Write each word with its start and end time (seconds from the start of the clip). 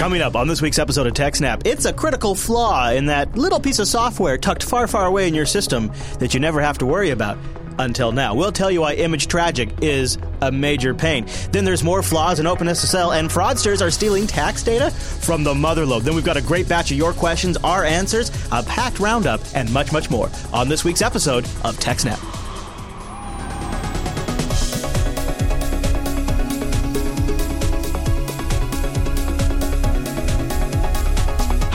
Coming 0.00 0.22
up 0.22 0.34
on 0.34 0.48
this 0.48 0.62
week's 0.62 0.78
episode 0.78 1.06
of 1.06 1.12
TechSnap, 1.12 1.66
it's 1.66 1.84
a 1.84 1.92
critical 1.92 2.34
flaw 2.34 2.88
in 2.88 3.04
that 3.04 3.36
little 3.36 3.60
piece 3.60 3.78
of 3.80 3.86
software 3.86 4.38
tucked 4.38 4.62
far, 4.62 4.86
far 4.86 5.04
away 5.04 5.28
in 5.28 5.34
your 5.34 5.44
system 5.44 5.92
that 6.20 6.32
you 6.32 6.40
never 6.40 6.58
have 6.62 6.78
to 6.78 6.86
worry 6.86 7.10
about 7.10 7.36
until 7.78 8.10
now. 8.10 8.34
We'll 8.34 8.50
tell 8.50 8.70
you 8.70 8.80
why 8.80 8.94
Image 8.94 9.26
Tragic 9.26 9.68
is 9.82 10.16
a 10.40 10.50
major 10.50 10.94
pain. 10.94 11.26
Then 11.52 11.66
there's 11.66 11.84
more 11.84 12.02
flaws 12.02 12.40
in 12.40 12.46
OpenSSL, 12.46 13.18
and 13.18 13.28
fraudsters 13.28 13.82
are 13.82 13.90
stealing 13.90 14.26
tax 14.26 14.62
data 14.62 14.90
from 14.90 15.44
the 15.44 15.52
motherlode. 15.52 16.00
Then 16.00 16.14
we've 16.14 16.24
got 16.24 16.38
a 16.38 16.42
great 16.42 16.66
batch 16.66 16.90
of 16.90 16.96
your 16.96 17.12
questions, 17.12 17.58
our 17.58 17.84
answers, 17.84 18.30
a 18.52 18.62
packed 18.62 19.00
roundup, 19.00 19.42
and 19.54 19.70
much, 19.70 19.92
much 19.92 20.08
more 20.08 20.30
on 20.50 20.70
this 20.70 20.82
week's 20.82 21.02
episode 21.02 21.44
of 21.62 21.78
TechSnap. 21.78 22.39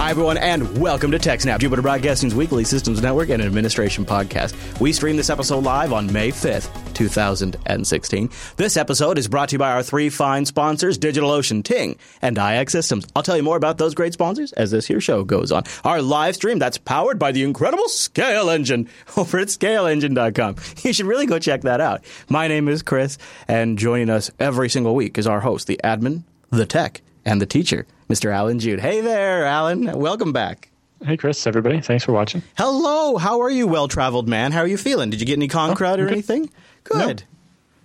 Hi, 0.06 0.12
everyone, 0.12 0.38
and 0.38 0.78
welcome 0.78 1.10
to 1.10 1.18
TechSnap, 1.18 1.58
Jupiter 1.58 1.82
Broadcasting's 1.82 2.36
weekly 2.36 2.64
systems 2.64 3.02
network 3.02 3.30
and 3.30 3.42
administration 3.42 4.06
podcast. 4.06 4.54
We 4.80 4.94
stream 4.94 5.18
this 5.18 5.32
episode 5.32 5.64
live 5.64 5.92
on 5.92 6.14
May 6.14 6.30
5th, 6.30 6.94
2016. 6.94 8.30
This 8.56 8.78
episode 8.78 9.18
is 9.18 9.28
brought 9.28 9.50
to 9.50 9.54
you 9.54 9.58
by 9.58 9.72
our 9.72 9.82
three 9.82 10.10
fine 10.10 10.46
sponsors, 10.46 11.00
DigitalOcean, 11.00 11.64
Ting, 11.64 11.98
and 12.22 12.38
iXsystems. 12.38 13.10
I'll 13.16 13.24
tell 13.24 13.36
you 13.36 13.42
more 13.42 13.58
about 13.58 13.80
those 13.80 13.96
great 13.96 14.14
sponsors 14.14 14.54
as 14.54 14.70
this 14.70 14.86
here 14.86 15.02
show 15.02 15.24
goes 15.24 15.52
on. 15.52 15.64
Our 15.84 16.04
live 16.04 16.36
stream 16.36 16.60
that's 16.60 16.78
powered 16.78 17.18
by 17.18 17.32
the 17.32 17.42
incredible 17.42 17.86
ScaleEngine 17.86 18.88
over 19.18 19.40
at 19.40 19.48
scaleengine.com. 19.48 20.58
You 20.84 20.94
should 20.94 21.08
really 21.08 21.26
go 21.26 21.40
check 21.40 21.62
that 21.62 21.82
out. 21.82 22.06
My 22.30 22.48
name 22.48 22.68
is 22.68 22.84
Chris, 22.84 23.18
and 23.48 23.76
joining 23.76 24.12
us 24.12 24.30
every 24.40 24.70
single 24.70 24.94
week 24.94 25.18
is 25.18 25.26
our 25.26 25.40
host, 25.40 25.66
the 25.66 25.82
admin, 25.84 26.26
the 26.52 26.68
tech, 26.68 27.02
and 27.26 27.42
the 27.42 27.46
teacher, 27.46 27.86
Mr. 28.10 28.32
Allan 28.34 28.60
Jude. 28.60 28.80
Hey 28.80 29.02
there, 29.02 29.46
Allan. 29.46 29.98
Welcome 30.00 30.32
back. 30.34 30.70
Hey, 31.04 31.18
Chris, 31.18 31.46
everybody. 31.46 31.82
Thanks 31.82 32.04
for 32.06 32.14
watching. 32.14 32.42
Hello. 32.58 33.18
How 33.18 33.42
are 33.42 33.50
you, 33.50 33.68
well 33.68 33.88
traveled 33.88 34.28
man? 34.30 34.52
How 34.52 34.62
are 34.62 34.68
you 34.68 34.78
feeling? 34.78 35.10
Did 35.10 35.20
you 35.20 35.26
get 35.26 35.34
any 35.38 35.48
con 35.48 35.70
Oh, 35.70 35.74
or 35.74 35.76
good. 35.76 36.12
anything? 36.12 36.50
Good. 36.84 37.24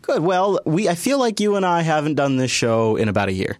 Good. 0.02 0.22
Well, 0.22 0.60
we 0.64 0.88
I 0.88 0.94
feel 0.94 1.18
like 1.18 1.40
you 1.40 1.56
and 1.56 1.66
I 1.66 1.82
haven't 1.82 2.14
done 2.14 2.36
this 2.36 2.50
show 2.50 2.96
in 2.96 3.08
about 3.08 3.28
a 3.28 3.32
year. 3.32 3.58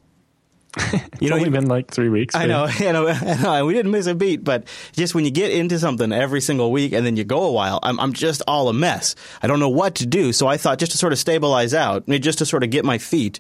You 1.21 1.27
It's 1.27 1.33
only 1.37 1.51
been 1.51 1.67
like 1.67 1.91
three 1.91 2.09
weeks. 2.09 2.35
I 2.35 2.47
know, 2.47 2.67
you 2.79 2.93
know, 2.95 3.07
I 3.09 3.35
know, 3.43 3.67
we 3.67 3.75
didn't 3.75 3.91
miss 3.91 4.07
a 4.07 4.15
beat, 4.15 4.43
but 4.43 4.65
just 4.93 5.15
when 5.15 5.27
you 5.27 5.31
get 5.31 5.51
into 5.51 5.79
something 5.79 6.13
every 6.13 6.41
single 6.41 6.73
week 6.73 6.93
and 6.93 7.05
then 7.05 7.15
you 7.19 7.25
go 7.25 7.43
a 7.43 7.53
while, 7.53 7.79
I'm, 7.83 8.01
I'm 8.01 8.15
just 8.15 8.41
all 8.49 8.71
a 8.71 8.73
mess. 8.73 9.15
I 9.43 9.47
don't 9.49 9.61
know 9.61 9.69
what 9.69 9.97
to 9.97 10.07
do. 10.07 10.33
So 10.33 10.47
I 10.47 10.57
thought 10.57 10.79
just 10.79 10.93
to 10.93 10.99
sort 10.99 11.13
of 11.13 11.19
stabilize 11.19 11.75
out, 11.75 12.09
just 12.09 12.39
to 12.39 12.47
sort 12.47 12.63
of 12.65 12.71
get 12.71 12.87
my 12.87 12.97
feet, 12.97 13.39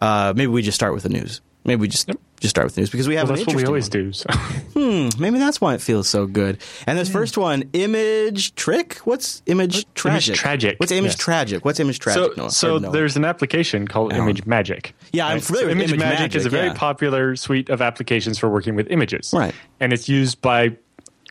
uh, 0.00 0.32
maybe 0.34 0.46
we 0.46 0.62
just 0.62 0.76
start 0.76 0.94
with 0.94 1.02
the 1.02 1.10
news. 1.10 1.42
Maybe 1.64 1.80
we 1.82 1.88
just 1.88 2.08
just 2.40 2.50
start 2.54 2.64
with 2.66 2.76
news 2.78 2.88
because 2.88 3.06
we 3.06 3.16
have 3.16 3.28
Well, 3.28 3.38
an 3.38 3.44
that's 3.44 3.54
what 3.54 3.56
we 3.62 3.66
always 3.66 3.84
one. 3.90 3.90
do. 3.90 4.12
So. 4.12 4.28
Maybe 5.18 5.38
that's 5.38 5.60
why 5.60 5.74
it 5.74 5.82
feels 5.82 6.08
so 6.08 6.26
good. 6.26 6.58
And 6.86 6.98
this 6.98 7.10
first 7.10 7.36
one, 7.36 7.64
image 7.74 8.54
trick. 8.54 8.94
What's 9.04 9.42
image 9.46 9.86
tragic? 9.94 10.36
Tragic, 10.36 10.80
What's 10.80 10.90
image 10.90 11.12
yes. 11.12 11.16
tragic? 11.18 11.64
What's 11.66 11.80
image 11.80 11.98
tragic? 11.98 12.32
So, 12.34 12.42
Noah? 12.42 12.50
so 12.50 12.78
there's 12.78 13.16
an 13.16 13.24
application 13.26 13.86
called. 13.86 14.12
ImageMagick. 14.12 14.92
Yeah, 15.12 15.26
I'm 15.26 15.40
familiar 15.40 15.68
with 15.68 15.76
Image, 15.76 15.92
ImageMagick. 15.92 16.34
is 16.34 16.46
a 16.46 16.50
very 16.50 16.68
yeah. 16.68 16.74
popular 16.74 17.36
suite 17.36 17.68
of 17.68 17.82
applications 17.82 18.38
for 18.38 18.48
working 18.48 18.74
with 18.74 18.90
images. 18.90 19.32
Right. 19.36 19.54
And 19.78 19.92
it's 19.92 20.08
used 20.08 20.40
by 20.40 20.76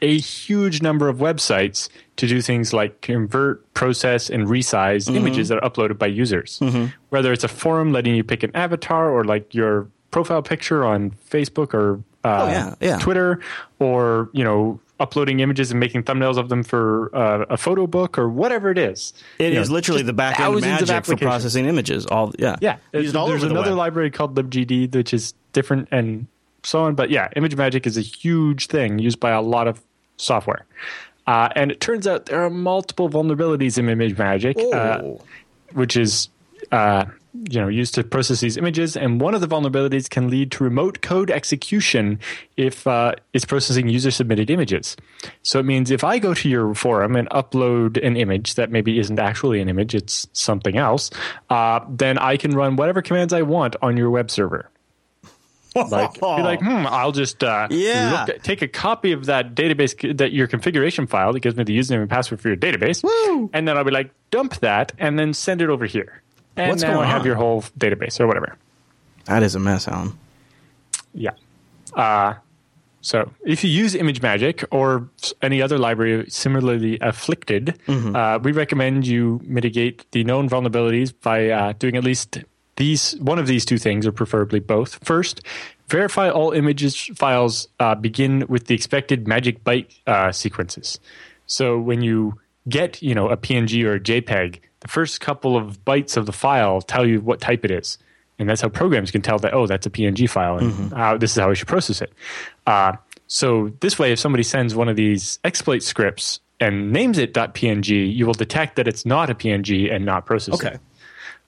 a 0.01 0.17
huge 0.17 0.81
number 0.81 1.09
of 1.09 1.17
websites 1.17 1.89
to 2.17 2.27
do 2.27 2.39
things 2.41 2.71
like 2.71 3.01
convert, 3.01 3.73
process, 3.73 4.29
and 4.29 4.47
resize 4.47 5.07
Mm-hmm. 5.07 5.15
images 5.17 5.49
that 5.49 5.61
are 5.63 5.69
uploaded 5.69 5.97
by 5.97 6.05
users. 6.07 6.61
Whether 7.09 7.33
it's 7.33 7.43
a 7.43 7.47
forum 7.49 7.91
letting 7.91 8.15
you 8.15 8.23
pick 8.23 8.43
an 8.43 8.51
avatar 8.55 9.09
or 9.09 9.23
like 9.23 9.53
your 9.55 9.87
profile 10.11 10.41
picture 10.41 10.85
on 10.85 11.11
Facebook 11.29 11.73
or 11.73 12.01
uh, 12.23 12.43
Oh, 12.43 12.47
yeah, 12.51 12.75
yeah. 12.81 12.97
Twitter, 12.99 13.39
or 13.79 14.29
you 14.33 14.43
know 14.43 14.79
uploading 14.99 15.39
images 15.39 15.71
and 15.71 15.79
making 15.79 16.03
thumbnails 16.03 16.37
of 16.37 16.49
them 16.49 16.61
for 16.61 17.09
uh, 17.15 17.45
a 17.49 17.55
photo 17.55 17.87
book 17.87 18.17
or 18.19 18.27
whatever 18.27 18.69
it 18.69 18.77
is. 18.77 19.13
It 19.37 19.53
You 19.53 19.59
is 19.61 19.69
know, 19.69 19.75
literally 19.75 20.01
the 20.03 20.11
back 20.11 20.37
end 20.41 20.59
magic 20.59 21.05
for 21.05 21.15
processing 21.15 21.65
images. 21.65 22.05
All 22.05 22.33
yeah, 22.37 22.57
Yeah, 22.59 22.73
all 22.73 22.79
there's 22.91 23.15
over 23.15 23.39
the 23.39 23.51
another 23.51 23.71
library 23.73 24.11
called 24.11 24.35
libgd, 24.35 24.93
which 24.93 25.13
is 25.13 25.33
different 25.53 25.87
and 25.91 26.27
so 26.63 26.81
on. 26.83 26.95
But 26.95 27.09
yeah, 27.11 27.29
ImageMagick 27.37 27.87
is 27.87 27.95
a 27.97 28.01
huge 28.01 28.67
thing 28.67 28.99
used 28.99 29.21
by 29.21 29.31
a 29.31 29.41
lot 29.41 29.69
of 29.69 29.81
software. 30.17 30.65
Uh, 31.25 31.47
and 31.55 31.71
it 31.71 31.79
turns 31.79 32.05
out 32.05 32.25
there 32.25 32.43
are 32.43 32.49
multiple 32.49 33.09
vulnerabilities 33.09 33.77
in 33.77 33.85
ImageMagick, 33.85 34.57
uh, 34.73 35.01
Oh. 35.01 35.21
which 35.71 35.95
is 35.95 36.27
uh, 36.73 37.05
you 37.33 37.59
know 37.61 37.67
used 37.67 37.93
to 37.95 38.03
process 38.03 38.39
these 38.41 38.57
images. 38.57 38.97
And 38.97 39.21
one 39.21 39.35
of 39.35 39.41
the 39.41 39.47
vulnerabilities 39.47 40.09
can 40.09 40.29
lead 40.29 40.51
to 40.53 40.63
remote 40.63 41.01
code 41.01 41.29
execution 41.31 42.19
if 42.57 42.87
uh, 42.87 43.13
it's 43.33 43.45
processing 43.45 43.87
user 43.87 44.11
submitted 44.11 44.49
images. 44.49 44.97
So 45.43 45.59
it 45.59 45.63
means 45.65 45.91
if 45.91 46.03
I 46.03 46.19
go 46.19 46.33
to 46.33 46.49
your 46.49 46.73
forum 46.73 47.15
and 47.15 47.29
upload 47.29 48.03
an 48.05 48.17
image 48.17 48.55
that 48.55 48.71
maybe 48.71 48.97
isn't 48.99 49.19
actually 49.19 49.61
an 49.61 49.69
image, 49.69 49.93
it's 49.95 50.27
something 50.33 50.77
else, 50.77 51.09
uh, 51.49 51.81
then 51.89 52.17
I 52.17 52.37
can 52.37 52.51
run 52.51 52.75
whatever 52.75 53.01
commands 53.01 53.33
I 53.33 53.43
want 53.43 53.75
on 53.81 53.95
your 53.97 54.09
web 54.09 54.31
server. 54.31 54.69
Like, 55.75 56.15
be 56.15 56.19
like, 56.25 56.59
hmm, 56.61 56.87
I'll 56.87 57.11
just 57.11 57.43
uh, 57.43 57.67
Yeah. 57.69 58.11
look 58.25 58.29
at- 58.37 58.43
take 58.43 58.61
a 58.63 58.67
copy 58.67 59.11
of 59.11 59.25
that 59.27 59.53
database, 59.55 60.17
that 60.17 60.31
your 60.33 60.47
configuration 60.47 61.05
file 61.05 61.31
that 61.33 61.41
gives 61.41 61.55
me 61.55 61.63
the 61.63 61.77
username 61.77 62.01
and 62.01 62.09
password 62.09 62.41
for 62.41 62.47
your 62.47 62.57
database, 62.57 63.03
Woo. 63.03 63.49
and 63.53 63.67
then 63.67 63.77
I'll 63.77 63.83
be 63.83 63.91
like, 63.91 64.11
dump 64.31 64.57
that, 64.57 64.93
and 64.97 65.17
then 65.19 65.33
send 65.33 65.61
it 65.61 65.69
over 65.69 65.85
here. 65.85 66.23
And 66.55 66.69
What's 66.69 66.81
now 66.83 66.93
going 66.93 67.07
I 67.07 67.11
have 67.11 67.21
on? 67.21 67.27
your 67.27 67.35
whole 67.35 67.61
database 67.77 68.19
or 68.19 68.27
whatever. 68.27 68.55
that 69.25 69.43
is 69.43 69.55
a 69.55 69.59
mess, 69.59 69.87
Allan. 69.87 70.13
Yeah. 71.13 71.31
Uh, 71.93 72.33
so 73.01 73.31
if 73.45 73.63
you 73.63 73.69
use 73.69 73.93
ImageMagick 73.93 74.65
or 74.71 75.07
any 75.41 75.61
other 75.61 75.77
library 75.77 76.25
similarly 76.29 76.97
afflicted, 77.01 77.79
Mm-hmm. 77.87 78.15
uh, 78.15 78.39
we 78.39 78.51
recommend 78.51 79.07
you 79.07 79.39
mitigate 79.45 80.05
the 80.11 80.23
known 80.25 80.49
vulnerabilities 80.49 81.13
by 81.21 81.49
uh, 81.49 81.73
doing 81.79 81.95
at 81.95 82.03
least 82.03 82.39
these 82.75 83.13
one 83.19 83.39
of 83.39 83.47
these 83.47 83.65
two 83.65 83.77
things, 83.77 84.05
or 84.05 84.11
preferably 84.11 84.59
both. 84.59 85.03
First, 85.03 85.41
verify 85.87 86.29
all 86.29 86.51
images 86.51 86.95
files 87.15 87.67
uh, 87.79 87.95
begin 87.95 88.45
with 88.49 88.67
the 88.67 88.75
expected 88.75 89.27
magic 89.27 89.63
byte 89.63 89.87
uh, 90.07 90.31
sequences. 90.31 90.99
So 91.47 91.79
when 91.79 92.01
you 92.01 92.39
get 92.67 93.01
you 93.01 93.15
know 93.15 93.29
a 93.29 93.35
PNG 93.37 93.83
or 93.85 93.95
a 93.95 93.99
JPEG, 93.99 94.59
the 94.81 94.87
first 94.87 95.21
couple 95.21 95.57
of 95.57 95.83
bytes 95.85 96.17
of 96.17 96.25
the 96.25 96.31
file 96.31 96.81
tell 96.81 97.05
you 97.05 97.19
what 97.21 97.41
type 97.41 97.65
it 97.65 97.71
is 97.71 97.97
and 98.37 98.49
that's 98.49 98.61
how 98.61 98.69
programs 98.69 99.11
can 99.11 99.21
tell 99.21 99.39
that 99.39 99.53
oh 99.53 99.67
that's 99.67 99.85
a 99.85 99.89
png 99.89 100.29
file 100.29 100.57
and 100.57 100.93
how, 100.93 101.17
this 101.17 101.31
is 101.31 101.37
how 101.37 101.49
we 101.49 101.55
should 101.55 101.67
process 101.67 102.01
it 102.01 102.11
uh, 102.67 102.93
so 103.27 103.71
this 103.81 103.99
way 103.99 104.11
if 104.11 104.19
somebody 104.19 104.43
sends 104.43 104.75
one 104.75 104.89
of 104.89 104.95
these 104.95 105.39
exploit 105.43 105.83
scripts 105.83 106.39
and 106.59 106.91
names 106.91 107.17
it 107.17 107.33
.png 107.33 108.13
you 108.13 108.25
will 108.25 108.33
detect 108.33 108.75
that 108.75 108.87
it's 108.87 109.05
not 109.05 109.29
a 109.29 109.35
png 109.35 109.93
and 109.93 110.05
not 110.05 110.25
process 110.25 110.55
Okay. 110.55 110.75
it 110.75 110.81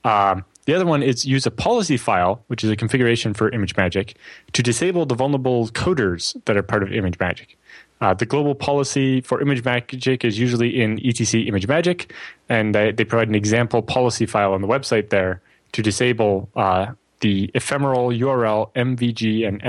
um, 0.04 0.46
the 0.66 0.76
other 0.76 0.86
one 0.86 1.02
is 1.02 1.26
use 1.26 1.46
a 1.46 1.52
policy 1.52 1.98
file, 1.98 2.44
which 2.48 2.64
is 2.64 2.70
a 2.70 2.76
configuration 2.76 3.34
for 3.34 3.50
ImageMagick, 3.52 4.14
to 4.54 4.64
disable 4.64 5.06
the 5.06 5.16
vulnerable 5.16 5.68
coders 5.70 6.36
that 6.46 6.56
are 6.56 6.64
part 6.64 6.84
of 6.84 6.90
ImageMagick. 6.90 7.56
Uh, 8.02 8.16
the 8.16 8.26
global 8.26 8.56
policy 8.56 9.22
for 9.22 9.40
ImageMagick 9.40 10.26
is 10.26 10.40
usually 10.40 10.82
in 10.82 10.98
etc 11.06 11.46
ImageMagick, 11.46 12.10
and 12.50 12.74
they, 12.74 12.92
they 12.92 13.06
provide 13.06 13.30
an 13.30 13.36
example 13.36 13.82
policy 13.84 14.26
file 14.26 14.54
on 14.54 14.62
the 14.62 14.68
website 14.68 15.10
there 15.10 15.42
to 15.72 15.84
disable 15.84 16.50
uh, 16.56 16.88
the 17.20 17.52
ephemeral 17.54 18.10
URL, 18.10 18.74
MVG, 18.74 19.48
and 19.48 19.62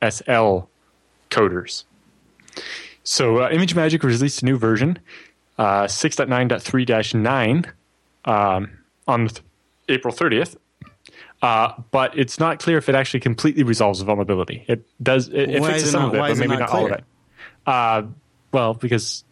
MSL 0.00 0.68
coders. 1.30 1.84
So 3.04 3.38
uh, 3.38 3.50
ImageMagick 3.50 4.02
released 4.04 4.42
a 4.42 4.44
new 4.44 4.56
version, 4.56 4.98
uh, 5.58 5.84
6.9.3-9, 5.84 7.68
um, 8.24 8.70
on 9.08 9.28
th- 9.28 9.42
April 9.88 10.14
30th. 10.14 10.56
Uh, 11.42 11.72
but 11.90 12.16
it's 12.16 12.38
not 12.38 12.60
clear 12.60 12.78
if 12.78 12.88
it 12.88 12.94
actually 12.94 13.18
completely 13.18 13.64
resolves 13.64 13.98
the 13.98 14.04
vulnerability. 14.04 14.64
It 14.68 14.86
does. 15.02 15.26
It, 15.28 15.50
it 15.50 15.64
fixes 15.64 15.90
some 15.90 16.04
of 16.04 16.14
it, 16.14 16.18
but 16.18 16.30
is 16.30 16.38
it 16.38 16.46
maybe 16.46 16.60
not 16.60 16.70
not, 16.70 16.78
all 16.78 16.86
of 16.86 16.92
it. 16.92 17.04
Uh, 17.66 18.02
well, 18.52 18.74
because 18.74 19.24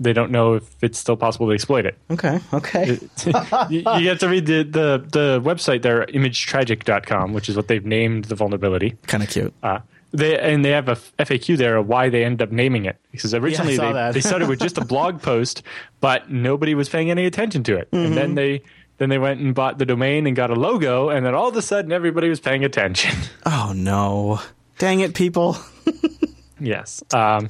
they 0.00 0.12
don't 0.12 0.30
know 0.30 0.54
if 0.54 0.64
it's 0.82 0.98
still 0.98 1.16
possible 1.16 1.48
to 1.48 1.52
exploit 1.54 1.84
it. 1.86 1.98
Okay, 2.10 2.38
okay. 2.52 2.98
you, 3.68 3.78
you 3.78 4.02
get 4.02 4.20
to 4.20 4.28
read 4.28 4.46
the, 4.46 4.62
the, 4.62 5.04
the 5.10 5.40
website 5.44 5.82
there, 5.82 6.04
imagetragic.com, 6.06 7.32
which 7.32 7.48
is 7.48 7.56
what 7.56 7.68
they've 7.68 7.84
named 7.84 8.26
the 8.26 8.34
vulnerability. 8.34 8.96
kind 9.06 9.22
of 9.22 9.28
cute. 9.30 9.52
Uh, 9.62 9.80
they 10.12 10.38
and 10.38 10.64
they 10.64 10.70
have 10.70 10.88
a 10.88 10.94
FAQ 11.18 11.58
there 11.58 11.76
of 11.76 11.86
why 11.86 12.08
they 12.08 12.24
end 12.24 12.40
up 12.40 12.50
naming 12.50 12.86
it 12.86 12.96
because 13.12 13.34
originally 13.34 13.76
saw 13.76 13.92
they, 13.92 14.12
they 14.12 14.20
started 14.22 14.48
with 14.48 14.58
just 14.58 14.78
a 14.78 14.84
blog 14.84 15.20
post, 15.22 15.62
but 16.00 16.30
nobody 16.30 16.74
was 16.74 16.88
paying 16.88 17.10
any 17.10 17.26
attention 17.26 17.62
to 17.64 17.76
it, 17.76 17.88
and 17.92 18.06
Mm-hmm. 18.06 18.14
then 18.14 18.34
they 18.34 18.62
then 18.96 19.10
they 19.10 19.18
went 19.18 19.38
and 19.40 19.54
bought 19.54 19.76
the 19.78 19.84
domain 19.84 20.26
and 20.26 20.34
got 20.34 20.48
a 20.50 20.54
logo, 20.54 21.10
and 21.10 21.26
then 21.26 21.34
all 21.34 21.48
of 21.48 21.56
a 21.56 21.62
sudden 21.62 21.92
everybody 21.92 22.28
was 22.30 22.40
paying 22.40 22.64
attention. 22.64 23.14
Oh 23.44 23.72
no! 23.76 24.40
Dang 24.78 25.00
it, 25.00 25.14
people. 25.14 25.56
yes. 26.60 27.02
Um, 27.12 27.48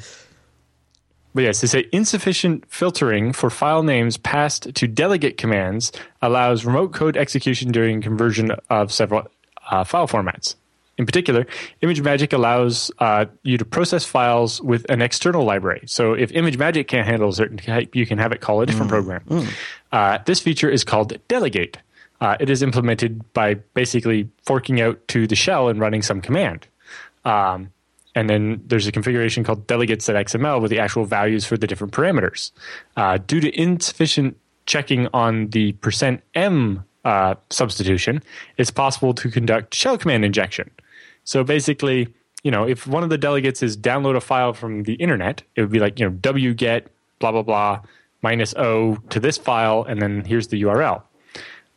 but 1.34 1.44
yes, 1.44 1.60
they 1.60 1.66
say 1.66 1.86
insufficient 1.92 2.64
filtering 2.68 3.32
for 3.32 3.50
file 3.50 3.82
names 3.82 4.16
passed 4.16 4.74
to 4.74 4.88
delegate 4.88 5.36
commands 5.36 5.92
allows 6.22 6.64
remote 6.64 6.92
code 6.92 7.16
execution 7.16 7.70
during 7.70 8.00
conversion 8.00 8.52
of 8.70 8.90
several 8.92 9.28
uh, 9.70 9.84
file 9.84 10.08
formats. 10.08 10.56
in 10.98 11.06
particular, 11.06 11.46
ImageMagick 11.80 12.32
allows 12.32 12.90
uh, 12.98 13.26
you 13.44 13.56
to 13.56 13.64
process 13.64 14.04
files 14.04 14.60
with 14.60 14.84
an 14.90 15.00
external 15.00 15.44
library. 15.44 15.82
So 15.86 16.12
if 16.12 16.32
ImageMagick 16.32 16.88
can't 16.88 17.06
handle 17.06 17.28
a 17.28 17.32
certain 17.32 17.56
type, 17.56 17.94
you 17.94 18.04
can 18.04 18.18
have 18.18 18.32
it 18.32 18.40
call 18.40 18.60
a 18.60 18.66
different 18.66 18.90
program. 18.90 19.46
Uh, 19.92 20.18
this 20.26 20.40
feature 20.40 20.68
is 20.68 20.82
called 20.82 21.16
Delegate. 21.28 21.78
Uh, 22.20 22.36
it 22.40 22.50
is 22.50 22.64
implemented 22.64 23.32
by 23.32 23.54
basically 23.54 24.28
forking 24.42 24.80
out 24.80 25.06
to 25.08 25.28
the 25.28 25.36
shell 25.36 25.68
and 25.68 25.78
running 25.78 26.02
some 26.02 26.20
command. 26.20 26.66
Um, 27.24 27.70
and 28.18 28.28
then 28.28 28.60
there's 28.66 28.88
a 28.88 28.90
configuration 28.90 29.44
called 29.44 29.68
delegates.xml 29.68 30.60
with 30.60 30.72
the 30.72 30.80
actual 30.80 31.04
values 31.04 31.46
for 31.46 31.56
the 31.56 31.68
different 31.68 31.92
parameters. 31.92 32.50
Uh, 32.96 33.16
due 33.24 33.38
to 33.38 33.48
insufficient 33.56 34.36
checking 34.66 35.06
on 35.14 35.50
the 35.50 35.70
percent 35.74 36.20
%m 36.34 36.84
uh, 37.04 37.36
substitution, 37.50 38.20
it's 38.56 38.72
possible 38.72 39.14
to 39.14 39.30
conduct 39.30 39.72
shell 39.72 39.96
command 39.96 40.24
injection. 40.24 40.68
So 41.22 41.44
basically, 41.44 42.08
you 42.42 42.50
know, 42.50 42.64
if 42.66 42.88
one 42.88 43.04
of 43.04 43.08
the 43.08 43.18
delegates 43.18 43.62
is 43.62 43.76
download 43.76 44.16
a 44.16 44.20
file 44.20 44.52
from 44.52 44.82
the 44.82 44.94
internet, 44.94 45.44
it 45.54 45.60
would 45.60 45.70
be 45.70 45.78
like, 45.78 46.00
you 46.00 46.10
know, 46.10 46.16
wget 46.16 46.86
blah 47.20 47.30
blah 47.30 47.42
blah 47.42 47.80
minus 48.22 48.52
o 48.56 48.96
to 49.10 49.20
this 49.20 49.38
file, 49.38 49.84
and 49.88 50.02
then 50.02 50.24
here's 50.24 50.48
the 50.48 50.60
URL. 50.62 51.02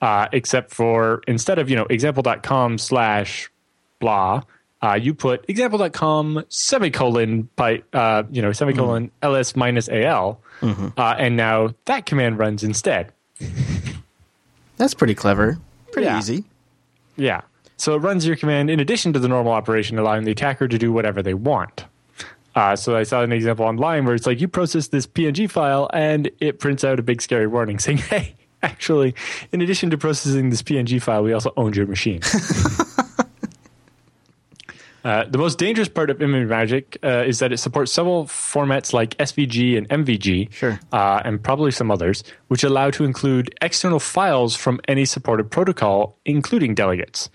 Uh, 0.01 0.27
except 0.31 0.71
for 0.71 1.21
instead 1.27 1.59
of 1.59 1.69
you 1.69 1.75
know 1.75 1.85
example.com 1.91 2.79
slash 2.79 3.51
blah, 3.99 4.41
uh, 4.83 4.93
you 5.01 5.13
put 5.13 5.45
example.com 5.47 6.43
semicolon 6.49 7.49
by 7.55 7.83
uh, 7.93 8.23
you 8.31 8.41
know 8.41 8.51
semicolon 8.51 9.11
ls 9.21 9.55
minus 9.55 9.87
al, 9.89 10.39
uh, 10.61 11.15
and 11.17 11.35
now 11.37 11.73
that 11.85 12.05
command 12.05 12.37
runs 12.39 12.63
instead. 12.63 13.11
That's 14.77 14.93
pretty 14.93 15.15
clever. 15.15 15.57
Pretty 15.91 16.07
Yeah. 16.07 16.17
easy. 16.19 16.43
Yeah. 17.17 17.41
So 17.77 17.95
it 17.95 17.99
runs 17.99 18.25
your 18.25 18.35
command 18.35 18.69
in 18.69 18.79
addition 18.79 19.13
to 19.13 19.19
the 19.19 19.27
normal 19.27 19.51
operation, 19.53 19.97
allowing 19.99 20.23
the 20.23 20.31
attacker 20.31 20.67
to 20.67 20.77
do 20.77 20.91
whatever 20.91 21.21
they 21.21 21.33
want. 21.33 21.85
Uh, 22.55 22.75
so 22.75 22.95
I 22.95 23.03
saw 23.03 23.21
an 23.21 23.31
example 23.31 23.65
online 23.65 24.05
where 24.05 24.13
it's 24.13 24.25
like 24.27 24.41
you 24.41 24.47
process 24.47 24.87
this 24.89 25.07
PNG 25.07 25.49
file 25.49 25.89
and 25.93 26.29
it 26.39 26.59
prints 26.59 26.83
out 26.83 26.99
a 26.99 27.01
big 27.03 27.21
scary 27.21 27.47
warning 27.47 27.79
saying, 27.79 27.97
"Hey, 28.09 28.35
actually, 28.61 29.15
in 29.51 29.61
addition 29.61 29.89
to 29.91 29.97
processing 29.97 30.49
this 30.49 30.61
PNG 30.61 31.01
file, 31.01 31.23
we 31.23 31.33
also 31.33 31.53
owned 31.57 31.75
your 31.75 31.87
machine." 31.87 32.21
Uh, 35.03 35.23
the 35.25 35.37
most 35.37 35.57
dangerous 35.57 35.89
part 35.89 36.09
of 36.09 36.17
ImageMagick 36.19 36.97
uh, 37.03 37.23
is 37.25 37.39
that 37.39 37.51
it 37.51 37.57
supports 37.57 37.91
several 37.91 38.25
formats 38.25 38.93
like 38.93 39.17
SVG 39.17 39.75
and 39.77 39.89
MVG, 39.89 40.51
Sure. 40.53 40.79
uh, 40.91 41.21
and 41.25 41.41
probably 41.43 41.71
some 41.71 41.89
others, 41.89 42.23
which 42.49 42.63
allow 42.63 42.91
to 42.91 43.03
include 43.03 43.53
external 43.61 43.99
files 43.99 44.55
from 44.55 44.79
any 44.87 45.05
supported 45.05 45.49
protocol, 45.49 46.17
including 46.25 46.75
delegates. 46.75 47.29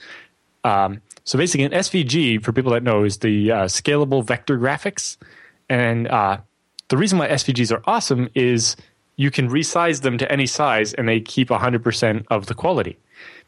Um, 0.63 1.01
so 1.25 1.39
basically, 1.39 1.65
an 1.65 1.73
SVG, 1.73 2.43
for 2.45 2.53
people 2.53 2.71
that 2.73 2.85
know, 2.85 3.03
is 3.03 3.19
the 3.19 3.51
uh, 3.51 3.65
scalable 3.65 4.25
vector 4.25 4.59
graphics. 4.59 5.17
And 5.69 6.07
uh, 6.07 6.39
the 6.89 6.97
reason 6.97 7.19
why 7.19 7.29
SVGs 7.29 7.73
are 7.77 7.83
awesome 7.85 8.29
is 8.37 8.77
you 9.17 9.33
can 9.33 9.49
resize 9.49 10.03
them 10.03 10.19
to 10.19 10.31
any 10.31 10.47
size 10.47 10.93
and 10.95 11.09
they 11.09 11.21
keep 11.21 11.49
100% 11.49 12.25
of 12.31 12.47
the 12.47 12.55
quality. 12.55 12.97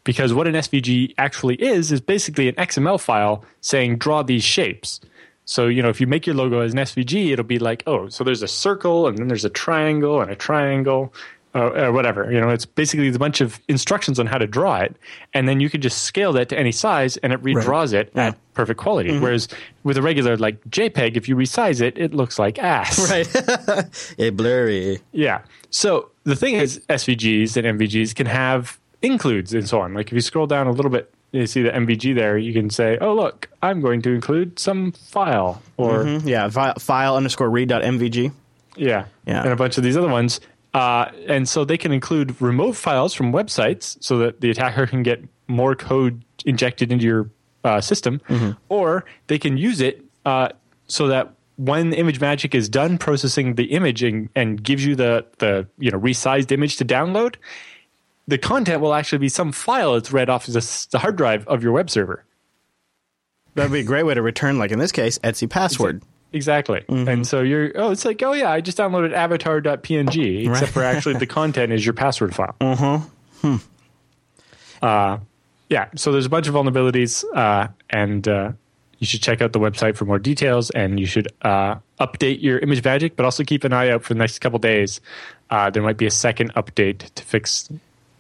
Because 0.05 0.33
what 0.33 0.47
an 0.47 0.55
SVG 0.55 1.15
actually 1.19 1.57
is, 1.57 1.93
is 1.93 2.01
basically 2.01 2.49
an 2.49 2.55
XML 2.55 3.01
file 3.01 3.45
saying 3.61 3.99
draw 3.99 4.23
these 4.23 4.43
shapes. 4.45 5.01
So, 5.45 5.67
you 5.67 5.83
know, 5.83 5.89
if 5.89 6.01
you 6.01 6.07
make 6.07 6.27
your 6.27 6.37
logo 6.37 6.61
as 6.61 6.73
an 6.73 6.79
SVG, 6.79 7.33
it'll 7.33 7.45
be 7.45 7.59
like, 7.59 7.83
oh, 7.87 8.09
so 8.09 8.23
there's 8.25 8.43
a 8.43 8.49
circle 8.49 9.07
and 9.07 9.17
then 9.19 9.29
there's 9.29 9.45
a 9.45 9.51
triangle 9.51 10.21
and 10.21 10.31
a 10.31 10.37
triangle 10.37 11.13
uh, 11.55 11.71
or 11.87 11.93
whatever. 11.93 12.31
You 12.31 12.39
know, 12.41 12.51
it's 12.51 12.67
basically 12.67 13.09
a 13.09 13.19
bunch 13.19 13.41
of 13.41 13.59
instructions 13.69 14.19
on 14.21 14.27
how 14.27 14.37
to 14.37 14.47
draw 14.47 14.77
it. 14.81 14.95
And 15.33 15.49
then 15.49 15.61
you 15.61 15.71
can 15.71 15.81
just 15.81 16.03
scale 16.03 16.33
that 16.35 16.51
to 16.51 16.59
any 16.59 16.73
size 16.73 17.17
and 17.19 17.33
it 17.33 17.43
redraws 17.43 17.95
it 17.95 18.13
Yeah. 18.15 18.29
at 18.29 18.55
perfect 18.55 18.79
quality. 18.79 19.19
Whereas 19.19 19.49
with 19.85 19.97
a 19.97 20.03
regular 20.03 20.37
like 20.37 20.63
JPEG, 20.69 21.17
if 21.17 21.29
you 21.31 21.37
resize 21.37 21.81
it, 21.81 21.97
it 21.99 22.13
looks 22.13 22.39
like 22.39 22.59
ass. 22.59 22.99
Right. 23.11 24.15
a 24.19 24.31
blurry. 24.31 25.01
Yeah. 25.13 25.41
So 25.71 26.11
the 26.25 26.37
thing 26.37 26.55
is, 26.57 26.81
SVGs 26.91 27.57
and 27.57 27.79
MVGs 27.81 28.15
can 28.15 28.27
have 28.27 28.79
includes 29.03 29.55
and 29.55 29.69
so 29.69 29.81
on. 29.81 29.95
Like 29.95 30.09
if 30.09 30.13
you 30.13 30.21
scroll 30.21 30.47
down 30.47 30.67
a 30.67 30.73
little 30.73 30.91
bit, 30.91 31.13
you 31.33 31.47
see 31.47 31.63
the 31.63 31.71
MVG 31.71 32.15
there. 32.15 32.39
You 32.39 32.53
can 32.53 32.71
say, 32.71 32.97
"Oh, 33.01 33.15
look, 33.15 33.49
I'm 33.63 33.81
going 33.81 34.01
to 34.03 34.13
include 34.15 34.59
some 34.59 34.93
file," 34.93 35.63
or 35.77 36.07
Yeah. 36.25 36.49
File, 36.49 36.75
file 36.79 37.17
underscore 37.17 37.51
read.mvg. 37.51 38.33
yeah, 38.77 39.05
Yeah. 39.27 39.43
and 39.43 39.53
a 39.53 39.57
bunch 39.57 39.77
of 39.77 39.85
these 39.85 39.97
other 39.97 40.09
ones. 40.09 40.41
Uh, 40.75 41.11
and 41.27 41.49
so 41.49 41.65
they 41.65 41.77
can 41.79 41.93
include 41.93 42.41
remote 42.41 42.77
files 42.77 43.13
from 43.15 43.33
websites 43.33 43.97
so 44.01 44.19
that 44.19 44.41
the 44.41 44.51
attacker 44.51 44.87
can 44.87 45.03
get 45.03 45.23
more 45.49 45.75
code 45.75 46.23
injected 46.45 46.93
into 46.93 47.05
your 47.05 47.31
uh, 47.65 47.81
system, 47.81 48.21
or 48.69 49.05
they 49.27 49.39
can 49.39 49.57
use 49.57 49.81
it 49.81 50.05
uh, 50.25 50.49
so 50.87 51.09
that 51.09 51.33
when 51.57 51.91
ImageMagick 51.93 52.55
is 52.55 52.69
done 52.69 52.97
processing 52.99 53.57
the 53.57 53.65
image 53.73 54.03
and, 54.05 54.29
and 54.37 54.63
gives 54.63 54.85
you 54.87 54.95
the, 54.95 55.27
the 55.39 55.67
you 55.79 55.91
know 55.91 55.99
resized 55.99 56.53
image 56.53 56.77
to 56.77 56.85
download, 56.85 57.35
the 58.29 58.39
content 58.39 58.83
will 58.83 58.95
actually 58.95 59.19
be 59.19 59.31
some 59.31 59.51
file 59.51 59.95
that's 59.95 60.13
read 60.13 60.29
off 60.29 60.47
the, 60.47 60.87
the 60.91 60.99
hard 60.99 61.17
drive 61.17 61.49
of 61.49 61.63
your 61.63 61.73
web 61.73 61.89
server. 61.89 62.25
That'd 63.55 63.73
be 63.73 63.81
a 63.81 63.85
great 63.85 64.05
way 64.05 64.15
to 64.15 64.23
return, 64.23 64.59
like 64.59 64.71
in 64.71 64.79
this 64.79 64.93
case, 64.93 65.19
etc 65.25 65.49
password. 65.49 66.03
Exactly. 66.31 66.85
And 66.89 67.27
so 67.27 67.41
you're, 67.41 67.73
oh, 67.75 67.91
it's 67.91 68.05
like, 68.05 68.23
oh, 68.23 68.35
yeah, 68.35 68.53
I 68.53 68.61
just 68.61 68.77
downloaded 68.77 69.15
avatar.png, 69.15 70.47
except 70.47 70.73
for 70.73 70.85
actually 70.85 71.15
the 71.15 71.27
content 71.41 71.73
is 71.73 71.85
your 71.85 71.95
password 71.95 72.35
file. 72.35 72.55
Uh-huh. 72.61 72.99
Hmm. 73.41 73.57
Uh, 74.83 75.19
yeah, 75.71 75.89
so 75.97 76.13
there's 76.13 76.27
a 76.27 76.29
bunch 76.29 76.47
of 76.47 76.55
vulnerabilities, 76.55 77.25
uh, 77.35 77.69
and 77.89 78.29
uh, 78.29 78.53
you 78.99 79.07
should 79.07 79.23
check 79.23 79.41
out 79.41 79.55
the 79.55 79.59
website 79.59 79.97
for 79.97 80.05
more 80.05 80.19
details, 80.19 80.69
and 80.71 81.01
you 81.01 81.07
should 81.07 81.29
uh, 81.41 81.77
update 81.99 82.43
your 82.43 82.61
ImageMagick, 82.61 83.13
but 83.17 83.25
also 83.25 83.43
keep 83.43 83.65
an 83.65 83.73
eye 83.73 83.89
out 83.89 84.03
for 84.03 84.13
the 84.13 84.19
next 84.19 84.39
couple 84.41 84.59
days. 84.59 85.01
Uh, 85.49 85.71
there 85.71 85.83
might 85.83 85.97
be 85.97 86.07
a 86.07 86.11
second 86.11 86.53
update 86.55 87.11
to 87.15 87.25
fix 87.25 87.71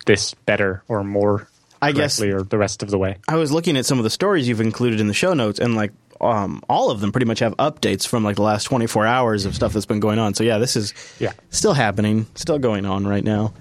this 0.08 0.34
better 0.34 0.82
or 0.88 1.05
more 1.05 1.46
I 1.81 1.93
guess- 1.93 2.20
or 2.20 2.43
the 2.43 2.58
rest 2.58 2.82
of 2.82 2.90
the 2.90 2.99
way. 2.99 3.19
I 3.28 3.37
was 3.37 3.52
looking 3.52 3.76
at 3.76 3.87
some 3.87 3.99
of 3.99 4.05
the 4.05 4.10
stories 4.10 4.49
you've 4.49 4.60
included 4.60 4.99
in 5.00 5.06
the 5.06 5.14
show 5.14 5.32
notes, 5.34 5.60
and 5.60 5.76
like 5.76 5.93
um, 6.20 6.60
all 6.69 6.90
of 6.90 6.99
them 7.00 7.12
pretty 7.12 7.26
much 7.26 7.38
have 7.38 7.56
updates 7.58 8.05
from 8.05 8.25
like 8.25 8.34
the 8.34 8.43
last 8.43 8.64
24 8.64 9.06
hours 9.06 9.44
of 9.44 9.55
stuff 9.55 9.72
that's 9.72 9.87
been 9.87 10.00
going 10.00 10.19
on. 10.19 10.34
So 10.34 10.43
yeah, 10.43 10.58
this 10.58 10.75
is 10.75 10.93
Yeah. 11.20 11.32
still 11.50 11.75
happening, 11.75 12.26
still 12.34 12.58
going 12.58 12.84
on 12.84 13.06
right 13.06 13.22
now. 13.22 13.55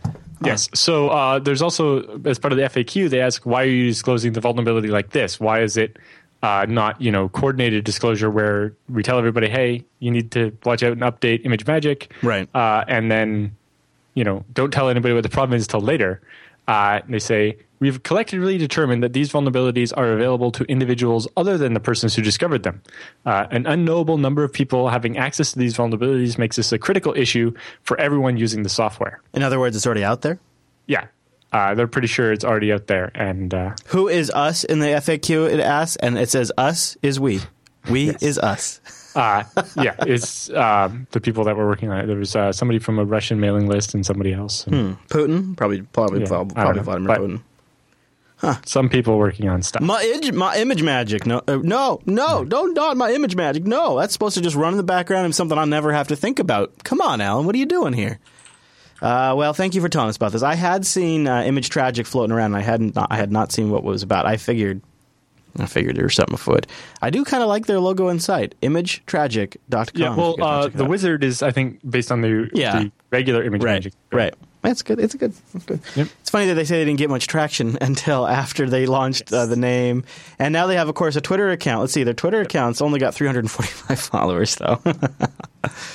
Yes. 0.44 0.68
So 0.74 1.10
uh, 1.10 1.38
there's 1.40 1.62
also, 1.62 2.20
as 2.26 2.40
part 2.40 2.52
of 2.54 2.58
the 2.58 2.64
FAQ, 2.64 3.10
they 3.12 3.22
ask 3.22 3.44
why 3.46 3.64
are 3.64 3.68
you 3.68 3.86
disclosing 3.88 4.34
the 4.34 4.42
vulnerability 4.42 4.88
like 4.88 5.12
this? 5.12 5.40
Why 5.40 5.62
is 5.62 5.78
it 5.78 5.98
uh, 6.44 6.66
not, 6.70 7.00
you 7.02 7.12
know, 7.12 7.30
coordinated 7.30 7.84
disclosure 7.84 8.30
where 8.30 8.74
we 8.90 9.02
tell 9.04 9.18
everybody, 9.20 9.50
hey, 9.50 9.84
you 10.00 10.10
need 10.12 10.32
to 10.32 10.56
watch 10.64 10.82
out 10.84 10.92
and 10.94 11.02
update 11.02 11.44
ImageMagick, 11.46 12.08
Right. 12.24 12.48
Uh, 12.56 12.84
and 12.88 13.12
then, 13.12 13.56
you 14.18 14.24
know, 14.24 14.44
don't 14.52 14.72
tell 14.72 14.90
anybody 14.90 15.14
what 15.14 15.22
the 15.22 15.30
problem 15.30 15.56
is 15.56 15.68
till 15.68 15.80
later. 15.80 16.20
Uh, 16.68 17.02
they 17.08 17.20
say 17.20 17.56
we've 17.80 18.02
collectively 18.02 18.58
determined 18.58 19.04
that 19.04 19.14
these 19.14 19.32
vulnerabilities 19.32 19.94
are 19.96 20.12
available 20.12 20.52
to 20.52 20.64
individuals 20.64 21.28
other 21.38 21.56
than 21.56 21.76
the 21.76 21.80
persons 21.80 22.16
who 22.16 22.24
discovered 22.24 22.64
them. 22.64 22.82
Uh, 23.28 23.46
an 23.52 23.68
unknowable 23.68 24.18
number 24.18 24.44
of 24.44 24.52
people 24.52 24.90
having 24.90 25.20
access 25.20 25.52
to 25.52 25.60
these 25.60 25.78
vulnerabilities 25.78 26.40
makes 26.40 26.56
this 26.56 26.72
a 26.72 26.80
critical 26.80 27.14
issue 27.16 27.54
for 27.84 27.98
everyone 28.00 28.38
using 28.38 28.64
the 28.64 28.70
software. 28.70 29.22
In 29.36 29.44
other 29.44 29.60
words, 29.60 29.76
it's 29.76 29.86
already 29.86 30.04
out 30.04 30.24
there. 30.24 30.40
Yeah. 30.88 31.06
Uh, 31.54 31.76
they're 31.76 31.88
pretty 31.88 32.08
sure 32.08 32.34
it's 32.34 32.44
already 32.44 32.74
out 32.74 32.88
there. 32.88 33.12
And 33.14 33.54
uh, 33.54 33.76
Who 33.86 34.08
is 34.08 34.32
us 34.32 34.64
in 34.64 34.80
the 34.80 34.88
FAQ? 34.88 35.54
It 35.54 35.60
asks, 35.60 35.96
and 35.98 36.18
it 36.18 36.30
says 36.30 36.52
us 36.58 36.98
is 37.04 37.20
we. 37.20 37.40
We 37.88 38.10
is 38.20 38.40
us. 38.40 38.82
uh, 39.18 39.44
yeah, 39.76 39.96
it's 40.02 40.50
um, 40.52 41.08
the 41.12 41.20
people 41.20 41.44
that 41.46 41.56
were 41.58 41.68
working 41.68 41.90
on 41.90 42.00
it. 42.00 42.06
There 42.08 42.18
was 42.18 42.36
uh, 42.36 42.52
somebody 42.52 42.80
from 42.80 43.00
a 43.00 43.06
Russian 43.06 43.40
mailing 43.40 43.68
list 43.68 43.94
and 43.94 44.06
somebody 44.06 44.34
else. 44.34 44.66
And 44.68 44.98
Putin, 45.10 45.58
probably, 45.58 45.82
probably, 45.82 46.22
Yeah, 46.22 46.28
probably, 46.28 46.54
don't 46.64 46.76
know, 46.76 46.84
Vladimir 46.84 47.18
Putin. 47.18 47.42
Some 48.66 48.88
people 48.90 49.18
working 49.18 49.50
on 49.50 49.64
stuff. 49.64 49.82
My, 49.82 50.02
ig- 50.04 50.34
my 50.36 50.58
ImageMagick. 50.58 51.26
No, 51.26 51.42
uh, 51.48 51.58
no, 51.64 52.02
no, 52.06 52.46
don't 52.46 52.76
not 52.76 52.96
my 52.96 53.12
ImageMagick. 53.12 53.66
No, 53.66 53.98
that's 54.00 54.14
supposed 54.14 54.36
to 54.36 54.42
just 54.42 54.56
run 54.56 54.74
in 54.74 54.78
the 54.78 54.84
background 54.84 55.26
and 55.26 55.34
something 55.34 55.58
I'll 55.58 55.66
never 55.66 55.92
have 55.92 56.10
to 56.10 56.16
think 56.16 56.38
about. 56.38 56.84
Come 56.84 57.02
on, 57.02 57.20
Allan, 57.20 57.46
what 57.48 57.56
are 57.56 57.58
you 57.58 57.66
doing 57.66 57.94
here? 57.94 58.20
Uh, 59.02 59.34
well, 59.38 59.54
thank 59.54 59.76
you 59.76 59.82
for 59.82 59.90
telling 59.90 60.10
us 60.10 60.16
about 60.18 60.32
this. 60.32 60.44
I 60.44 60.56
had 60.56 60.86
seen 60.86 61.28
uh, 61.28 61.44
Image 61.44 61.70
Tragic 61.70 62.06
floating 62.08 62.32
around. 62.32 62.54
And 62.54 62.58
I 62.58 62.62
hadn't. 62.62 62.98
I 62.98 63.16
had 63.16 63.32
not 63.32 63.52
seen 63.52 63.70
what 63.70 63.80
it 63.80 63.84
was 63.84 64.04
about. 64.04 64.26
I 64.26 64.38
figured. 64.38 64.82
I 65.60 65.66
figured 65.66 65.96
there 65.96 66.04
was 66.06 66.16
something 66.16 66.36
afoot. 66.36 66.68
I 67.02 67.10
do 67.10 67.24
kind 67.26 67.42
of 67.44 67.50
like 67.50 67.66
their 67.66 67.80
logo 67.80 68.08
and 68.08 68.22
site, 68.22 68.56
imagetragic.com. 68.62 69.86
yeah, 69.96 70.16
well, 70.16 70.32
you 70.32 70.38
guys 70.38 70.40
wanna 70.44 70.58
uh, 70.66 70.68
the 70.70 70.84
out. 70.84 70.90
wizard 70.90 71.24
is, 71.24 71.42
I 71.44 71.52
think, 71.52 71.80
based 71.90 72.12
on 72.12 72.22
the, 72.22 72.50
Yeah. 72.54 72.80
the 72.80 72.92
regular 73.12 73.44
image 73.44 73.64
right, 73.64 73.74
magic. 73.74 73.94
right. 74.12 74.34
That's 74.68 74.82
good. 74.82 75.00
It's 75.00 75.16
good. 75.16 75.34
It's 75.54 75.66
good. 75.66 75.80
Yep. 75.96 76.08
It's 76.20 76.30
funny 76.30 76.48
that 76.48 76.56
they 76.56 76.66
say 76.66 76.80
they 76.80 76.84
didn't 76.86 77.00
get 77.00 77.10
much 77.10 77.28
traction 77.28 77.78
until 77.82 78.28
after 78.28 78.70
they 78.70 78.86
launched 78.86 79.32
uh, 79.32 79.46
the 79.46 79.56
name, 79.56 80.04
and 80.40 80.52
now 80.52 80.68
they 80.68 80.76
have, 80.76 80.90
of 80.90 80.96
course, 80.96 81.16
a 81.16 81.22
Twitter 81.22 81.50
account. 81.52 81.80
Let's 81.82 81.94
see, 81.94 82.04
their 82.04 82.14
Twitter 82.14 82.42
account's 82.42 82.82
only 82.82 83.00
got 83.00 83.14
345 83.16 84.00
followers, 84.12 84.56
though. 84.56 84.82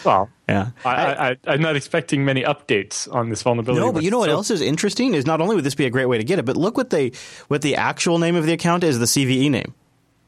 Well, 0.04 0.28
yeah. 0.48 0.70
I, 0.84 0.90
I, 0.90 1.30
I, 1.30 1.36
I'm 1.46 1.62
not 1.62 1.76
expecting 1.76 2.26
many 2.26 2.42
updates 2.42 3.10
on 3.14 3.30
this 3.30 3.40
vulnerability. 3.42 3.80
no, 3.80 3.90
but 3.92 4.02
you 4.02 4.10
know 4.10 4.18
what 4.18 4.28
so- 4.28 4.32
else 4.32 4.50
is 4.50 4.60
interesting 4.60 5.14
is 5.14 5.24
not 5.24 5.40
only 5.40 5.54
would 5.54 5.64
this 5.64 5.74
be 5.74 5.86
a 5.86 5.90
great 5.90 6.06
way 6.06 6.18
to 6.18 6.24
get 6.24 6.38
it, 6.38 6.44
but 6.44 6.58
look 6.58 6.76
what 6.76 6.90
they 6.90 7.12
what 7.48 7.62
the 7.62 7.76
actual 7.76 8.18
name 8.18 8.36
of 8.36 8.44
the 8.44 8.52
account 8.52 8.84
is 8.84 8.98
the 8.98 9.06
CVE 9.06 9.50
name. 9.50 9.72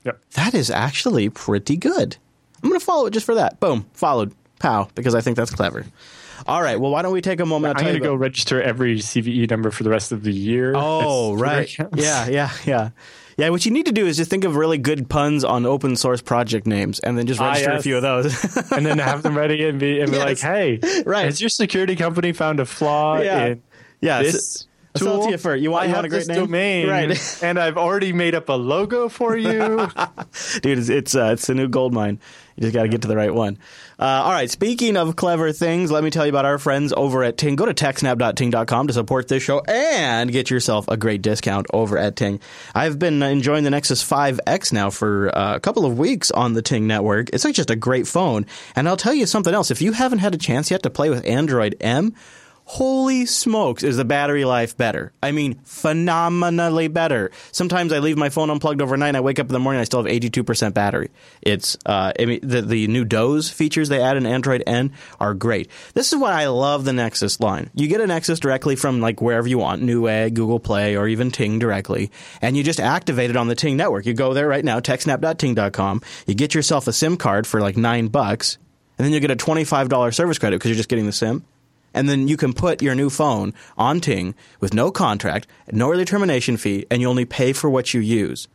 Yep. 0.04 0.20
That 0.32 0.54
is 0.54 0.70
actually 0.70 1.28
pretty 1.28 1.76
good. 1.76 2.16
I'm 2.62 2.70
going 2.70 2.80
to 2.80 2.84
follow 2.86 3.04
it 3.06 3.10
just 3.10 3.26
for 3.26 3.34
that. 3.34 3.60
Boom, 3.60 3.84
followed. 3.92 4.32
Pow, 4.60 4.88
because 4.94 5.14
I 5.14 5.20
think 5.20 5.36
that's 5.36 5.50
clever. 5.50 5.84
All 6.46 6.62
right. 6.62 6.78
Well, 6.78 6.90
why 6.90 7.02
don't 7.02 7.12
we 7.12 7.20
take 7.20 7.40
a 7.40 7.46
moment? 7.46 7.78
I'm 7.78 7.84
going 7.84 7.94
to 7.94 8.00
go 8.00 8.14
register 8.14 8.60
every 8.62 8.98
CVE 8.98 9.50
number 9.50 9.70
for 9.70 9.82
the 9.82 9.90
rest 9.90 10.12
of 10.12 10.22
the 10.22 10.32
year. 10.32 10.72
Oh, 10.76 11.34
right. 11.34 11.74
Yeah, 11.96 12.28
yeah, 12.28 12.50
yeah. 12.66 12.90
Yeah, 13.36 13.48
what 13.48 13.64
you 13.66 13.72
need 13.72 13.86
to 13.86 13.92
do 13.92 14.06
is 14.06 14.16
just 14.16 14.30
think 14.30 14.44
of 14.44 14.54
really 14.54 14.78
good 14.78 15.08
puns 15.08 15.42
on 15.42 15.66
open 15.66 15.96
source 15.96 16.20
project 16.22 16.66
names 16.68 17.00
and 17.00 17.18
then 17.18 17.26
just 17.26 17.40
Ah, 17.40 17.48
register 17.48 17.72
a 17.72 17.82
few 17.82 17.96
of 17.96 18.02
those. 18.02 18.70
and 18.70 18.86
then 18.86 18.98
have 18.98 19.22
them 19.24 19.36
ready 19.36 19.64
and 19.64 19.80
be, 19.80 20.00
and 20.00 20.10
be 20.10 20.16
Yes. 20.18 20.24
like, 20.24 20.38
hey, 20.38 21.02
Right. 21.04 21.24
has 21.24 21.40
your 21.40 21.48
security 21.50 21.96
company 21.96 22.32
found 22.32 22.60
a 22.60 22.64
flaw 22.64 23.18
Yeah. 23.20 23.44
in 23.46 23.62
yeah, 24.00 24.22
this 24.22 24.68
sell 24.96 25.22
to 25.26 25.36
tool? 25.36 25.56
you 25.56 25.62
you 25.64 25.70
want- 25.72 25.82
I 25.82 25.86
you 25.86 25.88
have 25.88 25.96
want 25.96 26.06
a 26.06 26.08
great 26.10 26.18
this 26.20 26.28
name? 26.28 26.36
domain, 26.46 26.88
Right. 26.88 27.38
and 27.42 27.58
I've 27.58 27.76
already 27.76 28.12
made 28.12 28.36
up 28.36 28.48
a 28.48 28.52
logo 28.52 29.08
for 29.08 29.36
you. 29.36 29.88
dude, 30.62 30.78
it's 30.78 30.88
it's, 30.88 31.16
uh, 31.16 31.30
it's 31.32 31.48
the 31.48 31.54
new 31.54 31.66
gold 31.66 31.92
mine. 31.92 32.20
You 32.56 32.62
just 32.62 32.74
got 32.74 32.82
to 32.82 32.88
get 32.88 33.02
to 33.02 33.08
the 33.08 33.16
right 33.16 33.34
one. 33.34 33.58
Uh, 33.98 34.04
all 34.04 34.30
right. 34.30 34.50
Speaking 34.50 34.96
of 34.96 35.16
clever 35.16 35.52
things, 35.52 35.90
let 35.90 36.04
me 36.04 36.10
tell 36.10 36.24
you 36.24 36.30
about 36.30 36.44
our 36.44 36.58
friends 36.58 36.92
over 36.96 37.24
at 37.24 37.36
Ting. 37.36 37.56
Go 37.56 37.66
to 37.66 37.74
techsnap.ting.com 37.74 38.86
to 38.86 38.92
support 38.92 39.28
this 39.28 39.42
show 39.42 39.60
and 39.66 40.30
get 40.30 40.50
yourself 40.50 40.86
a 40.88 40.96
great 40.96 41.22
discount 41.22 41.66
over 41.72 41.98
at 41.98 42.16
Ting. 42.16 42.40
I've 42.74 42.98
been 42.98 43.22
enjoying 43.22 43.64
the 43.64 43.70
Nexus 43.70 44.08
5X 44.08 44.72
now 44.72 44.90
for 44.90 45.36
uh, 45.36 45.56
a 45.56 45.60
couple 45.60 45.84
of 45.84 45.98
weeks 45.98 46.30
on 46.30 46.52
the 46.52 46.62
Ting 46.62 46.86
network. 46.86 47.30
It's 47.32 47.44
like 47.44 47.54
just 47.54 47.70
a 47.70 47.76
great 47.76 48.06
phone. 48.06 48.46
And 48.76 48.88
I'll 48.88 48.96
tell 48.96 49.14
you 49.14 49.26
something 49.26 49.52
else. 49.52 49.70
If 49.70 49.82
you 49.82 49.92
haven't 49.92 50.20
had 50.20 50.34
a 50.34 50.38
chance 50.38 50.70
yet 50.70 50.82
to 50.84 50.90
play 50.90 51.10
with 51.10 51.26
Android 51.26 51.76
M, 51.80 52.14
Holy 52.66 53.26
smokes, 53.26 53.82
is 53.82 53.98
the 53.98 54.06
battery 54.06 54.46
life 54.46 54.74
better? 54.76 55.12
I 55.22 55.32
mean, 55.32 55.60
phenomenally 55.64 56.88
better. 56.88 57.30
Sometimes 57.52 57.92
I 57.92 57.98
leave 57.98 58.16
my 58.16 58.30
phone 58.30 58.48
unplugged 58.48 58.80
overnight 58.80 59.08
and 59.08 59.16
I 59.18 59.20
wake 59.20 59.38
up 59.38 59.46
in 59.46 59.52
the 59.52 59.58
morning 59.58 59.78
and 59.78 59.82
I 59.82 59.84
still 59.84 60.02
have 60.02 60.10
82% 60.10 60.72
battery. 60.72 61.10
It's, 61.42 61.76
uh, 61.84 62.12
I 62.18 62.24
mean, 62.24 62.40
the, 62.42 62.62
the 62.62 62.86
new 62.88 63.04
Doze 63.04 63.50
features 63.50 63.90
they 63.90 64.00
add 64.00 64.16
in 64.16 64.24
Android 64.24 64.62
N 64.66 64.92
are 65.20 65.34
great. 65.34 65.70
This 65.92 66.12
is 66.12 66.18
why 66.18 66.32
I 66.42 66.46
love 66.46 66.86
the 66.86 66.94
Nexus 66.94 67.38
line. 67.38 67.70
You 67.74 67.86
get 67.86 68.00
a 68.00 68.06
Nexus 68.06 68.40
directly 68.40 68.76
from 68.76 69.00
like 69.00 69.20
wherever 69.20 69.46
you 69.46 69.58
want, 69.58 69.82
Newegg, 69.82 70.32
Google 70.32 70.58
Play, 70.58 70.96
or 70.96 71.06
even 71.06 71.30
Ting 71.30 71.58
directly, 71.58 72.10
and 72.40 72.56
you 72.56 72.64
just 72.64 72.80
activate 72.80 73.28
it 73.28 73.36
on 73.36 73.48
the 73.48 73.54
Ting 73.54 73.76
network. 73.76 74.06
You 74.06 74.14
go 74.14 74.32
there 74.32 74.48
right 74.48 74.64
now, 74.64 74.80
techsnap.ting.com, 74.80 76.00
you 76.26 76.34
get 76.34 76.54
yourself 76.54 76.88
a 76.88 76.92
SIM 76.92 77.18
card 77.18 77.46
for 77.46 77.60
like 77.60 77.76
nine 77.76 78.08
bucks, 78.08 78.56
and 78.96 79.04
then 79.04 79.12
you 79.12 79.20
get 79.20 79.30
a 79.30 79.36
$25 79.36 80.14
service 80.14 80.38
credit 80.38 80.56
because 80.56 80.70
you're 80.70 80.76
just 80.76 80.88
getting 80.88 81.06
the 81.06 81.12
SIM 81.12 81.44
and 81.94 82.08
then 82.08 82.28
you 82.28 82.36
can 82.36 82.52
put 82.52 82.82
your 82.82 82.94
new 82.94 83.08
phone 83.08 83.54
on 83.78 84.00
Ting 84.00 84.34
with 84.60 84.74
no 84.74 84.90
contract, 84.90 85.46
no 85.70 85.90
early 85.90 86.04
termination 86.04 86.56
fee, 86.56 86.84
and 86.90 87.00
you 87.00 87.08
only 87.08 87.24
pay 87.24 87.52
for 87.52 87.70
what 87.70 87.94
you 87.94 88.00
use. 88.00 88.48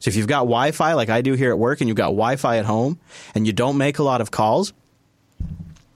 So 0.00 0.08
if 0.08 0.16
you've 0.16 0.26
got 0.26 0.40
Wi-Fi 0.40 0.94
like 0.94 1.08
I 1.08 1.20
do 1.20 1.34
here 1.34 1.50
at 1.50 1.58
work, 1.58 1.80
and 1.80 1.88
you've 1.88 1.96
got 1.96 2.06
Wi-Fi 2.06 2.58
at 2.58 2.64
home, 2.64 2.98
and 3.34 3.46
you 3.46 3.52
don't 3.52 3.78
make 3.78 3.98
a 3.98 4.02
lot 4.02 4.20
of 4.20 4.30
calls, 4.30 4.72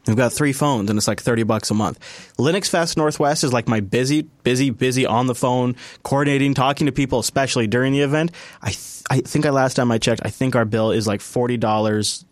you've 0.06 0.16
got 0.16 0.32
three 0.32 0.52
phones, 0.52 0.90
and 0.90 0.96
it's 0.98 1.08
like 1.08 1.20
thirty 1.20 1.42
bucks 1.42 1.70
a 1.70 1.74
month. 1.74 1.98
Linux 2.38 2.68
Fest 2.68 2.96
Northwest 2.96 3.44
is 3.44 3.52
like 3.52 3.66
my 3.66 3.80
busy, 3.80 4.22
busy, 4.42 4.70
busy 4.70 5.06
on 5.06 5.26
the 5.26 5.34
phone, 5.34 5.74
coordinating, 6.02 6.54
talking 6.54 6.86
to 6.86 6.92
people, 6.92 7.18
especially 7.18 7.66
during 7.66 7.92
the 7.92 8.00
event. 8.00 8.30
I 8.62 8.70
th- 8.70 9.02
I 9.10 9.20
think 9.20 9.46
I 9.46 9.50
last 9.50 9.74
time 9.74 9.90
I 9.90 9.98
checked, 9.98 10.22
I 10.24 10.30
think 10.30 10.54
our 10.54 10.64
bill 10.64 10.90
is 10.90 11.06
like 11.06 11.20
forty 11.20 11.56
dollars 11.56 12.24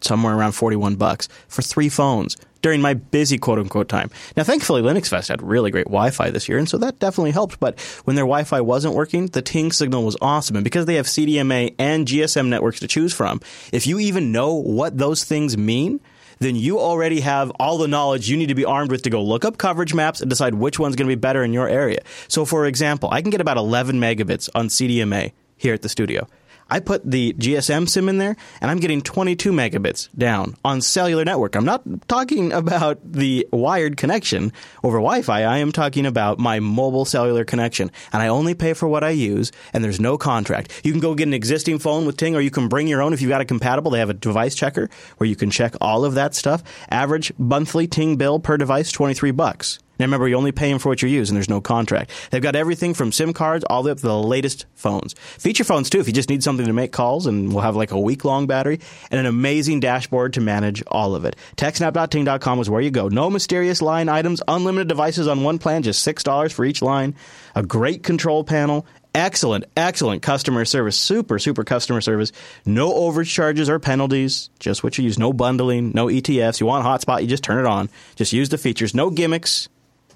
somewhere 0.00 0.34
around 0.34 0.52
41 0.52 0.94
bucks 0.96 1.28
for 1.48 1.62
three 1.62 1.88
phones 1.88 2.36
during 2.62 2.80
my 2.80 2.94
busy 2.94 3.38
quote 3.38 3.58
unquote 3.58 3.88
time. 3.88 4.10
Now, 4.36 4.44
thankfully, 4.44 4.82
Linux 4.82 5.08
Fest 5.08 5.28
had 5.28 5.42
really 5.42 5.70
great 5.70 5.86
Wi 5.86 6.10
Fi 6.10 6.30
this 6.30 6.48
year, 6.48 6.58
and 6.58 6.68
so 6.68 6.78
that 6.78 6.98
definitely 6.98 7.30
helped. 7.30 7.60
But 7.60 7.80
when 8.04 8.16
their 8.16 8.24
Wi 8.24 8.44
Fi 8.44 8.60
wasn't 8.60 8.94
working, 8.94 9.26
the 9.26 9.42
Ting 9.42 9.72
signal 9.72 10.04
was 10.04 10.16
awesome. 10.20 10.56
And 10.56 10.64
because 10.64 10.86
they 10.86 10.94
have 10.94 11.06
CDMA 11.06 11.74
and 11.78 12.06
GSM 12.06 12.48
networks 12.48 12.80
to 12.80 12.88
choose 12.88 13.12
from, 13.12 13.40
if 13.72 13.86
you 13.86 13.98
even 13.98 14.32
know 14.32 14.54
what 14.54 14.98
those 14.98 15.24
things 15.24 15.56
mean, 15.56 16.00
then 16.38 16.56
you 16.56 16.78
already 16.78 17.20
have 17.20 17.50
all 17.58 17.78
the 17.78 17.88
knowledge 17.88 18.28
you 18.28 18.36
need 18.36 18.48
to 18.48 18.54
be 18.54 18.64
armed 18.64 18.90
with 18.90 19.02
to 19.02 19.10
go 19.10 19.22
look 19.22 19.44
up 19.44 19.58
coverage 19.58 19.94
maps 19.94 20.20
and 20.20 20.30
decide 20.30 20.54
which 20.54 20.78
one's 20.78 20.96
going 20.96 21.08
to 21.08 21.16
be 21.16 21.20
better 21.20 21.42
in 21.42 21.52
your 21.52 21.68
area. 21.68 22.00
So, 22.28 22.44
for 22.44 22.66
example, 22.66 23.08
I 23.10 23.22
can 23.22 23.30
get 23.30 23.40
about 23.40 23.56
11 23.56 23.98
megabits 23.98 24.48
on 24.54 24.68
CDMA 24.68 25.32
here 25.56 25.74
at 25.74 25.82
the 25.82 25.88
studio. 25.88 26.28
I 26.70 26.80
put 26.80 27.10
the 27.10 27.32
GSM 27.32 27.88
SIM 27.88 28.08
in 28.08 28.18
there, 28.18 28.36
and 28.60 28.70
I'm 28.70 28.78
getting 28.78 29.00
22 29.00 29.52
megabits 29.52 30.08
down 30.16 30.56
on 30.64 30.82
cellular 30.82 31.24
network. 31.24 31.56
I'm 31.56 31.64
not 31.64 31.82
talking 32.08 32.52
about 32.52 32.98
the 33.04 33.48
wired 33.52 33.96
connection 33.96 34.52
over 34.82 34.98
Wi-Fi. 34.98 35.42
I 35.42 35.58
am 35.58 35.72
talking 35.72 36.04
about 36.04 36.38
my 36.38 36.60
mobile 36.60 37.04
cellular 37.06 37.44
connection, 37.44 37.90
and 38.12 38.22
I 38.22 38.28
only 38.28 38.54
pay 38.54 38.74
for 38.74 38.86
what 38.86 39.02
I 39.02 39.10
use, 39.10 39.50
and 39.72 39.82
there's 39.82 40.00
no 40.00 40.18
contract. 40.18 40.82
You 40.84 40.92
can 40.92 41.00
go 41.00 41.14
get 41.14 41.26
an 41.26 41.34
existing 41.34 41.78
phone 41.78 42.04
with 42.04 42.18
Ting, 42.18 42.36
or 42.36 42.40
you 42.40 42.50
can 42.50 42.68
bring 42.68 42.86
your 42.86 43.00
own 43.00 43.12
if 43.12 43.22
you've 43.22 43.30
got 43.30 43.40
a 43.40 43.46
compatible. 43.46 43.90
They 43.90 44.00
have 44.00 44.10
a 44.10 44.14
device 44.14 44.54
checker 44.54 44.90
where 45.16 45.28
you 45.28 45.36
can 45.36 45.50
check 45.50 45.74
all 45.80 46.04
of 46.04 46.14
that 46.14 46.34
stuff. 46.34 46.62
Average 46.90 47.32
monthly 47.38 47.86
Ting 47.86 48.16
bill 48.16 48.40
per 48.40 48.58
device, 48.58 48.92
23 48.92 49.30
bucks. 49.30 49.78
Now 49.98 50.04
remember, 50.04 50.28
you're 50.28 50.38
only 50.38 50.52
paying 50.52 50.78
for 50.78 50.88
what 50.90 51.02
you 51.02 51.08
use, 51.08 51.28
and 51.28 51.36
there's 51.36 51.48
no 51.48 51.60
contract. 51.60 52.10
They've 52.30 52.42
got 52.42 52.54
everything 52.54 52.94
from 52.94 53.10
SIM 53.10 53.32
cards 53.32 53.64
all 53.64 53.82
the 53.82 53.88
way 53.88 53.92
up 53.92 53.98
to 53.98 54.06
the 54.06 54.16
latest 54.16 54.66
phones. 54.74 55.14
Feature 55.14 55.64
phones 55.64 55.90
too, 55.90 56.00
if 56.00 56.06
you 56.06 56.12
just 56.12 56.28
need 56.28 56.42
something 56.42 56.66
to 56.66 56.72
make 56.72 56.92
calls, 56.92 57.26
and 57.26 57.52
we'll 57.52 57.62
have 57.62 57.76
like 57.76 57.90
a 57.90 57.98
week 58.00 58.24
long 58.24 58.46
battery 58.46 58.80
and 59.10 59.18
an 59.18 59.26
amazing 59.26 59.80
dashboard 59.80 60.34
to 60.34 60.40
manage 60.40 60.82
all 60.86 61.14
of 61.14 61.24
it. 61.24 61.34
TechSnap.ting.com 61.56 62.60
is 62.60 62.70
where 62.70 62.80
you 62.80 62.90
go. 62.90 63.08
No 63.08 63.28
mysterious 63.28 63.82
line 63.82 64.08
items, 64.08 64.42
unlimited 64.46 64.88
devices 64.88 65.26
on 65.26 65.42
one 65.42 65.58
plan, 65.58 65.82
just 65.82 66.02
six 66.02 66.22
dollars 66.22 66.52
for 66.52 66.64
each 66.64 66.80
line. 66.82 67.14
A 67.54 67.62
great 67.62 68.02
control 68.02 68.44
panel. 68.44 68.86
Excellent, 69.14 69.64
excellent 69.76 70.22
customer 70.22 70.64
service. 70.64 70.96
Super, 70.96 71.40
super 71.40 71.64
customer 71.64 72.00
service. 72.00 72.30
No 72.64 72.94
overcharges 72.94 73.68
or 73.68 73.80
penalties. 73.80 74.50
Just 74.60 74.84
what 74.84 74.96
you 74.96 75.02
use. 75.02 75.18
No 75.18 75.32
bundling, 75.32 75.90
no 75.92 76.06
ETFs. 76.06 76.60
You 76.60 76.66
want 76.66 76.86
a 76.86 76.88
hotspot, 76.88 77.22
you 77.22 77.26
just 77.26 77.42
turn 77.42 77.58
it 77.58 77.66
on. 77.66 77.88
Just 78.14 78.32
use 78.32 78.50
the 78.50 78.58
features. 78.58 78.94
No 78.94 79.10
gimmicks 79.10 79.68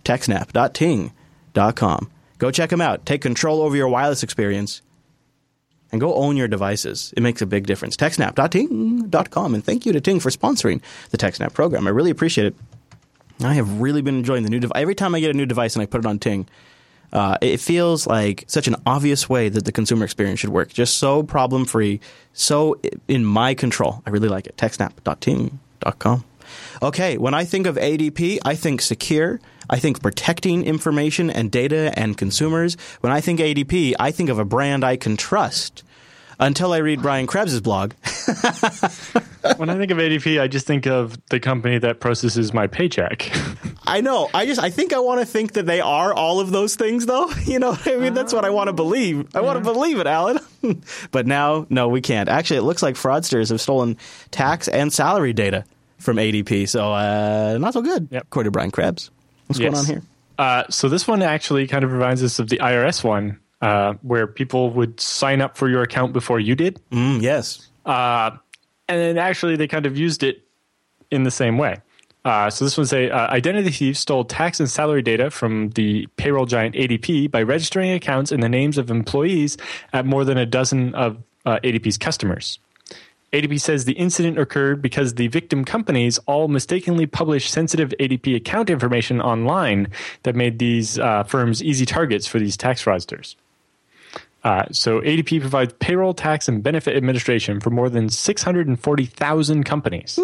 techsnap.ting.com. 0.04 2.10
Go 2.38 2.50
check 2.50 2.70
them 2.70 2.80
out. 2.80 3.06
Take 3.06 3.22
control 3.22 3.62
over 3.62 3.76
your 3.76 3.88
wireless 3.88 4.22
experience 4.22 4.82
and 5.92 6.00
go 6.00 6.14
own 6.14 6.36
your 6.36 6.48
devices. 6.48 7.12
It 7.16 7.22
makes 7.22 7.42
a 7.42 7.46
big 7.46 7.66
difference. 7.66 7.96
TechSnap.ting.com. 7.96 9.54
And 9.54 9.64
thank 9.64 9.86
you 9.86 9.92
to 9.92 10.00
Ting 10.00 10.18
for 10.18 10.30
sponsoring 10.30 10.80
the 11.10 11.18
TechSnap 11.18 11.52
program. 11.52 11.86
I 11.86 11.90
really 11.90 12.10
appreciate 12.10 12.46
it. 12.46 12.56
I 13.44 13.54
have 13.54 13.80
really 13.80 14.02
been 14.02 14.16
enjoying 14.16 14.42
the 14.42 14.50
new 14.50 14.60
device. 14.60 14.80
Every 14.80 14.94
time 14.94 15.14
I 15.14 15.20
get 15.20 15.30
a 15.30 15.36
new 15.36 15.46
device 15.46 15.76
and 15.76 15.82
I 15.82 15.86
put 15.86 16.00
it 16.00 16.06
on 16.06 16.18
Ting, 16.18 16.48
uh, 17.12 17.36
it 17.40 17.60
feels 17.60 18.06
like 18.06 18.44
such 18.46 18.66
an 18.66 18.76
obvious 18.86 19.28
way 19.28 19.50
that 19.50 19.64
the 19.64 19.72
consumer 19.72 20.04
experience 20.04 20.40
should 20.40 20.50
work. 20.50 20.72
Just 20.72 20.96
so 20.96 21.22
problem 21.22 21.66
free, 21.66 22.00
so 22.32 22.80
in 23.06 23.24
my 23.24 23.54
control. 23.54 24.02
I 24.06 24.10
really 24.10 24.28
like 24.28 24.46
it. 24.46 24.56
TechSnap.ting.com. 24.56 26.24
Okay, 26.82 27.18
when 27.18 27.34
I 27.34 27.44
think 27.44 27.66
of 27.66 27.76
ADP, 27.76 28.38
I 28.44 28.54
think 28.54 28.80
secure. 28.80 29.40
I 29.70 29.78
think 29.78 30.02
protecting 30.02 30.64
information 30.64 31.30
and 31.30 31.50
data 31.50 31.92
and 31.96 32.16
consumers. 32.16 32.76
When 33.00 33.12
I 33.12 33.20
think 33.20 33.40
ADP, 33.40 33.94
I 33.98 34.10
think 34.10 34.28
of 34.28 34.38
a 34.38 34.44
brand 34.44 34.84
I 34.84 34.96
can 34.96 35.16
trust. 35.16 35.84
Until 36.40 36.72
I 36.72 36.78
read 36.78 37.02
Brian 37.02 37.28
Krebs' 37.28 37.60
blog. 37.60 37.92
when 39.56 39.70
I 39.70 39.76
think 39.76 39.92
of 39.92 39.98
ADP, 39.98 40.40
I 40.40 40.48
just 40.48 40.66
think 40.66 40.86
of 40.86 41.16
the 41.28 41.38
company 41.38 41.78
that 41.78 42.00
processes 42.00 42.52
my 42.52 42.66
paycheck. 42.66 43.30
I 43.86 44.00
know. 44.00 44.28
I 44.34 44.46
just 44.46 44.60
I 44.60 44.70
think 44.70 44.92
I 44.92 44.98
want 44.98 45.20
to 45.20 45.26
think 45.26 45.52
that 45.52 45.66
they 45.66 45.80
are 45.80 46.12
all 46.12 46.40
of 46.40 46.50
those 46.50 46.74
things 46.74 47.06
though. 47.06 47.30
You 47.44 47.58
know, 47.58 47.76
I 47.84 47.96
mean 47.96 48.14
that's 48.14 48.32
what 48.32 48.44
I 48.44 48.50
want 48.50 48.68
to 48.68 48.72
believe. 48.72 49.36
I 49.36 49.40
want 49.40 49.58
to 49.58 49.64
believe 49.64 49.98
it, 49.98 50.06
Allan. 50.06 50.40
but 51.10 51.26
now 51.26 51.66
no, 51.68 51.88
we 51.88 52.00
can't. 52.00 52.28
Actually, 52.28 52.58
it 52.58 52.62
looks 52.62 52.82
like 52.82 52.94
fraudsters 52.94 53.50
have 53.50 53.60
stolen 53.60 53.98
tax 54.30 54.68
and 54.68 54.92
salary 54.92 55.32
data 55.32 55.64
from 56.02 56.16
ADP. 56.18 56.68
So, 56.68 56.92
uh, 56.92 57.56
not 57.58 57.72
so 57.72 57.82
good. 57.82 58.08
Yep. 58.10 58.22
According 58.24 58.48
to 58.48 58.50
Brian 58.52 58.70
Krebs. 58.70 59.10
What's 59.46 59.58
going 59.58 59.74
on 59.74 59.86
here? 59.86 60.02
Uh, 60.38 60.64
so 60.70 60.88
this 60.88 61.06
one 61.06 61.22
actually 61.22 61.66
kind 61.66 61.84
of 61.84 61.92
reminds 61.92 62.22
us 62.22 62.38
of 62.38 62.48
the 62.48 62.58
IRS 62.58 63.04
one, 63.04 63.38
uh, 63.60 63.94
where 64.02 64.26
people 64.26 64.70
would 64.70 64.98
sign 65.00 65.40
up 65.40 65.56
for 65.56 65.68
your 65.68 65.82
account 65.82 66.12
before 66.12 66.40
you 66.40 66.54
did, 66.54 66.80
Mm, 66.90 67.20
yes. 67.22 67.68
uh, 67.86 68.30
and 68.88 68.98
then 69.00 69.18
actually 69.18 69.56
they 69.56 69.68
kind 69.68 69.86
of 69.86 69.96
used 69.96 70.22
it 70.22 70.42
in 71.10 71.22
the 71.24 71.30
same 71.30 71.58
way. 71.58 71.76
Uh, 72.24 72.48
so 72.48 72.64
this 72.64 72.78
one's 72.78 72.92
a 72.92 73.10
uh, 73.10 73.28
identity 73.30 73.70
thief 73.70 73.96
stole 73.98 74.24
tax 74.24 74.58
and 74.60 74.70
salary 74.70 75.02
data 75.02 75.30
from 75.30 75.70
the 75.70 76.06
payroll 76.16 76.46
giant 76.46 76.74
ADP 76.76 77.30
by 77.30 77.42
registering 77.42 77.90
accounts 77.92 78.30
in 78.32 78.40
the 78.40 78.48
names 78.48 78.78
of 78.78 78.90
employees 78.90 79.56
at 79.92 80.06
more 80.06 80.24
than 80.24 80.38
a 80.38 80.46
dozen 80.46 80.94
of 80.94 81.18
uh, 81.44 81.58
ADP's 81.64 81.98
customers. 81.98 82.58
ADP 83.32 83.60
says 83.60 83.84
the 83.86 83.92
incident 83.92 84.38
occurred 84.38 84.82
because 84.82 85.14
the 85.14 85.28
victim 85.28 85.64
companies 85.64 86.18
all 86.26 86.48
mistakenly 86.48 87.06
published 87.06 87.50
sensitive 87.50 87.94
ADP 87.98 88.36
account 88.36 88.68
information 88.68 89.20
online 89.20 89.88
that 90.24 90.36
made 90.36 90.58
these 90.58 90.98
uh, 90.98 91.22
firms 91.24 91.62
easy 91.62 91.86
targets 91.86 92.26
for 92.26 92.38
these 92.38 92.56
tax 92.56 92.84
fraudsters. 92.84 93.36
Uh, 94.44 94.64
so 94.72 95.00
ADP 95.00 95.40
provides 95.40 95.72
payroll, 95.78 96.14
tax, 96.14 96.48
and 96.48 96.62
benefit 96.62 96.96
administration 96.96 97.60
for 97.60 97.70
more 97.70 97.88
than 97.88 98.08
640,000 98.08 99.64
companies. 99.64 100.18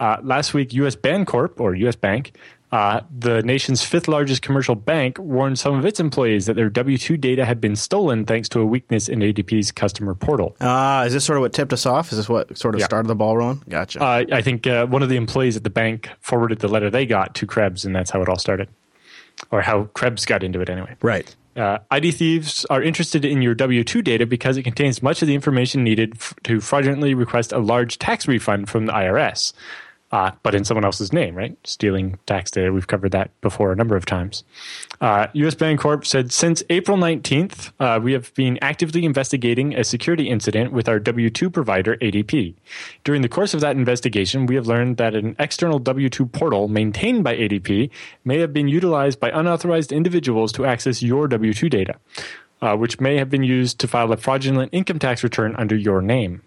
Uh, 0.00 0.16
last 0.22 0.54
week, 0.54 0.72
U.S. 0.72 0.96
Bancorp 0.96 1.60
or 1.60 1.74
U.S. 1.74 1.94
Bank 1.94 2.32
Uh, 2.72 3.02
the 3.16 3.42
nation's 3.42 3.84
fifth 3.84 4.08
largest 4.08 4.40
commercial 4.40 4.74
bank 4.74 5.18
warned 5.18 5.58
some 5.58 5.74
of 5.78 5.84
its 5.84 6.00
employees 6.00 6.46
that 6.46 6.54
their 6.56 6.70
W 6.70 6.96
2 6.96 7.18
data 7.18 7.44
had 7.44 7.60
been 7.60 7.76
stolen 7.76 8.24
thanks 8.24 8.48
to 8.48 8.60
a 8.60 8.64
weakness 8.64 9.10
in 9.10 9.18
ADP's 9.20 9.70
customer 9.70 10.14
portal. 10.14 10.56
Ah, 10.60 11.04
is 11.04 11.12
this 11.12 11.22
sort 11.24 11.36
of 11.36 11.42
what 11.42 11.52
tipped 11.52 11.74
us 11.74 11.84
off? 11.84 12.10
Is 12.12 12.16
this 12.18 12.30
what 12.30 12.56
sort 12.56 12.74
of 12.74 12.80
Yeah. 12.80 12.86
started 12.86 13.08
the 13.08 13.14
ball 13.14 13.36
rolling? 13.36 13.62
Gotcha. 13.68 14.02
Uh, 14.02 14.24
I 14.32 14.40
think 14.40 14.66
uh, 14.66 14.86
one 14.86 15.02
of 15.02 15.10
the 15.10 15.16
employees 15.16 15.54
at 15.54 15.64
the 15.64 15.70
bank 15.70 16.08
forwarded 16.20 16.60
the 16.60 16.68
letter 16.68 16.88
they 16.88 17.04
got 17.04 17.34
to 17.34 17.46
Krebs, 17.46 17.84
and 17.84 17.94
that's 17.94 18.10
how 18.10 18.22
it 18.22 18.28
all 18.30 18.38
started. 18.38 18.68
Or 19.50 19.60
how 19.60 19.84
Krebs 19.92 20.24
got 20.24 20.42
into 20.42 20.60
it 20.60 20.70
anyway. 20.70 20.96
right. 21.02 21.34
Uh, 21.54 21.76
ID 21.90 22.12
thieves 22.12 22.64
are 22.70 22.82
interested 22.82 23.26
in 23.26 23.42
your 23.42 23.54
W 23.54 23.84
2 23.84 24.00
data 24.00 24.24
because 24.24 24.56
it 24.56 24.62
contains 24.62 25.02
much 25.02 25.20
of 25.20 25.28
the 25.28 25.34
information 25.34 25.84
needed 25.84 26.14
f- 26.16 26.32
to 26.44 26.62
fraudulently 26.62 27.12
request 27.12 27.52
a 27.52 27.58
large 27.58 27.98
tax 27.98 28.26
refund 28.26 28.70
from 28.70 28.86
the 28.86 28.92
IRS, 28.94 29.52
uh, 30.12 30.30
but 30.42 30.54
in 30.54 30.64
someone 30.64 30.84
else's 30.84 31.12
name, 31.12 31.34
right? 31.34 31.56
Stealing 31.64 32.18
tax 32.26 32.50
data. 32.50 32.70
We've 32.72 32.86
covered 32.86 33.12
that 33.12 33.30
before 33.40 33.72
a 33.72 33.76
number 33.76 33.96
of 33.96 34.04
times. 34.04 34.44
Uh, 35.00 35.28
US 35.32 35.54
Bancorp 35.54 36.04
said 36.04 36.30
since 36.30 36.62
April 36.68 36.98
19th, 36.98 37.72
uh, 37.80 37.98
we 38.00 38.12
have 38.12 38.32
been 38.34 38.58
actively 38.60 39.04
investigating 39.06 39.74
a 39.74 39.82
security 39.82 40.28
incident 40.28 40.72
with 40.72 40.88
our 40.88 40.98
W 40.98 41.30
2 41.30 41.48
provider, 41.48 41.96
ADP. 41.96 42.54
During 43.04 43.22
the 43.22 43.28
course 43.28 43.54
of 43.54 43.60
that 43.60 43.76
investigation, 43.76 44.44
we 44.44 44.54
have 44.54 44.66
learned 44.66 44.98
that 44.98 45.14
an 45.14 45.34
external 45.38 45.78
W 45.78 46.10
2 46.10 46.26
portal 46.26 46.68
maintained 46.68 47.24
by 47.24 47.34
ADP 47.34 47.90
may 48.24 48.38
have 48.38 48.52
been 48.52 48.68
utilized 48.68 49.18
by 49.18 49.30
unauthorized 49.30 49.92
individuals 49.92 50.52
to 50.52 50.66
access 50.66 51.02
your 51.02 51.26
W 51.26 51.54
2 51.54 51.70
data, 51.70 51.94
uh, 52.60 52.76
which 52.76 53.00
may 53.00 53.16
have 53.16 53.30
been 53.30 53.44
used 53.44 53.78
to 53.78 53.88
file 53.88 54.12
a 54.12 54.18
fraudulent 54.18 54.74
income 54.74 54.98
tax 54.98 55.24
return 55.24 55.56
under 55.56 55.74
your 55.74 56.02
name. 56.02 56.42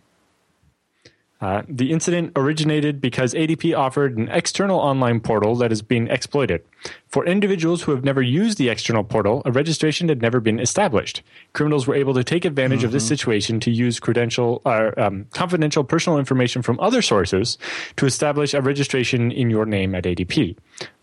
Uh, 1.42 1.64
the 1.68 1.92
incident 1.92 2.32
originated 2.38 3.02
because 3.02 3.34
ADP 3.34 3.78
offered 3.78 4.18
an 4.18 4.30
external 4.30 4.80
online 4.80 5.20
portal 5.20 5.56
that 5.58 5.72
is 5.72 5.82
being 5.82 6.08
exploited. 6.08 6.64
For 7.08 7.26
individuals 7.26 7.82
who 7.82 7.92
have 7.92 8.06
never 8.06 8.22
used 8.22 8.58
the 8.58 8.70
external 8.70 9.04
portal, 9.04 9.42
a 9.44 9.52
registration 9.52 10.08
had 10.08 10.22
never 10.22 10.40
been 10.40 10.60
established. 10.60 11.24
Criminals 11.52 11.88
were 11.88 11.96
able 11.96 12.14
to 12.14 12.24
take 12.24 12.46
advantage 12.46 12.86
of 12.86 12.94
this 12.94 13.06
situation 13.06 13.60
to 13.60 13.72
use 13.72 14.00
credential, 14.00 14.62
uh, 14.66 14.92
um, 14.98 15.26
confidential 15.34 15.84
personal 15.84 16.18
information 16.20 16.62
from 16.62 16.80
other 16.80 17.02
sources 17.02 17.58
to 17.98 18.06
establish 18.06 18.54
a 18.54 18.62
registration 18.62 19.30
in 19.32 19.50
your 19.50 19.66
name 19.66 19.94
at 19.94 20.06
ADP. 20.06 20.58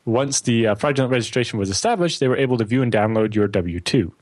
Once 0.07 0.41
the 0.41 0.69
uh, 0.69 0.75
fraudulent 0.75 1.13
registration 1.13 1.59
was 1.59 1.69
established, 1.69 2.21
they 2.21 2.29
were 2.29 2.37
able 2.39 2.57
to 2.57 2.65
view 2.65 2.83
and 2.83 2.93
download 2.93 3.35
your 3.35 3.49
W 3.49 3.81
2. 3.81 4.13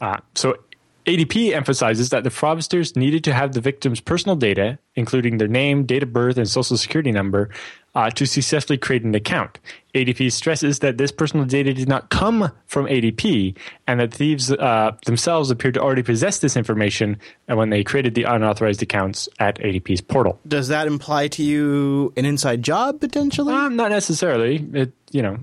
Uh, 0.00 0.16
so 0.34 0.56
ADP 1.06 1.52
emphasizes 1.52 2.10
that 2.10 2.22
the 2.22 2.30
fraudsters 2.30 2.94
needed 2.96 3.24
to 3.24 3.32
have 3.32 3.52
the 3.52 3.60
victim's 3.60 4.00
personal 4.00 4.36
data, 4.36 4.78
including 4.94 5.38
their 5.38 5.48
name, 5.48 5.84
date 5.84 6.02
of 6.02 6.12
birth, 6.12 6.36
and 6.36 6.48
social 6.48 6.76
security 6.76 7.10
number, 7.10 7.50
uh, 7.94 8.08
to 8.10 8.24
successfully 8.24 8.78
create 8.78 9.02
an 9.02 9.14
account. 9.14 9.58
ADP 9.94 10.30
stresses 10.30 10.78
that 10.78 10.98
this 10.98 11.10
personal 11.10 11.44
data 11.44 11.74
did 11.74 11.88
not 11.88 12.10
come 12.10 12.52
from 12.66 12.86
ADP, 12.86 13.56
and 13.86 14.00
that 14.00 14.14
thieves 14.14 14.52
uh, 14.52 14.92
themselves 15.04 15.50
appeared 15.50 15.74
to 15.74 15.80
already 15.80 16.02
possess 16.02 16.38
this 16.38 16.56
information 16.56 17.18
uh, 17.50 17.56
when 17.56 17.70
they 17.70 17.82
created 17.82 18.14
the 18.14 18.22
unauthorized 18.22 18.82
accounts 18.82 19.28
at 19.40 19.58
ADP's 19.58 20.00
portal. 20.00 20.38
Does 20.46 20.68
that 20.68 20.86
imply 20.86 21.28
to 21.28 21.42
you 21.42 22.12
an 22.16 22.24
inside 22.24 22.62
job 22.62 23.00
potentially? 23.00 23.52
Um, 23.52 23.74
not 23.74 23.90
necessarily. 23.90 24.64
It, 24.72 24.92
you 25.10 25.22
know, 25.22 25.38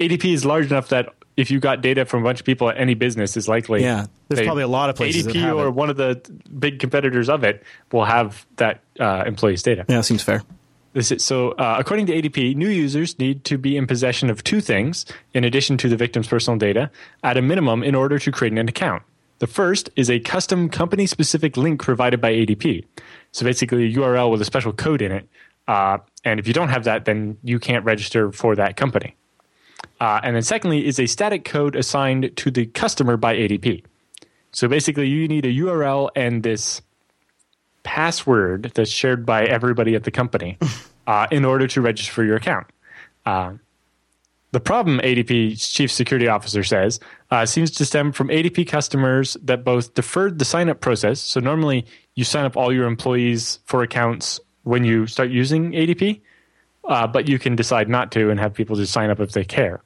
ADP 0.00 0.32
is 0.32 0.44
large 0.44 0.66
enough 0.66 0.88
that 0.88 1.14
if 1.36 1.50
you 1.50 1.60
got 1.60 1.80
data 1.80 2.04
from 2.04 2.22
a 2.22 2.24
bunch 2.24 2.40
of 2.40 2.46
people 2.46 2.68
at 2.68 2.78
any 2.78 2.94
business, 2.94 3.36
is 3.36 3.48
likely. 3.48 3.82
Yeah, 3.82 4.06
there's 4.28 4.40
they- 4.40 4.44
probably 4.44 4.64
a 4.64 4.68
lot 4.68 4.90
of 4.90 4.96
places 4.96 5.24
that 5.24 5.34
ADP 5.34 5.56
or 5.56 5.68
it. 5.68 5.70
one 5.72 5.90
of 5.90 5.96
the 5.96 6.20
big 6.58 6.78
competitors 6.78 7.28
of 7.28 7.44
it 7.44 7.62
will 7.90 8.04
have 8.04 8.46
that 8.56 8.80
uh, 9.00 9.24
employee's 9.26 9.62
data. 9.62 9.84
yeah, 9.88 10.00
seems 10.02 10.22
fair. 10.22 10.42
This 10.94 11.10
is, 11.10 11.24
so, 11.24 11.52
uh, 11.52 11.76
according 11.78 12.04
to 12.06 12.12
ADP, 12.12 12.54
new 12.54 12.68
users 12.68 13.18
need 13.18 13.44
to 13.44 13.56
be 13.56 13.78
in 13.78 13.86
possession 13.86 14.28
of 14.28 14.44
two 14.44 14.60
things 14.60 15.06
in 15.32 15.42
addition 15.42 15.78
to 15.78 15.88
the 15.88 15.96
victim's 15.96 16.28
personal 16.28 16.58
data 16.58 16.90
at 17.22 17.38
a 17.38 17.42
minimum 17.42 17.82
in 17.82 17.94
order 17.94 18.18
to 18.18 18.30
create 18.30 18.52
an 18.52 18.68
account. 18.68 19.02
The 19.38 19.46
first 19.46 19.88
is 19.96 20.10
a 20.10 20.20
custom 20.20 20.68
company 20.68 21.06
specific 21.06 21.56
link 21.56 21.80
provided 21.80 22.20
by 22.20 22.32
ADP. 22.32 22.84
So, 23.32 23.46
basically, 23.46 23.86
a 23.86 23.96
URL 23.96 24.30
with 24.30 24.42
a 24.42 24.44
special 24.44 24.74
code 24.74 25.00
in 25.00 25.12
it. 25.12 25.26
Uh, 25.66 25.98
and 26.24 26.38
if 26.38 26.46
you 26.46 26.52
don't 26.52 26.68
have 26.68 26.84
that, 26.84 27.06
then 27.06 27.38
you 27.42 27.58
can't 27.58 27.84
register 27.86 28.30
for 28.30 28.54
that 28.56 28.76
company. 28.76 29.16
Uh, 30.02 30.20
and 30.24 30.34
then, 30.34 30.42
secondly, 30.42 30.84
is 30.84 30.98
a 30.98 31.06
static 31.06 31.44
code 31.44 31.76
assigned 31.76 32.32
to 32.34 32.50
the 32.50 32.66
customer 32.66 33.16
by 33.16 33.36
ADP. 33.36 33.84
So, 34.50 34.66
basically, 34.66 35.06
you 35.06 35.28
need 35.28 35.46
a 35.46 35.52
URL 35.52 36.10
and 36.16 36.42
this 36.42 36.82
password 37.84 38.72
that's 38.74 38.90
shared 38.90 39.24
by 39.24 39.44
everybody 39.44 39.94
at 39.94 40.02
the 40.02 40.10
company 40.10 40.58
uh, 41.06 41.28
in 41.30 41.44
order 41.44 41.68
to 41.68 41.80
register 41.80 42.12
for 42.12 42.24
your 42.24 42.34
account. 42.34 42.66
Uh, 43.24 43.52
the 44.50 44.58
problem, 44.58 44.98
ADP's 44.98 45.68
chief 45.70 45.92
security 45.92 46.26
officer 46.26 46.64
says, 46.64 46.98
uh, 47.30 47.46
seems 47.46 47.70
to 47.70 47.84
stem 47.84 48.10
from 48.10 48.26
ADP 48.26 48.66
customers 48.66 49.36
that 49.40 49.62
both 49.62 49.94
deferred 49.94 50.40
the 50.40 50.44
sign 50.44 50.68
up 50.68 50.80
process. 50.80 51.20
So, 51.20 51.38
normally 51.38 51.86
you 52.16 52.24
sign 52.24 52.44
up 52.44 52.56
all 52.56 52.72
your 52.72 52.88
employees 52.88 53.60
for 53.66 53.84
accounts 53.84 54.40
when 54.64 54.82
you 54.82 55.06
start 55.06 55.30
using 55.30 55.70
ADP, 55.70 56.22
uh, 56.84 57.06
but 57.06 57.28
you 57.28 57.38
can 57.38 57.56
decide 57.56 57.88
not 57.88 58.12
to 58.12 58.30
and 58.30 58.40
have 58.40 58.54
people 58.54 58.76
just 58.76 58.92
sign 58.92 59.10
up 59.10 59.20
if 59.20 59.32
they 59.32 59.44
care. 59.44 59.82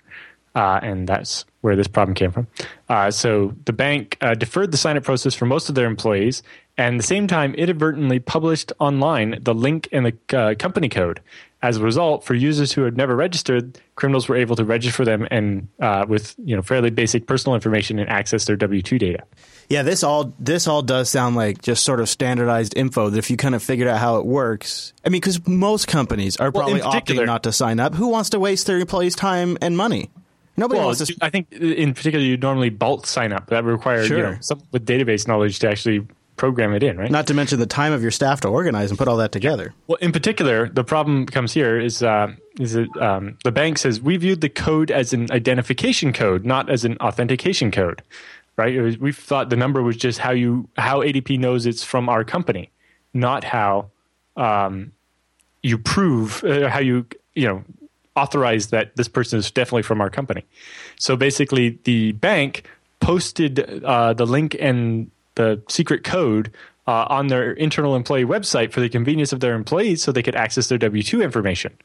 Uh, 0.55 0.81
and 0.83 1.07
that's 1.07 1.45
where 1.61 1.77
this 1.77 1.87
problem 1.87 2.15
came 2.15 2.33
from. 2.33 2.47
Uh, 2.89 3.11
so 3.11 3.55
the 3.67 3.75
bank 3.75 4.17
uh, 4.23 4.33
deferred 4.33 4.71
the 4.71 4.79
sign 4.79 4.97
up 4.97 5.05
process 5.05 5.35
for 5.35 5.45
most 5.45 5.69
of 5.69 5.75
their 5.75 5.87
employees, 5.87 6.43
and 6.79 6.95
at 6.95 6.99
the 6.99 7.07
same 7.07 7.27
time, 7.27 7.55
inadvertently 7.55 8.19
published 8.21 8.73
online 8.79 9.39
the 9.43 9.53
link 9.53 9.87
and 9.93 10.07
the 10.07 10.39
uh, 10.39 10.55
company 10.59 10.89
code. 10.89 11.21
As 11.61 11.77
a 11.77 11.83
result, 11.83 12.25
for 12.25 12.33
users 12.33 12.73
who 12.73 12.83
had 12.85 12.97
never 12.97 13.15
registered, 13.15 13.79
criminals 13.97 14.29
were 14.29 14.37
able 14.37 14.57
to 14.57 14.65
register 14.65 15.05
them 15.05 15.29
and 15.31 15.69
uh, 15.81 16.07
with 16.09 16.35
you 16.39 16.57
know 16.57 16.63
fairly 16.63 16.89
basic 16.89 17.27
personal 17.27 17.55
information 17.55 17.99
and 17.99 18.09
access 18.09 18.47
their 18.47 18.57
W 18.57 18.81
two 18.81 18.99
data. 18.99 19.25
Yeah, 19.69 19.83
this 19.83 20.03
all 20.03 20.33
this 20.39 20.69
all 20.69 20.83
does 20.83 21.11
sound 21.11 21.37
like 21.37 21.63
just 21.63 21.83
sort 21.85 22.01
of 22.01 22.09
standardized 22.09 22.75
info 22.77 23.11
that 23.11 23.19
if 23.19 23.31
you 23.31 23.37
kind 23.37 23.55
of 23.55 23.63
figured 23.63 23.89
out 23.89 23.99
how 23.99 24.17
it 24.17 24.27
works. 24.27 24.93
I 25.05 25.09
mean, 25.09 25.21
because 25.21 25.47
most 25.47 25.89
companies 25.89 26.37
are 26.37 26.51
Well, 26.51 26.65
probably 26.65 26.81
opting 26.81 27.27
not 27.27 27.43
to 27.45 27.53
sign 27.53 27.81
up. 27.81 27.95
Who 27.95 28.09
wants 28.09 28.31
to 28.31 28.39
waste 28.39 28.67
their 28.67 28.79
employees' 28.79 29.17
time 29.17 29.59
and 29.61 29.77
money? 29.77 30.11
Nobody 30.57 30.79
Well, 30.79 30.89
wants 30.89 31.07
to. 31.07 31.17
I 31.21 31.31
think 31.31 31.53
in 31.53 31.95
particular, 31.95 32.25
you 32.25 32.37
normally 32.37 32.71
bulk 32.71 33.07
sign 33.07 33.33
up. 33.33 33.49
That 33.49 33.65
requires 33.65 34.09
you 34.09 34.19
know, 34.19 34.37
someone 34.41 34.67
with 34.73 34.87
database 34.87 35.29
knowledge 35.29 35.59
to 35.61 35.69
actually 35.69 36.07
program 36.37 36.73
it 36.75 36.83
in, 36.83 36.97
right? 36.99 37.11
Not 37.11 37.27
to 37.29 37.35
mention 37.35 37.59
the 37.59 37.67
time 37.67 37.93
of 37.93 38.03
your 38.03 38.11
staff 38.11 38.43
to 38.43 38.49
organize 38.49 38.91
and 38.91 38.99
put 38.99 39.09
all 39.09 39.17
that 39.19 39.33
together. 39.33 39.75
Well, 39.87 39.97
in 40.01 40.13
particular, 40.13 40.69
the 40.69 40.85
problem 40.85 41.27
comes 41.27 41.53
here 41.53 41.79
is 41.79 42.03
uh, 42.03 42.33
is 42.59 42.73
that 42.73 42.95
um, 42.99 43.37
the 43.45 43.53
bank 43.53 43.79
says 43.79 44.01
we 44.01 44.17
viewed 44.17 44.41
the 44.41 44.49
code 44.49 44.91
as 44.91 45.13
an 45.13 45.31
identification 45.31 46.13
code, 46.13 46.45
not 46.45 46.71
as 46.71 46.85
an 46.85 46.97
authentication 46.99 47.71
code. 47.71 48.03
Right? 48.57 48.99
We 48.99 49.13
thought 49.13 49.51
the 49.51 49.57
number 49.57 49.83
was 49.83 49.97
just 49.97 50.19
how 50.19 50.31
you 50.31 50.69
how 50.79 51.01
ADP 51.01 51.39
knows 51.39 51.67
it's 51.67 51.85
from 51.85 52.09
our 52.09 52.25
company, 52.25 52.71
not 53.13 53.45
how 53.45 53.91
um, 54.37 54.93
you 55.63 55.77
prove 55.77 56.43
uh, 56.45 56.69
how 56.69 56.81
you 56.81 57.05
you 57.35 57.47
know 57.47 57.63
authorize 58.17 58.69
that 58.69 58.97
this 58.97 59.09
person 59.09 59.39
is 59.39 59.51
definitely 59.51 59.83
from 59.83 60.01
our 60.01 60.09
company. 60.09 60.45
So 60.99 61.17
basically, 61.17 61.79
the 61.85 62.13
bank 62.13 62.67
posted 63.01 63.85
uh, 63.85 64.15
the 64.15 64.25
link 64.25 64.57
and 64.59 65.11
the 65.35 65.61
secret 65.69 66.03
code 66.03 66.51
uh, 66.87 67.07
on 67.11 67.27
their 67.27 67.53
internal 67.53 67.95
employee 67.95 68.25
website 68.25 68.73
for 68.73 68.81
the 68.81 68.89
convenience 68.89 69.33
of 69.33 69.41
their 69.41 69.55
employees, 69.55 70.03
so 70.03 70.13
they 70.13 70.23
could 70.23 70.37
access 70.37 70.69
their 70.69 70.79
W 70.79 71.03
two 71.03 71.21
information. 71.21 71.77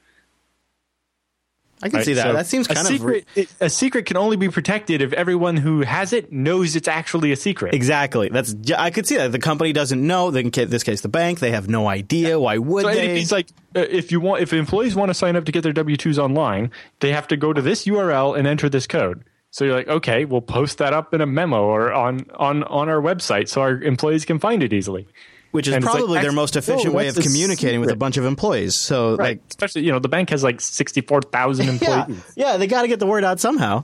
I 1.83 1.89
can 1.89 1.97
right? 1.97 2.05
see 2.05 2.13
that. 2.13 2.23
So 2.23 2.33
that 2.33 2.47
seems 2.47 2.67
kind 2.67 2.79
of 2.79 2.87
secret. 2.87 3.25
it- 3.35 3.53
a 3.59 3.69
secret 3.69 4.05
can 4.05 4.17
only 4.17 4.37
be 4.37 4.49
protected 4.49 5.01
if 5.01 5.13
everyone 5.13 5.57
who 5.57 5.81
has 5.81 6.13
it 6.13 6.31
knows 6.31 6.75
it's 6.75 6.87
actually 6.87 7.31
a 7.31 7.35
secret. 7.35 7.73
exactly. 7.73 8.29
That's 8.29 8.55
I 8.77 8.89
could 8.91 9.07
see 9.07 9.17
that 9.17 9.31
the 9.31 9.39
company 9.39 9.73
doesn't 9.73 10.05
know. 10.05 10.29
In 10.29 10.49
this 10.51 10.83
case, 10.83 11.01
the 11.01 11.09
bank 11.09 11.39
they 11.39 11.51
have 11.51 11.67
no 11.69 11.87
idea. 11.87 12.39
Why 12.39 12.57
would 12.57 12.83
So 12.83 12.93
they? 12.93 13.19
ADP's 13.19 13.31
like, 13.31 13.47
uh, 13.75 13.79
if 13.81 14.11
you 14.11 14.19
want, 14.19 14.41
if 14.41 14.53
employees 14.53 14.95
want 14.95 15.09
to 15.09 15.13
sign 15.13 15.35
up 15.35 15.45
to 15.45 15.51
get 15.51 15.63
their 15.63 15.73
W 15.73 15.97
twos 15.97 16.19
online, 16.19 16.71
they 16.99 17.11
have 17.13 17.27
to 17.29 17.37
go 17.37 17.53
to 17.53 17.61
this 17.61 17.85
URL 17.85 18.37
and 18.37 18.47
enter 18.47 18.69
this 18.69 18.87
code. 18.87 19.23
So 19.53 19.65
you're 19.65 19.75
like, 19.75 19.87
okay, 19.89 20.23
we'll 20.23 20.41
post 20.41 20.77
that 20.77 20.93
up 20.93 21.13
in 21.13 21.19
a 21.19 21.25
memo 21.25 21.63
or 21.63 21.91
on 21.91 22.25
on 22.35 22.63
on 22.63 22.87
our 22.89 23.01
website 23.01 23.49
so 23.49 23.61
our 23.61 23.81
employees 23.81 24.23
can 24.23 24.39
find 24.39 24.63
it 24.63 24.71
easily. 24.71 25.07
Which 25.51 25.67
is 25.67 25.73
and 25.73 25.83
it's 25.83 25.93
like, 25.93 25.99
probably 25.99 26.21
their 26.21 26.31
most 26.31 26.55
efficient 26.55 26.93
whoa, 26.93 26.97
way 26.97 27.07
of 27.07 27.15
communicating 27.15 27.79
with 27.79 27.89
a 27.89 27.95
bunch 27.95 28.17
of 28.17 28.25
employees. 28.25 28.75
So, 28.75 29.15
Right. 29.15 29.37
like, 29.37 29.41
Especially, 29.49 29.83
you 29.83 29.91
know, 29.91 29.99
the 29.99 30.09
bank 30.09 30.29
has 30.31 30.43
like 30.43 30.59
sixty 30.61 31.01
four 31.01 31.21
thousand 31.21 31.65
yeah, 31.81 32.03
employees. 32.05 32.23
yeah, 32.35 32.57
they 32.57 32.67
got 32.67 32.81
to 32.83 32.87
get 32.87 32.99
the 32.99 33.05
word 33.07 33.23
out 33.23 33.39
somehow. 33.39 33.83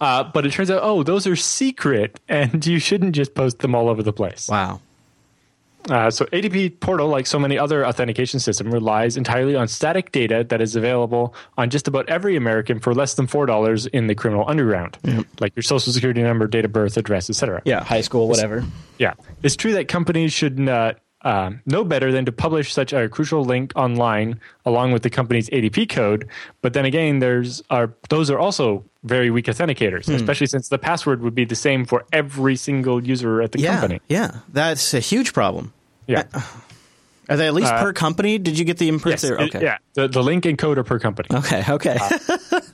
Uh, 0.00 0.24
but 0.24 0.46
it 0.46 0.52
turns 0.52 0.70
out, 0.70 0.80
oh, 0.82 1.02
those 1.02 1.26
are 1.26 1.36
secret, 1.36 2.18
and 2.28 2.64
you 2.64 2.78
shouldn't 2.78 3.14
just 3.14 3.34
post 3.34 3.58
them 3.58 3.74
all 3.74 3.88
over 3.90 4.02
the 4.02 4.12
place. 4.14 4.48
Wow. 4.48 4.80
Uh, 5.88 6.10
so 6.10 6.26
ADP 6.26 6.80
Portal, 6.80 7.08
like 7.08 7.26
so 7.26 7.38
many 7.38 7.58
other 7.58 7.86
authentication 7.86 8.38
systems, 8.38 8.72
relies 8.72 9.16
entirely 9.16 9.56
on 9.56 9.66
static 9.66 10.12
data 10.12 10.44
that 10.48 10.60
is 10.60 10.76
available 10.76 11.34
on 11.56 11.70
just 11.70 11.88
about 11.88 12.08
every 12.08 12.36
American 12.36 12.78
for 12.78 12.94
less 12.94 13.14
than 13.14 13.26
four 13.26 13.46
dollars 13.46 13.86
in 13.86 14.06
the 14.06 14.14
criminal 14.14 14.44
underground, 14.46 14.98
like 15.40 15.56
your 15.56 15.62
social 15.62 15.92
security 15.92 16.22
number, 16.22 16.46
date 16.46 16.64
of 16.64 16.72
birth, 16.72 16.96
address, 16.96 17.30
etc. 17.30 17.62
Yeah, 17.64 17.82
high 17.82 18.02
school, 18.02 18.28
whatever. 18.28 18.64
Yeah, 18.98 19.14
it's 19.42 19.56
true 19.56 19.72
that 19.72 19.88
companies 19.88 20.32
should 20.32 20.58
uh, 21.22 21.50
no 21.66 21.84
better 21.84 22.10
than 22.12 22.24
to 22.24 22.32
publish 22.32 22.72
such 22.72 22.92
a 22.92 23.08
crucial 23.08 23.44
link 23.44 23.72
online 23.76 24.40
along 24.64 24.92
with 24.92 25.02
the 25.02 25.10
company's 25.10 25.48
ADP 25.50 25.88
code. 25.90 26.26
But 26.62 26.72
then 26.72 26.84
again, 26.84 27.18
there's 27.18 27.62
are 27.70 27.92
those 28.08 28.30
are 28.30 28.38
also 28.38 28.84
very 29.04 29.30
weak 29.30 29.46
authenticators, 29.46 30.06
Hmm. 30.06 30.14
especially 30.14 30.46
since 30.46 30.68
the 30.68 30.78
password 30.78 31.22
would 31.22 31.34
be 31.34 31.44
the 31.44 31.54
same 31.56 31.84
for 31.84 32.04
every 32.12 32.56
single 32.56 33.02
user 33.04 33.42
at 33.42 33.52
the 33.52 33.60
Yeah, 33.60 33.72
company. 33.80 34.00
yeah, 34.08 34.30
that's 34.52 34.94
a 34.94 35.00
huge 35.00 35.32
problem. 35.32 35.72
Yeah. 36.06 36.24
Are 37.28 37.36
they 37.36 37.46
at 37.46 37.54
least 37.54 37.72
Uh, 37.72 37.80
per 37.82 37.92
company? 37.92 38.38
Did 38.38 38.58
you 38.58 38.64
get 38.64 38.78
the 38.78 38.86
Yes, 38.86 38.94
imprint? 39.22 39.24
it- 39.54 39.62
yeah. 39.62 39.78
The, 39.94 40.08
the 40.08 40.22
link 40.22 40.44
and 40.46 40.58
code 40.58 40.78
are 40.78 40.82
per 40.84 40.98
company. 40.98 41.28
Okay. 41.32 41.62
Okay. 41.68 41.96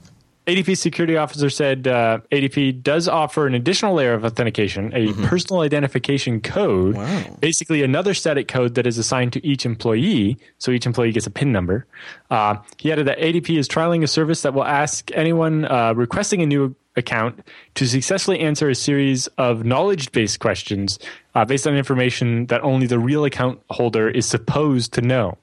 ADP 0.47 0.79
security 0.79 1.17
officer 1.17 1.51
said 1.51 1.89
uh, 1.89 2.21
ADP 2.31 2.81
does 2.83 3.09
offer 3.09 3.49
an 3.49 3.55
additional 3.55 3.95
layer 3.95 4.15
of 4.15 4.25
authentication, 4.25 4.93
a 4.95 5.13
personal 5.27 5.63
identification 5.63 6.41
code, 6.41 6.95
Mm-hmm. 6.95 7.31
Wow. 7.31 7.37
basically 7.41 7.83
another 7.83 8.15
static 8.15 8.47
code 8.47 8.75
that 8.77 8.87
is 8.87 8.97
assigned 8.97 9.33
to 9.33 9.45
each 9.45 9.67
employee. 9.67 10.39
So 10.59 10.71
each 10.71 10.87
employee 10.87 11.11
gets 11.13 11.27
a 11.27 11.31
PIN 11.31 11.51
number. 11.51 11.85
Uh, 12.31 12.57
he 12.79 12.93
added 12.93 13.07
that 13.09 13.19
ADP 13.19 13.59
is 13.59 13.69
trialing 13.69 14.05
a 14.05 14.07
service 14.07 14.43
that 14.43 14.55
will 14.55 14.65
ask 14.65 15.11
anyone 15.15 15.65
uh, 15.65 15.95
requesting 15.95 16.43
a 16.43 16.47
new 16.47 16.75
account 16.95 17.41
to 17.75 17.87
successfully 17.87 18.39
answer 18.41 18.71
a 18.71 18.75
series 18.75 19.27
of 19.39 19.65
knowledge 19.65 20.13
based 20.13 20.39
questions 20.39 20.99
uh, 21.35 21.45
based 21.45 21.67
on 21.67 21.75
information 21.77 22.47
that 22.47 22.63
only 22.63 22.87
the 22.87 22.99
real 22.99 23.25
account 23.25 23.61
holder 23.71 24.09
is 24.09 24.27
supposed 24.27 24.93
to 24.95 25.01
know. 25.03 25.37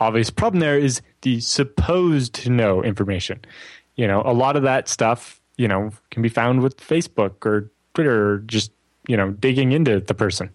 Obvious 0.00 0.30
problem 0.30 0.60
there 0.60 0.78
is 0.78 1.02
the 1.22 1.40
supposed 1.40 2.32
to 2.32 2.50
know 2.50 2.84
information. 2.84 3.40
You 3.98 4.06
know, 4.06 4.22
a 4.24 4.32
lot 4.32 4.56
of 4.56 4.62
that 4.62 4.88
stuff, 4.88 5.40
you 5.58 5.68
know, 5.68 5.90
can 6.10 6.22
be 6.22 6.30
found 6.30 6.62
with 6.62 6.78
Facebook 6.78 7.44
or 7.44 7.70
Twitter 7.92 8.32
or 8.32 8.38
just, 8.38 8.72
you 9.06 9.16
know, 9.16 9.32
digging 9.32 9.72
into 9.72 10.00
the 10.00 10.14
person. 10.14 10.48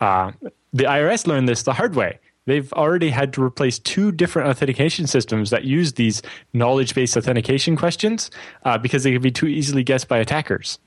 Uh, 0.00 0.32
the 0.72 0.84
IRS 0.84 1.26
learned 1.26 1.48
this 1.48 1.62
the 1.62 1.74
hard 1.74 1.94
way. 1.94 2.18
They've 2.46 2.72
already 2.72 3.10
had 3.10 3.34
to 3.34 3.44
replace 3.44 3.78
two 3.78 4.10
different 4.10 4.48
authentication 4.48 5.06
systems 5.06 5.50
that 5.50 5.64
use 5.64 5.92
these 5.92 6.22
knowledge 6.54 6.94
based 6.94 7.16
authentication 7.16 7.76
questions 7.76 8.30
uh, 8.64 8.78
because 8.78 9.02
they 9.02 9.12
can 9.12 9.20
be 9.20 9.30
too 9.30 9.46
easily 9.46 9.84
guessed 9.84 10.08
by 10.08 10.16
attackers. 10.16 10.78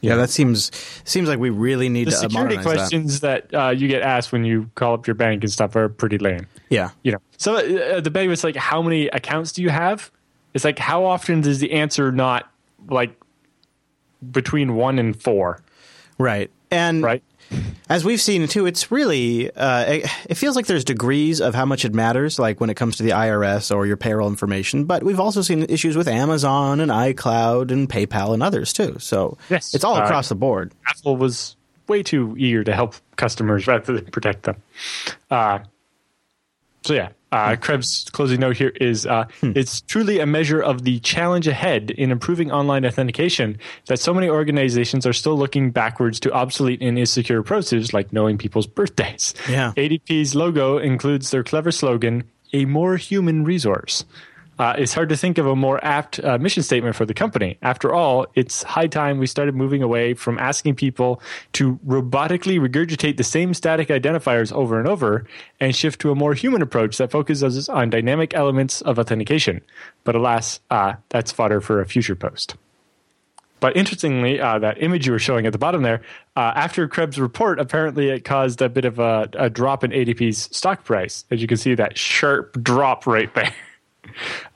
Yeah, 0.00 0.16
that 0.16 0.30
seems 0.30 0.70
seems 1.04 1.28
like 1.28 1.38
we 1.38 1.50
really 1.50 1.88
need 1.88 2.06
The 2.06 2.12
to 2.12 2.16
security 2.18 2.56
modernize 2.56 2.64
that. 2.64 2.76
questions 2.76 3.20
that, 3.20 3.54
uh, 3.54 3.68
you 3.70 3.88
get 3.88 4.02
asked 4.02 4.32
when 4.32 4.44
you 4.44 4.70
call 4.74 4.94
up 4.94 5.06
your 5.06 5.14
bank 5.14 5.42
and 5.44 5.52
stuff 5.52 5.76
are 5.76 5.88
pretty 5.88 6.18
lame. 6.18 6.46
Yeah. 6.68 6.90
you 7.02 7.12
know 7.12 7.18
so 7.36 7.56
uh, 7.56 8.00
the 8.00 8.10
bank 8.10 8.28
was 8.28 8.44
like 8.44 8.56
how 8.56 8.80
many 8.82 9.08
accounts 9.08 9.50
do 9.52 9.62
you 9.62 9.70
have 9.70 10.10
it's 10.54 10.64
like 10.64 10.78
how 10.78 11.04
often 11.04 11.40
does 11.40 11.58
the 11.58 11.72
answer 11.72 12.12
not 12.12 12.48
like 12.88 13.14
between 14.30 14.74
one 14.74 14.98
and 14.98 15.20
four 15.20 15.62
Right. 16.18 16.50
And 16.70 17.02
right 17.02 17.22
as 17.88 18.04
we've 18.04 18.20
seen 18.20 18.46
too, 18.48 18.66
it's 18.66 18.90
really 18.92 19.50
uh, 19.54 20.00
it, 20.28 20.34
feels 20.36 20.56
like 20.56 20.66
there's 20.66 20.84
degrees 20.84 21.40
of 21.40 21.54
how 21.54 21.64
much 21.64 21.84
it 21.84 21.92
matters, 21.94 22.38
like 22.38 22.60
when 22.60 22.70
it 22.70 22.74
comes 22.74 22.96
to 22.98 23.02
the 23.02 23.10
IRS 23.10 23.74
or 23.74 23.86
your 23.86 23.96
payroll 23.96 24.28
information. 24.28 24.84
But 24.84 25.02
we've 25.02 25.18
also 25.20 25.42
seen 25.42 25.64
issues 25.68 25.96
with 25.96 26.08
Amazon 26.08 26.80
and 26.80 26.90
iCloud 26.90 27.70
and 27.70 27.88
PayPal 27.88 28.34
and 28.34 28.42
others 28.42 28.72
too. 28.72 28.96
So 28.98 29.36
Yes. 29.48 29.74
it's 29.74 29.84
all 29.84 29.96
Uh, 29.96 30.04
across 30.04 30.28
the 30.28 30.34
board. 30.36 30.72
apple 30.86 31.16
was 31.16 31.56
way 31.88 32.02
too 32.04 32.34
eager 32.38 32.62
to 32.62 32.72
help 32.72 32.94
customers 33.16 33.66
rather 33.66 33.94
than 33.94 34.04
protect 34.06 34.44
them 34.44 34.56
uh, 35.30 35.58
so 36.84 36.94
yeah 36.94 37.10
uh, 37.32 37.56
Krebs' 37.56 38.06
closing 38.10 38.40
note 38.40 38.56
here 38.56 38.72
is 38.80 39.06
uh, 39.06 39.26
it's 39.42 39.82
truly 39.82 40.18
a 40.18 40.26
measure 40.26 40.60
of 40.60 40.82
the 40.82 40.98
challenge 41.00 41.46
ahead 41.46 41.90
in 41.92 42.10
improving 42.10 42.50
online 42.50 42.84
authentication 42.84 43.58
that 43.86 44.00
so 44.00 44.12
many 44.12 44.28
organizations 44.28 45.06
are 45.06 45.12
still 45.12 45.36
looking 45.36 45.70
backwards 45.70 46.18
to 46.20 46.32
obsolete 46.32 46.82
and 46.82 46.98
insecure 46.98 47.38
approaches 47.38 47.94
like 47.94 48.12
knowing 48.12 48.36
people's 48.36 48.66
birthdays. 48.66 49.34
Yeah. 49.48 49.72
ADP's 49.76 50.34
logo 50.34 50.78
includes 50.78 51.30
their 51.30 51.44
clever 51.44 51.70
slogan, 51.70 52.24
a 52.52 52.64
more 52.64 52.96
human 52.96 53.44
resource. 53.44 54.04
Uh, 54.60 54.74
it's 54.76 54.92
hard 54.92 55.08
to 55.08 55.16
think 55.16 55.38
of 55.38 55.46
a 55.46 55.56
more 55.56 55.82
apt 55.82 56.22
uh, 56.22 56.36
mission 56.36 56.62
statement 56.62 56.94
for 56.94 57.06
the 57.06 57.14
company. 57.14 57.56
After 57.62 57.94
all, 57.94 58.26
it's 58.34 58.62
high 58.62 58.88
time 58.88 59.16
we 59.16 59.26
started 59.26 59.54
moving 59.54 59.82
away 59.82 60.12
from 60.12 60.38
asking 60.38 60.74
people 60.74 61.22
to 61.54 61.80
robotically 61.86 62.60
regurgitate 62.60 63.16
the 63.16 63.24
same 63.24 63.54
static 63.54 63.88
identifiers 63.88 64.52
over 64.52 64.78
and 64.78 64.86
over 64.86 65.24
and 65.60 65.74
shift 65.74 65.98
to 66.02 66.10
a 66.10 66.14
more 66.14 66.34
human 66.34 66.60
approach 66.60 66.98
that 66.98 67.10
focuses 67.10 67.70
on 67.70 67.88
dynamic 67.88 68.34
elements 68.34 68.82
of 68.82 68.98
authentication. 68.98 69.62
But 70.04 70.14
alas, 70.14 70.60
uh, 70.70 70.96
that's 71.08 71.32
fodder 71.32 71.62
for 71.62 71.80
a 71.80 71.86
future 71.86 72.14
post. 72.14 72.56
But 73.60 73.78
interestingly, 73.78 74.42
uh, 74.42 74.58
that 74.58 74.82
image 74.82 75.06
you 75.06 75.12
were 75.12 75.18
showing 75.18 75.46
at 75.46 75.52
the 75.52 75.58
bottom 75.58 75.80
there, 75.80 76.02
uh, 76.36 76.52
after 76.54 76.86
Krebs' 76.86 77.18
report, 77.18 77.58
apparently 77.58 78.10
it 78.10 78.26
caused 78.26 78.60
a 78.60 78.68
bit 78.68 78.84
of 78.84 78.98
a, 78.98 79.26
a 79.32 79.48
drop 79.48 79.84
in 79.84 79.90
ADP's 79.90 80.54
stock 80.54 80.84
price. 80.84 81.24
As 81.30 81.40
you 81.40 81.48
can 81.48 81.56
see, 81.56 81.74
that 81.76 81.96
sharp 81.96 82.62
drop 82.62 83.06
right 83.06 83.34
there. 83.34 83.54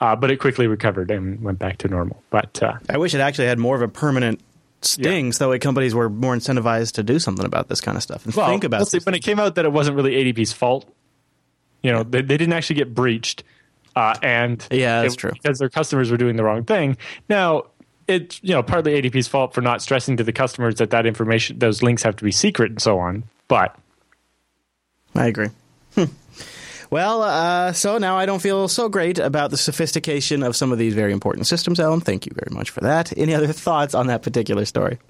Uh, 0.01 0.17
but 0.17 0.31
it 0.31 0.39
quickly 0.39 0.67
recovered 0.67 1.11
and 1.11 1.41
went 1.43 1.59
back 1.59 1.79
to 1.79 1.89
normal. 1.89 2.23
But 2.31 2.63
uh, 2.63 2.75
I 2.89 2.99
wish 2.99 3.15
it 3.15 3.21
actually 3.21 3.47
had 3.47 3.59
more 3.59 3.77
of 3.77 3.83
a 3.83 3.89
permanent 3.89 4.41
sting, 4.83 5.33
so 5.33 5.45
that 5.45 5.51
way 5.51 5.59
companies 5.59 5.95
were 5.95 6.09
more 6.11 6.35
incentivized 6.35 6.93
to 6.93 7.03
do 7.03 7.19
something 7.19 7.45
about 7.47 7.69
this 7.69 7.81
kind 7.81 7.97
of 7.97 8.03
stuff 8.03 8.25
and 8.27 8.35
well, 8.35 8.49
think 8.49 8.65
about 8.65 8.87
see, 8.89 8.99
when 8.99 9.15
it 9.15 9.23
came 9.23 9.39
out 9.39 9.55
that 9.55 9.65
it 9.65 9.73
wasn't 9.73 9.97
really 9.97 10.13
ADP's 10.33 10.53
fault. 10.53 10.93
You 11.83 11.93
know, 11.93 12.03
they, 12.03 12.23
they 12.23 12.37
didn't 12.37 12.53
actually 12.55 12.77
get 12.77 12.95
breached, 12.95 13.45
uh, 13.95 14.15
and 14.23 14.67
Yeah, 14.71 15.03
that's 15.03 15.15
it- 15.15 15.19
true. 15.19 15.33
because 15.33 15.59
their 15.59 15.69
customers 15.69 16.11
were 16.11 16.17
doing 16.17 16.37
the 16.37 16.45
wrong 16.45 16.65
thing. 16.65 16.97
Now, 17.29 17.65
it's 18.09 18.41
you 18.43 18.51
know 18.55 18.63
partly 18.63 19.01
ADP's 19.01 19.29
fault 19.29 19.55
for 19.55 19.61
not 19.61 19.81
stressing 19.83 20.17
to 20.19 20.25
the 20.25 20.33
customers 20.33 20.75
that 20.77 20.91
that 20.91 21.07
information, 21.07 21.59
those 21.59 21.83
links 21.83 22.03
have 22.03 22.17
to 22.17 22.25
be 22.25 22.33
secret 22.33 22.71
and 22.71 22.81
so 22.83 22.99
on. 22.99 23.25
But 23.49 23.75
I 25.15 25.27
agree. 25.29 25.49
Well, 26.95 27.23
uh, 27.25 27.73
so 27.73 27.99
now 27.99 28.17
I 28.17 28.25
don't 28.25 28.39
feel 28.39 28.69
so 28.69 28.89
great 28.89 29.19
about 29.19 29.51
the 29.51 29.57
sophistication 29.57 30.45
of 30.45 30.55
some 30.55 30.71
of 30.71 30.79
these 30.79 30.95
very 30.95 31.11
important 31.11 31.49
systems, 31.49 31.81
Allan. 31.81 31.99
Thank 31.99 32.25
you 32.25 32.31
very 32.33 32.55
much 32.55 32.71
for 32.71 32.83
that. 32.83 33.13
Any 33.19 33.35
other 33.35 33.53
thoughts 33.53 33.97
on 33.97 34.07
that 34.07 34.23
particular 34.23 34.65
story? 34.65 35.01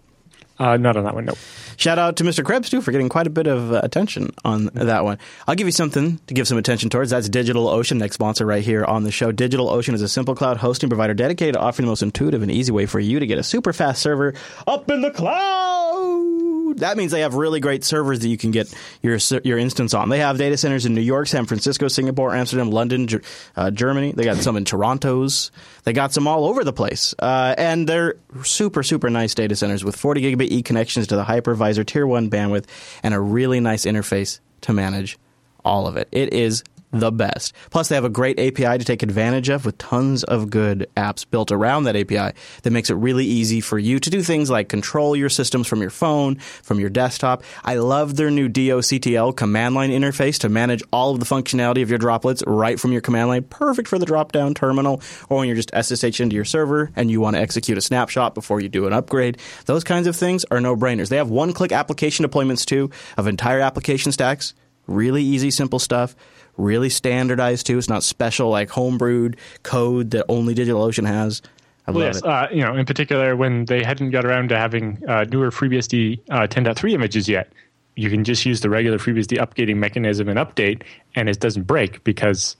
uh, 0.58 0.78
not 0.78 0.96
on 0.96 1.04
that 1.04 1.14
one. 1.14 1.26
No. 1.26 1.34
Shout 1.76 1.98
out 1.98 2.16
to 2.16 2.24
Mr. 2.24 2.42
Krebs, 2.42 2.70
too, 2.70 2.80
for 2.80 2.90
getting 2.90 3.10
quite 3.10 3.26
a 3.26 3.30
bit 3.30 3.46
of 3.46 3.70
uh, 3.70 3.82
attention 3.82 4.32
on 4.46 4.70
that 4.72 5.04
one. 5.04 5.18
I'll 5.46 5.56
give 5.56 5.66
you 5.66 5.72
something 5.72 6.20
to 6.26 6.32
give 6.32 6.48
some 6.48 6.56
attention 6.56 6.88
towards. 6.88 7.10
That's 7.10 7.28
DigitalOcean, 7.28 7.98
next 7.98 8.14
sponsor 8.14 8.46
right 8.46 8.64
here 8.64 8.86
on 8.86 9.04
the 9.04 9.12
show. 9.12 9.30
DigitalOcean 9.30 9.92
is 9.92 10.00
a 10.00 10.08
simple 10.08 10.34
cloud 10.34 10.56
hosting 10.56 10.88
provider 10.88 11.12
dedicated 11.12 11.52
to 11.52 11.60
offering 11.60 11.84
the 11.84 11.90
most 11.90 12.02
intuitive 12.02 12.40
and 12.40 12.50
easy 12.50 12.72
way 12.72 12.86
for 12.86 12.98
you 12.98 13.20
to 13.20 13.26
get 13.26 13.36
a 13.36 13.42
super 13.42 13.74
fast 13.74 14.00
server 14.00 14.32
up 14.66 14.90
in 14.90 15.02
the 15.02 15.10
cloud. 15.10 16.43
That 16.76 16.96
means 16.96 17.12
they 17.12 17.20
have 17.20 17.34
really 17.34 17.60
great 17.60 17.84
servers 17.84 18.20
that 18.20 18.28
you 18.28 18.36
can 18.36 18.50
get 18.50 18.72
your 19.02 19.18
your 19.44 19.58
instance 19.58 19.94
on. 19.94 20.08
They 20.08 20.18
have 20.18 20.38
data 20.38 20.56
centers 20.56 20.86
in 20.86 20.94
New 20.94 21.00
York, 21.00 21.28
San 21.28 21.46
Francisco, 21.46 21.88
Singapore, 21.88 22.34
Amsterdam, 22.34 22.70
London, 22.70 23.08
uh, 23.56 23.70
Germany. 23.70 24.12
They 24.12 24.24
got 24.24 24.38
some 24.38 24.56
in 24.56 24.64
Toronto's. 24.64 25.50
They 25.84 25.92
got 25.92 26.12
some 26.12 26.26
all 26.26 26.44
over 26.46 26.64
the 26.64 26.72
place. 26.72 27.14
Uh, 27.18 27.54
and 27.56 27.88
they're 27.88 28.16
super, 28.42 28.82
super 28.82 29.10
nice 29.10 29.34
data 29.34 29.56
centers 29.56 29.84
with 29.84 29.96
40 29.96 30.22
gigabit 30.22 30.50
E 30.50 30.62
connections 30.62 31.06
to 31.08 31.16
the 31.16 31.24
hypervisor 31.24 31.84
tier 31.86 32.06
1 32.06 32.30
bandwidth 32.30 32.66
and 33.02 33.14
a 33.14 33.20
really 33.20 33.60
nice 33.60 33.84
interface 33.84 34.40
to 34.62 34.72
manage 34.72 35.18
all 35.64 35.86
of 35.86 35.96
it. 35.96 36.08
It 36.12 36.32
is 36.32 36.62
the 36.94 37.10
best. 37.10 37.52
Plus, 37.70 37.88
they 37.88 37.94
have 37.94 38.04
a 38.04 38.10
great 38.10 38.38
API 38.38 38.78
to 38.78 38.84
take 38.84 39.02
advantage 39.02 39.48
of 39.48 39.66
with 39.66 39.76
tons 39.78 40.24
of 40.24 40.50
good 40.50 40.88
apps 40.96 41.28
built 41.28 41.50
around 41.50 41.84
that 41.84 41.96
API 41.96 42.36
that 42.62 42.70
makes 42.70 42.90
it 42.90 42.94
really 42.94 43.24
easy 43.24 43.60
for 43.60 43.78
you 43.78 43.98
to 43.98 44.10
do 44.10 44.22
things 44.22 44.48
like 44.48 44.68
control 44.68 45.16
your 45.16 45.28
systems 45.28 45.66
from 45.66 45.80
your 45.80 45.90
phone, 45.90 46.36
from 46.36 46.80
your 46.80 46.90
desktop. 46.90 47.42
I 47.64 47.76
love 47.76 48.16
their 48.16 48.30
new 48.30 48.48
DOCTL 48.48 49.36
command 49.36 49.74
line 49.74 49.90
interface 49.90 50.38
to 50.40 50.48
manage 50.48 50.82
all 50.92 51.12
of 51.12 51.20
the 51.20 51.26
functionality 51.26 51.82
of 51.82 51.90
your 51.90 51.98
droplets 51.98 52.42
right 52.46 52.78
from 52.78 52.92
your 52.92 53.00
command 53.00 53.28
line. 53.28 53.42
Perfect 53.42 53.88
for 53.88 53.98
the 53.98 54.06
drop 54.06 54.32
down 54.32 54.54
terminal 54.54 55.02
or 55.28 55.38
when 55.38 55.48
you're 55.48 55.56
just 55.56 55.72
SSH 55.74 56.20
into 56.20 56.36
your 56.36 56.44
server 56.44 56.90
and 56.96 57.10
you 57.10 57.20
want 57.20 57.36
to 57.36 57.42
execute 57.42 57.78
a 57.78 57.82
snapshot 57.82 58.34
before 58.34 58.60
you 58.60 58.68
do 58.68 58.86
an 58.86 58.92
upgrade. 58.92 59.38
Those 59.66 59.84
kinds 59.84 60.06
of 60.06 60.16
things 60.16 60.44
are 60.50 60.60
no 60.60 60.76
brainers. 60.76 61.08
They 61.08 61.16
have 61.16 61.30
one 61.30 61.52
click 61.52 61.72
application 61.72 62.24
deployments 62.24 62.64
too 62.64 62.90
of 63.16 63.26
entire 63.26 63.60
application 63.60 64.12
stacks. 64.12 64.54
Really 64.86 65.22
easy, 65.22 65.50
simple 65.50 65.78
stuff. 65.78 66.14
Really 66.56 66.88
standardized 66.88 67.66
too. 67.66 67.78
It's 67.78 67.88
not 67.88 68.02
special 68.04 68.48
like 68.50 68.68
homebrewed 68.70 69.36
code 69.62 70.10
that 70.12 70.24
only 70.28 70.54
DigitalOcean 70.54 71.06
has. 71.06 71.42
I 71.86 71.90
Well, 71.90 72.04
love 72.04 72.14
yes, 72.14 72.16
it. 72.18 72.24
uh, 72.26 72.46
you 72.52 72.62
know, 72.62 72.74
in 72.76 72.86
particular, 72.86 73.36
when 73.36 73.64
they 73.66 73.82
hadn't 73.82 74.10
got 74.10 74.24
around 74.24 74.48
to 74.50 74.56
having 74.58 75.02
uh, 75.06 75.24
newer 75.24 75.50
FreeBSD 75.50 76.20
uh, 76.30 76.46
10.3 76.46 76.92
images 76.92 77.28
yet, 77.28 77.52
you 77.96 78.08
can 78.08 78.24
just 78.24 78.46
use 78.46 78.60
the 78.60 78.70
regular 78.70 78.98
FreeBSD 78.98 79.38
updating 79.38 79.76
mechanism 79.76 80.28
and 80.28 80.38
update, 80.38 80.82
and 81.14 81.28
it 81.28 81.40
doesn't 81.40 81.64
break 81.64 82.02
because 82.04 82.56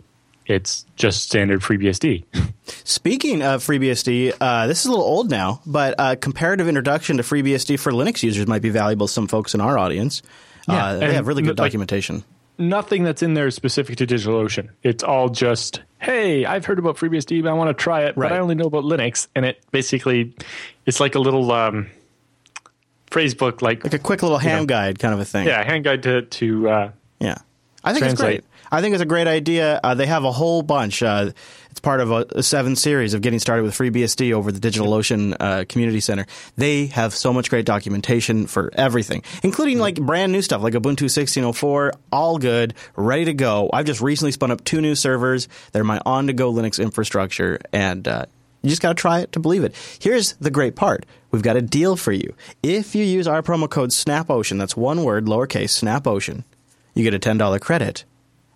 it's 0.47 0.85
just 0.97 1.23
standard 1.23 1.61
FreeBSD. 1.61 2.25
Speaking 2.85 3.43
of 3.43 3.63
FreeBSD, 3.65 4.35
uh, 4.41 4.67
this 4.67 4.81
is 4.81 4.87
a 4.87 4.91
little 4.91 5.05
old 5.05 5.31
now, 5.31 5.61
but 5.65 5.95
a 5.99 6.17
comparative 6.17 6.69
introduction 6.69 7.17
to 7.17 7.23
FreeBSD 7.23 7.79
for 7.81 7.93
Linux 7.93 8.23
users 8.23 8.47
might 8.47 8.63
be 8.63 8.69
valuable 8.71 9.07
to 9.07 9.13
some 9.13 9.27
folks 9.27 9.55
in 9.55 9.61
our 9.61 9.79
audience. 9.79 10.23
Yeah, 10.69 10.85
uh, 10.87 10.97
they 10.99 11.15
have 11.15 11.27
really 11.27 11.43
good 11.43 11.59
like- 11.59 11.69
documentation. 11.71 12.25
Nothing 12.57 13.03
that's 13.03 13.23
in 13.23 13.35
there 13.35 13.47
is 13.49 13.55
specific 13.55 13.97
to 13.97 14.07
DigitalOcean. 14.07 14.69
It's 14.83 15.03
all 15.03 15.29
just, 15.29 15.83
hey, 16.01 16.45
I've 16.45 16.65
heard 16.65 16.79
about 16.79 16.97
FreeBSD, 16.97 17.43
but 17.43 17.49
I 17.51 17.53
want 17.55 17.77
to 17.77 17.83
try 17.83 18.03
it, 18.03 18.17
Right. 18.17 18.29
but 18.29 18.33
I 18.33 18.39
only 18.39 18.55
know 18.55 18.67
about 18.67 18.85
Linux, 18.85 19.27
and 19.35 19.45
it 19.45 19.61
basically, 19.73 20.35
it's 20.87 21.01
like 21.01 21.15
a 21.17 21.19
little 21.19 21.51
um, 21.51 21.89
phrase 23.11 23.35
book 23.35 23.61
like 23.63 23.83
like 23.85 23.95
a 23.95 23.99
quick 23.99 24.23
little 24.23 24.39
hand 24.39 24.63
know, 24.63 24.67
guide 24.67 24.99
kind 24.99 25.15
of 25.15 25.21
a 25.21 25.25
thing. 25.25 25.47
Yeah, 25.47 25.63
hand 25.65 25.85
guide 25.85 26.03
to 26.05 26.23
to 26.23 26.69
uh, 26.69 26.91
yeah. 27.21 27.39
I 27.83 27.93
think 27.93 28.05
translate. 28.05 28.39
it's 28.39 28.47
great. 28.47 28.54
I 28.75 28.81
think 28.81 28.93
it's 28.93 29.03
a 29.03 29.07
great 29.07 29.29
idea. 29.29 29.79
Uh, 29.85 29.95
they 29.95 30.07
have 30.07 30.25
a 30.25 30.33
whole 30.33 30.61
bunch. 30.61 31.01
Uh, 31.01 31.31
it's 31.71 31.79
part 31.79 32.01
of 32.01 32.11
a, 32.11 32.27
a, 32.31 32.43
seven 32.43 32.75
series 32.75 33.15
of 33.15 33.21
getting 33.21 33.39
started 33.39 33.63
with 33.63 33.73
FreeBSD 33.73 34.33
over 34.33 34.51
the 34.51 34.59
DigitalOcean 34.59 35.37
uh, 35.39 35.65
Community 35.69 36.01
Center. 36.01 36.27
They 36.57 36.87
have 36.87 37.15
so 37.15 37.33
much 37.33 37.51
great 37.51 37.67
documentation 37.67 38.49
for 38.49 38.73
everything, 38.75 39.23
including 39.45 39.79
like 39.79 40.01
brand 40.01 40.33
new 40.33 40.43
stuff 40.43 40.61
like 40.61 40.75
Ubuntu 40.75 41.05
16.04, 41.05 41.93
all 42.11 42.39
good, 42.39 42.75
ready 42.97 43.27
to 43.27 43.33
go. 43.33 43.71
I've 43.73 43.87
just 43.87 44.01
recently 44.01 44.33
spun 44.33 44.51
up 44.51 44.65
two 44.65 44.81
new 44.81 44.97
servers. 44.97 45.47
They're 45.71 45.85
my 45.85 46.01
on-to-go 46.05 46.53
Linux 46.53 46.83
infrastructure, 46.83 47.61
and 47.73 48.09
uh, 48.09 48.27
you 48.63 48.71
just 48.71 48.83
got 48.83 48.89
to 48.89 49.01
try 49.01 49.21
it 49.21 49.31
to 49.33 49.39
believe 49.39 49.63
it. 49.63 49.77
Here's 50.01 50.33
the 50.35 50.51
great 50.51 50.75
part. 50.75 51.07
We've 51.31 51.43
got 51.43 51.57
a 51.57 51.63
deal 51.63 51.95
for 51.95 52.11
you. 52.11 52.35
If 52.65 52.97
you 52.97 53.05
use 53.05 53.29
our 53.29 53.41
promo 53.41 53.71
code 53.71 53.91
SNAPOcean, 53.91 54.59
that's 54.59 54.77
one 54.77 55.05
word, 55.05 55.27
lowercase, 55.27 55.81
SNAPOcean, 55.81 56.43
you 56.95 57.05
get 57.05 57.15
a 57.15 57.21
$10 57.21 57.61
credit. 57.61 58.05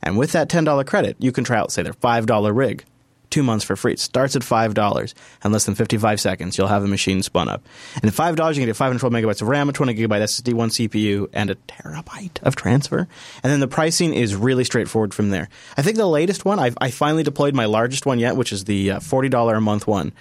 And 0.02 0.16
with 0.16 0.32
that 0.32 0.48
$10 0.48 0.86
credit, 0.86 1.16
you 1.18 1.32
can 1.32 1.44
try 1.44 1.58
out, 1.58 1.72
say, 1.72 1.82
their 1.82 1.92
$5 1.92 2.56
rig 2.56 2.84
two 3.30 3.42
months 3.42 3.64
for 3.64 3.76
free. 3.76 3.92
It 3.92 4.00
starts 4.00 4.36
at 4.36 4.42
$5. 4.42 5.14
In 5.44 5.52
less 5.52 5.64
than 5.64 5.74
55 5.74 6.20
seconds, 6.20 6.56
you'll 6.56 6.68
have 6.68 6.84
a 6.84 6.88
machine 6.88 7.22
spun 7.22 7.48
up. 7.48 7.64
And 7.96 8.04
at 8.04 8.12
$5, 8.12 8.30
you 8.30 8.54
can 8.54 8.66
get 8.66 8.76
512 8.76 9.12
megabytes 9.12 9.42
of 9.42 9.48
RAM, 9.48 9.68
a 9.68 9.72
20 9.72 9.94
gigabyte 9.94 10.22
SSD, 10.22 10.54
one 10.54 10.70
CPU, 10.70 11.28
and 11.32 11.50
a 11.50 11.54
terabyte 11.54 12.42
of 12.42 12.56
transfer. 12.56 13.06
And 13.42 13.52
then 13.52 13.60
the 13.60 13.68
pricing 13.68 14.14
is 14.14 14.34
really 14.34 14.64
straightforward 14.64 15.12
from 15.14 15.30
there. 15.30 15.48
I 15.76 15.82
think 15.82 15.96
the 15.96 16.06
latest 16.06 16.44
one, 16.44 16.58
I've, 16.58 16.76
I 16.80 16.90
finally 16.90 17.22
deployed 17.22 17.54
my 17.54 17.66
largest 17.66 18.06
one 18.06 18.18
yet, 18.18 18.36
which 18.36 18.52
is 18.52 18.64
the 18.64 18.92
uh, 18.92 18.98
$40 19.00 19.56
a 19.56 19.60
month 19.60 19.86
one. 19.86 20.12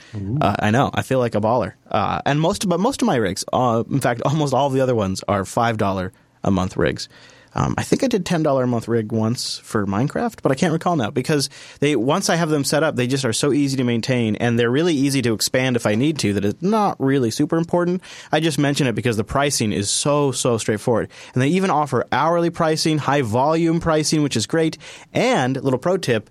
Uh, 0.42 0.56
I 0.60 0.72
know, 0.72 0.92
I 0.94 1.02
feel 1.02 1.20
like 1.20 1.36
a 1.36 1.42
baller. 1.42 1.74
Uh, 1.90 2.22
and 2.26 2.42
most, 2.42 2.68
but 2.68 2.80
most 2.80 3.02
of 3.02 3.06
my 3.06 3.16
rigs, 3.16 3.46
uh, 3.54 3.84
in 3.90 4.02
fact, 4.02 4.22
almost 4.26 4.54
all 4.54 4.68
of 4.68 4.74
the 4.74 4.82
other 4.82 4.96
ones 4.96 5.24
are 5.28 5.44
$5 5.44 6.12
a 6.44 6.52
month 6.52 6.78
rigs. 6.78 7.10
Um, 7.56 7.76
I 7.78 7.84
think 7.84 8.04
I 8.04 8.08
did 8.08 8.26
ten 8.26 8.44
dollar 8.44 8.64
a 8.64 8.68
month 8.68 8.88
rig 8.88 9.12
once 9.12 9.58
for 9.60 9.86
Minecraft, 9.86 10.42
but 10.42 10.52
I 10.52 10.56
can't 10.56 10.74
recall 10.74 10.96
now 10.96 11.10
because 11.12 11.50
they 11.80 11.96
once 11.96 12.30
I 12.30 12.36
have 12.36 12.50
them 12.50 12.64
set 12.64 12.84
up, 12.84 12.96
they 12.96 13.08
just 13.08 13.26
are 13.26 13.34
so 13.34 13.52
easy 13.52 13.78
to 13.78 13.84
maintain 13.84 14.36
and 14.36 14.60
they're 14.60 14.70
really 14.70 14.94
easy 14.94 15.22
to 15.24 15.34
expand 15.34 15.76
if 15.76 15.86
I 15.86 15.96
need 15.96 16.20
to. 16.20 16.34
That 16.34 16.46
it's 16.46 16.62
not 16.62 16.98
really 17.00 17.32
super 17.32 17.58
important. 17.58 18.02
I 18.32 18.40
just 18.40 18.60
mention 18.60 18.88
it 18.88 18.96
because 18.96 19.18
the 19.18 19.24
pricing 19.24 19.72
is 19.72 19.90
so 19.90 20.32
so 20.32 20.58
straightforward, 20.58 21.10
and 21.34 21.42
they 21.42 21.50
even 21.50 21.70
offer 21.70 22.06
hourly 22.12 22.50
pricing, 22.50 22.98
high 22.98 23.22
volume 23.22 23.80
pricing, 23.80 24.24
which 24.24 24.36
is 24.38 24.46
great. 24.46 24.78
And 25.14 25.62
little 25.62 25.80
pro 25.80 25.98
tip: 25.98 26.30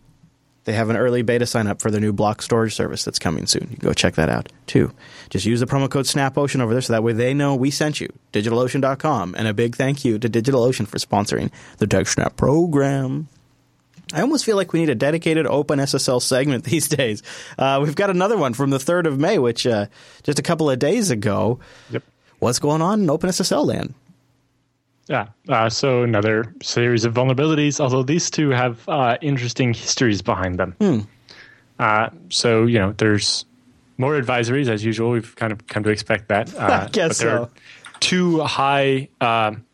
they 0.67 0.73
have 0.73 0.91
an 0.91 0.97
early 0.97 1.23
beta 1.23 1.47
sign 1.47 1.69
up 1.69 1.81
for 1.81 1.91
their 1.93 2.01
new 2.01 2.13
block 2.13 2.43
storage 2.43 2.75
service 2.75 3.05
that's 3.05 3.21
coming 3.21 3.47
soon. 3.47 3.69
You 3.71 3.77
can 3.77 3.89
go 3.89 3.95
check 3.95 4.17
that 4.17 4.29
out 4.29 4.53
too. 4.67 4.93
Just 5.31 5.47
use 5.47 5.61
the 5.61 5.67
promo 5.67 5.89
code 5.89 6.07
SNAPOcean 6.07 6.61
over 6.61 6.75
there 6.75 6.83
so 6.83 6.93
that 6.93 7.05
way 7.05 7.13
they 7.13 7.33
know 7.35 7.55
we 7.55 7.71
sent 7.71 8.01
you. 8.01 8.13
DigitalOcean.com. 8.33 9.37
And 9.39 9.47
a 9.47 9.55
big 9.55 9.77
thank 9.77 10.05
you 10.05 10.19
to 10.19 10.29
DigitalOcean 10.29 10.89
for 10.89 10.99
sponsoring 10.99 11.53
the 11.79 11.87
TechSnap 11.87 12.37
program. 12.37 13.29
I 14.13 14.23
almost 14.23 14.45
feel 14.45 14.57
like 14.57 14.73
we 14.73 14.81
need 14.81 14.91
a 14.91 14.97
dedicated 14.97 15.47
OpenSSL 15.47 16.21
segment 16.21 16.65
these 16.65 16.89
days. 16.89 17.23
Uh, 17.57 17.81
we've 17.83 17.97
got 17.97 18.11
another 18.11 18.37
one 18.37 18.53
from 18.53 18.71
the 18.71 18.79
3rd 18.79 19.07
of 19.07 19.19
May, 19.21 19.39
which 19.39 19.69
uh, 19.69 19.87
just 20.25 20.41
a 20.41 20.43
couple 20.43 20.69
of 20.69 20.81
days 20.81 21.11
ago. 21.11 21.61
Yep. 21.91 22.03
What's 22.41 22.59
going 22.59 22.83
on 22.83 23.03
in 23.03 23.07
OpenSSL 23.07 23.65
land? 23.65 23.95
Yeah. 25.09 25.29
Uh, 25.49 25.69
so 25.69 26.03
another 26.03 26.53
series 26.63 27.05
of 27.05 27.15
vulnerabilities, 27.15 27.79
although 27.81 28.03
these 28.03 28.31
two 28.31 28.51
have 28.51 28.89
uh, 28.89 29.19
interesting 29.21 29.73
histories 29.73 30.21
behind 30.23 30.59
them. 30.59 30.75
Hmm. 30.81 31.01
Uh, 31.79 32.09
so 32.29 32.67
you 32.67 32.79
know, 32.79 32.93
there's 32.93 33.45
more 33.99 34.21
advisories 34.21 34.69
as 34.69 34.85
usual. 34.85 35.11
We've 35.11 35.35
kind 35.37 35.53
of 35.53 35.67
come 35.69 35.83
to 35.85 35.91
expect 35.91 36.29
that. 36.29 36.53
Uh, 36.57 36.87
I 36.87 36.89
guess 36.89 37.19
but 37.19 37.25
there 37.25 37.39
so. 37.39 37.51
Two 38.01 38.41
high 38.41 39.09
um, 39.21 39.65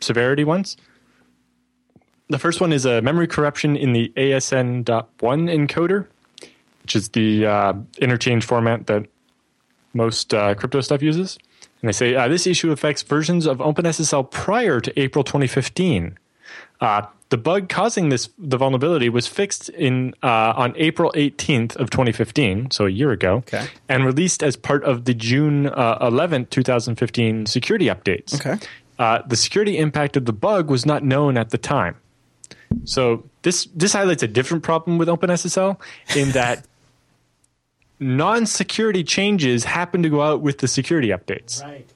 severity 0.00 0.44
ones. 0.44 0.76
The 2.28 2.38
first 2.38 2.60
one 2.60 2.72
is 2.72 2.86
a 2.86 3.02
memory 3.02 3.26
corruption 3.26 3.76
in 3.76 3.92
the 3.92 4.12
ASN.1 4.16 4.84
encoder, 5.18 6.06
which 6.82 6.94
is 6.94 7.08
the 7.10 7.44
uh, 7.44 7.72
interchange 7.98 8.44
format 8.44 8.86
that 8.86 9.06
most 9.94 10.32
uh, 10.32 10.54
crypto 10.54 10.80
stuff 10.80 11.02
uses. 11.02 11.38
And 11.82 11.88
they 11.88 11.92
say 11.92 12.14
uh, 12.14 12.28
this 12.28 12.46
issue 12.46 12.70
affects 12.72 13.02
versions 13.02 13.46
of 13.46 13.58
OpenSSL 13.58 14.30
prior 14.30 14.80
to 14.80 15.00
April 15.00 15.24
2015. 15.24 16.18
Uh, 16.80 17.02
the 17.30 17.36
bug 17.36 17.68
causing 17.68 18.08
this 18.08 18.28
the 18.38 18.56
vulnerability 18.56 19.08
was 19.08 19.26
fixed 19.26 19.68
in 19.70 20.14
uh, 20.22 20.52
on 20.56 20.74
April 20.76 21.12
18th 21.14 21.76
of 21.76 21.90
2015, 21.90 22.72
so 22.72 22.86
a 22.86 22.90
year 22.90 23.12
ago, 23.12 23.36
okay. 23.36 23.66
and 23.88 24.04
released 24.04 24.42
as 24.42 24.56
part 24.56 24.82
of 24.84 25.04
the 25.04 25.14
June 25.14 25.68
uh, 25.68 26.10
11th, 26.10 26.50
2015 26.50 27.46
security 27.46 27.86
updates. 27.86 28.34
Okay. 28.34 28.58
Uh, 28.98 29.22
the 29.26 29.36
security 29.36 29.78
impact 29.78 30.16
of 30.16 30.26
the 30.26 30.32
bug 30.32 30.68
was 30.70 30.84
not 30.84 31.04
known 31.04 31.38
at 31.38 31.50
the 31.50 31.58
time. 31.58 31.96
So 32.84 33.24
this 33.42 33.68
this 33.74 33.92
highlights 33.92 34.22
a 34.22 34.28
different 34.28 34.62
problem 34.62 34.98
with 34.98 35.08
OpenSSL 35.08 35.80
in 36.16 36.32
that 36.32 36.66
non-security 38.00 39.04
changes 39.04 39.64
happen 39.64 40.02
to 40.02 40.08
go 40.08 40.22
out 40.22 40.40
with 40.40 40.58
the 40.58 40.68
security 40.68 41.08
updates. 41.08 41.62
Right. 41.62 41.86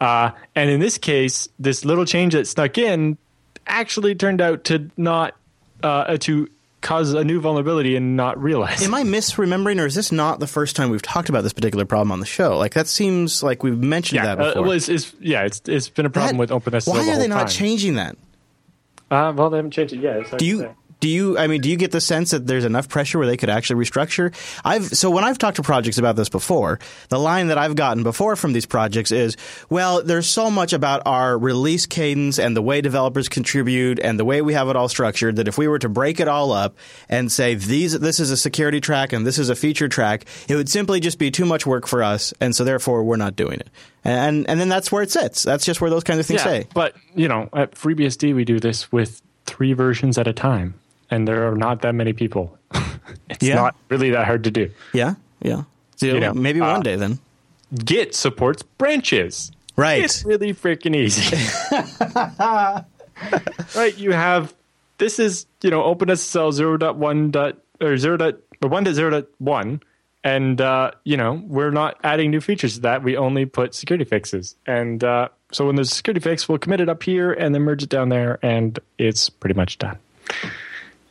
Uh, 0.00 0.30
and 0.54 0.70
in 0.70 0.80
this 0.80 0.98
case, 0.98 1.48
this 1.58 1.84
little 1.84 2.04
change 2.04 2.32
that 2.32 2.46
snuck 2.46 2.78
in 2.78 3.18
actually 3.66 4.14
turned 4.14 4.40
out 4.40 4.64
to 4.64 4.90
not 4.96 5.34
uh, 5.82 6.16
to 6.18 6.48
cause 6.80 7.12
a 7.12 7.24
new 7.24 7.40
vulnerability 7.40 7.96
and 7.96 8.16
not 8.16 8.40
realize. 8.40 8.82
Am 8.82 8.94
I 8.94 9.02
misremembering, 9.02 9.80
or 9.80 9.86
is 9.86 9.94
this 9.94 10.12
not 10.12 10.40
the 10.40 10.46
first 10.46 10.76
time 10.76 10.90
we've 10.90 11.02
talked 11.02 11.28
about 11.28 11.42
this 11.42 11.52
particular 11.52 11.84
problem 11.84 12.12
on 12.12 12.20
the 12.20 12.26
show? 12.26 12.56
Like 12.56 12.74
that 12.74 12.86
seems 12.86 13.42
like 13.42 13.62
we've 13.62 13.78
mentioned 13.78 14.16
yeah, 14.16 14.36
that 14.36 14.38
before. 14.38 14.58
Uh, 14.58 14.62
well, 14.62 14.72
it's, 14.72 14.88
it's, 14.88 15.12
yeah, 15.20 15.42
it's 15.42 15.60
it's 15.66 15.88
been 15.88 16.06
a 16.06 16.10
problem 16.10 16.36
that, 16.36 16.50
with 16.52 16.64
OpenSSL. 16.64 16.88
Why 16.88 17.04
the 17.04 17.12
are 17.12 17.18
they 17.18 17.28
not 17.28 17.38
time. 17.38 17.48
changing 17.48 17.94
that? 17.94 18.16
Uh, 19.10 19.32
well, 19.34 19.50
they 19.50 19.56
haven't 19.56 19.72
changed 19.72 19.94
it 19.94 20.00
yet. 20.00 20.38
Do 20.38 20.46
you 20.46 20.74
do 21.00 21.08
you 21.08 21.38
i 21.38 21.46
mean 21.46 21.60
do 21.60 21.70
you 21.70 21.76
get 21.76 21.90
the 21.92 22.00
sense 22.00 22.30
that 22.30 22.46
there's 22.46 22.64
enough 22.64 22.88
pressure 22.88 23.18
where 23.18 23.26
they 23.26 23.36
could 23.36 23.50
actually 23.50 23.84
restructure? 23.84 24.34
I've 24.64 24.86
so 24.86 25.10
when 25.10 25.24
i've 25.24 25.38
talked 25.38 25.56
to 25.56 25.62
projects 25.62 25.98
about 25.98 26.16
this 26.16 26.28
before 26.28 26.78
the 27.08 27.18
line 27.18 27.48
that 27.48 27.58
i've 27.58 27.76
gotten 27.76 28.02
before 28.02 28.36
from 28.36 28.52
these 28.52 28.66
projects 28.66 29.10
is 29.10 29.36
well 29.70 30.02
there's 30.02 30.28
so 30.28 30.50
much 30.50 30.72
about 30.72 31.02
our 31.06 31.38
release 31.38 31.86
cadence 31.86 32.38
and 32.38 32.56
the 32.56 32.62
way 32.62 32.80
developers 32.80 33.28
contribute 33.28 33.98
and 33.98 34.18
the 34.18 34.24
way 34.24 34.42
we 34.42 34.54
have 34.54 34.68
it 34.68 34.76
all 34.76 34.88
structured 34.88 35.36
that 35.36 35.48
if 35.48 35.58
we 35.58 35.68
were 35.68 35.78
to 35.78 35.88
break 35.88 36.20
it 36.20 36.28
all 36.28 36.52
up 36.52 36.76
and 37.08 37.30
say 37.30 37.54
these 37.54 37.98
this 37.98 38.20
is 38.20 38.30
a 38.30 38.36
security 38.36 38.80
track 38.80 39.12
and 39.12 39.26
this 39.26 39.38
is 39.38 39.48
a 39.48 39.56
feature 39.56 39.88
track 39.88 40.24
it 40.48 40.56
would 40.56 40.68
simply 40.68 41.00
just 41.00 41.18
be 41.18 41.30
too 41.30 41.44
much 41.44 41.66
work 41.66 41.86
for 41.86 42.02
us 42.02 42.32
and 42.40 42.54
so 42.54 42.64
therefore 42.64 43.04
we're 43.04 43.16
not 43.16 43.36
doing 43.36 43.60
it. 43.60 43.68
And 44.04 44.48
and 44.48 44.60
then 44.60 44.68
that's 44.68 44.92
where 44.92 45.02
it 45.02 45.10
sits. 45.10 45.42
That's 45.42 45.64
just 45.64 45.80
where 45.80 45.90
those 45.90 46.04
kinds 46.04 46.20
of 46.20 46.26
things 46.26 46.40
yeah, 46.40 46.44
say 46.44 46.66
but 46.74 46.94
you 47.14 47.28
know 47.28 47.48
at 47.52 47.72
freebsd 47.72 48.34
we 48.34 48.44
do 48.44 48.60
this 48.60 48.90
with 48.92 49.22
three 49.46 49.72
versions 49.72 50.18
at 50.18 50.26
a 50.26 50.32
time 50.32 50.74
and 51.10 51.26
there 51.26 51.50
are 51.50 51.56
not 51.56 51.82
that 51.82 51.94
many 51.94 52.12
people. 52.12 52.56
it's 53.30 53.42
Yeah. 53.42 53.54
not 53.56 53.76
really 53.88 54.10
that 54.10 54.26
hard 54.26 54.44
to 54.44 54.50
do. 54.50 54.70
yeah 54.92 55.14
yeah 55.40 55.62
so 55.96 56.06
You 56.06 56.20
know, 56.20 56.34
maybe 56.34 56.60
uh, 56.60 56.70
one 56.72 56.82
day 56.82 56.96
then 56.96 57.18
Git 57.84 58.14
supports 58.14 58.62
branches. 58.62 59.50
right 59.76 60.02
It's 60.04 60.24
really 60.24 60.52
freaking 60.54 60.94
easy. 60.96 61.30
right, 63.76 63.96
you 63.98 64.12
have 64.12 64.54
this 64.98 65.18
is, 65.18 65.46
you 65.62 65.70
know, 65.70 65.82
OpenSSL 65.82 66.52
0.1 66.52 66.78
dot 66.80 66.96
one 66.96 67.30
dot 67.30 67.56
or 67.80 67.96
0. 67.96 68.16
Dot, 68.16 68.34
or 68.62 68.70
1.0.1 68.70 69.80
and 70.24 70.60
uh, 70.60 70.90
you 71.04 71.16
know, 71.16 71.40
we're 71.46 71.70
not 71.70 71.98
adding 72.02 72.30
new 72.30 72.40
features 72.40 72.74
to 72.74 72.80
that. 72.80 73.02
We 73.04 73.16
only 73.16 73.46
put 73.46 73.72
security 73.74 74.04
fixes. 74.04 74.56
And 74.66 75.02
uh, 75.04 75.28
so 75.52 75.66
when 75.66 75.76
there's 75.76 75.92
a 75.92 75.94
security 75.94 76.20
fix, 76.20 76.48
we'll 76.48 76.58
commit 76.58 76.80
it 76.80 76.88
up 76.88 77.02
here 77.04 77.32
and 77.32 77.54
then 77.54 77.62
merge 77.62 77.84
it 77.84 77.88
down 77.88 78.08
there 78.08 78.38
and 78.42 78.78
it's 78.98 79.30
pretty 79.30 79.54
much 79.54 79.78
done. 79.78 79.96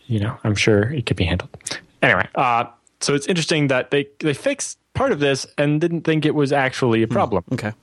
You 0.08 0.20
know, 0.20 0.38
I'm 0.44 0.56
sure 0.56 0.92
it 0.94 1.06
could 1.06 1.18
be 1.18 1.26
handled. 1.26 1.56
Anyway, 2.02 2.28
uh, 2.36 2.66
so 3.00 3.14
it's 3.14 3.28
interesting 3.28 3.68
that 3.68 3.92
they 3.92 4.08
they 4.20 4.34
fixed 4.34 4.80
part 4.94 5.12
of 5.12 5.20
this 5.20 5.46
and 5.58 5.80
didn't 5.80 6.02
think 6.02 6.26
it 6.26 6.34
was 6.34 6.52
actually 6.52 7.04
a 7.04 7.08
problem. 7.08 7.44
okay 7.54 7.74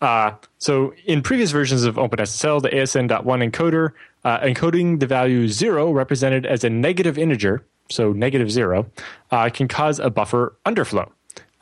Uh, 0.00 0.32
so 0.58 0.92
in 1.06 1.22
previous 1.22 1.52
versions 1.52 1.84
of 1.84 1.94
OpenSSL, 1.94 2.60
the 2.60 2.70
ASN.1 2.70 3.50
encoder 3.50 3.92
uh, 4.24 4.40
encoding 4.40 4.98
the 4.98 5.06
value 5.06 5.46
zero 5.48 5.92
represented 5.92 6.44
as 6.44 6.64
a 6.64 6.70
negative 6.70 7.16
integer, 7.18 7.64
so 7.88 8.12
negative 8.12 8.50
zero, 8.50 8.86
uh, 9.30 9.48
can 9.48 9.68
cause 9.68 10.00
a 10.00 10.10
buffer 10.10 10.56
underflow 10.66 11.08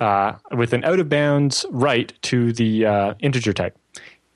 uh, 0.01 0.33
with 0.53 0.73
an 0.73 0.85
out 0.85 0.99
of 0.99 1.09
bounds 1.09 1.67
write 1.71 2.15
to 2.23 2.53
the 2.53 2.87
uh, 2.87 3.15
integer 3.21 3.53
type. 3.53 3.77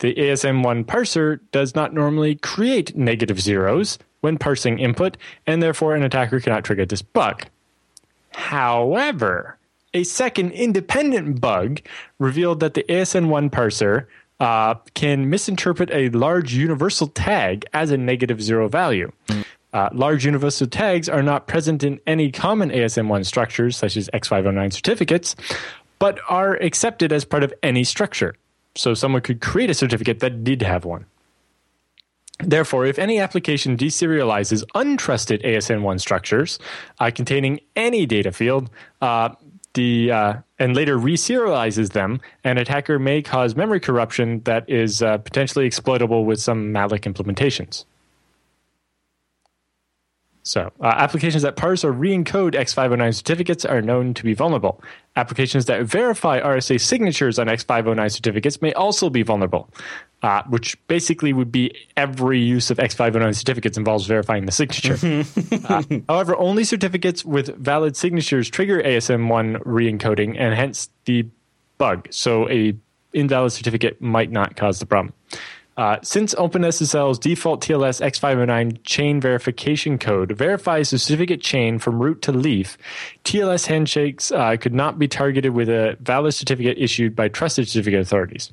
The 0.00 0.14
ASN1 0.14 0.84
parser 0.84 1.40
does 1.52 1.74
not 1.74 1.94
normally 1.94 2.34
create 2.34 2.96
negative 2.96 3.40
zeros 3.40 3.98
when 4.24 4.38
parsing 4.38 4.78
input, 4.78 5.18
and 5.46 5.62
therefore 5.62 5.94
an 5.94 6.02
attacker 6.02 6.40
cannot 6.40 6.64
trigger 6.64 6.86
this 6.86 7.02
bug. 7.02 7.44
However, 8.32 9.58
a 9.92 10.02
second 10.02 10.52
independent 10.52 11.42
bug 11.42 11.82
revealed 12.18 12.60
that 12.60 12.72
the 12.72 12.84
ASN1 12.88 13.50
parser 13.50 14.06
uh, 14.40 14.74
can 14.94 15.28
misinterpret 15.28 15.90
a 15.92 16.08
large 16.08 16.54
universal 16.54 17.06
tag 17.08 17.66
as 17.74 17.90
a 17.90 17.98
negative 17.98 18.42
zero 18.42 18.66
value. 18.66 19.12
Uh, 19.74 19.90
large 19.92 20.24
universal 20.24 20.66
tags 20.66 21.08
are 21.08 21.22
not 21.22 21.46
present 21.46 21.84
in 21.84 22.00
any 22.06 22.30
common 22.30 22.70
ASN1 22.70 23.26
structures, 23.26 23.76
such 23.76 23.96
as 23.96 24.08
X509 24.14 24.72
certificates, 24.72 25.36
but 25.98 26.18
are 26.30 26.54
accepted 26.54 27.12
as 27.12 27.24
part 27.24 27.44
of 27.44 27.52
any 27.62 27.84
structure. 27.84 28.34
So 28.74 28.94
someone 28.94 29.20
could 29.20 29.42
create 29.42 29.68
a 29.68 29.74
certificate 29.74 30.20
that 30.20 30.44
did 30.44 30.62
have 30.62 30.86
one. 30.86 31.04
Therefore, 32.40 32.84
if 32.84 32.98
any 32.98 33.20
application 33.20 33.76
deserializes 33.76 34.64
untrusted 34.74 35.44
ASN1 35.44 36.00
structures 36.00 36.58
uh, 36.98 37.10
containing 37.14 37.60
any 37.76 38.06
data 38.06 38.32
field, 38.32 38.70
uh, 39.00 39.30
the 39.74 40.10
uh, 40.10 40.34
and 40.58 40.74
later 40.74 40.98
reserializes 40.98 41.92
them, 41.92 42.20
an 42.44 42.58
attacker 42.58 42.98
may 42.98 43.22
cause 43.22 43.54
memory 43.54 43.80
corruption 43.80 44.40
that 44.44 44.68
is 44.68 45.02
uh, 45.02 45.18
potentially 45.18 45.66
exploitable 45.66 46.24
with 46.24 46.40
some 46.40 46.72
malloc 46.72 47.00
implementations. 47.00 47.84
So, 50.46 50.70
uh, 50.80 50.92
applications 50.96 51.42
that 51.42 51.56
parse 51.56 51.84
or 51.84 51.90
re-encode 51.90 52.52
X509 52.52 53.14
certificates 53.14 53.64
are 53.64 53.80
known 53.80 54.12
to 54.12 54.22
be 54.22 54.34
vulnerable. 54.34 54.82
Applications 55.16 55.64
that 55.66 55.84
verify 55.84 56.38
RSA 56.38 56.78
signatures 56.82 57.38
on 57.38 57.46
X509 57.46 58.12
certificates 58.12 58.60
may 58.60 58.74
also 58.74 59.08
be 59.08 59.22
vulnerable, 59.22 59.70
uh, 60.22 60.42
which 60.50 60.76
basically 60.86 61.32
would 61.32 61.50
be 61.50 61.74
every 61.96 62.40
use 62.40 62.70
of 62.70 62.76
X509 62.76 63.34
certificates 63.34 63.78
involves 63.78 64.06
verifying 64.06 64.44
the 64.44 64.52
signature. 64.52 65.24
uh, 65.66 65.82
however, 66.10 66.36
only 66.36 66.64
certificates 66.64 67.24
with 67.24 67.56
valid 67.56 67.96
signatures 67.96 68.50
trigger 68.50 68.82
ASN1 68.82 69.62
re-encoding, 69.64 70.36
and 70.38 70.54
hence 70.54 70.90
the 71.06 71.26
bug. 71.78 72.06
So, 72.10 72.50
a 72.50 72.76
invalid 73.14 73.52
certificate 73.52 74.02
might 74.02 74.30
not 74.30 74.56
cause 74.56 74.78
the 74.78 74.86
problem. 74.86 75.14
Uh, 75.76 75.96
since 76.02 76.34
OpenSSL's 76.34 77.18
default 77.18 77.60
TLS 77.60 78.00
X509 78.00 78.78
chain 78.84 79.20
verification 79.20 79.98
code 79.98 80.32
verifies 80.32 80.90
the 80.90 80.98
certificate 80.98 81.40
chain 81.40 81.78
from 81.78 82.00
root 82.00 82.22
to 82.22 82.32
leaf, 82.32 82.78
TLS 83.24 83.66
handshakes 83.66 84.30
uh, 84.30 84.56
could 84.56 84.74
not 84.74 84.98
be 84.98 85.08
targeted 85.08 85.52
with 85.52 85.68
a 85.68 85.96
valid 86.00 86.32
certificate 86.34 86.78
issued 86.78 87.16
by 87.16 87.28
trusted 87.28 87.68
certificate 87.68 88.00
authorities. 88.00 88.52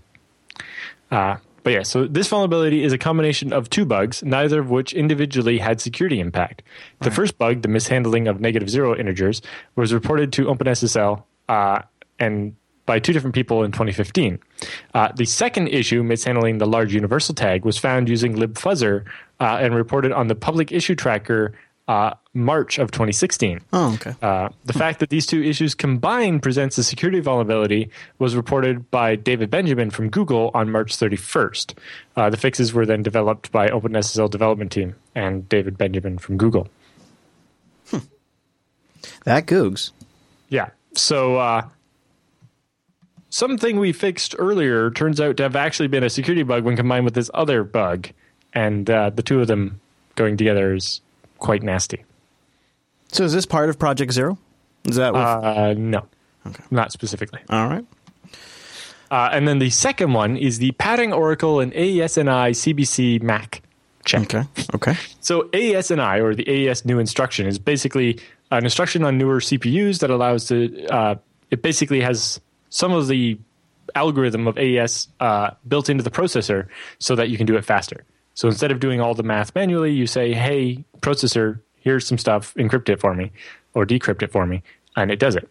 Uh, 1.11 1.37
but 1.63 1.73
yeah, 1.73 1.83
so 1.83 2.07
this 2.07 2.27
vulnerability 2.27 2.83
is 2.83 2.91
a 2.91 2.97
combination 2.97 3.53
of 3.53 3.69
two 3.69 3.85
bugs, 3.85 4.23
neither 4.23 4.59
of 4.59 4.71
which 4.71 4.93
individually 4.93 5.59
had 5.59 5.79
security 5.79 6.19
impact. 6.19 6.63
The 7.01 7.09
right. 7.09 7.15
first 7.15 7.37
bug, 7.37 7.61
the 7.61 7.67
mishandling 7.67 8.27
of 8.27 8.41
negative 8.41 8.69
zero 8.69 8.95
integers, 8.95 9.43
was 9.75 9.93
reported 9.93 10.33
to 10.33 10.45
OpenSSL 10.45 11.23
uh, 11.49 11.81
and 12.17 12.55
by 12.91 12.99
two 12.99 13.13
different 13.13 13.33
people 13.33 13.63
in 13.63 13.71
2015. 13.71 14.37
Uh, 14.93 15.13
the 15.15 15.23
second 15.23 15.69
issue, 15.69 16.03
mishandling 16.03 16.57
the 16.57 16.65
large 16.65 16.93
universal 16.93 17.33
tag, 17.33 17.63
was 17.63 17.77
found 17.77 18.09
using 18.09 18.35
libfuzzer 18.35 19.05
uh, 19.39 19.59
and 19.61 19.73
reported 19.73 20.11
on 20.11 20.27
the 20.27 20.35
public 20.35 20.73
issue 20.73 20.93
tracker 20.93 21.53
uh, 21.87 22.13
March 22.33 22.79
of 22.79 22.91
2016. 22.91 23.61
Oh, 23.71 23.93
okay. 23.93 24.13
Uh, 24.21 24.49
the 24.65 24.73
fact 24.73 24.99
that 24.99 25.09
these 25.09 25.25
two 25.25 25.41
issues 25.41 25.73
combined 25.73 26.43
presents 26.43 26.77
a 26.77 26.83
security 26.83 27.21
vulnerability 27.21 27.89
was 28.19 28.35
reported 28.35 28.91
by 28.91 29.15
David 29.15 29.49
Benjamin 29.49 29.89
from 29.89 30.09
Google 30.09 30.51
on 30.53 30.69
March 30.69 30.97
31st. 30.97 31.77
Uh, 32.17 32.29
the 32.29 32.35
fixes 32.35 32.73
were 32.73 32.85
then 32.85 33.03
developed 33.03 33.53
by 33.53 33.69
OpenSSL 33.69 34.29
development 34.29 34.73
team 34.73 34.95
and 35.15 35.47
David 35.47 35.77
Benjamin 35.77 36.17
from 36.17 36.35
Google. 36.35 36.67
Hmm. 37.87 37.99
That 39.23 39.45
Googs. 39.45 39.91
Yeah. 40.49 40.71
So 40.93 41.37
uh, 41.37 41.69
something 43.31 43.79
we 43.79 43.91
fixed 43.91 44.35
earlier 44.37 44.91
turns 44.91 45.19
out 45.19 45.37
to 45.37 45.43
have 45.43 45.55
actually 45.55 45.87
been 45.87 46.03
a 46.03 46.09
security 46.09 46.43
bug 46.43 46.63
when 46.63 46.75
combined 46.75 47.05
with 47.05 47.15
this 47.15 47.31
other 47.33 47.63
bug, 47.63 48.09
and 48.53 48.87
uh, 48.87 49.09
the 49.09 49.23
two 49.23 49.41
of 49.41 49.47
them 49.47 49.81
going 50.15 50.37
together 50.37 50.75
is 50.75 51.01
quite 51.39 51.63
nasty. 51.63 52.03
So, 53.07 53.23
is 53.23 53.33
this 53.33 53.47
part 53.47 53.69
of 53.69 53.79
Project 53.79 54.13
Zero? 54.13 54.37
Is 54.85 54.97
that 54.97 55.13
what 55.13 55.21
uh, 55.21 55.73
no, 55.73 56.05
okay. 56.45 56.63
not 56.69 56.91
specifically. 56.91 57.39
All 57.49 57.67
right. 57.67 57.85
Uh, 59.09 59.29
and 59.33 59.45
then 59.45 59.59
the 59.59 59.69
second 59.69 60.13
one 60.13 60.37
is 60.37 60.59
the 60.59 60.71
padding 60.73 61.11
Oracle 61.11 61.59
and 61.59 61.73
AES-NI 61.73 62.51
CBC 62.51 63.21
Mac 63.21 63.61
check. 64.05 64.21
Okay. 64.21 64.43
Okay. 64.73 64.95
So 65.19 65.49
AES-NI 65.53 66.21
or 66.21 66.33
the 66.33 66.47
AES 66.47 66.85
new 66.85 66.97
instruction 66.97 67.45
is 67.45 67.59
basically 67.59 68.19
an 68.51 68.63
instruction 68.63 69.03
on 69.03 69.17
newer 69.17 69.39
CPUs 69.39 69.99
that 69.99 70.09
allows 70.09 70.47
to. 70.47 70.85
Uh, 70.87 71.15
it 71.49 71.61
basically 71.61 71.99
has 71.99 72.39
some 72.71 72.91
of 72.91 73.07
the 73.07 73.37
algorithm 73.93 74.47
of 74.47 74.57
AES 74.57 75.07
uh, 75.19 75.51
built 75.67 75.89
into 75.89 76.03
the 76.03 76.09
processor 76.09 76.67
so 76.97 77.15
that 77.15 77.29
you 77.29 77.37
can 77.37 77.45
do 77.45 77.55
it 77.57 77.63
faster. 77.63 78.03
So 78.33 78.47
instead 78.47 78.71
of 78.71 78.79
doing 78.79 78.99
all 78.99 79.13
the 79.13 79.23
math 79.23 79.53
manually, 79.53 79.91
you 79.91 80.07
say, 80.07 80.33
"Hey, 80.33 80.83
processor, 81.01 81.59
here's 81.75 82.07
some 82.07 82.17
stuff, 82.17 82.53
encrypt 82.55 82.89
it 82.89 82.99
for 82.99 83.13
me, 83.13 83.31
or 83.75 83.85
decrypt 83.85 84.23
it 84.23 84.31
for 84.31 84.47
me," 84.47 84.63
and 84.95 85.11
it 85.11 85.19
does 85.19 85.35
it. 85.35 85.47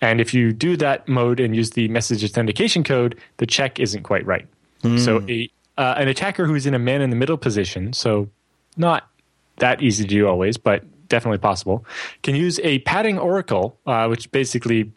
And 0.00 0.20
if 0.20 0.34
you 0.34 0.52
do 0.52 0.76
that 0.76 1.08
mode 1.08 1.40
and 1.40 1.56
use 1.56 1.70
the 1.70 1.88
message 1.88 2.24
authentication 2.24 2.84
code, 2.84 3.18
the 3.38 3.46
check 3.46 3.80
isn't 3.80 4.02
quite 4.02 4.26
right. 4.26 4.46
Mm. 4.82 4.98
So 4.98 5.24
a 5.28 5.48
uh, 5.78 5.94
an 5.96 6.08
attacker 6.08 6.46
who's 6.46 6.66
in 6.66 6.74
a 6.74 6.78
man 6.78 7.00
in 7.00 7.10
the 7.10 7.16
middle 7.16 7.38
position, 7.38 7.92
so 7.92 8.28
not 8.76 9.08
that 9.56 9.82
easy 9.82 10.04
to 10.04 10.08
do 10.08 10.28
always, 10.28 10.56
but 10.56 10.84
definitely 11.08 11.38
possible, 11.38 11.84
can 12.22 12.34
use 12.34 12.58
a 12.64 12.80
padding 12.80 13.18
oracle, 13.18 13.78
uh, 13.86 14.06
which 14.08 14.30
basically 14.32 14.92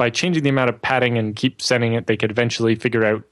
by 0.00 0.08
changing 0.08 0.42
the 0.42 0.48
amount 0.48 0.70
of 0.70 0.80
padding 0.80 1.18
and 1.18 1.36
keep 1.36 1.60
sending 1.60 1.92
it, 1.92 2.06
they 2.06 2.16
could 2.16 2.30
eventually 2.30 2.74
figure 2.74 3.04
out 3.04 3.22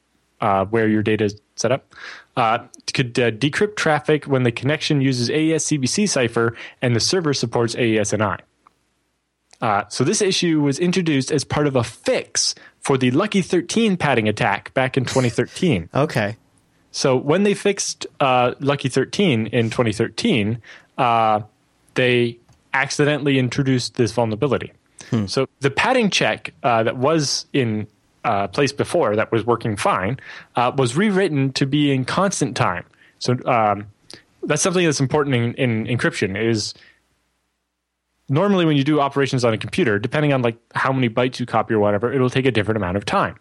uh, 0.43 0.67
where 0.67 0.87
your 0.87 1.03
data 1.03 1.25
is 1.25 1.41
set 1.57 1.73
up. 1.73 1.95
Uh, 2.37 2.59
could 2.93 3.19
uh, 3.19 3.31
decrypt 3.31 3.75
traffic 3.77 4.27
when 4.27 4.43
the 4.43 4.53
connection 4.53 5.01
uses 5.01 5.31
AES 5.31 5.65
CBC 5.65 6.07
cipher 6.07 6.55
and 6.83 6.95
the 6.95 7.01
server 7.01 7.33
supports 7.33 7.75
AES-NI. 7.75 8.37
Uh, 9.63 9.85
so 9.89 10.05
this 10.05 10.21
issue 10.21 10.61
was 10.61 10.79
introduced 10.79 11.33
as 11.33 11.43
part 11.43 11.67
of 11.67 11.75
a 11.75 11.83
fix 11.83 12.55
for 12.81 12.99
the 12.99 13.11
Lucky 13.13 13.41
13 13.41 13.97
padding 13.97 14.29
attack 14.29 14.75
back 14.75 14.99
in 14.99 15.07
2013. 15.07 15.89
okay. 15.95 16.37
So 16.91 17.17
when 17.17 17.45
they 17.45 17.55
fixed 17.55 18.07
uh, 18.21 18.53
Lucky 18.61 18.91
13 18.91 19.47
in 19.47 19.71
2013, 19.71 20.61
uh, 20.99 21.41
they 21.95 22.39
accidentally 22.75 23.39
introduced 23.39 23.95
this 23.95 24.13
vulnerability. 24.13 24.75
Hmm. 25.11 25.27
So 25.27 25.49
the 25.61 25.71
padding 25.71 26.11
check 26.11 26.53
uh, 26.63 26.83
that 26.83 26.97
was 26.97 27.47
in 27.53 27.87
uh, 28.25 28.49
place 28.49 28.73
before 28.73 29.17
that 29.17 29.33
was 29.33 29.47
working 29.47 29.77
fine 29.77 30.19
uh, 30.57 30.73
was 30.77 30.97
rewritten 30.97 31.53
to 31.55 31.67
be 31.67 31.93
in 31.93 32.05
constant 32.05 32.57
time. 32.57 32.85
So 33.19 33.37
um, 33.47 33.87
that's 34.43 34.63
something 34.63 34.85
that's 34.85 35.01
important 35.01 35.35
in, 35.35 35.55
in, 35.55 35.99
encryption 35.99 36.41
is 36.41 36.75
normally 38.29 38.65
when 38.65 38.77
you 38.77 38.85
do 38.85 39.01
operations 39.01 39.45
on 39.45 39.55
a 39.55 39.59
computer, 39.59 39.99
depending 39.99 40.33
on 40.33 40.43
like 40.43 40.59
how 40.75 40.93
many 40.93 41.09
bytes 41.09 41.41
you 41.41 41.47
copy 41.47 41.75
or 41.75 41.79
whatever, 41.79 42.13
it'll 42.13 42.31
take 42.31 42.47
a 42.47 42.51
different 42.51 42.77
amount 42.77 42.97
of 42.97 43.05
time. 43.05 43.37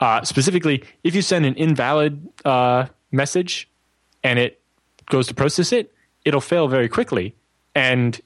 Uh, 0.00 0.22
specifically, 0.24 0.82
if 1.04 1.14
you 1.14 1.22
send 1.22 1.46
an 1.46 1.54
invalid 1.54 2.28
uh, 2.44 2.86
message 3.12 3.68
and 4.22 4.38
it 4.38 4.60
goes 5.08 5.26
to 5.28 5.34
process 5.34 5.72
it, 5.72 5.94
it'll 6.24 6.40
fail 6.40 6.68
very 6.68 6.88
quickly 6.88 7.34
and 7.74 8.20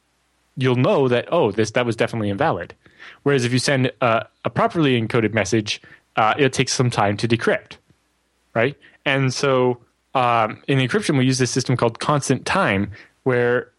you'll 0.57 0.77
know 0.77 1.09
that 1.09 1.27
oh 1.31 1.51
this 1.51 1.71
that 1.73 1.87
was 1.87 1.97
definitely 1.97 2.31
invalid. 2.31 2.75
Whereas 3.23 3.45
if 3.45 3.53
you 3.53 3.59
send 3.59 3.93
a, 4.01 4.27
a 4.45 4.51
properly 4.51 5.01
encoded 5.01 5.33
message, 5.33 5.81
uh, 6.17 6.35
it 6.39 6.53
takes 6.53 6.73
some 6.73 6.91
time 6.91 7.17
to 7.19 7.29
decrypt, 7.29 7.77
right? 8.55 8.77
And 9.05 9.33
so 9.33 9.81
um, 10.15 10.63
in 10.67 10.79
encryption, 10.79 11.17
we 11.19 11.25
use 11.25 11.39
this 11.39 11.51
system 11.51 11.77
called 11.77 12.01
constant 12.01 12.45
time, 12.45 12.91
where 13.23 13.71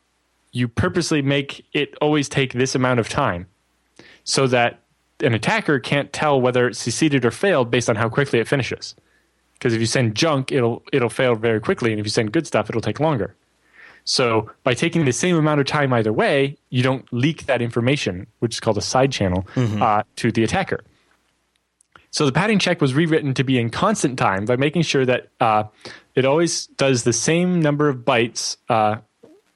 you 0.52 0.68
purposely 0.68 1.22
make 1.22 1.66
it 1.74 1.96
always 2.02 2.30
take 2.30 2.54
this 2.54 2.76
amount 2.76 3.00
of 3.00 3.10
time, 3.10 3.48
so 4.24 4.48
that 4.48 4.80
an 5.22 5.34
attacker 5.34 5.80
can't 5.80 6.12
tell 6.14 6.40
whether 6.40 6.68
it 6.68 6.76
succeeded 6.76 7.26
or 7.26 7.32
failed 7.32 7.70
based 7.70 7.90
on 7.90 7.96
how 7.96 8.10
quickly 8.10 8.40
it 8.40 8.48
finishes. 8.48 8.96
Because 9.54 9.74
if 9.74 9.80
you 9.80 9.86
send 9.86 10.16
junk, 10.16 10.52
it'll 10.52 10.84
it'll 10.92 11.10
fail 11.10 11.36
very 11.36 11.60
quickly, 11.60 11.92
and 11.92 12.00
if 12.00 12.06
you 12.06 12.10
send 12.10 12.32
good 12.32 12.48
stuff, 12.48 12.70
it'll 12.70 12.82
take 12.82 13.00
longer. 13.00 13.36
So 14.04 14.50
by 14.64 14.74
taking 14.74 15.06
the 15.06 15.14
same 15.14 15.36
amount 15.36 15.60
of 15.60 15.68
time 15.68 15.94
either 15.94 16.12
way, 16.14 16.58
you 16.70 16.84
don't 16.84 17.06
leak 17.12 17.46
that 17.46 17.62
information, 17.62 18.28
which 18.40 18.56
is 18.56 18.60
called 18.60 18.78
a 18.78 18.82
side 18.82 19.12
channel, 19.12 19.48
mm-hmm. 19.56 19.82
uh, 19.82 20.04
to 20.18 20.32
the 20.32 20.44
attacker. 20.44 20.82
So 22.12 22.26
the 22.26 22.32
padding 22.32 22.60
check 22.60 22.82
was 22.82 22.94
rewritten 22.94 23.34
to 23.36 23.44
be 23.44 23.58
in 23.58 23.70
constant 23.70 24.20
time 24.20 24.46
by 24.46 24.58
making 24.58 24.82
sure 24.82 25.06
that 25.06 25.30
uh, 25.40 25.64
it 26.14 26.26
always 26.26 26.68
does 26.68 27.04
the 27.04 27.14
same 27.14 27.62
number 27.62 27.88
of 27.88 27.98
bytes 28.00 28.58
uh, 28.68 28.98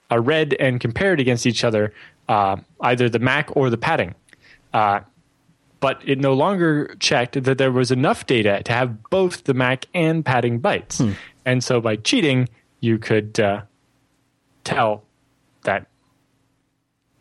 are 0.10 0.22
read 0.22 0.56
and 0.60 0.80
compared 0.80 1.20
against 1.20 1.46
each 1.46 1.64
other, 1.64 1.94
uh, 2.30 2.56
either 2.82 3.10
the 3.10 3.20
MAC 3.20 3.56
or 3.58 3.70
the 3.70 3.78
padding. 3.78 4.16
Uh, 4.74 5.02
but 5.82 6.02
it 6.08 6.18
no 6.18 6.34
longer 6.34 6.96
checked 7.00 7.44
that 7.44 7.58
there 7.58 7.72
was 7.72 7.92
enough 7.92 8.26
data 8.26 8.64
to 8.64 8.72
have 8.72 9.04
both 9.10 9.44
the 9.44 9.54
MAC 9.54 9.86
and 9.94 10.26
padding 10.26 10.60
bytes. 10.60 11.04
Hmm. 11.04 11.12
And 11.46 11.64
so 11.64 11.82
by 11.82 11.98
cheating, 11.98 12.48
you 12.80 12.98
could 12.98 13.40
uh, 13.40 13.64
tell 14.66 15.04
that 15.64 15.88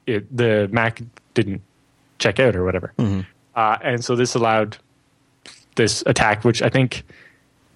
it, 0.07 0.37
the 0.37 0.69
Mac 0.73 1.01
didn't 1.35 1.63
check 2.19 2.41
out 2.41 2.57
or 2.57 2.65
whatever. 2.65 2.93
Mm-hmm. 2.99 3.21
Uh, 3.55 3.79
and 3.83 4.05
so 4.05 4.17
this 4.17 4.35
allowed 4.35 4.79
this 5.77 6.03
attack, 6.07 6.45
which 6.45 6.63
I 6.63 6.69
think 6.69 7.05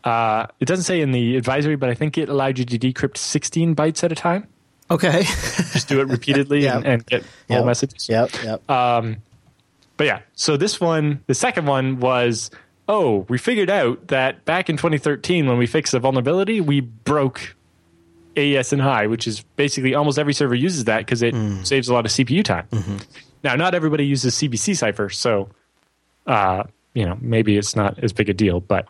uh, 0.05 0.47
it 0.59 0.64
doesn't 0.64 0.85
say 0.85 1.01
in 1.01 1.12
the 1.12 1.37
advisory, 1.37 1.77
but 1.77 1.89
I 1.89 1.95
think 1.95 2.19
it 2.19 2.29
allowed 2.29 2.59
you 2.59 2.64
to 2.64 2.79
decrypt 2.79 3.16
16 3.16 3.77
bytes 3.77 4.03
at 4.03 4.11
a 4.11 4.16
time. 4.16 4.49
Okay. 4.91 5.23
Just 5.25 5.89
do 5.89 6.01
it 6.01 6.09
repeatedly 6.09 6.62
yep. 6.62 6.77
and, 6.77 6.87
and, 6.87 7.07
get 7.07 7.25
yep. 7.49 7.61
all 7.61 7.66
messages. 7.66 8.09
Yep. 8.09 8.31
Yep. 8.43 8.71
Um, 8.71 9.19
but 9.97 10.07
yeah, 10.07 10.21
so 10.35 10.57
this 10.57 10.81
one, 10.81 11.23
the 11.27 11.35
second 11.35 11.66
one 11.66 12.01
was 12.01 12.51
oh, 12.89 13.27
we 13.29 13.37
figured 13.37 13.69
out 13.69 14.09
that 14.09 14.47
back 14.47 14.71
in 14.71 14.77
2013 14.77 15.47
when 15.47 15.59
we 15.59 15.66
fixed 15.66 15.93
the 15.93 16.01
vulnerability, 16.01 16.61
we 16.61 16.81
broke 16.81 17.55
AES-NI, 18.39 19.07
which 19.07 19.26
is 19.26 19.43
basically 19.57 19.95
almost 19.95 20.18
every 20.18 20.32
server 20.32 20.55
uses 20.55 20.84
that 20.84 20.99
because 20.99 21.22
it 21.22 21.34
mm. 21.34 21.66
saves 21.66 21.89
a 21.89 21.95
lot 21.95 22.07
of 22.07 22.12
CPU 22.12 22.45
time. 22.45 22.66
Mm-hmm. 22.70 22.97
Now, 23.45 23.55
not 23.55 23.74
everybody 23.74 24.07
uses 24.07 24.34
CBC 24.34 24.76
Cipher, 24.76 25.09
so 25.09 25.49
uh, 26.26 26.64
you 26.95 27.05
know 27.05 27.18
maybe 27.20 27.57
it's 27.57 27.76
not 27.76 27.99
as 27.99 28.12
big 28.12 28.28
a 28.28 28.34
deal, 28.34 28.61
but 28.61 28.86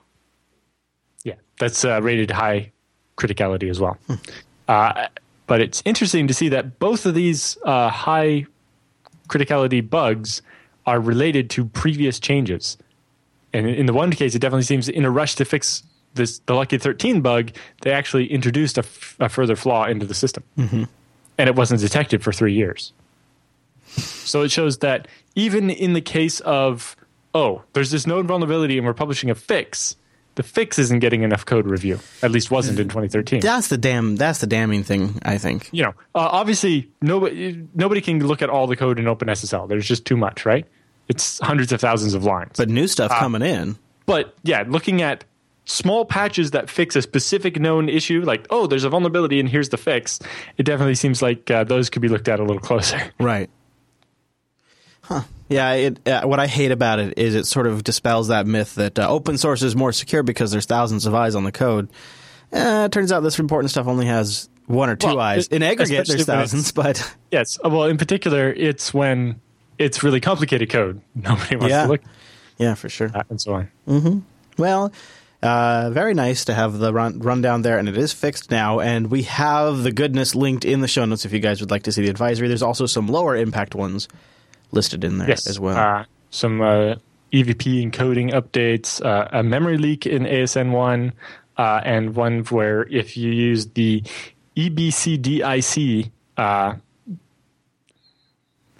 yeah, 1.24 1.34
that's 1.58 1.84
uh, 1.84 2.00
rated 2.02 2.30
high 2.30 2.72
criticality 3.16 3.70
as 3.70 3.80
well. 3.80 3.98
Mm. 4.08 4.30
Uh, 4.68 5.08
but 5.46 5.60
it's 5.60 5.82
interesting 5.84 6.28
to 6.28 6.34
see 6.34 6.48
that 6.50 6.78
both 6.78 7.06
of 7.06 7.14
these 7.14 7.56
uh, 7.64 7.88
high 7.88 8.46
criticality 9.28 9.88
bugs 9.88 10.42
are 10.86 11.00
related 11.00 11.50
to 11.50 11.64
previous 11.66 12.18
changes. 12.18 12.76
And 13.52 13.66
in 13.66 13.86
the 13.86 13.92
one 13.92 14.10
case, 14.10 14.34
it 14.34 14.40
definitely 14.40 14.64
seems 14.64 14.88
in 14.88 15.04
a 15.04 15.10
rush 15.10 15.34
to 15.36 15.44
fix 15.44 15.82
this 16.14 16.40
the 16.40 16.54
Lucky 16.54 16.78
13 16.78 17.20
bug, 17.20 17.52
they 17.82 17.92
actually 17.92 18.26
introduced 18.26 18.78
a, 18.78 18.82
f- 18.82 19.16
a 19.20 19.28
further 19.28 19.56
flaw 19.56 19.86
into 19.86 20.06
the 20.06 20.14
system. 20.14 20.44
Mm-hmm. 20.56 20.84
And 21.38 21.48
it 21.48 21.54
wasn't 21.54 21.80
detected 21.80 22.22
for 22.22 22.32
three 22.32 22.54
years. 22.54 22.92
So 23.86 24.42
it 24.42 24.50
shows 24.50 24.78
that 24.78 25.08
even 25.34 25.70
in 25.70 25.92
the 25.92 26.00
case 26.00 26.40
of, 26.40 26.96
oh, 27.34 27.62
there's 27.72 27.90
this 27.90 28.06
known 28.06 28.26
vulnerability 28.26 28.76
and 28.76 28.86
we're 28.86 28.94
publishing 28.94 29.30
a 29.30 29.34
fix, 29.34 29.96
the 30.34 30.42
fix 30.42 30.78
isn't 30.78 31.00
getting 31.00 31.22
enough 31.22 31.44
code 31.44 31.66
review. 31.66 31.98
At 32.22 32.30
least 32.30 32.50
wasn't 32.50 32.78
in 32.78 32.88
2013. 32.88 33.40
That's 33.40 33.68
the 33.68 33.76
damn. 33.76 34.14
That's 34.16 34.40
the 34.40 34.46
damning 34.46 34.84
thing. 34.84 35.18
I 35.24 35.38
think. 35.38 35.68
You 35.72 35.84
know, 35.84 35.94
uh, 36.14 36.28
obviously 36.30 36.90
nobody 37.02 37.66
nobody 37.74 38.00
can 38.00 38.24
look 38.24 38.40
at 38.40 38.48
all 38.48 38.66
the 38.66 38.76
code 38.76 38.98
in 38.98 39.06
OpenSSL. 39.06 39.68
There's 39.68 39.86
just 39.86 40.04
too 40.04 40.16
much, 40.16 40.46
right? 40.46 40.64
It's 41.08 41.40
hundreds 41.40 41.72
of 41.72 41.80
thousands 41.80 42.14
of 42.14 42.24
lines. 42.24 42.52
But 42.56 42.68
new 42.68 42.86
stuff 42.86 43.10
uh, 43.10 43.18
coming 43.18 43.42
in. 43.42 43.78
But 44.06 44.34
yeah, 44.44 44.64
looking 44.66 45.02
at 45.02 45.24
small 45.68 46.04
patches 46.04 46.52
that 46.52 46.68
fix 46.68 46.96
a 46.96 47.02
specific 47.02 47.60
known 47.60 47.88
issue, 47.88 48.22
like 48.22 48.46
oh, 48.50 48.66
there's 48.66 48.84
a 48.84 48.88
vulnerability 48.88 49.38
and 49.38 49.48
here's 49.48 49.68
the 49.68 49.76
fix. 49.76 50.18
It 50.56 50.64
definitely 50.64 50.96
seems 50.96 51.22
like 51.22 51.50
uh, 51.50 51.64
those 51.64 51.90
could 51.90 52.02
be 52.02 52.08
looked 52.08 52.28
at 52.28 52.40
a 52.40 52.44
little 52.44 52.60
closer. 52.60 53.00
Right. 53.20 53.50
Huh. 55.02 55.22
Yeah, 55.48 55.72
it, 55.72 56.08
uh, 56.08 56.22
what 56.26 56.38
I 56.38 56.46
hate 56.46 56.70
about 56.70 56.98
it 56.98 57.18
is 57.18 57.34
it 57.34 57.46
sort 57.46 57.66
of 57.66 57.82
dispels 57.82 58.28
that 58.28 58.46
myth 58.46 58.74
that 58.76 58.98
uh, 58.98 59.08
open 59.08 59.38
source 59.38 59.62
is 59.62 59.74
more 59.74 59.92
secure 59.92 60.22
because 60.22 60.50
there's 60.50 60.66
thousands 60.66 61.06
of 61.06 61.14
eyes 61.14 61.34
on 61.34 61.44
the 61.44 61.52
code. 61.52 61.88
Uh, 62.52 62.84
it 62.86 62.92
turns 62.92 63.10
out 63.12 63.20
this 63.20 63.38
important 63.38 63.70
stuff 63.70 63.86
only 63.86 64.06
has 64.06 64.48
one 64.66 64.88
or 64.88 64.96
two 64.96 65.08
well, 65.08 65.20
eyes. 65.20 65.48
In 65.48 65.62
aggregate, 65.62 66.06
there's 66.06 66.26
thousands, 66.26 66.72
but 66.72 67.14
yes. 67.30 67.58
Well, 67.62 67.84
in 67.84 67.96
particular, 67.96 68.50
it's 68.50 68.92
when 68.92 69.40
it's 69.78 70.02
really 70.02 70.20
complicated 70.20 70.70
code. 70.70 71.00
Nobody 71.14 71.56
wants 71.56 71.70
yeah. 71.70 71.82
to 71.82 71.88
look. 71.88 72.02
Yeah, 72.58 72.74
for 72.74 72.88
sure. 72.88 73.10
and 73.30 73.40
so 73.40 73.54
on. 73.54 73.70
Mm-hmm. 73.86 74.18
Well, 74.58 74.92
uh, 75.42 75.90
very 75.90 76.14
nice 76.14 76.44
to 76.46 76.54
have 76.54 76.78
the 76.78 76.92
run 76.92 77.20
rundown 77.20 77.62
there, 77.62 77.78
and 77.78 77.88
it 77.88 77.96
is 77.96 78.12
fixed 78.12 78.50
now. 78.50 78.80
And 78.80 79.10
we 79.10 79.22
have 79.22 79.82
the 79.82 79.92
goodness 79.92 80.34
linked 80.34 80.64
in 80.64 80.80
the 80.80 80.88
show 80.88 81.04
notes 81.04 81.24
if 81.24 81.32
you 81.32 81.38
guys 81.38 81.60
would 81.60 81.70
like 81.70 81.84
to 81.84 81.92
see 81.92 82.02
the 82.02 82.10
advisory. 82.10 82.48
There's 82.48 82.62
also 82.62 82.86
some 82.86 83.06
lower 83.06 83.36
impact 83.36 83.74
ones 83.74 84.08
listed 84.72 85.04
in 85.04 85.18
there 85.18 85.28
yes. 85.28 85.46
as 85.46 85.60
well. 85.60 85.76
Uh, 85.76 86.04
some 86.30 86.60
uh, 86.60 86.96
EVP 87.32 87.88
encoding 87.88 88.32
updates, 88.32 89.04
uh, 89.04 89.28
a 89.32 89.42
memory 89.42 89.78
leak 89.78 90.06
in 90.06 90.24
ASN 90.24 90.72
one, 90.72 91.12
uh, 91.56 91.80
and 91.84 92.16
one 92.16 92.44
where 92.44 92.82
if 92.88 93.16
you 93.16 93.30
use 93.30 93.66
the 93.68 94.02
EBCDIC 94.56 96.10
uh, 96.36 96.74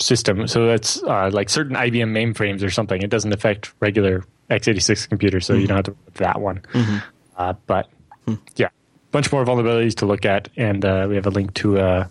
system, 0.01 0.49
so 0.49 0.67
that's 0.67 1.03
uh, 1.05 1.31
like 1.33 1.51
certain 1.51 1.77
IBM 1.77 2.11
mainframes 2.11 2.65
or 2.65 2.71
something. 2.71 3.01
It 3.03 3.11
doesn't 3.11 3.33
affect 3.33 3.73
regular 3.81 4.25
x86 4.51 5.09
computer, 5.09 5.41
so 5.41 5.53
mm-hmm. 5.53 5.61
you 5.61 5.67
don't 5.67 5.77
have 5.77 5.85
to 5.87 5.97
that 6.15 6.41
one. 6.41 6.63
Mm-hmm. 6.73 7.51
but 7.67 7.89
mm-hmm. 8.27 8.35
yeah, 8.57 8.67
a 8.67 9.11
bunch 9.11 9.31
more 9.33 9.45
vulnerabilities 9.45 9.97
to 9.97 10.07
look 10.07 10.25
at, 10.25 10.49
and 10.57 10.83
we 11.09 11.17
have 11.17 11.27
a 11.27 11.31
link 11.31 11.55
to 11.55 11.79
a 11.79 12.11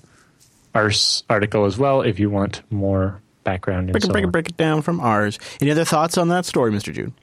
Ars 0.75 1.23
article 1.29 1.65
as 1.65 1.77
well 1.77 2.01
if 2.01 2.19
you 2.19 2.29
want 2.29 2.61
more 2.69 3.21
background. 3.43 3.91
break, 3.91 4.03
so 4.03 4.11
break, 4.11 4.29
break 4.29 4.49
it 4.49 4.57
down 4.57 4.81
from 4.81 4.99
ours. 4.99 5.39
Any 5.59 5.71
other 5.71 5.85
thoughts 5.85 6.17
on 6.17 6.27
that 6.27 6.45
story, 6.45 6.71
Mr. 6.71 6.93
Jude? 6.93 7.13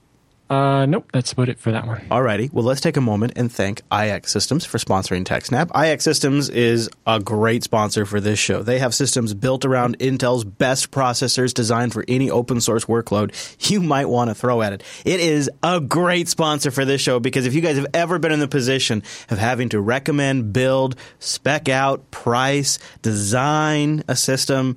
Uh, 0.50 0.84
nope, 0.84 1.08
that's 1.10 1.32
about 1.32 1.48
it 1.48 1.58
for 1.58 1.72
that 1.72 1.86
one. 1.86 2.00
Alrighty, 2.10 2.52
well, 2.52 2.64
let's 2.64 2.82
take 2.82 2.98
a 2.98 3.00
moment 3.00 3.32
and 3.34 3.50
thank 3.50 3.80
iXsystems 3.88 4.66
for 4.66 4.76
sponsoring 4.76 5.24
TechSnap. 5.24 5.68
iXsystems 5.68 6.52
is 6.52 6.90
a 7.06 7.18
great 7.18 7.64
sponsor 7.64 8.04
for 8.04 8.20
this 8.20 8.38
show. 8.38 8.62
They 8.62 8.78
have 8.78 8.94
systems 8.94 9.32
built 9.32 9.64
around 9.64 9.98
Intel's 10.00 10.44
best 10.44 10.90
processors 10.90 11.54
designed 11.54 11.94
for 11.94 12.04
any 12.08 12.30
open 12.30 12.60
source 12.60 12.84
workload 12.84 13.32
you 13.70 13.80
might 13.80 14.04
want 14.04 14.28
to 14.28 14.34
throw 14.34 14.60
at 14.60 14.74
it. 14.74 14.82
It 15.06 15.20
is 15.20 15.50
a 15.62 15.80
great 15.80 16.28
sponsor 16.28 16.70
for 16.70 16.84
this 16.84 17.00
show 17.00 17.20
because 17.20 17.46
if 17.46 17.54
you 17.54 17.62
guys 17.62 17.76
have 17.76 17.86
ever 17.94 18.18
been 18.18 18.32
in 18.32 18.40
the 18.40 18.48
position 18.48 19.02
of 19.30 19.38
having 19.38 19.70
to 19.70 19.80
recommend, 19.80 20.52
build, 20.52 20.96
spec 21.20 21.70
out, 21.70 22.10
price, 22.10 22.78
design 23.00 24.04
a 24.08 24.16
system, 24.16 24.76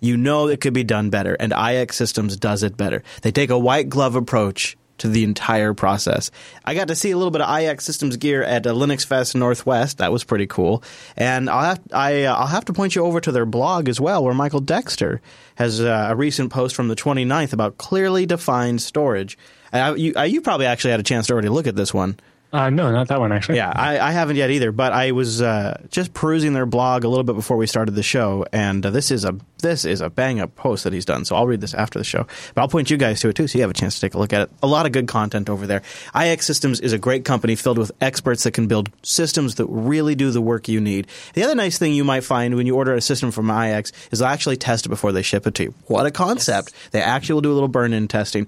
you 0.00 0.16
know 0.16 0.48
it 0.48 0.62
could 0.62 0.74
be 0.74 0.84
done 0.84 1.10
better, 1.10 1.34
and 1.34 1.52
iXsystems 1.52 2.40
does 2.40 2.62
it 2.62 2.76
better. 2.78 3.02
They 3.20 3.32
take 3.32 3.50
a 3.50 3.58
white 3.58 3.90
glove 3.90 4.16
approach 4.16 4.78
to 4.98 5.08
the 5.08 5.24
entire 5.24 5.74
process. 5.74 6.30
I 6.64 6.74
got 6.74 6.88
to 6.88 6.94
see 6.94 7.10
a 7.10 7.16
little 7.16 7.30
bit 7.30 7.40
of 7.40 7.48
iXsystems 7.48 8.18
gear 8.18 8.42
at 8.42 8.66
uh, 8.66 8.72
Linux 8.72 9.04
Fest 9.04 9.34
Northwest. 9.34 9.98
That 9.98 10.12
was 10.12 10.24
pretty 10.24 10.46
cool. 10.46 10.82
And 11.16 11.50
I'll 11.50 11.64
have, 11.64 11.80
I, 11.92 12.24
uh, 12.24 12.34
I'll 12.34 12.46
have 12.46 12.64
to 12.66 12.72
point 12.72 12.94
you 12.94 13.04
over 13.04 13.20
to 13.20 13.32
their 13.32 13.46
blog 13.46 13.88
as 13.88 14.00
well, 14.00 14.24
where 14.24 14.34
Michael 14.34 14.60
Dexter 14.60 15.20
has 15.56 15.80
uh, 15.80 16.08
a 16.10 16.16
recent 16.16 16.52
post 16.52 16.74
from 16.74 16.88
the 16.88 16.96
29th 16.96 17.52
about 17.52 17.78
clearly 17.78 18.26
defined 18.26 18.82
storage. 18.82 19.38
Uh, 19.72 19.94
you, 19.96 20.14
uh, 20.16 20.22
you 20.22 20.40
probably 20.40 20.66
actually 20.66 20.92
had 20.92 21.00
a 21.00 21.04
chance 21.04 21.26
to 21.26 21.32
already 21.32 21.48
look 21.48 21.66
at 21.66 21.76
this 21.76 21.92
one. 21.92 22.16
Uh, 22.54 22.70
no, 22.70 22.92
not 22.92 23.08
that 23.08 23.18
one 23.18 23.32
actually. 23.32 23.56
Yeah, 23.56 23.72
I, 23.74 23.98
I 23.98 24.12
haven't 24.12 24.36
yet 24.36 24.48
either. 24.52 24.70
But 24.70 24.92
I 24.92 25.10
was 25.10 25.42
uh, 25.42 25.82
just 25.90 26.14
perusing 26.14 26.52
their 26.52 26.66
blog 26.66 27.02
a 27.02 27.08
little 27.08 27.24
bit 27.24 27.34
before 27.34 27.56
we 27.56 27.66
started 27.66 27.96
the 27.96 28.02
show, 28.04 28.46
and 28.52 28.86
uh, 28.86 28.90
this 28.90 29.10
is 29.10 29.24
a 29.24 29.36
this 29.58 29.84
is 29.84 30.00
a 30.00 30.08
bang 30.08 30.38
up 30.38 30.54
post 30.54 30.84
that 30.84 30.92
he's 30.92 31.04
done. 31.04 31.24
So 31.24 31.34
I'll 31.34 31.48
read 31.48 31.60
this 31.60 31.74
after 31.74 31.98
the 31.98 32.04
show, 32.04 32.28
but 32.54 32.62
I'll 32.62 32.68
point 32.68 32.90
you 32.90 32.96
guys 32.96 33.18
to 33.22 33.28
it 33.28 33.34
too, 33.34 33.48
so 33.48 33.58
you 33.58 33.62
have 33.62 33.72
a 33.72 33.74
chance 33.74 33.96
to 33.96 34.00
take 34.02 34.14
a 34.14 34.18
look 34.18 34.32
at 34.32 34.42
it. 34.42 34.50
A 34.62 34.68
lot 34.68 34.86
of 34.86 34.92
good 34.92 35.08
content 35.08 35.50
over 35.50 35.66
there. 35.66 35.82
iXsystems 36.14 36.80
is 36.80 36.92
a 36.92 36.98
great 36.98 37.24
company 37.24 37.56
filled 37.56 37.78
with 37.78 37.90
experts 38.00 38.44
that 38.44 38.52
can 38.52 38.68
build 38.68 38.88
systems 39.02 39.56
that 39.56 39.66
really 39.66 40.14
do 40.14 40.30
the 40.30 40.40
work 40.40 40.68
you 40.68 40.80
need. 40.80 41.08
The 41.32 41.42
other 41.42 41.56
nice 41.56 41.76
thing 41.76 41.92
you 41.92 42.04
might 42.04 42.22
find 42.22 42.54
when 42.54 42.68
you 42.68 42.76
order 42.76 42.94
a 42.94 43.00
system 43.00 43.32
from 43.32 43.50
IX 43.50 43.90
is 44.12 44.20
they'll 44.20 44.28
actually 44.28 44.58
test 44.58 44.86
it 44.86 44.90
before 44.90 45.10
they 45.10 45.22
ship 45.22 45.48
it 45.48 45.54
to 45.54 45.64
you. 45.64 45.74
What 45.86 46.06
a 46.06 46.12
concept! 46.12 46.70
Yes. 46.72 46.90
They 46.92 47.02
actually 47.02 47.34
will 47.34 47.40
do 47.42 47.52
a 47.52 47.54
little 47.54 47.66
burn 47.66 47.92
in 47.92 48.06
testing. 48.06 48.46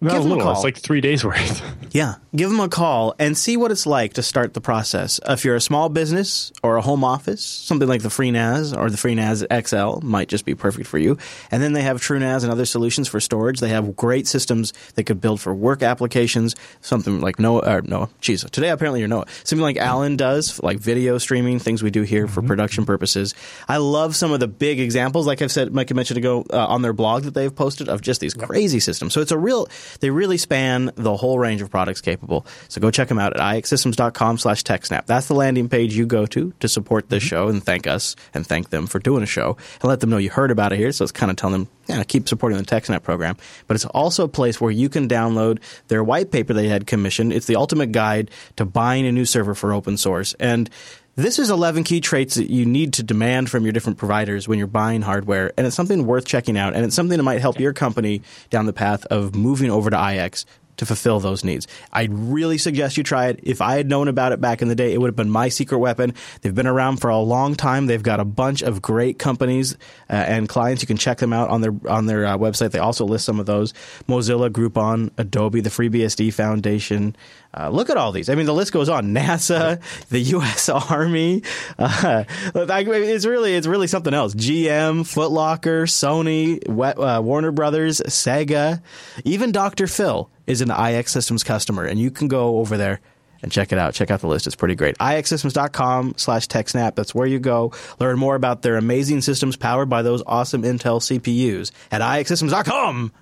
Not 0.00 0.12
give 0.12 0.24
a 0.24 0.28
little. 0.28 0.48
A 0.48 0.52
it's 0.52 0.64
like 0.64 0.76
three 0.76 1.00
days 1.00 1.24
worth. 1.24 1.62
yeah, 1.92 2.16
give 2.34 2.50
them 2.50 2.60
a 2.60 2.68
call 2.68 3.14
and 3.18 3.36
see 3.38 3.56
what 3.56 3.70
it's 3.70 3.86
like 3.86 4.14
to 4.14 4.22
start 4.22 4.54
the 4.54 4.60
process. 4.60 5.20
If 5.26 5.44
you're 5.44 5.56
a 5.56 5.60
small 5.60 5.88
business 5.88 6.52
or 6.62 6.76
a 6.76 6.82
home 6.82 7.04
office, 7.04 7.44
something 7.44 7.88
like 7.88 8.02
the 8.02 8.08
FreeNAS 8.08 8.76
or 8.76 8.90
the 8.90 8.96
FreeNAS 8.96 9.44
XL 9.66 10.04
might 10.06 10.28
just 10.28 10.44
be 10.44 10.54
perfect 10.54 10.86
for 10.86 10.98
you. 10.98 11.16
And 11.50 11.62
then 11.62 11.72
they 11.72 11.82
have 11.82 12.00
TrueNAS 12.00 12.42
and 12.42 12.52
other 12.52 12.66
solutions 12.66 13.08
for 13.08 13.20
storage. 13.20 13.60
They 13.60 13.68
have 13.68 13.96
great 13.96 14.26
systems 14.26 14.72
they 14.94 15.02
could 15.02 15.20
build 15.20 15.40
for 15.40 15.54
work 15.54 15.82
applications. 15.82 16.54
Something 16.80 17.20
like 17.20 17.38
Noah, 17.38 17.76
or 17.76 17.82
Noah, 17.82 18.10
geez, 18.20 18.44
today 18.50 18.70
apparently 18.70 19.00
you're 19.00 19.08
Noah. 19.08 19.26
Something 19.44 19.62
like 19.62 19.76
Allan 19.76 20.16
does, 20.16 20.62
like 20.62 20.78
video 20.78 21.18
streaming, 21.18 21.58
things 21.58 21.82
we 21.82 21.90
do 21.90 22.02
here 22.02 22.26
for 22.26 22.40
mm-hmm. 22.40 22.48
production 22.48 22.84
purposes. 22.84 23.34
I 23.68 23.78
love 23.78 24.16
some 24.16 24.32
of 24.32 24.40
the 24.40 24.48
big 24.48 24.80
examples, 24.80 25.26
like 25.26 25.40
I've 25.40 25.52
said, 25.52 25.72
Mike 25.72 25.94
mentioned 25.94 26.18
ago 26.18 26.44
uh, 26.52 26.66
on 26.66 26.82
their 26.82 26.92
blog 26.92 27.22
that 27.22 27.34
they've 27.34 27.54
posted 27.54 27.88
of 27.88 28.02
just 28.02 28.20
these 28.20 28.34
crazy 28.34 28.80
systems. 28.80 29.14
So 29.14 29.20
it's 29.20 29.30
a 29.30 29.38
real 29.38 29.68
they 30.00 30.10
really 30.10 30.38
span 30.38 30.90
the 30.94 31.16
whole 31.16 31.38
range 31.38 31.62
of 31.62 31.70
products 31.70 32.00
capable. 32.00 32.46
So 32.68 32.80
go 32.80 32.90
check 32.90 33.08
them 33.08 33.18
out 33.18 33.34
at 33.34 33.40
ixsystems.com 33.40 34.38
slash 34.38 34.62
techsnap. 34.62 35.06
That's 35.06 35.28
the 35.28 35.34
landing 35.34 35.68
page 35.68 35.94
you 35.94 36.06
go 36.06 36.26
to 36.26 36.52
to 36.60 36.68
support 36.68 37.08
this 37.08 37.22
mm-hmm. 37.22 37.28
show 37.28 37.48
and 37.48 37.62
thank 37.62 37.86
us 37.86 38.16
and 38.32 38.46
thank 38.46 38.70
them 38.70 38.86
for 38.86 38.98
doing 38.98 39.22
a 39.22 39.26
show 39.26 39.56
and 39.80 39.84
let 39.84 40.00
them 40.00 40.10
know 40.10 40.18
you 40.18 40.30
heard 40.30 40.50
about 40.50 40.72
it 40.72 40.78
here. 40.78 40.92
So 40.92 41.04
it's 41.04 41.12
kind 41.12 41.30
of 41.30 41.36
telling 41.36 41.64
them, 41.64 41.68
yeah, 41.86 42.02
keep 42.04 42.28
supporting 42.28 42.58
the 42.58 42.64
TechSnap 42.64 43.02
program. 43.02 43.36
But 43.66 43.74
it's 43.74 43.84
also 43.86 44.24
a 44.24 44.28
place 44.28 44.60
where 44.60 44.70
you 44.70 44.88
can 44.88 45.08
download 45.08 45.60
their 45.88 46.02
white 46.02 46.30
paper 46.30 46.52
they 46.52 46.68
had 46.68 46.86
commissioned. 46.86 47.32
It's 47.32 47.46
the 47.46 47.56
ultimate 47.56 47.92
guide 47.92 48.30
to 48.56 48.64
buying 48.64 49.06
a 49.06 49.12
new 49.12 49.24
server 49.24 49.54
for 49.54 49.72
open 49.72 49.96
source. 49.96 50.34
And 50.40 50.70
this 51.16 51.38
is 51.38 51.50
11 51.50 51.84
key 51.84 52.00
traits 52.00 52.34
that 52.34 52.50
you 52.50 52.66
need 52.66 52.94
to 52.94 53.02
demand 53.02 53.50
from 53.50 53.64
your 53.64 53.72
different 53.72 53.98
providers 53.98 54.48
when 54.48 54.58
you're 54.58 54.66
buying 54.66 55.02
hardware, 55.02 55.52
and 55.56 55.66
it's 55.66 55.76
something 55.76 56.06
worth 56.06 56.24
checking 56.24 56.58
out, 56.58 56.74
and 56.74 56.84
it's 56.84 56.94
something 56.94 57.16
that 57.16 57.22
might 57.22 57.40
help 57.40 57.60
your 57.60 57.72
company 57.72 58.22
down 58.50 58.66
the 58.66 58.72
path 58.72 59.06
of 59.06 59.34
moving 59.34 59.70
over 59.70 59.90
to 59.90 60.10
IX 60.10 60.44
to 60.76 60.86
fulfill 60.86 61.20
those 61.20 61.44
needs. 61.44 61.66
I'd 61.92 62.12
really 62.12 62.58
suggest 62.58 62.96
you 62.96 63.04
try 63.04 63.28
it. 63.28 63.40
If 63.42 63.60
I 63.60 63.76
had 63.76 63.88
known 63.88 64.08
about 64.08 64.32
it 64.32 64.40
back 64.40 64.62
in 64.62 64.68
the 64.68 64.74
day, 64.74 64.92
it 64.92 65.00
would 65.00 65.08
have 65.08 65.16
been 65.16 65.30
my 65.30 65.48
secret 65.48 65.78
weapon. 65.78 66.14
They've 66.40 66.54
been 66.54 66.66
around 66.66 66.96
for 66.96 67.10
a 67.10 67.18
long 67.18 67.54
time. 67.54 67.86
They've 67.86 68.02
got 68.02 68.20
a 68.20 68.24
bunch 68.24 68.62
of 68.62 68.82
great 68.82 69.18
companies 69.18 69.74
uh, 70.10 70.14
and 70.14 70.48
clients. 70.48 70.82
You 70.82 70.86
can 70.86 70.96
check 70.96 71.18
them 71.18 71.32
out 71.32 71.48
on 71.50 71.60
their 71.60 71.74
on 71.88 72.06
their 72.06 72.26
uh, 72.26 72.36
website. 72.36 72.72
They 72.72 72.78
also 72.78 73.04
list 73.04 73.24
some 73.24 73.40
of 73.40 73.46
those: 73.46 73.72
Mozilla, 74.08 74.50
Groupon, 74.50 75.10
Adobe, 75.16 75.60
the 75.60 75.70
FreeBSD 75.70 76.32
Foundation. 76.32 77.16
Uh, 77.56 77.68
look 77.68 77.88
at 77.88 77.96
all 77.96 78.10
these. 78.10 78.28
I 78.28 78.34
mean, 78.34 78.46
the 78.46 78.54
list 78.54 78.72
goes 78.72 78.88
on. 78.88 79.04
NASA, 79.14 79.80
the 80.08 80.18
U.S. 80.18 80.68
Army. 80.68 81.42
Uh, 81.78 82.24
it's 82.54 83.26
really 83.26 83.54
it's 83.54 83.66
really 83.66 83.86
something 83.86 84.14
else. 84.14 84.34
GM, 84.34 85.02
Footlocker, 85.02 85.84
Sony, 85.86 86.58
uh, 86.68 87.22
Warner 87.22 87.52
Brothers, 87.52 88.00
Sega, 88.00 88.82
even 89.24 89.52
Dr. 89.52 89.86
Phil 89.86 90.28
is 90.46 90.60
an 90.60 90.68
iXsystems 90.68 91.44
customer, 91.44 91.84
and 91.84 91.98
you 91.98 92.10
can 92.10 92.28
go 92.28 92.58
over 92.58 92.76
there 92.76 93.00
and 93.42 93.52
check 93.52 93.72
it 93.72 93.78
out. 93.78 93.94
Check 93.94 94.10
out 94.10 94.20
the 94.20 94.26
list; 94.26 94.46
it's 94.46 94.56
pretty 94.56 94.74
great. 94.74 94.98
ixsystems.com 94.98 96.14
slash 96.16 96.48
TechSnap. 96.48 96.96
That's 96.96 97.14
where 97.14 97.26
you 97.26 97.38
go. 97.38 97.72
Learn 98.00 98.18
more 98.18 98.34
about 98.34 98.62
their 98.62 98.76
amazing 98.76 99.20
systems 99.20 99.56
powered 99.56 99.88
by 99.88 100.02
those 100.02 100.22
awesome 100.26 100.62
Intel 100.62 101.00
CPUs 101.00 101.70
at 101.92 102.00
ixsystems.com 102.00 103.12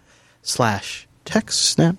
slash 0.43 1.07
TechSnap. 1.27 1.97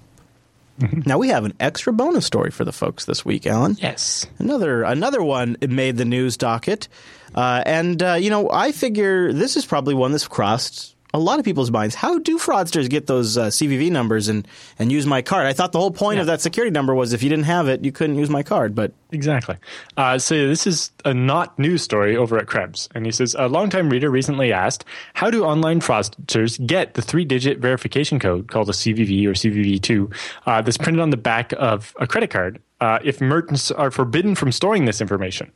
Now 1.06 1.18
we 1.18 1.30
have 1.30 1.46
an 1.46 1.54
extra 1.60 1.94
bonus 1.94 2.26
story 2.26 2.50
for 2.52 2.66
the 2.66 2.72
folks 2.72 3.06
this 3.06 3.24
week, 3.24 3.46
Allan. 3.46 3.78
Yes. 3.80 4.26
Another 4.40 4.84
another 4.84 5.24
one 5.24 5.56
made 5.62 5.98
the 5.98 6.06
news 6.06 6.36
docket, 6.36 6.88
uh, 7.36 7.64
and 7.66 8.02
uh, 8.02 8.14
you 8.14 8.30
know 8.30 8.50
I 8.52 8.72
figure 8.72 9.32
this 9.32 9.56
is 9.56 9.66
probably 9.66 9.94
one 9.94 10.12
that's 10.12 10.28
crossed 10.28 10.93
a 11.16 11.20
lot 11.20 11.38
of 11.38 11.46
people's 11.46 11.70
minds. 11.70 11.94
How 11.96 12.18
do 12.18 12.40
fraudsters 12.40 12.90
get 12.90 13.06
those 13.08 13.38
uh, 13.38 13.48
CVV 13.48 13.92
numbers 13.92 14.28
and 14.28 14.48
and 14.80 14.92
use 14.92 15.06
my 15.06 15.22
card? 15.22 15.46
I 15.46 15.54
thought 15.54 15.72
the 15.72 15.80
whole 15.80 15.92
point 15.92 16.16
Yeah. 16.18 16.22
of 16.22 16.28
that 16.28 16.42
security 16.42 16.72
number 16.72 16.96
was 16.96 17.14
if 17.14 17.22
you 17.22 17.30
didn't 17.30 17.46
have 17.46 17.68
it, 17.68 17.84
you 17.86 17.92
couldn't 17.92 18.18
use 18.18 18.30
my 18.30 18.42
card. 18.44 18.74
But 18.76 18.94
Exactly. 19.12 19.58
Uh, 19.96 20.18
so 20.18 20.48
this 20.48 20.66
is 20.66 20.92
a 21.06 21.14
not 21.14 21.58
news 21.60 21.84
story 21.84 22.18
over 22.18 22.38
at 22.40 22.48
Krebs, 22.48 22.90
and 22.96 23.06
he 23.06 23.12
says 23.12 23.36
a 23.38 23.48
longtime 23.48 23.90
reader 23.90 24.10
recently 24.10 24.52
asked, 24.52 24.86
"How 25.14 25.30
do 25.30 25.44
online 25.46 25.82
fraudsters 25.82 26.66
get 26.66 26.96
the 26.96 27.02
three-digit 27.04 27.60
verification 27.60 28.18
code 28.20 28.48
called 28.48 28.70
a 28.70 28.74
CVV 28.74 29.28
or 29.28 29.34
CVV2 29.36 30.12
uh, 30.48 30.62
that's 30.64 30.78
printed 30.80 31.00
on 31.00 31.12
the 31.12 31.18
back 31.18 31.54
of 31.60 31.94
a 32.00 32.08
credit 32.08 32.32
card 32.32 32.60
uh, 32.82 32.98
if 33.04 33.22
merchants 33.22 33.70
are 33.70 33.92
forbidden 33.92 34.34
from 34.34 34.52
storing 34.52 34.86
this 34.86 35.00
information?" 35.00 35.52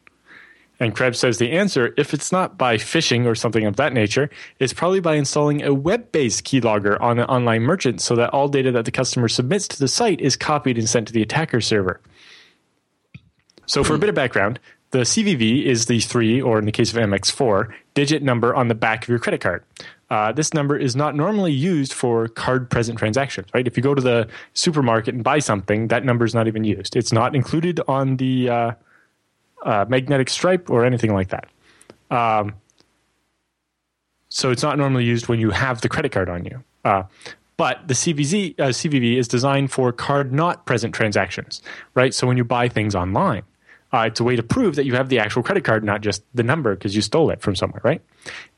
And 0.79 0.95
Krebs 0.95 1.19
says 1.19 1.37
the 1.37 1.51
answer, 1.51 1.93
if 1.97 2.13
it's 2.13 2.31
not 2.31 2.57
by 2.57 2.77
phishing 2.77 3.25
or 3.25 3.33
something 3.33 3.65
of 3.65 3.77
that 3.77 3.93
nature, 3.93 4.29
is 4.59 4.73
probably 4.73 4.99
by 4.99 5.15
installing 5.15 5.63
a 5.63 5.73
web-based 5.73 6.45
keylogger 6.45 6.99
on 7.01 7.17
an 7.19 7.25
online 7.25 7.63
merchant 7.63 7.99
so 8.01 8.15
that 8.15 8.29
all 8.29 8.47
data 8.47 8.71
that 8.71 8.85
the 8.85 8.91
customer 8.91 9.27
submits 9.27 9.67
to 9.69 9.79
the 9.79 9.87
site 9.87 10.21
is 10.21 10.35
copied 10.35 10.77
and 10.77 10.87
sent 10.87 11.07
to 11.07 11.13
the 11.13 11.21
attacker 11.21 11.61
server. 11.61 11.99
So, 13.65 13.83
for 13.83 13.95
a 13.95 13.99
bit 13.99 14.07
of 14.07 14.15
background, 14.15 14.59
the 14.91 14.99
CVV 14.99 15.65
is 15.65 15.87
the 15.87 15.99
three, 15.99 16.41
or 16.41 16.59
in 16.59 16.65
the 16.65 16.71
case 16.71 16.93
of 16.93 16.97
Amex 16.97 17.29
4, 17.29 17.75
digit 17.93 18.23
number 18.23 18.55
on 18.55 18.69
the 18.69 18.75
back 18.75 19.03
of 19.03 19.09
your 19.09 19.19
credit 19.19 19.41
card. 19.41 19.63
Uh, 20.09 20.31
this 20.31 20.53
number 20.53 20.77
is 20.77 20.95
not 20.95 21.15
normally 21.15 21.51
used 21.51 21.91
for 21.91 22.29
card 22.29 22.69
present 22.69 22.97
transactions, 22.97 23.47
right? 23.53 23.67
If 23.67 23.75
you 23.75 23.83
go 23.83 23.93
to 23.93 24.01
the 24.01 24.29
supermarket 24.53 25.13
and 25.13 25.23
buy 25.23 25.39
something, 25.39 25.89
that 25.89 26.05
number 26.05 26.23
is 26.23 26.33
not 26.33 26.47
even 26.47 26.63
used. 26.63 26.95
It's 26.95 27.11
not 27.11 27.35
included 27.35 27.81
on 27.89 28.15
the 28.15 28.49
uh, 28.49 28.71
uh, 29.63 29.85
magnetic 29.87 30.29
stripe 30.29 30.69
or 30.69 30.85
anything 30.85 31.13
like 31.13 31.29
that. 31.29 31.47
Um, 32.09 32.53
so 34.29 34.51
it's 34.51 34.63
not 34.63 34.77
normally 34.77 35.05
used 35.05 35.27
when 35.27 35.39
you 35.39 35.51
have 35.51 35.81
the 35.81 35.89
credit 35.89 36.11
card 36.11 36.29
on 36.29 36.45
you. 36.45 36.63
Uh, 36.83 37.03
but 37.57 37.87
the 37.87 37.95
CVZ, 37.95 38.59
uh, 38.59 38.67
CVV 38.67 39.17
is 39.17 39.27
designed 39.27 39.71
for 39.71 39.91
card 39.91 40.31
not 40.31 40.65
present 40.65 40.93
transactions, 40.93 41.61
right? 41.95 42.13
So 42.13 42.27
when 42.27 42.37
you 42.37 42.43
buy 42.43 42.69
things 42.69 42.93
online, 42.93 43.43
uh, 43.93 44.05
it's 44.07 44.19
a 44.19 44.23
way 44.23 44.35
to 44.35 44.43
prove 44.43 44.75
that 44.75 44.85
you 44.85 44.93
have 44.95 45.09
the 45.09 45.17
actual 45.17 45.41
credit 45.41 45.63
card, 45.63 45.83
not 45.83 46.01
just 46.01 46.23
the 46.33 46.43
number 46.43 46.75
because 46.75 46.95
you 46.95 47.01
stole 47.01 47.29
it 47.29 47.41
from 47.41 47.55
somewhere, 47.55 47.81
right? 47.83 48.01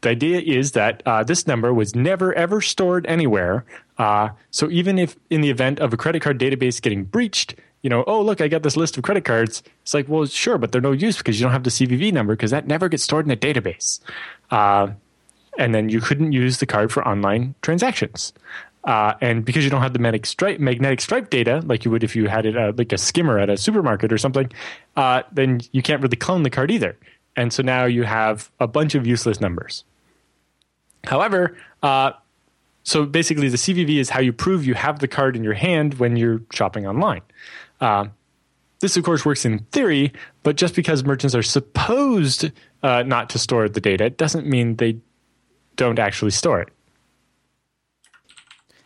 The 0.01 0.09
idea 0.09 0.39
is 0.39 0.71
that 0.71 1.03
uh, 1.05 1.23
this 1.23 1.45
number 1.45 1.73
was 1.73 1.95
never 1.95 2.33
ever 2.33 2.61
stored 2.61 3.05
anywhere. 3.05 3.63
Uh, 3.97 4.29
so 4.51 4.69
even 4.69 4.97
if 4.97 5.15
in 5.29 5.41
the 5.41 5.49
event 5.49 5.79
of 5.79 5.93
a 5.93 5.97
credit 5.97 6.21
card 6.21 6.39
database 6.39 6.81
getting 6.81 7.03
breached, 7.03 7.55
you 7.81 7.89
know, 7.89 8.03
oh 8.07 8.21
look, 8.21 8.41
I 8.41 8.47
got 8.47 8.63
this 8.63 8.75
list 8.75 8.97
of 8.97 9.03
credit 9.03 9.25
cards. 9.25 9.63
It's 9.83 9.93
like, 9.93 10.07
well, 10.09 10.25
sure, 10.25 10.57
but 10.57 10.71
they're 10.71 10.81
no 10.81 10.91
use 10.91 11.17
because 11.17 11.39
you 11.39 11.45
don't 11.45 11.53
have 11.53 11.63
the 11.63 11.69
CVV 11.69 12.11
number 12.11 12.35
because 12.35 12.51
that 12.51 12.67
never 12.67 12.89
gets 12.89 13.03
stored 13.03 13.25
in 13.25 13.31
a 13.31 13.37
database. 13.37 13.99
Uh, 14.51 14.89
and 15.57 15.73
then 15.73 15.89
you 15.89 16.01
couldn't 16.01 16.31
use 16.31 16.57
the 16.57 16.65
card 16.65 16.91
for 16.91 17.07
online 17.07 17.55
transactions. 17.61 18.33
Uh, 18.85 19.13
and 19.19 19.43
because 19.43 19.63
you 19.63 19.69
don't 19.69 19.81
have 19.81 19.93
the 19.93 19.99
magnetic 19.99 20.25
stripe, 20.25 20.59
magnetic 20.59 21.01
stripe 21.01 21.29
data 21.29 21.61
like 21.65 21.83
you 21.83 21.91
would 21.91 22.03
if 22.03 22.15
you 22.15 22.27
had 22.27 22.45
it 22.45 22.57
uh, 22.57 22.71
like 22.77 22.93
a 22.93 22.97
skimmer 22.97 23.37
at 23.37 23.49
a 23.49 23.57
supermarket 23.57 24.11
or 24.11 24.17
something, 24.17 24.49
uh, 24.95 25.21
then 25.33 25.59
you 25.73 25.81
can't 25.81 26.01
really 26.01 26.15
clone 26.15 26.43
the 26.43 26.49
card 26.49 26.71
either. 26.71 26.97
And 27.35 27.51
so 27.51 27.61
now 27.61 27.85
you 27.85 28.03
have 28.03 28.49
a 28.59 28.67
bunch 28.67 28.95
of 28.95 29.05
useless 29.05 29.41
numbers. 29.41 29.83
However, 31.03 31.57
uh, 31.83 32.11
so 32.83 33.05
basically 33.05 33.49
the 33.49 33.57
CVV 33.57 33.99
is 33.99 34.09
how 34.09 34.19
you 34.19 34.33
prove 34.33 34.65
you 34.65 34.73
have 34.73 34.99
the 34.99 35.07
card 35.07 35.35
in 35.35 35.43
your 35.43 35.53
hand 35.53 35.95
when 35.95 36.15
you're 36.15 36.41
shopping 36.51 36.87
online. 36.87 37.21
Uh, 37.81 38.05
this, 38.79 38.95
of 38.95 39.03
course, 39.03 39.25
works 39.25 39.45
in 39.45 39.59
theory, 39.71 40.13
but 40.43 40.55
just 40.55 40.75
because 40.75 41.03
merchants 41.03 41.35
are 41.35 41.43
supposed 41.43 42.51
uh, 42.81 43.03
not 43.03 43.29
to 43.31 43.39
store 43.39 43.67
the 43.67 43.81
data 43.81 44.09
doesn't 44.09 44.45
mean 44.45 44.77
they 44.77 44.97
don't 45.75 45.99
actually 45.99 46.31
store 46.31 46.61
it. 46.61 46.69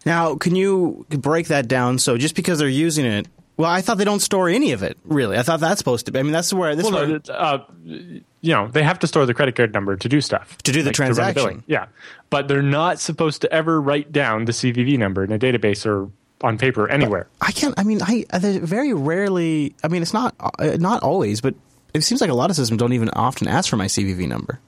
now, 0.05 0.35
can 0.35 0.55
you 0.55 1.05
break 1.09 1.47
that 1.47 1.67
down? 1.67 1.99
So 1.99 2.17
just 2.17 2.35
because 2.35 2.59
they're 2.59 2.67
using 2.67 3.05
it, 3.05 3.27
well, 3.55 3.69
I 3.69 3.81
thought 3.81 3.97
they 3.99 4.03
don't 4.03 4.19
store 4.19 4.49
any 4.49 4.71
of 4.71 4.81
it. 4.81 4.97
Really, 5.03 5.37
I 5.37 5.43
thought 5.43 5.59
that's 5.59 5.77
supposed 5.77 6.07
to. 6.07 6.11
be. 6.11 6.19
I 6.19 6.23
mean, 6.23 6.31
that's 6.31 6.51
where 6.51 6.75
this. 6.75 6.89
Well, 6.89 7.07
no, 7.07 7.33
uh, 7.33 7.63
you 7.85 8.23
know, 8.41 8.67
they 8.67 8.81
have 8.81 8.97
to 8.99 9.07
store 9.07 9.25
the 9.27 9.33
credit 9.33 9.55
card 9.55 9.73
number 9.73 9.95
to 9.95 10.09
do 10.09 10.21
stuff. 10.21 10.57
To 10.63 10.71
do 10.71 10.81
the 10.81 10.87
run 10.87 10.93
transaction. 10.93 11.33
billing. 11.35 11.63
yeah. 11.67 11.85
But 12.31 12.47
they're 12.47 12.63
not 12.63 12.99
supposed 12.99 13.41
to 13.41 13.53
ever 13.53 13.79
write 13.79 14.11
down 14.11 14.45
the 14.45 14.51
CVV 14.53 14.97
number 14.97 15.23
in 15.23 15.31
a 15.31 15.37
database 15.37 15.85
or 15.85 16.09
on 16.43 16.57
paper 16.57 16.87
anywhere. 16.89 17.27
I 17.41 17.51
can't. 17.51 17.73
I 17.77 17.83
mean, 17.83 18.01
I 18.01 18.25
very 18.31 18.93
rarely. 18.93 19.73
I 19.83 19.87
mean, 19.87 20.01
it's 20.01 20.13
not 20.13 20.35
uh, 20.39 20.77
not 20.79 21.01
always, 21.01 21.41
but 21.41 21.55
it 21.93 22.01
seems 22.01 22.21
like 22.21 22.29
a 22.29 22.35
lot 22.35 22.49
of 22.49 22.55
systems 22.55 22.79
don't 22.79 22.93
even 22.93 23.09
often 23.09 23.47
ask 23.47 23.69
for 23.69 23.77
my 23.77 23.85
CVV 23.85 24.27
number. 24.27 24.59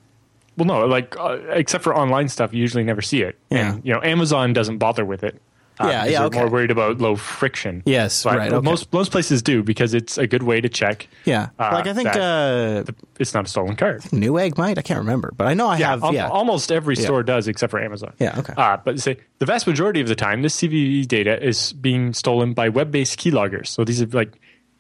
Well, 0.57 0.65
no, 0.65 0.86
like 0.86 1.15
uh, 1.19 1.38
except 1.49 1.84
for 1.84 1.95
online 1.95 2.30
stuff, 2.30 2.53
you 2.53 2.61
usually 2.61 2.84
never 2.84 3.01
see 3.01 3.21
it. 3.21 3.38
Yeah. 3.49 3.73
And 3.73 3.86
you 3.86 3.93
know, 3.93 4.01
Amazon 4.01 4.53
doesn't 4.53 4.78
bother 4.78 5.03
with 5.03 5.23
it. 5.23 5.41
Uh, 5.80 5.88
Yeah, 5.88 6.05
yeah, 6.05 6.17
they're 6.19 6.28
okay. 6.28 6.39
More 6.39 6.49
worried 6.49 6.71
about 6.71 6.99
low 6.99 7.15
friction. 7.15 7.84
Yes, 7.86 8.23
But 8.23 8.38
right, 8.38 8.51
okay. 8.53 8.63
Most 8.63 8.91
most 8.93 9.11
places 9.11 9.41
do 9.41 9.63
because 9.63 9.93
it's 9.93 10.17
a 10.17 10.26
good 10.28 10.43
way 10.43 10.61
to 10.61 10.69
check. 10.69 11.07
Yeah, 11.26 11.49
uh, 11.59 11.69
like 11.73 11.88
I 11.88 11.93
think 11.93 12.11
that 12.13 12.88
uh, 12.89 12.91
it's 13.19 13.34
not 13.34 13.45
a 13.45 13.47
stolen 13.49 13.76
card. 13.76 14.01
Newegg 14.11 14.57
might. 14.57 14.78
I 14.78 14.82
can't 14.82 14.99
remember, 14.99 15.34
but 15.36 15.47
I 15.47 15.53
know 15.53 15.67
I 15.67 15.78
Yeah, 15.78 15.89
have. 15.91 16.03
al- 16.03 16.13
yeah, 16.13 16.28
almost 16.30 16.71
every 16.71 16.95
store 16.95 17.23
does 17.23 17.47
except 17.47 17.71
for 17.71 17.80
Amazon. 17.80 18.13
Yeah, 18.19 18.39
okay. 18.39 18.53
Uh, 18.55 18.78
but 18.84 18.99
say 18.99 19.17
the 19.39 19.45
vast 19.45 19.67
majority 19.67 20.01
of 20.01 20.07
the 20.07 20.15
time, 20.15 20.41
this 20.41 20.55
CVV 20.61 21.07
data 21.07 21.41
is 21.45 21.73
being 21.73 22.13
stolen 22.13 22.53
by 22.53 22.69
web-based 22.69 23.19
keyloggers. 23.19 23.67
So 23.67 23.84
these 23.84 24.01
are 24.01 24.05
like, 24.07 24.39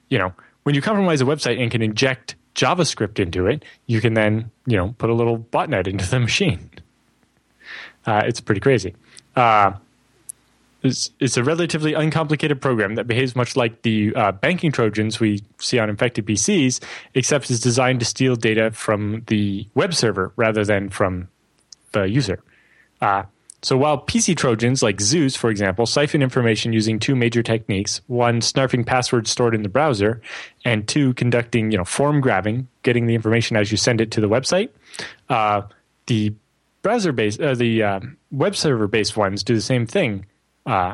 you 0.09 0.17
know, 0.17 0.33
when 0.63 0.75
you 0.75 0.81
compromise 0.81 1.21
a 1.21 1.25
website 1.25 1.61
and 1.61 1.69
can 1.69 1.81
inject 1.81 2.35
JavaScript 2.55 3.19
into 3.19 3.47
it, 3.47 3.65
you 3.85 3.99
can 3.99 4.13
then, 4.13 4.49
you 4.65 4.77
know, 4.77 4.95
put 4.97 5.09
a 5.09 5.13
little 5.13 5.37
botnet 5.39 5.87
into 5.87 6.07
the 6.09 6.19
machine. 6.21 6.69
Uh, 8.05 8.21
it's 8.25 8.39
pretty 8.39 8.61
crazy. 8.61 8.95
Uh, 9.35 9.73
it's, 10.85 11.11
it's 11.19 11.37
a 11.37 11.43
relatively 11.43 11.93
uncomplicated 11.93 12.61
program 12.61 12.95
that 12.95 13.07
behaves 13.07 13.35
much 13.35 13.55
like 13.55 13.81
the 13.81 14.13
uh, 14.15 14.31
banking 14.31 14.71
trojans 14.71 15.19
we 15.19 15.41
see 15.59 15.79
on 15.79 15.89
infected 15.89 16.25
PCs, 16.25 16.79
except 17.13 17.49
it's 17.49 17.59
designed 17.59 17.99
to 17.99 18.05
steal 18.05 18.35
data 18.35 18.71
from 18.71 19.23
the 19.27 19.67
web 19.73 19.93
server 19.93 20.31
rather 20.35 20.63
than 20.63 20.89
from 20.89 21.27
the 21.91 22.03
user. 22.03 22.41
Uh, 23.01 23.23
so 23.65 23.77
while 23.77 23.97
PC 23.97 24.37
Trojans 24.37 24.83
like 24.83 25.01
Zeus, 25.01 25.35
for 25.35 25.49
example, 25.49 25.87
siphon 25.87 26.21
information 26.21 26.71
using 26.71 26.99
two 26.99 27.15
major 27.15 27.41
techniques: 27.41 27.99
one, 28.05 28.39
snarfing 28.39 28.85
passwords 28.85 29.31
stored 29.31 29.55
in 29.55 29.63
the 29.63 29.69
browser, 29.69 30.21
and 30.63 30.87
two, 30.87 31.15
conducting 31.15 31.71
you 31.71 31.77
know 31.79 31.83
form 31.83 32.21
grabbing, 32.21 32.67
getting 32.83 33.07
the 33.07 33.15
information 33.15 33.57
as 33.57 33.71
you 33.71 33.77
send 33.77 34.01
it 34.01 34.11
to 34.11 34.21
the 34.21 34.29
website. 34.29 34.69
Uh, 35.29 35.63
the 36.05 36.31
browser 36.83 37.11
based, 37.11 37.41
uh, 37.41 37.55
the 37.55 37.81
uh, 37.81 37.99
web 38.29 38.55
server 38.55 38.87
based 38.87 39.17
ones 39.17 39.43
do 39.43 39.55
the 39.55 39.61
same 39.61 39.87
thing, 39.87 40.27
uh, 40.65 40.93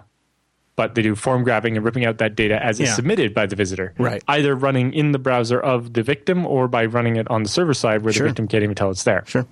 but 0.76 0.96
they 0.96 1.02
do 1.02 1.16
form 1.16 1.44
grabbing 1.44 1.76
and 1.76 1.86
ripping 1.86 2.06
out 2.06 2.18
that 2.20 2.36
data 2.36 2.64
as 2.64 2.80
Yeah. 2.80 2.88
is 2.88 2.96
submitted 2.96 3.34
by 3.34 3.46
the 3.46 3.56
visitor. 3.56 3.94
Right. 3.98 4.24
Either 4.28 4.56
running 4.56 4.94
in 4.94 5.12
the 5.12 5.20
browser 5.20 5.60
of 5.60 5.94
the 5.94 6.02
victim 6.04 6.46
or 6.46 6.68
by 6.68 6.86
running 6.86 7.18
it 7.18 7.30
on 7.30 7.44
the 7.44 7.50
server 7.50 7.74
side 7.74 8.02
where 8.04 8.14
Sure. 8.14 8.26
the 8.26 8.30
victim 8.32 8.48
can't 8.48 8.64
even 8.64 8.76
tell 8.76 8.90
it's 8.90 9.04
there. 9.04 9.24
sure. 9.28 9.46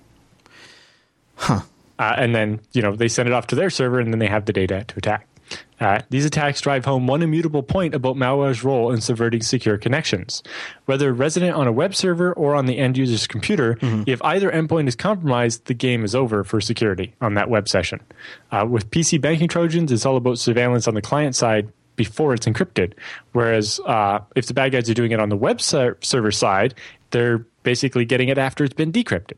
Uh, 1.48 1.60
and 1.98 2.34
then 2.34 2.60
you 2.72 2.80
know 2.82 2.96
they 2.96 3.08
send 3.08 3.28
it 3.28 3.32
off 3.32 3.46
to 3.48 3.54
their 3.54 3.70
server, 3.70 4.00
and 4.00 4.12
then 4.12 4.18
they 4.18 4.26
have 4.26 4.46
the 4.46 4.52
data 4.52 4.84
to 4.88 4.96
attack. 4.96 5.26
Uh, 5.80 6.00
these 6.10 6.26
attacks 6.26 6.60
drive 6.60 6.84
home 6.84 7.06
one 7.06 7.22
immutable 7.22 7.62
point 7.62 7.94
about 7.94 8.16
malware's 8.16 8.62
role 8.62 8.92
in 8.92 9.00
subverting 9.00 9.40
secure 9.40 9.78
connections. 9.78 10.42
Whether 10.84 11.12
resident 11.12 11.56
on 11.56 11.66
a 11.66 11.72
web 11.72 11.94
server 11.94 12.32
or 12.34 12.54
on 12.54 12.66
the 12.66 12.78
end 12.78 12.98
user's 12.98 13.26
computer, 13.26 13.78
if 14.06 14.22
either 14.22 14.50
endpoint 14.50 14.88
is 14.88 14.94
compromised, 14.96 15.64
the 15.64 15.74
game 15.74 16.04
is 16.04 16.14
over 16.14 16.44
for 16.44 16.60
security 16.60 17.14
on 17.20 17.34
that 17.34 17.48
web 17.48 17.66
session. 17.68 18.00
Uh, 18.52 18.66
with 18.68 18.90
PC 18.90 19.20
banking 19.20 19.48
Trojans, 19.48 19.90
it's 19.90 20.04
all 20.04 20.16
about 20.16 20.38
surveillance 20.38 20.86
on 20.86 20.94
the 20.94 21.02
client 21.02 21.34
side 21.34 21.72
before 21.96 22.34
it's 22.34 22.46
encrypted. 22.46 22.92
Whereas 23.32 23.80
uh, 23.86 24.20
if 24.36 24.46
the 24.46 24.54
bad 24.54 24.72
guys 24.72 24.88
are 24.90 24.94
doing 24.94 25.12
it 25.12 25.20
on 25.20 25.28
the 25.28 25.36
web 25.36 25.60
ser- 25.60 25.96
server 26.02 26.30
side, 26.30 26.74
they're 27.10 27.38
basically 27.62 28.04
getting 28.04 28.28
it 28.28 28.38
after 28.38 28.64
it's 28.64 28.74
been 28.74 28.92
decrypted. 28.92 29.36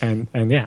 And 0.00 0.28
and 0.34 0.50
yeah, 0.50 0.66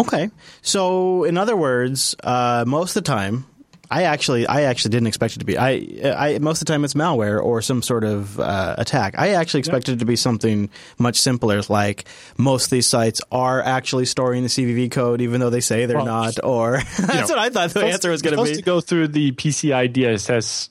Okay. 0.00 0.30
So, 0.62 1.24
in 1.24 1.36
other 1.38 1.56
words, 1.56 2.14
uh, 2.22 2.64
most 2.66 2.96
of 2.96 3.02
the 3.04 3.08
time, 3.08 3.46
I 3.88 4.02
actually, 4.02 4.48
I 4.48 4.62
actually 4.62 4.90
didn't 4.90 5.06
expect 5.06 5.36
it 5.36 5.38
to 5.38 5.44
be. 5.44 5.56
I, 5.56 5.86
I 6.04 6.38
most 6.40 6.60
of 6.60 6.66
the 6.66 6.72
time 6.72 6.84
it's 6.84 6.94
malware 6.94 7.40
or 7.40 7.62
some 7.62 7.82
sort 7.82 8.02
of 8.02 8.38
uh, 8.40 8.74
attack. 8.78 9.14
I 9.16 9.30
actually 9.34 9.60
expected 9.60 9.94
it 9.94 9.98
to 10.00 10.04
be 10.04 10.16
something 10.16 10.70
much 10.98 11.16
simpler, 11.20 11.62
like 11.68 12.04
most 12.36 12.64
of 12.64 12.70
these 12.70 12.86
sites 12.88 13.20
are 13.30 13.62
actually 13.62 14.06
storing 14.06 14.42
the 14.42 14.48
CVV 14.48 14.90
code, 14.90 15.20
even 15.20 15.38
though 15.40 15.50
they 15.50 15.60
say 15.60 15.86
they're 15.86 15.98
Well, 15.98 16.06
not. 16.06 16.42
Or 16.42 16.78
that's 16.98 17.28
know, 17.30 17.36
what 17.36 17.38
I 17.38 17.48
thought 17.50 17.70
the 17.70 17.84
answer 17.86 18.10
was 18.10 18.22
going 18.22 18.32
to 18.32 18.38
supposed 18.38 18.52
be. 18.54 18.56
to 18.56 18.62
go 18.64 18.80
through 18.80 19.08
the 19.08 19.30
PCI 19.32 19.92
DSS 19.92 20.68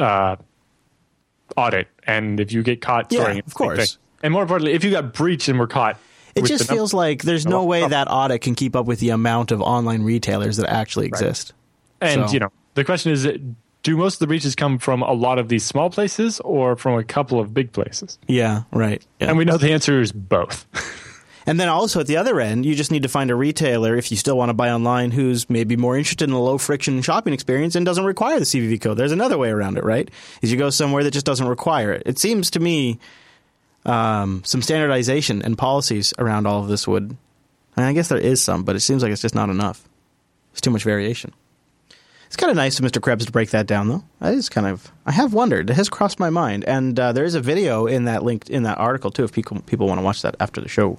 uh, 0.00 0.36
audit, 1.56 1.88
and 2.06 2.40
if 2.40 2.52
you 2.52 2.62
get 2.62 2.80
caught, 2.80 3.12
Yeah, 3.12 3.20
storing 3.20 3.38
it, 3.38 3.46
of 3.46 3.54
course. 3.54 3.98
and 4.22 4.32
more 4.32 4.42
importantly, 4.42 4.72
if 4.72 4.82
you 4.82 4.90
got 4.90 5.12
breached 5.12 5.48
and 5.48 5.58
were 5.58 5.66
caught, 5.66 5.98
It 6.36 6.44
just 6.44 6.66
the 6.66 6.72
num- 6.72 6.76
feels 6.78 6.94
like 6.94 7.22
there's 7.22 7.46
no 7.46 7.64
way 7.64 7.86
that 7.86 8.08
audit 8.10 8.40
can 8.42 8.54
keep 8.54 8.76
up 8.76 8.86
with 8.86 9.00
the 9.00 9.10
amount 9.10 9.50
of 9.52 9.60
online 9.60 10.02
retailers 10.02 10.58
that 10.58 10.68
actually 10.70 11.06
exist. 11.06 11.52
And 12.00 12.28
So- 12.28 12.32
you 12.34 12.40
know, 12.40 12.52
the 12.74 12.84
question 12.84 13.12
is, 13.12 13.26
do 13.82 13.96
most 13.96 14.14
of 14.16 14.18
the 14.20 14.26
breaches 14.26 14.54
come 14.54 14.78
from 14.78 15.02
a 15.02 15.12
lot 15.12 15.38
of 15.38 15.48
these 15.48 15.64
small 15.64 15.90
places 15.90 16.40
or 16.40 16.76
from 16.76 16.98
a 16.98 17.04
couple 17.04 17.38
of 17.40 17.54
big 17.54 17.72
places? 17.72 18.18
Yeah, 18.26 18.62
right. 18.72 19.00
Yeah. 19.20 19.28
And 19.28 19.38
we 19.38 19.44
know 19.44 19.56
the 19.56 19.72
answer 19.72 20.00
is 20.00 20.12
both. 20.12 20.66
And 21.48 21.60
then 21.60 21.68
also 21.68 22.00
at 22.00 22.08
the 22.08 22.16
other 22.16 22.40
end, 22.40 22.66
you 22.66 22.74
just 22.74 22.90
need 22.90 23.04
to 23.04 23.08
find 23.08 23.30
a 23.30 23.36
retailer 23.36 23.94
if 23.96 24.10
you 24.10 24.16
still 24.16 24.36
want 24.36 24.48
to 24.48 24.52
buy 24.52 24.72
online 24.72 25.12
who's 25.12 25.48
maybe 25.48 25.76
more 25.76 25.96
interested 25.96 26.28
in 26.28 26.34
a 26.34 26.40
low 26.42 26.58
friction 26.58 27.00
shopping 27.02 27.32
experience 27.32 27.76
and 27.76 27.86
doesn't 27.86 28.04
require 28.04 28.40
the 28.40 28.44
CVV 28.44 28.80
code. 28.80 28.96
There's 28.96 29.12
another 29.12 29.38
way 29.38 29.50
around 29.50 29.78
it, 29.78 29.84
right? 29.84 30.10
Is 30.42 30.50
you 30.50 30.58
go 30.58 30.70
somewhere 30.70 31.04
that 31.04 31.12
just 31.12 31.24
doesn't 31.24 31.46
require 31.46 31.92
it. 31.92 32.02
It 32.04 32.18
seems 32.18 32.50
to 32.50 32.58
me 32.58 32.98
um, 33.86 34.42
some 34.44 34.62
standardization 34.62 35.42
and 35.42 35.56
policies 35.56 36.12
around 36.18 36.46
all 36.46 36.62
of 36.62 36.68
this 36.68 36.86
would. 36.86 37.16
I, 37.76 37.80
mean, 37.80 37.88
I 37.88 37.92
guess 37.92 38.08
there 38.08 38.18
is 38.18 38.42
some, 38.42 38.64
but 38.64 38.76
it 38.76 38.80
seems 38.80 39.02
like 39.02 39.12
it's 39.12 39.22
just 39.22 39.34
not 39.34 39.48
enough. 39.48 39.86
It's 40.52 40.60
too 40.60 40.70
much 40.70 40.82
variation. 40.82 41.32
It's 42.26 42.36
kind 42.36 42.50
of 42.50 42.56
nice 42.56 42.78
of 42.78 42.84
Mr. 42.84 43.00
Krebs 43.00 43.26
to 43.26 43.32
break 43.32 43.50
that 43.50 43.66
down, 43.66 43.88
though. 43.88 44.02
I 44.20 44.34
just 44.34 44.50
kind 44.50 44.66
of, 44.66 44.90
I 45.04 45.12
have 45.12 45.32
wondered. 45.32 45.70
It 45.70 45.74
has 45.74 45.88
crossed 45.88 46.18
my 46.18 46.30
mind, 46.30 46.64
and 46.64 46.98
uh, 46.98 47.12
there 47.12 47.24
is 47.24 47.34
a 47.34 47.40
video 47.40 47.86
in 47.86 48.06
that 48.06 48.24
link 48.24 48.50
in 48.50 48.64
that 48.64 48.78
article 48.78 49.10
too. 49.10 49.24
If 49.24 49.32
people 49.32 49.60
people 49.60 49.86
want 49.86 49.98
to 49.98 50.04
watch 50.04 50.22
that 50.22 50.34
after 50.40 50.60
the 50.60 50.68
show. 50.68 50.98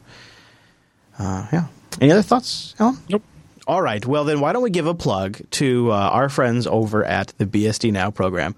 Uh, 1.20 1.48
yeah. 1.52 1.66
Any 2.00 2.12
other 2.12 2.22
thoughts, 2.22 2.76
Allan? 2.80 2.98
Nope. 3.10 3.24
All 3.68 3.82
right. 3.82 4.06
Well, 4.06 4.24
then 4.24 4.40
why 4.40 4.54
don't 4.54 4.64
we 4.64 4.70
give 4.70 4.88
a 4.88 4.94
plug 4.94 5.42
to 5.52 5.92
uh, 5.92 5.96
our 5.96 6.30
friends 6.30 6.68
over 6.68 7.04
at 7.04 7.34
the 7.38 7.46
BSD 7.46 7.92
Now 7.92 8.12
program? 8.12 8.56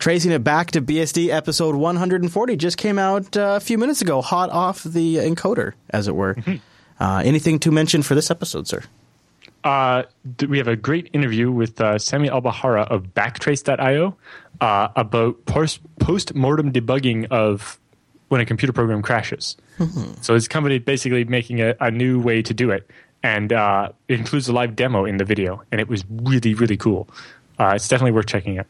Tracing 0.00 0.32
it 0.32 0.42
back 0.42 0.70
to 0.70 0.80
BSD 0.80 1.28
episode 1.28 1.74
140 1.74 2.56
just 2.56 2.78
came 2.78 2.98
out 2.98 3.36
uh, 3.36 3.56
a 3.56 3.60
few 3.60 3.76
minutes 3.76 4.00
ago, 4.00 4.22
hot 4.22 4.48
off 4.48 4.82
the 4.82 5.16
encoder, 5.16 5.74
as 5.90 6.08
it 6.08 6.16
were. 6.16 6.36
Uh, 6.98 7.22
anything 7.22 7.58
to 7.58 7.70
mention 7.70 8.02
for 8.02 8.14
this 8.14 8.30
episode, 8.30 8.66
sir? 8.66 8.82
Uh, 9.62 10.04
we 10.48 10.56
have 10.56 10.68
a 10.68 10.76
great 10.76 11.10
interview 11.12 11.52
with 11.52 11.78
uh, 11.82 11.96
Samy 11.96 12.28
Al 12.30 12.40
Bahra 12.40 12.88
of 12.88 13.12
Backtrace.io 13.14 14.16
uh, 14.62 14.88
about 14.96 15.44
post 15.44 16.34
mortem 16.34 16.72
debugging 16.72 17.26
of 17.30 17.78
when 18.28 18.40
a 18.40 18.46
computer 18.46 18.72
program 18.72 19.02
crashes. 19.02 19.58
So 20.22 20.32
his 20.32 20.48
company 20.48 20.78
basically 20.78 21.24
making 21.24 21.60
a, 21.60 21.74
a 21.78 21.90
new 21.90 22.20
way 22.20 22.40
to 22.40 22.54
do 22.54 22.70
it, 22.70 22.90
and 23.22 23.52
uh, 23.52 23.90
it 24.08 24.18
includes 24.18 24.48
a 24.48 24.54
live 24.54 24.76
demo 24.76 25.04
in 25.04 25.18
the 25.18 25.26
video, 25.26 25.62
and 25.70 25.78
it 25.78 25.88
was 25.88 26.04
really 26.08 26.54
really 26.54 26.78
cool. 26.78 27.06
Uh, 27.58 27.72
it's 27.74 27.88
definitely 27.88 28.12
worth 28.12 28.26
checking 28.26 28.58
out. 28.58 28.66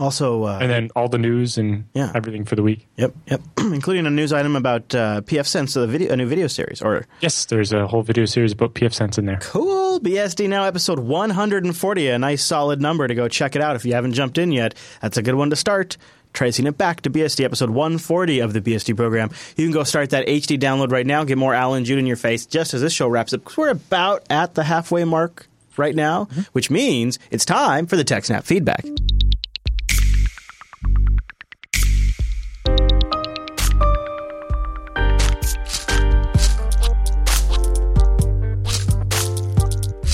Also, 0.00 0.44
uh, 0.44 0.58
And 0.60 0.70
then 0.70 0.88
all 0.96 1.08
the 1.08 1.18
news 1.18 1.58
and 1.58 1.84
Yeah. 1.94 2.10
everything 2.14 2.44
for 2.46 2.56
the 2.56 2.62
week. 2.62 2.88
yep, 2.96 3.12
yep, 3.30 3.40
including 3.58 4.06
a 4.06 4.10
news 4.10 4.32
item 4.32 4.56
about 4.56 4.94
uh, 4.94 5.20
pfSense, 5.20 5.76
a 5.76 5.86
video, 5.86 6.12
a 6.12 6.16
new 6.16 6.26
video 6.26 6.46
series, 6.46 6.80
or 6.82 7.06
Yes, 7.20 7.44
there's 7.44 7.72
a 7.72 7.86
whole 7.86 8.02
video 8.02 8.24
series 8.24 8.52
about 8.52 8.74
pfSense 8.74 9.18
in 9.18 9.26
there. 9.26 9.38
Cool. 9.42 10.00
BSD 10.00 10.48
Now 10.48 10.64
episode 10.64 10.98
140. 11.00 12.08
A 12.08 12.18
nice 12.18 12.42
solid 12.44 12.80
number 12.80 13.06
to 13.06 13.14
go 13.14 13.28
check 13.28 13.54
it 13.54 13.60
out 13.62 13.76
if 13.76 13.84
you 13.84 13.92
haven't 13.92 14.14
jumped 14.14 14.38
in 14.38 14.50
yet. 14.52 14.74
That's 15.02 15.18
a 15.18 15.22
good 15.22 15.34
one 15.34 15.50
to 15.50 15.56
start. 15.56 15.96
Tracing 16.32 16.66
it 16.66 16.78
back 16.78 17.00
to 17.02 17.10
BSD 17.10 17.44
episode 17.44 17.70
140 17.70 18.38
of 18.38 18.52
the 18.52 18.60
BSD 18.60 18.96
program. 18.96 19.30
You 19.56 19.66
can 19.66 19.72
go 19.72 19.82
start 19.82 20.10
that 20.10 20.26
HD 20.28 20.56
download 20.58 20.92
right 20.92 21.04
now. 21.06 21.24
Get 21.24 21.36
more 21.38 21.54
Allan 21.54 21.84
Jude 21.84 21.98
in 21.98 22.06
your 22.06 22.16
face 22.16 22.46
just 22.46 22.72
as 22.72 22.80
this 22.80 22.92
show 22.92 23.08
wraps 23.08 23.34
up 23.34 23.40
because 23.40 23.56
we're 23.56 23.68
about 23.70 24.24
at 24.30 24.54
the 24.54 24.62
halfway 24.62 25.04
mark 25.04 25.48
right 25.76 25.94
now, 25.94 26.26
which 26.52 26.70
means 26.70 27.18
it's 27.32 27.44
time 27.44 27.86
for 27.86 27.96
the 27.96 28.04
TechSnap 28.04 28.44
feedback. 28.44 28.84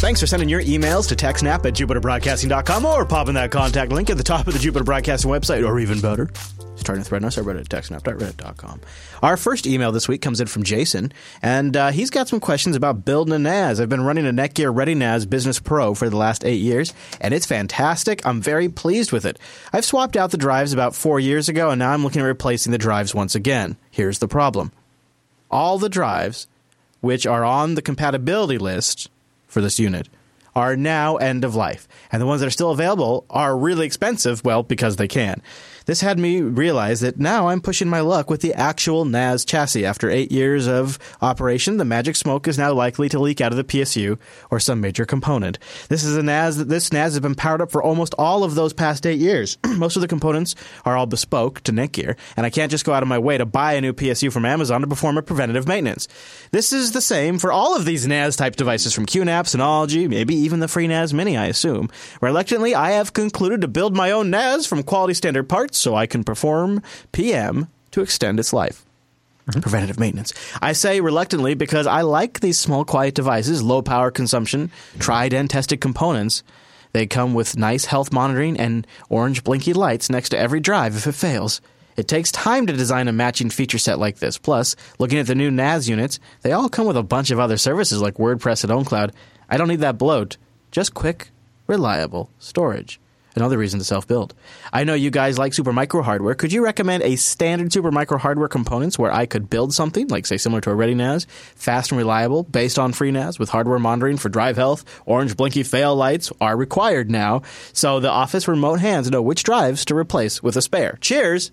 Thanks 0.06 0.20
for 0.20 0.26
sending 0.26 0.48
your 0.48 0.62
emails 0.62 1.08
to 1.08 1.16
techsnap 1.16 1.64
at 1.64 1.74
jupiterbroadcasting.com 1.74 2.84
or 2.84 3.04
popping 3.04 3.34
that 3.34 3.50
contact 3.50 3.90
link 3.90 4.08
at 4.08 4.16
the 4.16 4.22
top 4.22 4.46
of 4.46 4.52
the 4.52 4.58
Jupiter 4.60 4.84
Broadcasting 4.84 5.30
website, 5.30 5.66
or 5.66 5.80
even 5.80 6.00
better, 6.00 6.30
starting 6.86 7.02
a 7.02 7.04
thread 7.04 7.22
on 7.22 7.24
our 7.24 7.30
subreddit 7.30 7.60
at 7.60 7.68
techsnap.reddit.com. 7.68 8.80
Our 9.22 9.36
first 9.36 9.66
email 9.66 9.90
this 9.90 10.06
week 10.06 10.22
comes 10.22 10.40
in 10.40 10.46
from 10.46 10.62
Jason, 10.62 11.12
and 11.42 11.76
uh, 11.76 11.90
he's 11.90 12.10
got 12.10 12.28
some 12.28 12.38
questions 12.38 12.76
about 12.76 13.04
building 13.04 13.34
a 13.34 13.38
NAS. 13.40 13.80
I've 13.80 13.88
been 13.88 14.04
running 14.04 14.26
a 14.26 14.30
Netgear 14.30 14.72
ReadyNAS 14.72 15.28
Business 15.28 15.58
Pro 15.58 15.94
for 15.94 16.08
the 16.08 16.16
last 16.16 16.44
eight 16.44 16.60
years, 16.60 16.94
and 17.20 17.34
it's 17.34 17.44
fantastic. 17.44 18.24
I'm 18.24 18.40
very 18.40 18.68
pleased 18.68 19.10
with 19.10 19.24
it. 19.24 19.38
I've 19.72 19.84
swapped 19.84 20.16
out 20.16 20.30
the 20.30 20.36
drives 20.36 20.72
about 20.72 20.94
four 20.94 21.18
years 21.18 21.48
ago, 21.48 21.70
and 21.70 21.80
now 21.80 21.90
I'm 21.90 22.04
looking 22.04 22.22
at 22.22 22.26
replacing 22.26 22.70
the 22.70 22.78
drives 22.78 23.14
once 23.14 23.34
again. 23.34 23.76
Here's 23.90 24.20
the 24.20 24.28
problem 24.28 24.70
all 25.50 25.78
the 25.78 25.88
drives 25.88 26.46
which 27.00 27.26
are 27.26 27.44
on 27.44 27.74
the 27.74 27.82
compatibility 27.82 28.58
list 28.58 29.10
for 29.48 29.60
this 29.60 29.78
unit 29.78 30.08
are 30.56 30.74
now 30.74 31.16
end 31.16 31.44
of 31.44 31.54
life. 31.54 31.86
And 32.10 32.20
the 32.20 32.26
ones 32.26 32.40
that 32.40 32.46
are 32.46 32.50
still 32.50 32.70
available 32.70 33.26
are 33.28 33.56
really 33.56 33.86
expensive, 33.86 34.42
well, 34.44 34.62
because 34.62 34.96
they 34.96 35.06
can. 35.06 35.42
This 35.86 36.00
had 36.00 36.18
me 36.18 36.40
realize 36.40 36.98
that 37.00 37.16
now 37.16 37.46
I'm 37.46 37.60
pushing 37.60 37.88
my 37.88 38.00
luck 38.00 38.28
with 38.28 38.40
the 38.40 38.52
actual 38.54 39.04
NAS 39.04 39.44
chassis. 39.44 39.86
After 39.86 40.10
eight 40.10 40.32
years 40.32 40.66
of 40.66 40.98
operation, 41.22 41.76
the 41.76 41.84
magic 41.84 42.16
smoke 42.16 42.48
is 42.48 42.58
now 42.58 42.72
likely 42.72 43.08
to 43.08 43.20
leak 43.20 43.40
out 43.40 43.52
of 43.52 43.56
the 43.56 43.62
PSU 43.62 44.18
or 44.50 44.58
some 44.58 44.80
major 44.80 45.06
component. 45.06 45.60
This 45.88 46.02
is 46.02 46.16
a 46.16 46.24
NAS 46.24 46.56
that 46.56 46.68
this 46.68 46.92
NAS 46.92 47.12
has 47.12 47.20
been 47.20 47.36
powered 47.36 47.60
up 47.60 47.70
for 47.70 47.84
almost 47.84 48.16
all 48.18 48.42
of 48.42 48.56
those 48.56 48.72
past 48.72 49.06
eight 49.06 49.20
years. 49.20 49.58
Most 49.76 49.94
of 49.94 50.02
the 50.02 50.08
components 50.08 50.56
are 50.84 50.96
all 50.96 51.06
bespoke 51.06 51.60
to 51.60 51.72
Netgear, 51.72 52.16
and 52.36 52.44
I 52.44 52.50
can't 52.50 52.72
just 52.72 52.84
go 52.84 52.92
out 52.92 53.04
of 53.04 53.08
my 53.08 53.20
way 53.20 53.38
to 53.38 53.46
buy 53.46 53.74
a 53.74 53.80
new 53.80 53.92
PSU 53.92 54.32
from 54.32 54.44
Amazon 54.44 54.80
to 54.80 54.88
perform 54.88 55.18
a 55.18 55.22
preventative 55.22 55.68
maintenance. 55.68 56.08
This 56.50 56.72
is 56.72 56.90
the 56.90 57.00
same 57.00 57.38
for 57.38 57.52
all 57.52 57.76
of 57.76 57.84
these 57.84 58.08
NAS 58.08 58.34
type 58.34 58.56
devices 58.56 58.92
from 58.92 59.06
QNAP, 59.06 59.44
Synology, 59.44 60.08
maybe 60.08 60.34
even 60.34 60.58
the 60.58 60.66
FreeNAS 60.66 61.12
Mini, 61.12 61.36
I 61.36 61.46
assume. 61.46 61.90
Reluctantly, 62.20 62.74
I 62.74 62.90
have 62.90 63.12
concluded 63.12 63.60
to 63.60 63.68
build 63.68 63.94
my 63.94 64.10
own 64.10 64.30
NAS 64.30 64.66
from 64.66 64.82
quality 64.82 65.14
standard 65.14 65.48
parts 65.48 65.75
so 65.76 65.94
I 65.94 66.06
can 66.06 66.24
perform 66.24 66.82
PM 67.12 67.68
to 67.92 68.02
extend 68.02 68.40
its 68.40 68.52
life. 68.52 68.84
Mm-hmm. 69.48 69.60
Preventative 69.60 70.00
maintenance. 70.00 70.32
I 70.60 70.72
say 70.72 71.00
reluctantly 71.00 71.54
because 71.54 71.86
I 71.86 72.00
like 72.02 72.40
these 72.40 72.58
small, 72.58 72.84
quiet 72.84 73.14
devices, 73.14 73.62
low 73.62 73.80
power 73.80 74.10
consumption, 74.10 74.72
tried 74.98 75.32
and 75.32 75.48
tested 75.48 75.80
components. 75.80 76.42
They 76.92 77.06
come 77.06 77.32
with 77.32 77.56
nice 77.56 77.84
health 77.84 78.12
monitoring 78.12 78.58
and 78.58 78.86
orange 79.08 79.44
blinky 79.44 79.72
lights 79.72 80.10
next 80.10 80.30
to 80.30 80.38
every 80.38 80.58
drive 80.58 80.96
if 80.96 81.06
it 81.06 81.14
fails. 81.14 81.60
It 81.96 82.08
takes 82.08 82.32
time 82.32 82.66
to 82.66 82.72
design 82.72 83.08
a 83.08 83.12
matching 83.12 83.48
feature 83.48 83.78
set 83.78 83.98
like 83.98 84.18
this. 84.18 84.36
Plus, 84.36 84.76
looking 84.98 85.18
at 85.18 85.26
the 85.26 85.34
new 85.34 85.50
NAS 85.50 85.88
units, 85.88 86.18
they 86.42 86.52
all 86.52 86.68
come 86.68 86.86
with 86.86 86.96
a 86.96 87.02
bunch 87.02 87.30
of 87.30 87.38
other 87.38 87.56
services 87.56 88.02
like 88.02 88.14
WordPress 88.14 88.64
and 88.64 88.72
OwnCloud. 88.72 89.12
I 89.48 89.56
don't 89.56 89.68
need 89.68 89.80
that 89.80 89.96
bloat. 89.96 90.36
Just 90.70 90.92
quick, 90.92 91.30
reliable 91.66 92.30
storage. 92.38 93.00
Another 93.36 93.58
reason 93.58 93.78
to 93.78 93.84
self 93.84 94.08
build. 94.08 94.34
I 94.72 94.84
know 94.84 94.94
you 94.94 95.10
guys 95.10 95.38
like 95.38 95.52
Supermicro 95.52 96.02
hardware. 96.02 96.34
Could 96.34 96.54
you 96.54 96.64
recommend 96.64 97.02
a 97.02 97.16
standard 97.16 97.70
Supermicro 97.70 98.18
hardware 98.18 98.48
components 98.48 98.98
where 98.98 99.12
I 99.12 99.26
could 99.26 99.50
build 99.50 99.74
something, 99.74 100.08
like 100.08 100.24
say 100.24 100.38
similar 100.38 100.62
to 100.62 100.70
a 100.70 100.74
ReadyNAS, 100.74 101.26
fast 101.54 101.90
and 101.90 101.98
reliable, 101.98 102.44
based 102.44 102.78
on 102.78 102.94
FreeNAS 102.94 103.38
with 103.38 103.50
hardware 103.50 103.78
monitoring 103.78 104.16
for 104.16 104.30
drive 104.30 104.56
health? 104.56 104.84
Orange 105.04 105.36
blinky 105.36 105.62
fail 105.62 105.94
lights 105.94 106.32
are 106.40 106.56
required 106.56 107.10
now, 107.10 107.42
so 107.74 108.00
the 108.00 108.10
office 108.10 108.48
remote 108.48 108.80
hands 108.80 109.10
know 109.10 109.20
which 109.20 109.42
drives 109.42 109.84
to 109.84 109.94
replace 109.94 110.42
with 110.42 110.56
a 110.56 110.62
spare. 110.62 110.96
Cheers, 111.02 111.52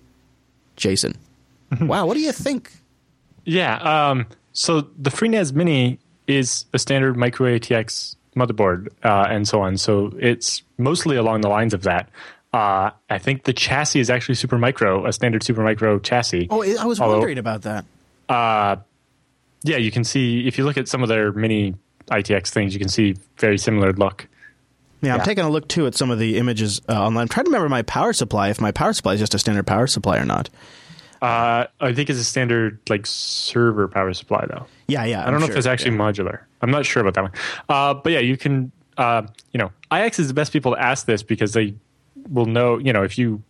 Jason. 0.76 1.14
wow, 1.82 2.06
what 2.06 2.14
do 2.14 2.20
you 2.20 2.32
think? 2.32 2.72
Yeah. 3.44 3.76
Um, 3.76 4.26
so 4.54 4.80
the 4.80 5.10
FreeNAS 5.10 5.52
Mini 5.52 5.98
is 6.26 6.64
a 6.72 6.78
standard 6.78 7.16
micro 7.18 7.58
ATX 7.58 8.16
motherboard 8.36 8.88
uh, 9.02 9.26
and 9.30 9.46
so 9.46 9.60
on. 9.62 9.76
So 9.76 10.12
it's 10.18 10.62
mostly 10.78 11.16
along 11.16 11.40
the 11.42 11.48
lines 11.48 11.74
of 11.74 11.82
that. 11.82 12.08
Uh, 12.52 12.90
I 13.10 13.18
think 13.18 13.44
the 13.44 13.52
chassis 13.52 13.98
is 14.00 14.10
actually 14.10 14.36
Supermicro, 14.36 15.08
a 15.08 15.12
standard 15.12 15.42
Supermicro 15.42 16.02
chassis. 16.02 16.46
Oh, 16.50 16.62
I 16.62 16.84
was 16.84 17.00
Although- 17.00 17.14
wondering 17.18 17.38
about 17.38 17.62
that. 17.62 17.84
Yeah, 19.66 19.78
you 19.78 19.90
can 19.90 20.04
see 20.04 20.46
if 20.46 20.58
you 20.58 20.64
look 20.64 20.76
at 20.76 20.88
some 20.88 21.02
of 21.02 21.08
their 21.08 21.32
mini 21.32 21.74
ITX 22.10 22.50
things, 22.50 22.74
you 22.74 22.78
can 22.80 22.90
see 22.90 23.16
very 23.38 23.56
similar 23.56 23.92
look. 23.94 24.28
Yeah, 25.00 25.14
I'm 25.16 25.22
taking 25.24 25.44
a 25.44 25.50
look 25.50 25.68
too 25.68 25.86
at 25.86 25.94
some 25.94 26.10
of 26.10 26.18
the 26.18 26.36
images 26.38 26.80
uh, 26.88 26.92
online. 27.02 27.22
I'm 27.22 27.28
trying 27.28 27.44
to 27.44 27.50
remember 27.50 27.68
my 27.70 27.82
power 27.82 28.12
supply, 28.12 28.50
if 28.50 28.60
my 28.60 28.72
power 28.72 28.92
supply 28.92 29.14
is 29.14 29.20
just 29.20 29.34
a 29.34 29.38
standard 29.38 29.66
power 29.66 29.86
supply 29.86 30.18
or 30.18 30.24
not. 30.24 30.48
Uh, 31.24 31.66
I 31.80 31.92
think 31.92 32.10
it's 32.10 32.18
a 32.18 32.24
standard 32.24 32.80
like 32.88 33.06
server 33.06 33.88
power 33.88 34.12
supply 34.12 34.44
though. 34.48 34.66
Yeah, 34.88 35.04
yeah. 35.04 35.26
I 35.26 35.30
don't 35.30 35.40
know 35.40 35.46
if 35.46 35.56
it's 35.56 35.66
actually 35.66 35.96
modular. 35.96 36.40
I'm 36.60 36.70
not 36.70 36.84
sure 36.84 37.00
about 37.00 37.14
that 37.14 37.22
one. 37.22 37.32
Uh, 37.68 37.94
but 37.94 38.12
yeah, 38.12 38.18
you 38.18 38.36
can 38.36 38.72
uh, 38.96 39.22
you 39.52 39.58
know, 39.58 39.72
IX 39.92 40.18
is 40.18 40.28
the 40.28 40.34
best 40.34 40.52
people 40.52 40.74
to 40.74 40.80
ask 40.80 41.06
this 41.06 41.22
because 41.22 41.52
they 41.52 41.74
will 42.28 42.46
know. 42.46 42.78
You 42.78 42.92
know, 42.92 43.02
if 43.02 43.18
you 43.18 43.42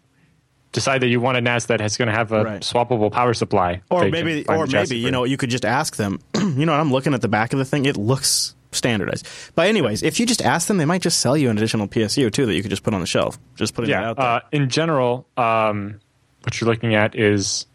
decide 0.72 1.00
that 1.02 1.08
you 1.08 1.20
want 1.20 1.36
a 1.36 1.40
NAS 1.40 1.66
that 1.66 1.80
is 1.80 1.96
going 1.96 2.08
to 2.08 2.14
have 2.14 2.32
a 2.32 2.44
Right. 2.44 2.62
swappable 2.62 3.10
power 3.10 3.34
supply, 3.34 3.82
or 3.90 4.08
maybe, 4.08 4.46
or 4.46 4.66
maybe 4.66 4.96
you 4.96 5.10
know, 5.10 5.24
you 5.24 5.36
could 5.36 5.50
just 5.50 5.64
ask 5.64 5.96
them. 5.96 6.20
you 6.34 6.66
know, 6.66 6.74
I'm 6.74 6.92
looking 6.92 7.14
at 7.14 7.20
the 7.20 7.28
back 7.28 7.52
of 7.52 7.58
the 7.58 7.64
thing; 7.64 7.86
it 7.86 7.96
looks 7.96 8.54
standardized. 8.72 9.26
But 9.54 9.68
anyways, 9.68 10.02
if 10.02 10.18
you 10.18 10.26
just 10.26 10.42
ask 10.42 10.68
them, 10.68 10.78
they 10.78 10.84
might 10.84 11.02
just 11.02 11.20
sell 11.20 11.36
you 11.36 11.50
an 11.50 11.56
additional 11.56 11.88
PSU 11.88 12.32
too 12.32 12.46
that 12.46 12.54
you 12.54 12.62
could 12.62 12.70
just 12.70 12.82
put 12.82 12.94
on 12.94 13.00
the 13.00 13.06
shelf. 13.06 13.38
Just 13.54 13.74
put 13.74 13.84
it 13.84 13.90
yeah. 13.90 14.10
out 14.10 14.16
there. 14.16 14.26
Uh, 14.26 14.40
in 14.52 14.68
general, 14.68 15.26
um, 15.36 16.00
what 16.44 16.60
you're 16.60 16.68
looking 16.68 16.94
at 16.94 17.14
is 17.14 17.66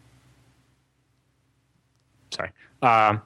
sorry. 2.30 2.50
Um, 2.82 3.22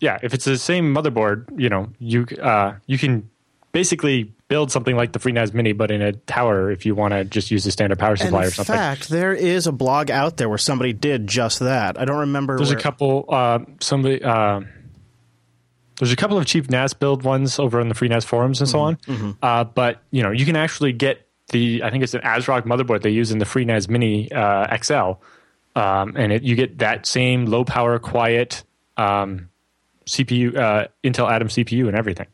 yeah, 0.00 0.18
if 0.22 0.34
it's 0.34 0.44
the 0.44 0.58
same 0.58 0.94
motherboard, 0.94 1.60
you 1.60 1.68
know, 1.68 1.88
you 1.98 2.26
uh, 2.40 2.74
you 2.86 2.98
can 2.98 3.28
basically 3.72 4.32
build 4.48 4.70
something 4.70 4.96
like 4.96 5.12
the 5.12 5.18
FreeNAS 5.18 5.54
Mini, 5.54 5.72
but 5.72 5.90
in 5.90 6.02
a 6.02 6.12
tower 6.12 6.70
if 6.70 6.84
you 6.84 6.94
want 6.94 7.14
to 7.14 7.24
just 7.24 7.50
use 7.50 7.64
a 7.64 7.70
standard 7.70 7.98
power 7.98 8.16
supply 8.16 8.44
or 8.44 8.50
something. 8.50 8.74
In 8.74 8.78
fact, 8.78 9.08
there 9.08 9.32
is 9.32 9.66
a 9.66 9.72
blog 9.72 10.10
out 10.10 10.36
there 10.36 10.48
where 10.48 10.58
somebody 10.58 10.92
did 10.92 11.26
just 11.26 11.60
that. 11.60 11.98
I 11.98 12.04
don't 12.04 12.18
remember. 12.18 12.56
There's 12.56 12.70
where, 12.70 12.78
a 12.78 12.82
couple. 12.82 13.24
Uh, 13.28 13.60
somebody. 13.80 14.22
Uh, 14.22 14.62
there's 15.98 16.12
a 16.12 16.16
couple 16.16 16.36
of 16.36 16.46
cheap 16.46 16.68
NAS 16.68 16.94
build 16.94 17.22
ones 17.22 17.58
over 17.58 17.80
on 17.80 17.88
the 17.88 17.94
FreeNAS 17.94 18.24
forums 18.24 18.60
and 18.60 18.68
so 18.68 18.78
Mm-hmm. 18.78 19.24
on. 19.24 19.36
Uh, 19.40 19.64
but 19.64 20.02
you 20.10 20.22
know, 20.22 20.32
you 20.32 20.44
can 20.44 20.56
actually 20.56 20.92
get 20.92 21.28
the. 21.52 21.82
I 21.82 21.90
think 21.90 22.02
it's 22.02 22.14
an 22.14 22.22
ASRock 22.22 22.62
motherboard 22.62 23.02
they 23.02 23.10
use 23.10 23.30
in 23.30 23.38
the 23.38 23.44
FreeNAS 23.44 23.88
Mini 23.88 24.30
uh, 24.32 24.76
XL, 24.76 25.12
um, 25.78 26.16
and 26.16 26.32
it, 26.32 26.42
you 26.42 26.56
get 26.56 26.78
that 26.78 27.06
same 27.06 27.46
low 27.46 27.64
power, 27.64 27.98
quiet 27.98 28.64
um, 28.96 29.48
CPU, 30.06 30.56
uh, 30.56 30.88
Intel 31.04 31.30
Atom 31.30 31.48
CPU, 31.48 31.86
and 31.88 31.96
everything. 31.96 32.26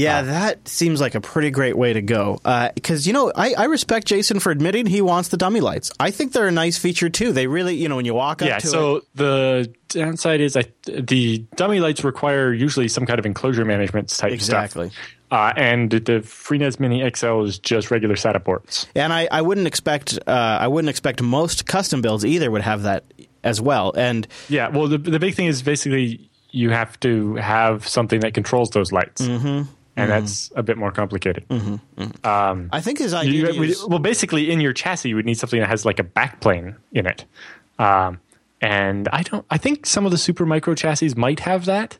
Yeah, 0.00 0.22
that 0.22 0.68
seems 0.68 1.00
like 1.00 1.14
a 1.14 1.20
pretty 1.20 1.50
great 1.50 1.76
way 1.76 1.92
to 1.92 2.02
go. 2.02 2.40
Because, 2.74 3.06
you 3.06 3.12
know, 3.12 3.32
I, 3.34 3.54
I 3.54 3.64
respect 3.64 4.06
Jason 4.06 4.40
for 4.40 4.50
admitting 4.50 4.86
he 4.86 5.00
wants 5.02 5.28
the 5.28 5.36
dummy 5.36 5.60
lights. 5.60 5.90
I 6.00 6.10
think 6.10 6.32
they're 6.32 6.48
a 6.48 6.52
nice 6.52 6.78
feature, 6.78 7.08
too. 7.08 7.32
They 7.32 7.46
really, 7.46 7.74
you 7.76 7.88
know, 7.88 7.96
when 7.96 8.04
you 8.04 8.14
walk 8.14 8.42
up 8.42 8.48
Yeah. 8.48 8.58
So 8.58 8.96
it. 8.96 9.04
the 9.14 9.74
downside 9.88 10.40
is, 10.40 10.56
I, 10.56 10.64
the 10.84 11.38
dummy 11.56 11.80
lights 11.80 12.04
require 12.04 12.52
usually 12.52 12.88
some 12.88 13.06
kind 13.06 13.18
of 13.18 13.26
enclosure 13.26 13.64
management 13.64 14.08
type 14.08 14.32
Exactly. 14.32 14.90
stuff. 14.90 14.98
Uh, 15.32 15.52
and 15.56 15.90
the 15.92 16.00
FreeNAS 16.00 16.80
Mini 16.80 17.08
XL 17.08 17.42
is 17.42 17.58
just 17.60 17.92
regular 17.92 18.16
SATA 18.16 18.42
ports. 18.42 18.86
And 18.96 19.12
I, 19.12 19.28
I 19.30 19.42
wouldn't 19.42 19.68
expect 19.68 20.18
uh, 20.26 20.30
I 20.60 20.66
wouldn't 20.66 20.88
expect 20.90 21.22
most 21.22 21.66
custom 21.66 22.02
builds 22.02 22.24
either 22.24 22.50
would 22.50 22.62
have 22.62 22.82
that 22.82 23.04
as 23.44 23.60
well. 23.60 23.92
And 23.96 24.26
Yeah, 24.48 24.70
well, 24.70 24.88
the 24.88 24.98
the 24.98 25.20
big 25.20 25.36
thing 25.36 25.46
is 25.46 25.62
basically 25.62 26.28
you 26.50 26.70
have 26.70 26.98
to 27.00 27.36
have 27.36 27.86
something 27.86 28.18
that 28.20 28.34
controls 28.34 28.70
those 28.70 28.90
lights, 28.90 29.22
mm-hmm. 29.22 29.70
And 29.96 30.10
that's 30.10 30.50
a 30.56 30.62
bit 30.62 30.78
more 30.78 30.90
complicated. 30.92 31.44
I 32.24 32.80
think 32.80 32.98
his 32.98 33.12
idea 33.14 33.32
You- 33.32 33.52
to 33.52 33.60
we- 33.60 33.66
use- 33.68 33.84
well, 33.86 33.98
basically, 33.98 34.50
in 34.50 34.60
your 34.60 34.72
chassis, 34.72 35.08
you 35.08 35.16
would 35.16 35.26
need 35.26 35.34
something 35.38 35.60
that 35.60 35.68
has 35.68 35.84
like 35.84 35.98
a 35.98 36.04
backplane 36.04 36.76
in 36.92 37.06
it, 37.06 37.24
um, 37.78 38.18
and 38.60 39.08
I 39.12 39.22
don't. 39.22 39.44
I 39.50 39.58
think 39.58 39.86
some 39.86 40.04
of 40.06 40.10
the 40.12 40.16
Supermicro 40.18 40.76
chassis 40.76 41.12
might 41.16 41.40
have 41.40 41.64
that, 41.66 41.98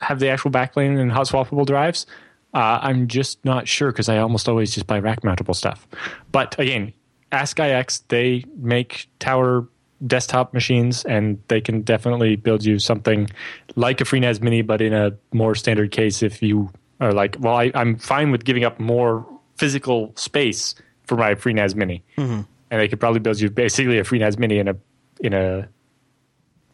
have 0.00 0.18
the 0.18 0.28
actual 0.30 0.50
backplane 0.50 0.98
and 0.98 1.12
hot 1.12 1.26
swappable 1.28 1.66
drives. 1.66 2.06
Uh, 2.54 2.78
I'm 2.82 3.08
just 3.08 3.44
not 3.44 3.66
sure 3.68 3.92
because 3.92 4.08
I 4.08 4.18
almost 4.18 4.48
always 4.48 4.74
just 4.74 4.86
buy 4.86 4.98
rack 4.98 5.22
mountable 5.22 5.54
stuff. 5.54 5.86
But 6.32 6.58
again, 6.58 6.92
Ask 7.30 7.58
IX, 7.58 7.98
they 8.08 8.44
make 8.58 9.08
tower 9.20 9.66
desktop 10.06 10.52
machines 10.52 11.04
and 11.06 11.38
they 11.48 11.60
can 11.62 11.80
definitely 11.80 12.36
build 12.36 12.62
you 12.64 12.78
something 12.78 13.30
like 13.76 14.00
a 14.02 14.04
FreeNAS 14.04 14.42
Mini, 14.42 14.60
but 14.60 14.82
in 14.82 14.92
a 14.92 15.12
more 15.32 15.54
standard 15.54 15.92
case 15.92 16.22
if 16.22 16.42
you 16.42 16.70
are 17.04 17.12
like, 17.12 17.36
well, 17.40 17.54
I, 17.56 17.70
I'm 17.74 17.96
fine 17.96 18.30
with 18.30 18.44
giving 18.44 18.64
up 18.64 18.78
more 18.80 19.26
physical 19.56 20.12
space 20.16 20.74
for 21.04 21.16
my 21.16 21.34
FreeNAS 21.34 21.74
Mini. 21.74 22.02
And 22.16 22.46
they 22.70 22.88
could 22.88 23.00
probably 23.00 23.20
build 23.20 23.40
you 23.40 23.50
basically 23.50 23.98
a 23.98 24.04
FreeNAS 24.04 24.38
Mini 24.38 24.58
in 24.58 24.68
a 24.68 24.76
in 25.20 25.32
a 25.34 25.68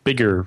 bigger 0.04 0.46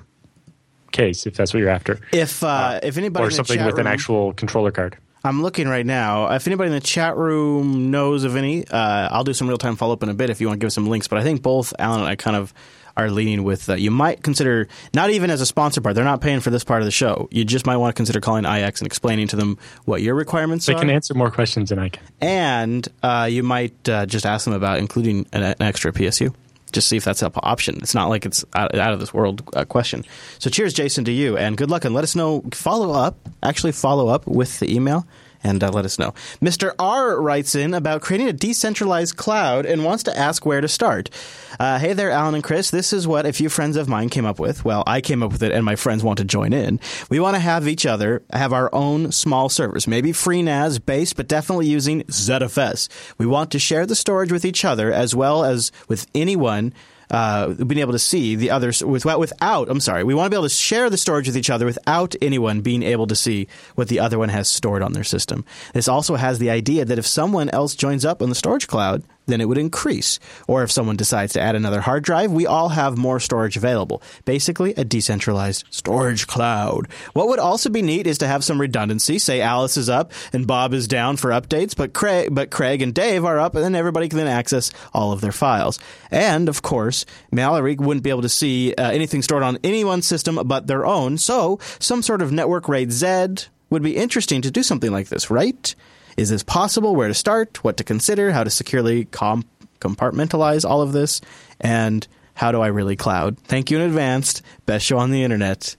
case 0.92 1.26
if 1.26 1.34
that's 1.36 1.52
what 1.54 1.60
you're 1.60 1.68
after. 1.68 2.00
if 2.12 2.42
uh, 2.42 2.80
if 2.82 2.96
anybody 2.96 3.22
or 3.22 3.26
in 3.26 3.30
the 3.30 3.36
something 3.36 3.64
with 3.64 3.78
an 3.78 3.86
actual 3.86 4.32
controller 4.34 4.70
card. 4.70 4.96
I'm 5.24 5.40
looking 5.40 5.68
right 5.68 5.86
now. 5.86 6.32
If 6.32 6.48
anybody 6.48 6.66
in 6.68 6.74
the 6.74 6.80
chat 6.80 7.16
room 7.16 7.92
knows 7.92 8.24
of 8.24 8.34
any, 8.34 8.66
uh, 8.66 9.08
I'll 9.12 9.22
do 9.22 9.32
some 9.32 9.46
real 9.46 9.56
time 9.56 9.76
follow 9.76 9.92
up 9.92 10.02
in 10.02 10.08
a 10.08 10.14
bit 10.14 10.30
if 10.30 10.40
you 10.40 10.48
want 10.48 10.58
to 10.60 10.64
give 10.64 10.72
some 10.72 10.88
links. 10.88 11.06
But 11.06 11.18
I 11.20 11.22
think 11.22 11.42
both 11.42 11.72
Allan 11.78 12.00
and 12.00 12.08
I 12.08 12.16
kind 12.16 12.34
of 12.36 12.52
are 12.96 13.10
leading 13.10 13.44
with 13.44 13.68
uh, 13.68 13.74
you 13.74 13.90
might 13.90 14.22
consider 14.22 14.68
not 14.94 15.10
even 15.10 15.30
as 15.30 15.40
a 15.40 15.46
sponsor 15.46 15.80
part. 15.80 15.94
They're 15.94 16.04
not 16.04 16.20
paying 16.20 16.40
for 16.40 16.50
this 16.50 16.64
part 16.64 16.82
of 16.82 16.86
the 16.86 16.90
show. 16.92 17.28
You 17.30 17.44
just 17.44 17.66
might 17.66 17.76
want 17.76 17.94
to 17.94 17.96
consider 17.98 18.20
calling 18.20 18.44
IX 18.44 18.80
and 18.80 18.86
explaining 18.86 19.28
to 19.28 19.36
them 19.36 19.58
what 19.84 20.02
your 20.02 20.14
requirements 20.14 20.68
are. 20.68 20.74
They 20.74 20.80
can 20.80 20.90
answer 20.90 21.14
more 21.14 21.30
questions 21.30 21.70
than 21.70 21.78
I 21.78 21.88
can. 21.88 22.02
and 22.20 22.88
uh, 23.02 23.28
you 23.30 23.42
might 23.42 23.88
uh, 23.88 24.06
just 24.06 24.26
ask 24.26 24.44
them 24.44 24.54
about 24.54 24.78
including 24.78 25.26
an, 25.32 25.42
an 25.42 25.56
extra 25.60 25.92
PSU. 25.92 26.34
Just 26.72 26.88
see 26.88 26.96
if 26.96 27.04
that's 27.04 27.20
an 27.20 27.30
option. 27.36 27.76
It's 27.82 27.94
not 27.94 28.08
like 28.08 28.24
it's 28.24 28.46
out, 28.54 28.74
out 28.74 28.94
of 28.94 29.00
this 29.00 29.12
world 29.12 29.42
uh, 29.54 29.66
question. 29.66 30.06
So, 30.38 30.48
cheers, 30.48 30.72
Jason, 30.72 31.04
to 31.04 31.12
you, 31.12 31.36
and 31.36 31.54
good 31.54 31.70
luck. 31.70 31.84
And 31.84 31.94
let 31.94 32.02
us 32.02 32.16
know. 32.16 32.42
Follow 32.52 32.92
up. 32.92 33.28
Actually, 33.42 33.72
follow 33.72 34.08
up 34.08 34.26
with 34.26 34.58
the 34.58 34.74
email 34.74 35.06
and 35.44 35.62
uh, 35.62 35.70
let 35.70 35.84
us 35.84 35.98
know. 35.98 36.14
Mr. 36.40 36.74
R 36.78 37.20
writes 37.20 37.54
in 37.54 37.74
about 37.74 38.02
creating 38.02 38.28
a 38.28 38.32
decentralized 38.32 39.16
cloud 39.16 39.66
and 39.66 39.84
wants 39.84 40.02
to 40.04 40.18
ask 40.18 40.46
where 40.46 40.60
to 40.60 40.68
start. 40.68 41.10
Uh, 41.58 41.78
hey 41.78 41.92
there, 41.92 42.10
Allan 42.10 42.34
and 42.34 42.44
Chris. 42.44 42.70
This 42.70 42.92
is 42.92 43.06
what 43.06 43.26
a 43.26 43.32
few 43.32 43.48
friends 43.48 43.76
of 43.76 43.88
mine 43.88 44.08
came 44.08 44.24
up 44.24 44.38
with. 44.38 44.64
Well, 44.64 44.82
I 44.86 45.00
came 45.00 45.22
up 45.22 45.32
with 45.32 45.42
it, 45.42 45.52
and 45.52 45.64
my 45.64 45.76
friends 45.76 46.02
want 46.02 46.18
to 46.18 46.24
join 46.24 46.52
in. 46.52 46.80
We 47.10 47.20
want 47.20 47.36
to 47.36 47.40
have 47.40 47.68
each 47.68 47.86
other 47.86 48.22
have 48.32 48.52
our 48.52 48.74
own 48.74 49.12
small 49.12 49.48
servers, 49.48 49.86
maybe 49.86 50.12
FreeNAS 50.12 50.84
based, 50.84 51.16
but 51.16 51.28
definitely 51.28 51.66
using 51.66 52.02
ZFS. 52.04 52.88
We 53.18 53.26
want 53.26 53.50
to 53.52 53.58
share 53.58 53.86
the 53.86 53.94
storage 53.94 54.32
with 54.32 54.44
each 54.44 54.64
other 54.64 54.92
as 54.92 55.14
well 55.14 55.44
as 55.44 55.72
with 55.88 56.06
anyone 56.14 56.72
uh, 57.12 57.52
being 57.52 57.80
able 57.80 57.92
to 57.92 57.98
see 57.98 58.34
the 58.34 58.50
others 58.50 58.82
without, 58.82 59.20
without. 59.20 59.68
I'm 59.68 59.80
sorry. 59.80 60.02
We 60.02 60.14
want 60.14 60.26
to 60.26 60.30
be 60.30 60.36
able 60.36 60.48
to 60.48 60.54
share 60.54 60.88
the 60.90 60.96
storage 60.96 61.26
with 61.26 61.36
each 61.36 61.50
other 61.50 61.66
without 61.66 62.16
anyone 62.22 62.62
being 62.62 62.82
able 62.82 63.06
to 63.06 63.14
see 63.14 63.48
what 63.74 63.88
the 63.88 64.00
other 64.00 64.18
one 64.18 64.30
has 64.30 64.48
stored 64.48 64.82
on 64.82 64.94
their 64.94 65.04
system. 65.04 65.44
This 65.74 65.88
also 65.88 66.16
has 66.16 66.38
the 66.38 66.50
idea 66.50 66.84
that 66.86 66.98
if 66.98 67.06
someone 67.06 67.50
else 67.50 67.74
joins 67.74 68.04
up 68.04 68.22
on 68.22 68.30
the 68.30 68.34
storage 68.34 68.66
cloud, 68.66 69.04
then 69.26 69.40
it 69.40 69.48
would 69.48 69.58
increase. 69.58 70.18
Or 70.46 70.62
if 70.62 70.72
someone 70.72 70.96
decides 70.96 71.32
to 71.34 71.40
add 71.40 71.54
another 71.54 71.80
hard 71.80 72.04
drive, 72.04 72.32
we 72.32 72.46
all 72.46 72.70
have 72.70 72.96
more 72.96 73.20
storage 73.20 73.56
available. 73.56 74.02
Basically, 74.24 74.74
a 74.74 74.84
decentralized 74.84 75.64
storage 75.70 76.26
cloud. 76.26 76.88
What 77.12 77.28
would 77.28 77.38
also 77.38 77.70
be 77.70 77.82
neat 77.82 78.06
is 78.06 78.18
to 78.18 78.26
have 78.26 78.44
some 78.44 78.60
redundancy. 78.60 79.18
Say 79.18 79.40
Alice 79.40 79.76
is 79.76 79.88
up 79.88 80.12
and 80.32 80.46
Bob 80.46 80.74
is 80.74 80.88
down 80.88 81.16
for 81.16 81.30
updates, 81.30 81.76
but 81.76 81.92
Craig, 81.92 82.34
but 82.34 82.50
Craig 82.50 82.82
and 82.82 82.94
Dave 82.94 83.24
are 83.24 83.38
up, 83.38 83.54
and 83.54 83.64
then 83.64 83.74
everybody 83.74 84.08
can 84.08 84.18
then 84.18 84.26
access 84.26 84.72
all 84.92 85.12
of 85.12 85.20
their 85.20 85.32
files. 85.32 85.78
And 86.10 86.48
of 86.48 86.62
course, 86.62 87.04
Mallory 87.30 87.76
wouldn't 87.76 88.04
be 88.04 88.10
able 88.10 88.22
to 88.22 88.28
see 88.28 88.74
uh, 88.74 88.90
anything 88.90 89.22
stored 89.22 89.42
on 89.42 89.58
anyone's 89.64 90.06
system 90.06 90.40
but 90.44 90.66
their 90.66 90.84
own. 90.84 91.18
So, 91.18 91.58
some 91.78 92.02
sort 92.02 92.22
of 92.22 92.32
network 92.32 92.68
RAID 92.68 92.92
Z 92.92 93.26
would 93.70 93.82
be 93.82 93.96
interesting 93.96 94.42
to 94.42 94.50
do 94.50 94.62
something 94.62 94.92
like 94.92 95.08
this, 95.08 95.30
right? 95.30 95.74
Is 96.16 96.30
this 96.30 96.42
possible? 96.42 96.94
Where 96.94 97.08
to 97.08 97.14
start? 97.14 97.62
What 97.64 97.76
to 97.78 97.84
consider? 97.84 98.32
How 98.32 98.44
to 98.44 98.50
securely 98.50 99.06
com- 99.06 99.44
compartmentalize 99.80 100.68
all 100.68 100.82
of 100.82 100.92
this? 100.92 101.20
And 101.60 102.06
how 102.34 102.52
do 102.52 102.60
I 102.60 102.68
really 102.68 102.96
cloud? 102.96 103.38
Thank 103.38 103.70
you 103.70 103.78
in 103.78 103.84
advance. 103.84 104.42
Best 104.66 104.86
show 104.86 104.98
on 104.98 105.10
the 105.10 105.22
internet. 105.22 105.76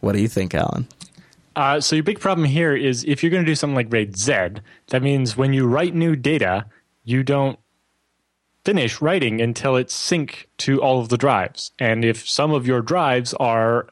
What 0.00 0.12
do 0.12 0.20
you 0.20 0.28
think, 0.28 0.54
Allan? 0.54 0.88
Uh, 1.54 1.80
so 1.80 1.96
your 1.96 2.02
big 2.02 2.18
problem 2.18 2.46
here 2.46 2.74
is 2.74 3.04
if 3.04 3.22
you're 3.22 3.30
going 3.30 3.44
to 3.44 3.50
do 3.50 3.54
something 3.54 3.76
like 3.76 3.92
RAID 3.92 4.16
Z, 4.16 4.32
that 4.88 5.02
means 5.02 5.36
when 5.36 5.52
you 5.52 5.66
write 5.66 5.94
new 5.94 6.16
data, 6.16 6.66
you 7.04 7.22
don't 7.22 7.58
finish 8.64 9.00
writing 9.00 9.40
until 9.40 9.76
it's 9.76 9.94
sync 9.94 10.48
to 10.56 10.80
all 10.80 11.00
of 11.00 11.08
the 11.08 11.18
drives. 11.18 11.72
And 11.78 12.04
if 12.04 12.28
some 12.28 12.52
of 12.52 12.66
your 12.66 12.80
drives 12.80 13.34
are, 13.34 13.88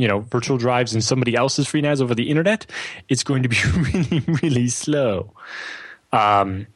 you 0.00 0.08
know, 0.08 0.20
virtual 0.20 0.56
drives 0.56 0.94
in 0.94 1.02
somebody 1.02 1.36
else's 1.36 1.68
free 1.68 1.82
FreeNAS 1.82 2.00
over 2.00 2.14
the 2.14 2.30
internet, 2.30 2.64
it's 3.10 3.22
going 3.22 3.42
to 3.42 3.50
be 3.50 3.58
really, 3.76 4.24
really 4.42 4.68
slow. 4.68 5.34
Um, 6.10 6.66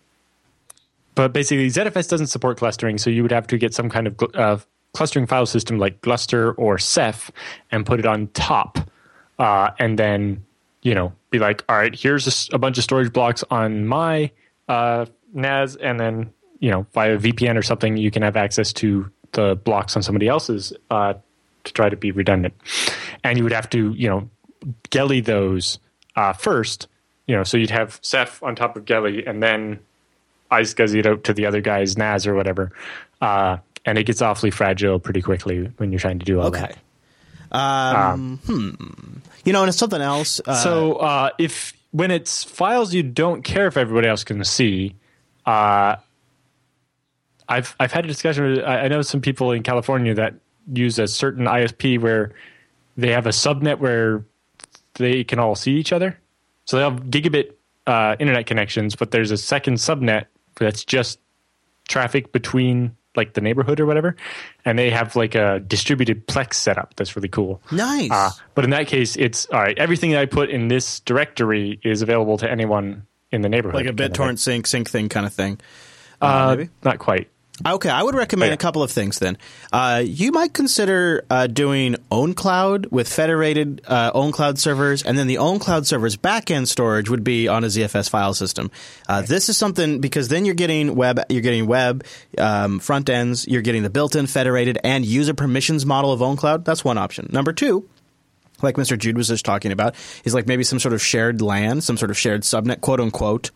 but 1.14 1.32
basically, 1.32 1.68
ZFS 1.68 2.10
doesn't 2.10 2.26
support 2.26 2.58
clustering, 2.58 2.98
so 2.98 3.08
you 3.08 3.22
would 3.22 3.32
have 3.32 3.46
to 3.46 3.56
get 3.56 3.72
some 3.72 3.88
kind 3.88 4.06
of 4.06 4.16
gl- 4.18 4.38
uh, 4.38 4.58
clustering 4.92 5.26
file 5.26 5.46
system 5.46 5.78
like 5.78 6.02
Gluster 6.02 6.52
or 6.52 6.76
Ceph 6.76 7.30
and 7.72 7.86
put 7.86 7.98
it 7.98 8.04
on 8.04 8.26
top, 8.28 8.78
uh, 9.38 9.70
and 9.78 9.98
then 9.98 10.44
you 10.82 10.94
know 10.94 11.14
be 11.30 11.38
like, 11.38 11.64
all 11.68 11.76
right, 11.76 11.94
here's 11.94 12.50
a 12.52 12.58
bunch 12.58 12.76
of 12.76 12.84
storage 12.84 13.10
blocks 13.10 13.42
on 13.50 13.86
my 13.86 14.30
uh, 14.68 15.06
NAS, 15.32 15.76
and 15.76 15.98
then 15.98 16.30
you 16.58 16.70
know 16.70 16.86
via 16.92 17.16
VPN 17.16 17.56
or 17.56 17.62
something, 17.62 17.96
you 17.96 18.10
can 18.10 18.22
have 18.22 18.36
access 18.36 18.72
to 18.74 19.10
the 19.32 19.56
blocks 19.56 19.96
on 19.96 20.02
somebody 20.02 20.28
else's 20.28 20.74
uh, 20.90 21.14
to 21.64 21.72
try 21.72 21.88
to 21.88 21.96
be 21.96 22.10
redundant, 22.12 22.54
and 23.22 23.36
you 23.38 23.44
would 23.44 23.52
have 23.52 23.68
to 23.70 23.92
you 23.94 24.08
know 24.08 24.28
GELI 24.90 25.20
those 25.20 25.78
uh, 26.16 26.32
first, 26.32 26.88
you 27.26 27.34
know, 27.36 27.42
so 27.44 27.56
you'd 27.56 27.70
have 27.70 27.98
Ceph 28.02 28.42
on 28.42 28.54
top 28.54 28.76
of 28.76 28.84
GELI, 28.84 29.24
and 29.26 29.42
then 29.42 29.80
it 30.52 31.06
out 31.06 31.24
to 31.24 31.32
the 31.34 31.46
other 31.46 31.60
guy's 31.60 31.98
NAS 31.98 32.26
or 32.26 32.34
whatever. 32.34 32.70
Uh, 33.20 33.56
and 33.84 33.98
it 33.98 34.04
gets 34.04 34.22
awfully 34.22 34.50
fragile 34.50 34.98
pretty 35.00 35.20
quickly 35.20 35.64
when 35.78 35.90
you're 35.90 35.98
trying 35.98 36.18
to 36.20 36.24
do 36.24 36.40
all 36.40 36.46
Okay. 36.46 36.60
that. 37.50 37.56
Um, 37.56 38.38
hmm. 38.46 38.70
You 39.44 39.52
know, 39.52 39.62
and 39.62 39.68
it's 39.68 39.78
something 39.78 40.00
else. 40.00 40.40
Uh, 40.44 40.54
So 40.54 40.94
uh, 40.94 41.30
if 41.38 41.72
when 41.90 42.10
it's 42.10 42.44
files 42.44 42.94
you 42.94 43.02
don't 43.02 43.42
care 43.42 43.66
if 43.66 43.76
everybody 43.76 44.08
else 44.08 44.24
can 44.24 44.42
see, 44.44 44.94
uh, 45.46 45.96
I've 47.48 47.76
I've 47.78 47.92
had 47.92 48.04
a 48.04 48.08
discussion. 48.08 48.44
With, 48.44 48.64
I 48.64 48.88
know 48.88 49.02
some 49.02 49.20
people 49.20 49.52
in 49.52 49.62
California 49.62 50.14
that 50.14 50.34
use 50.72 50.98
a 50.98 51.06
certain 51.06 51.46
ISP 51.46 52.00
where 52.00 52.32
they 52.96 53.10
have 53.12 53.26
a 53.26 53.30
subnet 53.30 53.78
where 53.78 54.24
they 54.94 55.24
can 55.24 55.38
all 55.38 55.54
see 55.54 55.72
each 55.72 55.92
other. 55.92 56.18
So 56.64 56.76
they 56.78 56.82
have 56.84 57.04
gigabit 57.04 57.52
uh, 57.86 58.16
internet 58.18 58.46
connections, 58.46 58.96
but 58.96 59.10
there's 59.10 59.30
a 59.30 59.36
second 59.36 59.74
subnet 59.74 60.26
that's 60.56 60.84
just 60.84 61.18
traffic 61.88 62.32
between 62.32 62.96
like 63.16 63.34
the 63.34 63.40
neighborhood 63.40 63.78
or 63.78 63.86
whatever, 63.86 64.16
and 64.64 64.76
they 64.78 64.90
have 64.90 65.14
like 65.14 65.34
a 65.36 65.60
distributed 65.60 66.26
Plex 66.26 66.54
setup 66.54 66.94
that's 66.96 67.14
really 67.14 67.28
cool. 67.28 67.60
Nice. 67.70 68.10
Uh, 68.10 68.30
but 68.54 68.64
in 68.64 68.70
that 68.70 68.86
case, 68.88 69.14
it's 69.16 69.46
all 69.52 69.60
right. 69.60 69.78
Everything 69.78 70.10
that 70.12 70.20
I 70.20 70.26
put 70.26 70.50
in 70.50 70.66
this 70.68 70.98
directory 71.00 71.78
is 71.84 72.02
available 72.02 72.38
to 72.38 72.50
anyone 72.50 73.06
in 73.30 73.42
the 73.42 73.48
neighborhood. 73.48 73.84
like 73.84 73.86
a 73.86 73.92
BitTorrent 73.96 74.38
sync 74.38 74.66
sync 74.66 74.88
thing 74.90 75.08
kind 75.08 75.26
of 75.26 75.32
thing. 75.32 75.60
Uh, 76.20 76.26
Uh, 76.26 76.56
maybe? 76.56 76.70
not 76.82 76.98
quite. 76.98 77.28
Okay, 77.64 77.88
I 77.88 78.02
would 78.02 78.16
recommend 78.16 78.50
Yeah. 78.50 78.54
a 78.54 78.56
couple 78.56 78.82
of 78.82 78.90
things 78.90 79.20
then. 79.20 79.38
Uh, 79.72 80.02
you 80.04 80.32
might 80.32 80.52
consider 80.52 81.24
uh, 81.30 81.46
doing 81.46 81.94
OwnCloud 82.10 82.90
with 82.90 83.06
federated 83.08 83.80
uh, 83.86 84.10
OwnCloud 84.12 84.58
servers, 84.58 85.04
and 85.04 85.16
then 85.16 85.28
the 85.28 85.36
OwnCloud 85.36 85.86
server's 85.86 86.16
backend 86.16 86.66
storage 86.66 87.08
would 87.08 87.22
be 87.22 87.46
on 87.46 87.62
a 87.62 87.68
ZFS 87.68 88.10
file 88.10 88.34
system. 88.34 88.72
Uh, 89.08 89.22
This 89.22 89.48
is 89.48 89.56
something 89.56 90.00
because 90.00 90.26
then 90.26 90.44
you're 90.44 90.56
getting 90.56 90.96
web, 90.96 91.20
you're 91.28 91.42
getting 91.42 91.66
web 91.68 92.04
um, 92.38 92.80
front 92.80 93.08
ends, 93.08 93.46
you're 93.46 93.62
getting 93.62 93.84
the 93.84 93.90
built-in 93.90 94.26
federated 94.26 94.78
and 94.82 95.06
user 95.06 95.32
permissions 95.34 95.86
model 95.86 96.10
of 96.12 96.18
OwnCloud. 96.18 96.64
That's 96.64 96.84
one 96.84 96.98
option. 96.98 97.28
Number 97.30 97.52
two, 97.52 97.88
like 98.62 98.74
Mr. 98.74 98.98
Jude 98.98 99.16
was 99.16 99.28
just 99.28 99.44
talking 99.44 99.70
about, 99.70 99.94
is 100.24 100.34
like 100.34 100.48
maybe 100.48 100.64
some 100.64 100.80
sort 100.80 100.92
of 100.92 101.00
shared 101.00 101.40
LAN, 101.40 101.80
some 101.82 101.96
sort 101.98 102.10
of 102.10 102.18
shared 102.18 102.42
subnet, 102.42 102.80
quote 102.80 102.98
unquote. 102.98 103.52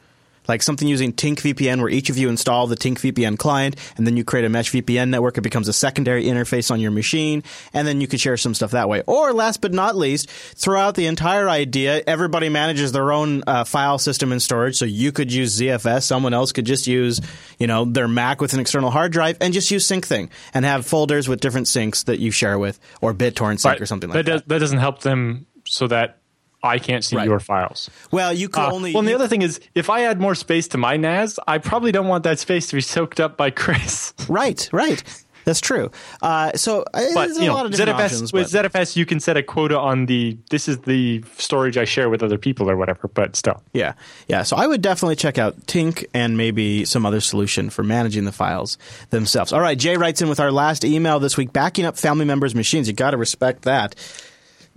Like 0.49 0.63
something 0.63 0.89
using 0.89 1.13
Tinc 1.13 1.41
VPN 1.41 1.81
where 1.81 1.91
each 1.91 2.09
of 2.11 2.17
you 2.17 2.29
install 2.29 2.67
the 2.67 2.77
Tinc 2.77 2.99
VPN 2.99 3.39
client 3.39 3.77
and 3.97 4.07
then 4.07 4.17
you 4.17 4.25
create 4.25 4.45
a 4.47 4.49
mesh 4.49 4.73
VPN 4.73 5.11
network. 5.11 5.37
It 5.39 5.43
becomes 5.43 5.69
a 5.69 5.73
secondary 5.73 6.25
interface 6.25 6.71
on 6.71 6.81
your 6.81 6.91
machine 6.91 7.43
and 7.73 7.87
then 7.87 8.01
you 8.01 8.07
could 8.09 8.21
share 8.21 8.37
some 8.37 8.55
stuff 8.55 8.71
that 8.73 8.89
way. 8.89 9.03
Or 9.07 9.33
last 9.33 9.61
but 9.61 9.73
not 9.73 9.95
least, 9.97 10.31
throughout 10.31 10.95
the 10.95 11.07
entire 11.07 11.49
idea, 11.49 12.03
everybody 12.07 12.49
manages 12.49 12.93
their 12.93 13.13
own 13.13 13.43
uh, 13.47 13.65
file 13.65 13.99
system 13.99 14.33
and 14.33 14.41
storage. 14.41 14.77
So 14.77 14.85
you 14.85 15.13
could 15.13 15.33
use 15.33 15.59
ZFS. 15.59 16.05
Someone 16.05 16.33
else 16.35 16.53
could 16.53 16.67
just 16.67 16.87
use, 16.87 17.21
you 17.59 17.67
know, 17.67 17.85
their 17.85 18.09
Mac 18.09 18.41
with 18.41 18.55
an 18.55 18.61
external 18.61 18.91
hard 18.91 19.13
drive 19.13 19.37
and 19.41 19.53
just 19.53 19.71
use 19.71 19.87
SyncThing 19.87 20.31
and 20.55 20.65
have 20.65 20.87
folders 20.87 21.29
with 21.29 21.41
different 21.41 21.67
syncs 21.67 22.07
that 22.07 22.21
you 22.21 22.31
share 22.31 22.59
with 22.59 22.79
or 23.01 23.13
BitTorrent 23.13 23.61
sync 23.61 23.73
Right. 23.73 23.81
or 23.81 23.87
something 23.87 24.09
like 24.09 24.25
that. 24.25 24.25
that. 24.25 24.33
Does, 24.39 24.43
that 24.49 24.59
doesn't 24.61 24.79
help 24.79 25.01
them 25.01 25.47
so 25.67 25.87
that 25.89 26.18
I 26.63 26.79
can't 26.79 27.05
see 27.05 27.17
Right. 27.17 27.27
your 27.27 27.39
files. 27.41 27.89
Well, 28.11 28.33
you 28.33 28.49
could 28.49 28.61
Uh, 28.65 28.73
only. 28.73 28.93
well, 28.93 29.01
and 29.01 29.09
the 29.09 29.15
other 29.15 29.29
thing 29.29 29.43
is, 29.43 29.61
if 29.75 29.89
I 29.91 30.03
add 30.03 30.21
more 30.21 30.35
space 30.35 30.67
to 30.69 30.79
my 30.79 30.97
NAS, 30.97 31.39
I 31.47 31.59
probably 31.59 31.93
don't 31.93 32.09
want 32.09 32.25
that 32.25 32.39
space 32.41 32.67
to 32.69 32.75
be 32.75 32.81
soaked 32.81 33.21
up 33.21 33.37
by 33.37 33.51
Chris. 33.63 34.13
right, 34.29 34.69
right. 34.73 35.03
That's 35.45 35.63
true. 35.63 35.91
Uh, 36.21 36.53
so 36.57 36.83
uh, 36.93 37.01
But 37.15 37.27
there's 37.29 37.39
a 37.39 37.47
know, 37.47 37.55
lot 37.55 37.65
of 37.65 37.73
different 37.73 37.97
ZFS 37.99 38.05
options. 38.05 38.33
with 38.35 38.53
but- 38.53 38.71
ZFS, 38.73 38.97
you 38.97 39.07
can 39.07 39.19
set 39.19 39.39
a 39.39 39.43
quota 39.43 39.79
on 39.79 40.05
the. 40.05 40.37
This 40.51 40.69
is 40.69 40.79
the 40.81 41.25
storage 41.39 41.79
I 41.79 41.87
share 41.87 42.11
with 42.11 42.23
other 42.23 42.37
people 42.37 42.69
or 42.69 42.77
whatever. 42.77 43.09
But 43.09 43.35
still, 43.35 43.63
Yeah, 43.73 43.95
yeah. 44.27 44.43
So 44.43 44.57
I 44.59 44.67
would 44.67 44.83
definitely 44.83 45.17
check 45.17 45.39
out 45.39 45.67
Tinc 45.67 46.05
and 46.13 46.37
maybe 46.37 46.85
some 46.85 47.07
other 47.07 47.21
solution 47.21 47.71
for 47.71 47.83
managing 47.83 48.25
the 48.27 48.33
files 48.33 48.77
themselves. 49.09 49.51
All 49.55 49.61
right, 49.61 49.79
Jay 49.79 49.97
writes 49.97 50.21
in 50.21 50.29
with 50.29 50.39
our 50.41 50.53
last 50.53 50.85
email 50.85 51.19
this 51.19 51.39
week, 51.39 51.51
backing 51.55 51.87
up 51.87 51.97
family 51.97 52.27
members' 52.27 52.55
machines. 52.55 52.87
You 52.87 52.93
got 52.93 53.13
to 53.13 53.17
respect 53.17 53.63
that. 53.63 53.95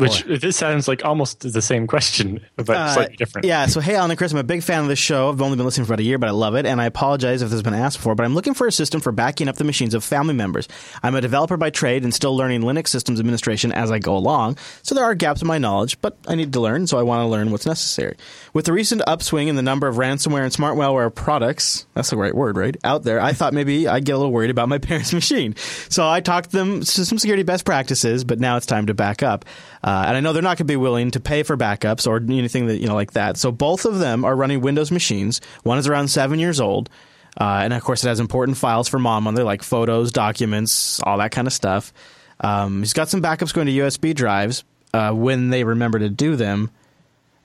Which 0.01 0.23
this 0.41 0.57
sounds 0.57 0.87
like 0.87 1.05
almost 1.05 1.39
the 1.41 1.61
same 1.61 1.87
question, 1.87 2.41
but 2.57 2.69
Uh, 2.69 2.93
slightly 2.93 3.15
different. 3.15 3.45
Yeah, 3.47 3.65
so 3.67 3.79
hey, 3.79 3.95
Allan 3.95 4.11
and 4.11 4.17
Chris, 4.17 4.31
I'm 4.31 4.37
a 4.39 4.43
big 4.43 4.63
fan 4.63 4.81
of 4.81 4.87
this 4.87 4.99
show. 4.99 5.29
I've 5.29 5.41
only 5.41 5.57
been 5.57 5.65
listening 5.65 5.85
for 5.85 5.93
about 5.93 6.01
a 6.01 6.03
year, 6.03 6.17
but 6.17 6.27
I 6.27 6.31
love 6.31 6.55
it, 6.55 6.65
and 6.65 6.81
I 6.81 6.85
apologize 6.85 7.41
if 7.41 7.47
this 7.49 7.53
has 7.53 7.61
been 7.63 7.73
asked 7.73 7.97
before, 7.97 8.15
but 8.15 8.25
I'm 8.25 8.33
looking 8.35 8.53
for 8.53 8.67
a 8.67 8.71
system 8.71 8.99
for 9.01 9.11
backing 9.11 9.47
up 9.47 9.55
the 9.55 9.63
machines 9.63 9.93
of 9.93 10.03
family 10.03 10.33
members. 10.33 10.67
I'm 11.03 11.15
a 11.15 11.21
developer 11.21 11.57
by 11.57 11.69
trade 11.69 12.03
and 12.03 12.13
still 12.13 12.35
learning 12.35 12.61
Linux 12.61 12.87
systems 12.89 13.19
administration 13.19 13.71
as 13.71 13.91
I 13.91 13.99
go 13.99 14.15
along, 14.17 14.57
so 14.83 14.95
there 14.95 15.05
are 15.05 15.15
gaps 15.15 15.41
in 15.41 15.47
my 15.47 15.57
knowledge, 15.57 15.99
but 16.01 16.17
I 16.27 16.35
need 16.35 16.51
to 16.53 16.59
learn, 16.59 16.87
so 16.87 16.97
I 16.97 17.03
want 17.03 17.21
to 17.23 17.27
learn 17.27 17.51
what's 17.51 17.65
necessary. 17.65 18.15
With 18.53 18.65
the 18.65 18.73
recent 18.73 19.01
upswing 19.07 19.47
in 19.47 19.55
the 19.55 19.61
number 19.61 19.87
of 19.87 19.95
ransomware 19.95 20.43
and 20.43 20.51
smart 20.51 20.77
malware 20.77 21.13
products, 21.13 21.85
that's 21.93 22.09
the 22.09 22.17
right 22.17 22.33
word, 22.35 22.57
right? 22.57 22.75
Out 22.83 23.03
there, 23.03 23.21
I 23.21 23.33
thought 23.33 23.53
maybe 23.53 23.87
I'd 23.87 24.05
get 24.05 24.13
a 24.13 24.17
little 24.17 24.31
worried 24.31 24.49
about 24.49 24.69
my 24.69 24.77
parents' 24.79 25.13
machine. 25.13 25.55
So 25.89 26.07
I 26.07 26.21
talked 26.21 26.51
them 26.51 26.79
to 26.81 27.05
some 27.05 27.17
security 27.17 27.43
best 27.43 27.65
practices, 27.65 28.23
but 28.23 28.39
now 28.39 28.57
it's 28.57 28.65
time 28.65 28.87
to 28.87 28.93
back 28.93 29.21
up. 29.23 29.45
Uh, 29.83 30.03
and 30.07 30.17
I 30.17 30.19
know 30.19 30.33
they're 30.33 30.43
not 30.43 30.57
going 30.57 30.67
to 30.67 30.71
be 30.71 30.75
willing 30.75 31.11
to 31.11 31.19
pay 31.19 31.43
for 31.43 31.57
backups 31.57 32.05
or 32.07 32.17
anything 32.17 32.67
that 32.67 32.77
you 32.77 32.87
know 32.87 32.93
like 32.93 33.13
that. 33.13 33.37
So 33.37 33.51
both 33.51 33.85
of 33.85 33.99
them 33.99 34.23
are 34.25 34.35
running 34.35 34.61
Windows 34.61 34.91
machines. 34.91 35.41
One 35.63 35.77
is 35.77 35.87
around 35.87 36.09
seven 36.09 36.39
years 36.39 36.59
old, 36.59 36.89
uh, 37.39 37.61
and 37.63 37.73
of 37.73 37.83
course 37.83 38.03
it 38.03 38.07
has 38.07 38.19
important 38.19 38.57
files 38.57 38.87
for 38.87 38.99
mom 38.99 39.27
on 39.27 39.33
there, 39.33 39.45
like 39.45 39.63
photos, 39.63 40.11
documents, 40.11 41.01
all 41.01 41.17
that 41.17 41.31
kind 41.31 41.47
of 41.47 41.53
stuff. 41.53 41.91
Um, 42.39 42.79
he's 42.79 42.93
got 42.93 43.09
some 43.09 43.21
backups 43.21 43.53
going 43.53 43.67
to 43.67 43.73
USB 43.73 44.13
drives 44.13 44.63
uh, 44.93 45.11
when 45.11 45.49
they 45.49 45.63
remember 45.63 45.99
to 45.99 46.09
do 46.09 46.35
them, 46.35 46.69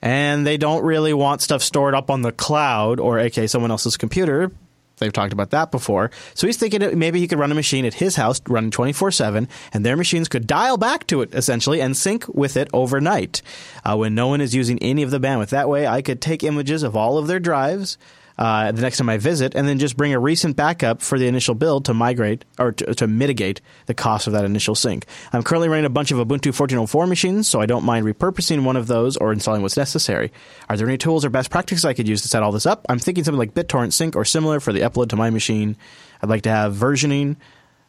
and 0.01 0.45
they 0.45 0.57
don't 0.57 0.83
really 0.83 1.13
want 1.13 1.41
stuff 1.41 1.63
stored 1.63 1.95
up 1.95 2.11
on 2.11 2.21
the 2.21 2.31
cloud 2.31 2.99
or 2.99 3.19
aka 3.19 3.47
someone 3.47 3.71
else's 3.71 3.97
computer. 3.97 4.51
They've 4.97 5.13
talked 5.13 5.33
about 5.33 5.51
that 5.51 5.71
before. 5.71 6.11
So 6.33 6.47
he's 6.47 6.57
thinking 6.57 6.97
maybe 6.97 7.19
he 7.19 7.27
could 7.27 7.39
run 7.39 7.51
a 7.51 7.55
machine 7.55 7.85
at 7.85 7.95
his 7.95 8.15
house 8.15 8.41
running 8.47 8.71
24 8.71 9.11
7, 9.11 9.47
and 9.73 9.85
their 9.85 9.97
machines 9.97 10.27
could 10.27 10.47
dial 10.47 10.77
back 10.77 11.07
to 11.07 11.21
it 11.21 11.33
essentially 11.33 11.81
and 11.81 11.95
sync 11.95 12.27
with 12.27 12.57
it 12.57 12.69
overnight 12.73 13.41
uh, 13.85 13.95
when 13.95 14.15
no 14.15 14.27
one 14.27 14.41
is 14.41 14.55
using 14.55 14.79
any 14.79 15.03
of 15.03 15.11
the 15.11 15.19
bandwidth. 15.19 15.49
That 15.49 15.69
way 15.69 15.87
I 15.87 16.01
could 16.01 16.21
take 16.21 16.43
images 16.43 16.83
of 16.83 16.95
all 16.95 17.17
of 17.17 17.27
their 17.27 17.39
drives. 17.39 17.97
Uh, 18.37 18.71
the 18.71 18.81
next 18.81 18.97
time 18.97 19.09
I 19.09 19.17
visit, 19.17 19.55
and 19.55 19.67
then 19.67 19.79
just 19.79 19.97
bring 19.97 20.13
a 20.13 20.19
recent 20.19 20.55
backup 20.55 21.01
for 21.01 21.17
the 21.17 21.27
initial 21.27 21.55
build 21.55 21.85
to 21.85 21.93
migrate 21.93 22.45
or 22.59 22.71
to, 22.71 22.93
to 22.93 23.07
mitigate 23.07 23.61
the 23.87 23.95
cost 23.95 24.27
of 24.27 24.33
that 24.33 24.45
initial 24.45 24.75
sync. 24.75 25.05
I'm 25.33 25.41
currently 25.41 25.69
running 25.69 25.85
a 25.85 25.89
bunch 25.89 26.11
of 26.11 26.19
Ubuntu 26.19 26.51
14.04 26.51 27.09
machines, 27.09 27.47
so 27.47 27.61
I 27.61 27.65
don't 27.65 27.83
mind 27.83 28.05
repurposing 28.05 28.63
one 28.63 28.75
of 28.75 28.85
those 28.85 29.17
or 29.17 29.33
installing 29.33 29.63
what's 29.63 29.75
necessary. 29.77 30.31
Are 30.69 30.77
there 30.77 30.87
any 30.87 30.99
tools 30.99 31.25
or 31.25 31.31
best 31.31 31.49
practices 31.49 31.83
I 31.83 31.93
could 31.93 32.07
use 32.07 32.21
to 32.21 32.27
set 32.27 32.43
all 32.43 32.51
this 32.51 32.67
up? 32.67 32.85
I'm 32.89 32.99
thinking 32.99 33.23
something 33.23 33.39
like 33.39 33.55
BitTorrent 33.55 33.93
Sync 33.93 34.15
or 34.15 34.23
similar 34.23 34.59
for 34.59 34.71
the 34.71 34.81
upload 34.81 35.09
to 35.09 35.15
my 35.15 35.31
machine. 35.31 35.75
I'd 36.21 36.29
like 36.29 36.43
to 36.43 36.49
have 36.49 36.75
versioning 36.75 37.37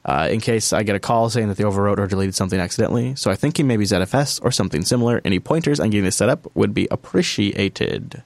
uh, 0.05 0.29
in 0.31 0.41
case 0.41 0.73
I 0.73 0.83
get 0.83 0.97
a 0.97 1.01
call 1.01 1.29
saying 1.29 1.49
that 1.49 1.59
they 1.59 1.65
overwrote 1.65 1.99
or 1.99 2.07
deleted 2.07 2.35
something 2.35 2.59
accidentally. 2.59 3.15
So 3.17 3.31
I'm 3.31 3.37
thinking 3.37 3.67
maybe 3.67 3.85
ZFS 3.85 4.43
or 4.43 4.51
something 4.51 4.83
similar. 4.83 5.21
Any 5.25 5.39
pointers 5.41 5.81
on 5.81 5.91
getting 5.91 6.05
this 6.05 6.17
set 6.17 6.31
up 6.31 6.51
would 6.57 6.73
be 6.73 6.89
appreciated. 6.91 8.23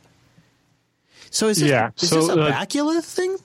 So 1.33 1.49
is 1.49 1.59
this, 1.59 1.69
Yeah, 1.71 1.91
is 2.01 2.09
so, 2.11 2.17
this 2.17 2.29
a 2.29 2.41
uh, 2.41 2.53
Bacula 2.53 3.03
thing? 3.03 3.37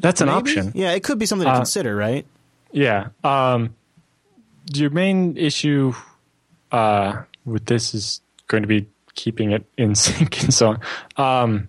That's 0.00 0.20
an 0.20 0.26
Maybe? 0.26 0.36
option. 0.36 0.72
Yeah, 0.74 0.92
it 0.92 1.02
could 1.02 1.18
be 1.18 1.26
something 1.26 1.46
to 1.46 1.52
Uh, 1.52 1.56
consider, 1.56 1.94
right? 1.94 2.26
Yeah. 2.72 3.08
Um, 3.24 3.74
your 4.72 4.90
main 4.90 5.36
issue 5.36 5.92
uh, 6.72 7.22
with 7.44 7.66
this 7.66 7.94
is 7.94 8.20
going 8.48 8.62
to 8.62 8.66
be 8.68 8.86
keeping 9.14 9.52
it 9.52 9.64
in 9.76 9.94
sync 9.96 10.42
and 10.42 10.54
so 10.54 10.76
on. 11.16 11.42
Um, 11.44 11.68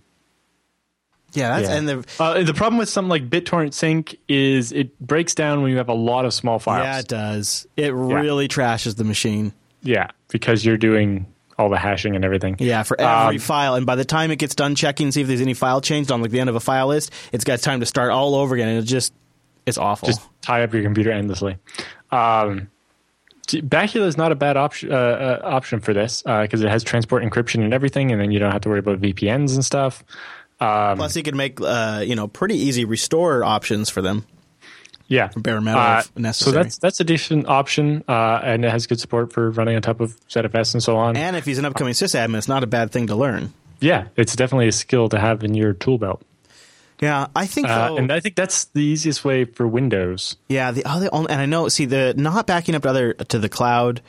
Yeah, 1.33 1.57
that's 1.59 1.69
yeah. 1.69 1.75
and 1.77 1.87
the 1.89 2.05
uh, 2.19 2.43
the 2.43 2.53
problem 2.53 2.77
with 2.77 2.89
something 2.89 3.09
like 3.09 3.29
BitTorrent 3.29 3.73
Sync 3.73 4.17
is 4.27 4.71
it 4.73 4.97
breaks 4.99 5.33
down 5.33 5.61
when 5.61 5.71
you 5.71 5.77
have 5.77 5.89
a 5.89 5.93
lot 5.93 6.25
of 6.25 6.33
small 6.33 6.59
files. 6.59 6.83
yeah, 6.83 6.99
it 6.99 7.07
does. 7.07 7.65
It 7.77 7.93
really 7.93 8.47
trashes 8.49 8.95
the 8.97 9.03
machine. 9.05 9.53
Yeah, 9.81 10.11
because 10.27 10.65
you're 10.65 10.77
doing 10.77 11.25
all 11.61 11.69
the 11.69 11.77
hashing 11.77 12.15
and 12.15 12.25
everything. 12.25 12.55
Yeah, 12.59 12.83
for 12.83 12.99
every 12.99 13.35
Um, 13.37 13.39
file, 13.41 13.75
and 13.75 13.85
by 13.85 13.95
the 13.95 14.05
time 14.05 14.31
it 14.31 14.37
gets 14.37 14.55
done 14.55 14.75
checking, 14.75 15.11
see 15.11 15.21
if 15.21 15.27
there's 15.27 15.41
any 15.41 15.53
file 15.53 15.79
changed 15.81 16.11
on 16.11 16.21
like 16.21 16.31
the 16.31 16.39
end 16.39 16.49
of 16.49 16.55
a 16.55 16.59
file 16.59 16.87
list, 16.87 17.11
it's 17.31 17.43
got 17.43 17.59
time 17.59 17.79
to 17.81 17.85
start 17.85 18.11
all 18.11 18.35
over 18.35 18.55
again, 18.55 18.67
and 18.69 18.79
it 18.79 18.83
just 18.87 19.13
it's 19.65 19.77
awful. 19.77 20.07
Just 20.07 20.21
tie 20.41 20.63
up 20.63 20.73
your 20.73 20.83
computer 20.83 21.11
endlessly. 21.11 21.57
Um, 22.11 22.69
Bacula 23.47 24.07
is 24.07 24.17
not 24.17 24.31
a 24.31 24.35
bad 24.35 24.55
option 24.57 24.91
uh, 24.91 24.95
uh, 24.95 25.39
option 25.43 25.79
for 25.81 25.93
this 25.93 26.21
because 26.21 26.61
it 26.61 26.69
has 26.69 26.83
transport 26.83 27.23
encryption 27.23 27.63
and 27.63 27.73
everything, 27.73 28.11
and 28.11 28.19
then 28.21 28.31
you 28.31 28.39
don't 28.39 28.51
have 28.51 28.61
to 28.61 28.69
worry 28.69 28.79
about 28.79 29.01
VPNs 29.01 29.53
and 29.55 29.63
stuff. 29.65 30.03
Um, 30.59 30.97
Plus, 30.97 31.15
you 31.15 31.23
could 31.23 31.35
make 31.35 31.59
uh, 31.61 32.03
you 32.05 32.15
know 32.15 32.27
pretty 32.27 32.55
easy 32.55 32.85
restore 32.85 33.43
options 33.43 33.89
for 33.89 34.01
them. 34.01 34.25
Yeah, 35.11 35.29
bare 35.35 35.59
metal 35.59 35.81
Uh, 35.81 36.03
necessary. 36.15 36.53
So 36.53 36.63
that's 36.63 36.77
that's 36.77 36.99
a 37.01 37.03
decent 37.03 37.47
option, 37.49 38.03
uh, 38.07 38.39
and 38.43 38.63
it 38.63 38.71
has 38.71 38.87
good 38.87 38.99
support 38.99 39.33
for 39.33 39.51
running 39.51 39.75
on 39.75 39.81
top 39.81 39.99
of 39.99 40.15
ZFS 40.29 40.73
and 40.73 40.81
so 40.81 40.95
on. 40.95 41.17
And 41.17 41.35
if 41.35 41.43
he's 41.43 41.57
an 41.57 41.65
upcoming 41.65 41.93
sysadmin, 41.93 42.37
it's 42.37 42.47
not 42.47 42.63
a 42.63 42.67
bad 42.67 42.91
thing 42.91 43.07
to 43.07 43.15
learn. 43.15 43.53
yeah, 43.81 44.05
it's 44.15 44.35
definitely 44.37 44.69
a 44.69 44.71
skill 44.71 45.09
to 45.09 45.19
have 45.19 45.43
in 45.43 45.53
your 45.53 45.73
tool 45.73 45.97
belt. 45.97 46.21
Yeah, 47.01 47.27
I 47.35 47.45
think 47.45 47.67
Uh, 47.67 47.95
and 47.97 48.09
I 48.11 48.19
think 48.21 48.35
that's 48.35 48.65
the 48.65 48.83
easiest 48.83 49.25
way 49.25 49.43
for 49.43 49.67
Windows. 49.67 50.37
Yeah, 50.47 50.71
the 50.71 50.85
other 50.85 51.09
only, 51.11 51.29
and 51.31 51.41
I 51.41 51.45
know. 51.45 51.67
See, 51.67 51.85
the 51.85 52.13
not 52.15 52.47
backing 52.47 52.73
up 52.75 52.83
to 52.83 52.89
other 52.89 53.13
to 53.13 53.37
the 53.39 53.49
cloud. 53.49 54.01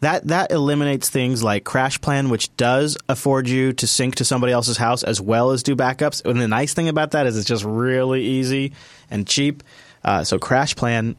That 0.00 0.28
that 0.28 0.52
eliminates 0.52 1.10
things 1.10 1.42
like 1.42 1.64
CrashPlan, 1.64 2.30
which 2.30 2.56
does 2.56 2.96
afford 3.08 3.48
you 3.48 3.72
to 3.74 3.86
sync 3.88 4.14
to 4.14 4.24
somebody 4.24 4.52
else's 4.52 4.76
house 4.76 5.02
as 5.02 5.20
well 5.20 5.50
as 5.50 5.64
do 5.64 5.74
backups. 5.74 6.24
And 6.24 6.40
the 6.40 6.46
nice 6.46 6.72
thing 6.72 6.88
about 6.88 7.10
that 7.10 7.26
is 7.26 7.36
it's 7.36 7.48
just 7.48 7.64
really 7.64 8.22
easy 8.22 8.72
and 9.10 9.26
cheap. 9.26 9.64
Uh, 10.08 10.24
so 10.24 10.38
CrashPlan, 10.38 11.16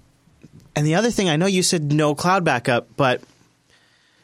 and 0.75 0.87
the 0.87 0.95
other 0.95 1.11
thing 1.11 1.29
I 1.29 1.35
know 1.35 1.45
you 1.45 1.61
said 1.61 1.91
no 1.91 2.15
cloud 2.15 2.43
backup, 2.43 2.87
but 2.97 3.21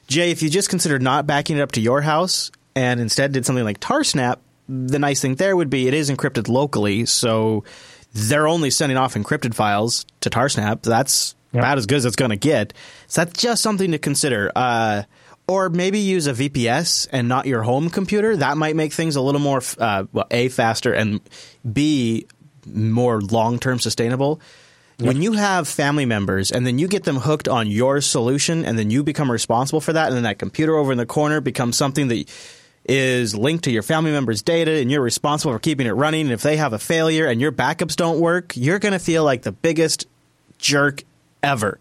Jay, 0.08 0.32
if 0.32 0.42
you 0.42 0.50
just 0.50 0.70
considered 0.72 1.04
not 1.04 1.28
backing 1.28 1.58
it 1.58 1.62
up 1.62 1.74
to 1.74 1.80
your 1.82 2.02
house 2.02 2.50
and 2.76 3.00
instead 3.00 3.32
did 3.32 3.46
something 3.46 3.64
like 3.64 3.80
Tarsnap, 3.80 4.38
the 4.68 4.98
nice 4.98 5.22
thing 5.22 5.36
there 5.36 5.56
would 5.56 5.70
be 5.70 5.88
it 5.88 5.94
is 5.94 6.10
encrypted 6.10 6.50
locally, 6.50 7.06
so 7.06 7.64
they're 8.14 8.48
only 8.48 8.72
sending 8.72 8.98
off 8.98 9.14
encrypted 9.14 9.54
files 9.54 10.04
to 10.22 10.32
Tarsnap. 10.32 10.82
That's 10.82 11.36
yep. 11.52 11.62
about 11.62 11.78
as 11.78 11.86
good 11.86 11.98
as 11.98 12.06
it's 12.06 12.16
going 12.16 12.32
to 12.32 12.36
get. 12.36 12.74
So 13.06 13.24
that's 13.24 13.40
just 13.40 13.62
something 13.62 13.92
to 13.92 14.00
consider. 14.00 14.52
Uh, 14.56 15.04
or 15.48 15.70
maybe 15.70 16.00
use 16.00 16.26
a 16.26 16.34
VPS 16.34 17.08
and 17.12 17.30
not 17.30 17.46
your 17.46 17.62
home 17.62 17.92
computer. 17.92 18.36
That 18.36 18.58
might 18.58 18.76
make 18.76 18.94
things 18.94 19.16
a 19.16 19.22
little 19.22 19.42
more, 19.42 19.62
uh, 19.78 20.06
well, 20.12 20.26
A, 20.32 20.50
faster, 20.50 20.92
and 20.92 21.22
B, 21.72 22.26
more 22.66 23.22
long 23.22 23.60
term 23.60 23.80
sustainable. 23.80 24.40
Yep. 24.98 25.08
When 25.08 25.22
you 25.22 25.34
have 25.34 25.68
family 25.68 26.06
members 26.06 26.52
and 26.52 26.66
then 26.66 26.80
you 26.80 26.88
get 26.88 27.04
them 27.04 27.18
hooked 27.18 27.50
on 27.50 27.68
your 27.68 28.00
solution 28.00 28.64
and 28.64 28.80
then 28.80 28.90
you 28.90 29.04
become 29.04 29.30
responsible 29.30 29.82
for 29.82 29.92
that, 29.94 30.08
and 30.08 30.16
then 30.16 30.24
that 30.24 30.40
computer 30.40 30.76
over 30.76 30.92
in 30.92 30.98
the 30.98 31.06
corner 31.06 31.42
becomes 31.42 31.76
something 31.76 32.08
that 32.08 32.30
is 32.88 33.36
linked 33.36 33.66
to 33.66 33.72
your 33.72 33.82
family 33.84 34.12
members' 34.12 34.42
data 34.42 34.72
and 34.72 34.92
you're 34.92 35.02
responsible 35.02 35.52
for 35.52 35.60
keeping 35.60 35.88
it 35.88 35.92
running. 35.92 36.22
And 36.22 36.32
if 36.32 36.44
they 36.44 36.56
have 36.58 36.72
a 36.72 36.80
failure 36.80 37.26
and 37.26 37.42
your 37.42 37.52
backups 37.52 37.96
don't 37.96 38.20
work, 38.20 38.54
you're 38.56 38.80
going 38.80 38.94
to 38.94 39.00
feel 39.00 39.24
like 39.24 39.42
the 39.42 39.52
biggest 39.52 40.08
jerk 40.60 41.04
ever. 41.44 41.80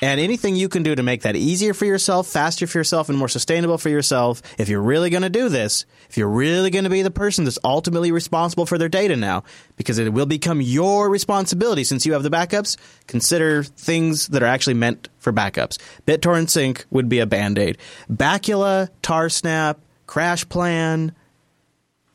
And 0.00 0.20
anything 0.20 0.54
you 0.54 0.68
can 0.68 0.84
do 0.84 0.94
to 0.94 1.02
make 1.02 1.22
that 1.22 1.34
easier 1.34 1.74
for 1.74 1.84
yourself, 1.84 2.28
faster 2.28 2.66
for 2.66 2.78
yourself, 2.78 3.08
and 3.08 3.18
more 3.18 3.28
sustainable 3.28 3.78
for 3.78 3.88
yourself, 3.88 4.42
if 4.56 4.68
you're 4.68 4.80
really 4.80 5.10
going 5.10 5.24
to 5.24 5.30
do 5.30 5.48
this, 5.48 5.86
if 6.08 6.16
you're 6.16 6.28
really 6.28 6.70
going 6.70 6.84
to 6.84 6.90
be 6.90 7.02
the 7.02 7.10
person 7.10 7.44
that's 7.44 7.58
ultimately 7.64 8.12
responsible 8.12 8.64
for 8.64 8.78
their 8.78 8.88
data 8.88 9.16
now, 9.16 9.42
because 9.76 9.98
it 9.98 10.12
will 10.12 10.26
become 10.26 10.60
your 10.60 11.10
responsibility 11.10 11.82
since 11.82 12.06
you 12.06 12.12
have 12.12 12.22
the 12.22 12.30
backups, 12.30 12.76
consider 13.08 13.64
things 13.64 14.28
that 14.28 14.42
are 14.42 14.46
actually 14.46 14.74
meant 14.74 15.08
for 15.18 15.32
backups. 15.32 15.78
BitTorrent 16.06 16.48
Sync 16.48 16.86
would 16.90 17.08
be 17.08 17.18
a 17.18 17.26
band 17.26 17.58
aid. 17.58 17.76
Bacula, 18.08 18.90
Tarsnap, 19.02 19.76
CrashPlan, 20.06 21.12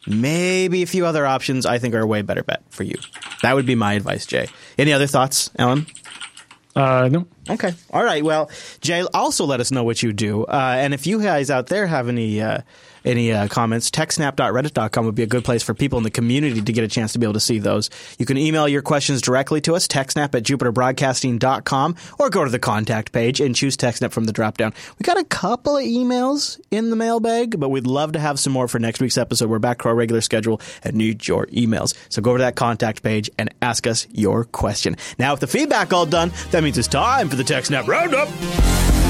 maybe 0.07 0.84
a 0.84 0.88
few 0.88 1.05
other 1.05 1.25
options 1.25 1.65
I 1.65 1.79
think 1.79 1.95
are 1.95 2.01
a 2.01 2.07
way 2.07 2.21
better 2.21 2.43
bet 2.43 2.63
for 2.69 2.84
you. 2.84 2.95
That 3.41 3.55
would 3.55 3.65
be 3.65 3.75
my 3.75 3.93
advice, 3.93 4.25
Jay. 4.25 4.47
Any 4.77 4.93
other 4.93 5.07
thoughts, 5.07 5.49
Allan? 5.59 5.86
Uh, 6.76 7.07
no. 7.11 7.28
Okay. 7.49 7.74
All 7.91 8.03
right. 8.03 8.24
Well, 8.24 8.49
Jay, 8.82 9.05
also 9.13 9.45
let 9.45 9.59
us 9.59 9.71
know 9.71 9.84
what 9.84 10.01
you 10.01 10.11
do. 10.13 10.43
Uh, 10.45 10.76
and 10.78 10.93
if 10.93 11.05
you 11.05 11.21
guys 11.21 11.49
out 11.51 11.67
there 11.67 11.86
have 11.86 12.09
any 12.09 12.41
uh, 12.41 12.61
any 13.05 13.31
uh, 13.31 13.47
comments, 13.47 13.89
techsnap.reddit.com 13.89 15.05
would 15.05 15.15
be 15.15 15.23
a 15.23 15.27
good 15.27 15.43
place 15.43 15.63
for 15.63 15.73
people 15.73 15.97
in 15.97 16.03
the 16.03 16.11
community 16.11 16.61
to 16.61 16.73
get 16.73 16.83
a 16.83 16.87
chance 16.87 17.13
to 17.13 17.19
be 17.19 17.25
able 17.25 17.33
to 17.33 17.39
see 17.39 17.59
those. 17.59 17.89
You 18.17 18.25
can 18.25 18.37
email 18.37 18.67
your 18.67 18.81
questions 18.81 19.21
directly 19.21 19.61
to 19.61 19.75
us, 19.75 19.87
techsnap 19.87 20.35
at 20.35 20.43
jupiterbroadcasting.com, 20.43 21.95
or 22.19 22.29
go 22.29 22.43
to 22.43 22.49
the 22.49 22.59
contact 22.59 23.11
page 23.11 23.39
and 23.39 23.55
choose 23.55 23.77
TechSnap 23.77 24.11
from 24.11 24.25
the 24.25 24.33
dropdown. 24.33 24.73
We 24.99 25.03
got 25.03 25.19
a 25.19 25.23
couple 25.23 25.77
of 25.77 25.83
emails 25.83 26.59
in 26.71 26.89
the 26.89 26.95
mailbag, 26.95 27.59
but 27.59 27.69
we'd 27.69 27.87
love 27.87 28.13
to 28.13 28.19
have 28.19 28.39
some 28.39 28.53
more 28.53 28.67
for 28.67 28.79
next 28.79 29.01
week's 29.01 29.17
episode. 29.17 29.49
We're 29.49 29.59
back 29.59 29.79
to 29.79 29.89
our 29.89 29.95
regular 29.95 30.21
schedule 30.21 30.61
and 30.83 30.95
need 30.95 31.27
your 31.27 31.47
emails. 31.47 31.93
So 32.09 32.21
go 32.21 32.31
over 32.31 32.39
to 32.39 32.43
that 32.43 32.55
contact 32.55 33.03
page 33.03 33.29
and 33.37 33.53
ask 33.61 33.87
us 33.87 34.07
your 34.11 34.45
question. 34.45 34.97
Now, 35.19 35.33
with 35.33 35.41
the 35.41 35.47
feedback 35.47 35.93
all 35.93 36.05
done, 36.05 36.31
that 36.51 36.63
means 36.63 36.77
it's 36.77 36.87
time 36.87 37.29
for 37.29 37.35
the 37.35 37.43
TechSnap 37.43 37.87
Roundup. 37.87 39.02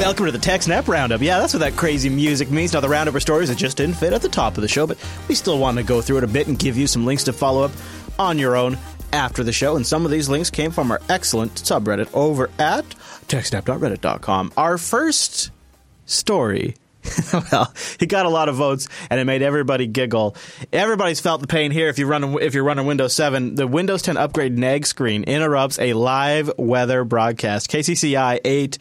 Welcome 0.00 0.24
to 0.24 0.32
the 0.32 0.38
TechSnap 0.38 0.88
Roundup. 0.88 1.20
Yeah, 1.20 1.38
that's 1.38 1.52
what 1.52 1.58
that 1.58 1.76
crazy 1.76 2.08
music 2.08 2.50
means. 2.50 2.72
Now, 2.72 2.80
the 2.80 2.88
Roundup 2.88 3.14
are 3.14 3.20
stories 3.20 3.50
that 3.50 3.58
just 3.58 3.76
didn't 3.76 3.96
fit 3.96 4.14
at 4.14 4.22
the 4.22 4.30
top 4.30 4.56
of 4.56 4.62
the 4.62 4.66
show, 4.66 4.86
but 4.86 4.96
we 5.28 5.34
still 5.34 5.58
want 5.58 5.76
to 5.76 5.82
go 5.82 6.00
through 6.00 6.16
it 6.16 6.24
a 6.24 6.26
bit 6.26 6.48
and 6.48 6.58
give 6.58 6.78
you 6.78 6.86
some 6.86 7.04
links 7.04 7.24
to 7.24 7.34
follow 7.34 7.64
up 7.64 7.70
on 8.18 8.38
your 8.38 8.56
own 8.56 8.78
after 9.12 9.44
the 9.44 9.52
show. 9.52 9.76
And 9.76 9.86
some 9.86 10.06
of 10.06 10.10
these 10.10 10.26
links 10.26 10.48
came 10.48 10.70
from 10.70 10.90
our 10.90 11.02
excellent 11.10 11.56
subreddit 11.56 12.08
over 12.14 12.48
at 12.58 12.86
techsnap.reddit.com. 13.28 14.54
Our 14.56 14.78
first 14.78 15.50
story 16.06 16.76
well, 17.52 17.72
he 17.98 18.06
got 18.06 18.24
a 18.24 18.30
lot 18.30 18.48
of 18.48 18.56
votes, 18.56 18.88
and 19.10 19.20
it 19.20 19.24
made 19.24 19.42
everybody 19.42 19.86
giggle. 19.86 20.34
Everybody's 20.72 21.20
felt 21.20 21.42
the 21.42 21.46
pain 21.46 21.70
here. 21.72 21.88
If 21.88 21.98
you 21.98 22.06
run, 22.06 22.40
if 22.40 22.54
you're 22.54 22.64
running 22.64 22.86
Windows 22.86 23.14
7, 23.14 23.54
the 23.54 23.66
Windows 23.66 24.00
10 24.02 24.16
upgrade 24.16 24.56
nag 24.58 24.86
screen 24.86 25.24
interrupts 25.24 25.78
a 25.78 25.92
live 25.92 26.50
weather 26.56 27.04
broadcast. 27.04 27.70
KCCI 27.70 28.40
8 28.44 28.78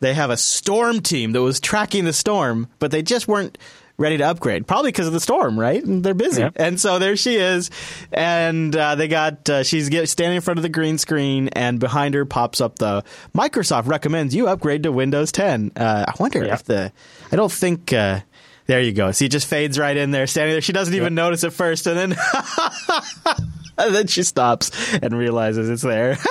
they 0.00 0.14
have 0.14 0.30
a 0.30 0.36
storm 0.36 1.00
team 1.00 1.32
that 1.32 1.42
was 1.42 1.60
tracking 1.60 2.04
the 2.04 2.12
storm, 2.12 2.68
but 2.78 2.90
they 2.90 3.02
just 3.02 3.28
weren't 3.28 3.56
ready 4.00 4.16
to 4.16 4.24
upgrade, 4.24 4.66
probably 4.66 4.88
because 4.88 5.06
of 5.06 5.12
the 5.12 5.20
storm, 5.20 5.60
right? 5.60 5.84
And 5.84 6.02
they're 6.02 6.14
busy, 6.14 6.40
yep. 6.40 6.54
and 6.56 6.80
so 6.80 6.98
there 6.98 7.16
she 7.16 7.36
is, 7.36 7.70
and 8.10 8.74
uh, 8.74 8.94
they 8.94 9.08
got 9.08 9.48
uh, 9.48 9.62
she's 9.62 9.90
get, 9.90 10.08
standing 10.08 10.36
in 10.36 10.42
front 10.42 10.58
of 10.58 10.62
the 10.62 10.70
green 10.70 10.98
screen, 10.98 11.48
and 11.48 11.78
behind 11.78 12.14
her 12.14 12.24
pops 12.24 12.60
up 12.60 12.78
the 12.78 13.04
Microsoft 13.34 13.86
recommends 13.86 14.34
you 14.34 14.48
upgrade 14.48 14.82
to 14.84 14.92
Windows 14.92 15.30
10. 15.32 15.72
Uh, 15.76 16.06
I 16.08 16.14
wonder 16.18 16.42
yep. 16.44 16.54
if 16.54 16.64
the 16.64 16.92
I 17.30 17.36
don't 17.36 17.52
think. 17.52 17.92
Uh, 17.92 18.20
there 18.66 18.80
you 18.80 18.92
go. 18.92 19.10
See, 19.10 19.26
it 19.26 19.32
just 19.32 19.48
fades 19.48 19.80
right 19.80 19.96
in 19.96 20.12
there, 20.12 20.28
standing 20.28 20.54
there. 20.54 20.60
She 20.60 20.72
doesn't 20.72 20.94
even 20.94 21.14
yep. 21.14 21.24
notice 21.24 21.42
at 21.42 21.52
first, 21.52 21.88
and 21.88 21.98
then 21.98 22.16
and 23.86 23.94
then 23.94 24.06
she 24.06 24.22
stops 24.22 24.70
and 24.94 25.16
realizes 25.16 25.68
it's 25.68 25.82
there. 25.82 26.16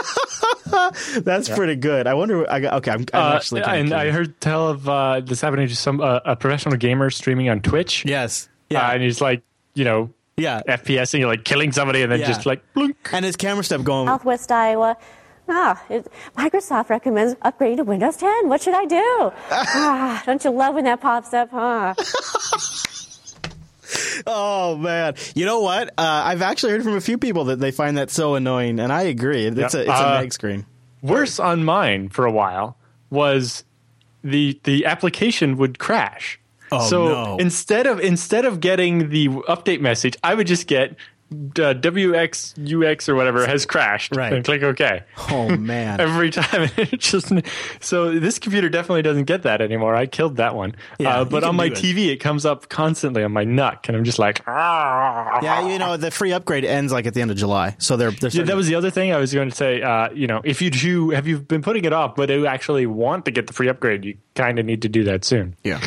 That's 1.17 1.49
yeah. 1.49 1.55
pretty 1.55 1.75
good. 1.75 2.07
I 2.07 2.13
wonder. 2.13 2.49
I, 2.49 2.59
okay, 2.77 2.91
I'm, 2.91 3.05
I'm 3.13 3.33
uh, 3.33 3.35
actually. 3.35 3.61
and 3.61 3.87
curious. 3.89 3.93
I 3.93 4.11
heard 4.11 4.39
tell 4.41 4.69
of 4.69 4.87
uh, 4.87 5.19
this 5.21 5.41
happening 5.41 5.67
to 5.67 5.75
some 5.75 5.99
uh, 6.01 6.19
a 6.25 6.35
professional 6.35 6.77
gamer 6.77 7.09
streaming 7.09 7.49
on 7.49 7.61
Twitch. 7.61 8.05
Yes. 8.05 8.49
Yeah. 8.69 8.87
Uh, 8.87 8.93
and 8.93 9.03
he's 9.03 9.19
like, 9.19 9.41
you 9.73 9.83
know, 9.83 10.13
yeah, 10.37 10.61
FPS, 10.67 11.13
and 11.13 11.21
you're 11.21 11.29
like 11.29 11.43
killing 11.43 11.71
somebody, 11.71 12.01
and 12.01 12.11
then 12.11 12.19
yeah. 12.19 12.27
just 12.27 12.45
like 12.45 12.61
blink. 12.73 12.97
And 13.11 13.25
his 13.25 13.35
camera 13.35 13.63
step 13.63 13.83
going. 13.83 14.07
Southwest 14.07 14.51
Iowa. 14.51 14.97
Ah, 15.51 15.83
it, 15.89 16.07
Microsoft 16.37 16.89
recommends 16.89 17.33
upgrading 17.35 17.77
to 17.77 17.83
Windows 17.83 18.17
10. 18.17 18.47
What 18.47 18.61
should 18.61 18.75
I 18.75 18.85
do? 18.85 19.31
ah, 19.51 20.21
don't 20.25 20.43
you 20.43 20.51
love 20.51 20.75
when 20.75 20.83
that 20.83 21.01
pops 21.01 21.33
up, 21.33 21.49
huh? 21.49 21.95
Oh 24.27 24.75
man, 24.77 25.15
you 25.35 25.45
know 25.45 25.61
what? 25.61 25.89
Uh, 25.89 26.23
I've 26.25 26.41
actually 26.41 26.71
heard 26.73 26.83
from 26.83 26.95
a 26.95 27.01
few 27.01 27.17
people 27.17 27.45
that 27.45 27.59
they 27.59 27.71
find 27.71 27.97
that 27.97 28.09
so 28.09 28.35
annoying, 28.35 28.79
and 28.79 28.91
I 28.91 29.03
agree. 29.03 29.45
It's 29.45 29.57
yep. 29.57 29.73
a 29.73 29.81
it's 29.81 29.89
uh, 29.89 30.15
a 30.17 30.21
nag 30.21 30.33
screen. 30.33 30.65
Worse 31.01 31.39
on 31.39 31.63
mine 31.63 32.09
for 32.09 32.25
a 32.25 32.31
while 32.31 32.77
was 33.09 33.63
the 34.23 34.59
the 34.63 34.85
application 34.85 35.57
would 35.57 35.79
crash. 35.79 36.39
Oh, 36.71 36.87
so 36.87 37.07
no. 37.07 37.37
instead 37.37 37.87
of 37.87 37.99
instead 37.99 38.45
of 38.45 38.59
getting 38.59 39.09
the 39.09 39.27
update 39.27 39.81
message, 39.81 40.15
I 40.23 40.35
would 40.35 40.47
just 40.47 40.67
get 40.67 40.95
uh, 41.31 41.73
WXUX 41.73 43.09
or 43.09 43.15
whatever 43.15 43.45
has 43.45 43.65
crashed. 43.65 44.15
Right. 44.15 44.33
And 44.33 44.43
click 44.43 44.63
OK. 44.63 45.03
Oh, 45.31 45.55
man. 45.55 45.99
Every 46.01 46.31
time. 46.31 46.69
It 46.79 46.99
just 46.99 47.31
So 47.81 48.19
this 48.19 48.39
computer 48.39 48.69
definitely 48.69 49.01
doesn't 49.01 49.25
get 49.25 49.43
that 49.43 49.61
anymore. 49.61 49.95
I 49.95 50.05
killed 50.05 50.37
that 50.37 50.55
one. 50.55 50.75
Yeah, 50.97 51.19
uh, 51.19 51.25
but 51.25 51.43
on 51.43 51.55
my 51.55 51.65
it. 51.65 51.73
TV, 51.73 52.07
it 52.07 52.17
comes 52.17 52.45
up 52.45 52.69
constantly 52.69 53.23
on 53.23 53.31
my 53.31 53.43
NUC, 53.43 53.87
and 53.87 53.97
I'm 53.97 54.05
just 54.05 54.17
like, 54.17 54.41
yeah, 54.47 55.67
you 55.67 55.77
know, 55.77 55.97
the 55.97 56.09
free 56.09 56.31
upgrade 56.31 56.65
ends 56.65 56.91
like 56.91 57.05
at 57.05 57.13
the 57.13 57.21
end 57.21 57.31
of 57.31 57.37
July. 57.37 57.75
So 57.79 57.97
they're, 57.97 58.11
they're 58.11 58.29
yeah, 58.31 58.43
that 58.43 58.55
was 58.55 58.67
the 58.67 58.75
other 58.75 58.89
thing 58.89 59.11
I 59.11 59.17
was 59.17 59.33
going 59.33 59.49
to 59.49 59.55
say. 59.55 59.81
Uh, 59.81 60.09
you 60.11 60.27
know, 60.27 60.41
if 60.43 60.61
you 60.61 60.71
do, 60.71 61.09
have 61.11 61.27
you 61.27 61.39
been 61.39 61.61
putting 61.61 61.85
it 61.85 61.93
off, 61.93 62.15
but 62.15 62.29
you 62.29 62.47
actually 62.47 62.85
want 62.85 63.25
to 63.25 63.31
get 63.31 63.47
the 63.47 63.53
free 63.53 63.67
upgrade, 63.67 64.05
you 64.05 64.17
kind 64.35 64.57
of 64.59 64.65
need 64.65 64.81
to 64.83 64.89
do 64.89 65.03
that 65.05 65.25
soon. 65.25 65.55
Yeah. 65.63 65.81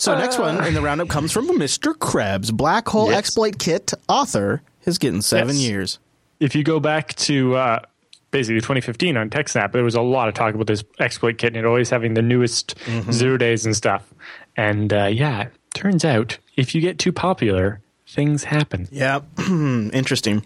So 0.00 0.16
next 0.16 0.38
one 0.38 0.64
in 0.64 0.72
the 0.72 0.80
roundup 0.80 1.08
comes 1.08 1.30
from 1.30 1.46
Mr. 1.50 1.96
Krebs, 1.96 2.50
Black 2.50 2.88
Hole 2.88 3.10
yes. 3.10 3.18
Exploit 3.18 3.58
Kit 3.58 3.92
author, 4.08 4.62
is 4.86 4.96
getting 4.96 5.20
seven 5.20 5.56
yes. 5.56 5.68
years. 5.68 5.98
If 6.40 6.54
you 6.54 6.64
go 6.64 6.80
back 6.80 7.14
to 7.16 7.54
uh, 7.54 7.80
basically 8.30 8.60
2015 8.60 9.18
on 9.18 9.28
TechSnap, 9.28 9.72
there 9.72 9.84
was 9.84 9.94
a 9.94 10.00
lot 10.00 10.28
of 10.28 10.34
talk 10.34 10.54
about 10.54 10.68
this 10.68 10.82
exploit 11.00 11.36
kit 11.36 11.48
and 11.48 11.56
it 11.58 11.66
always 11.66 11.90
having 11.90 12.14
the 12.14 12.22
newest 12.22 12.78
mm-hmm. 12.78 13.12
zero 13.12 13.36
days 13.36 13.66
and 13.66 13.76
stuff. 13.76 14.10
And 14.56 14.90
uh, 14.90 15.04
yeah, 15.04 15.48
turns 15.74 16.02
out 16.02 16.38
if 16.56 16.74
you 16.74 16.80
get 16.80 16.98
too 16.98 17.12
popular, 17.12 17.82
things 18.06 18.44
happen. 18.44 18.88
Yeah, 18.90 19.20
interesting. 19.38 20.42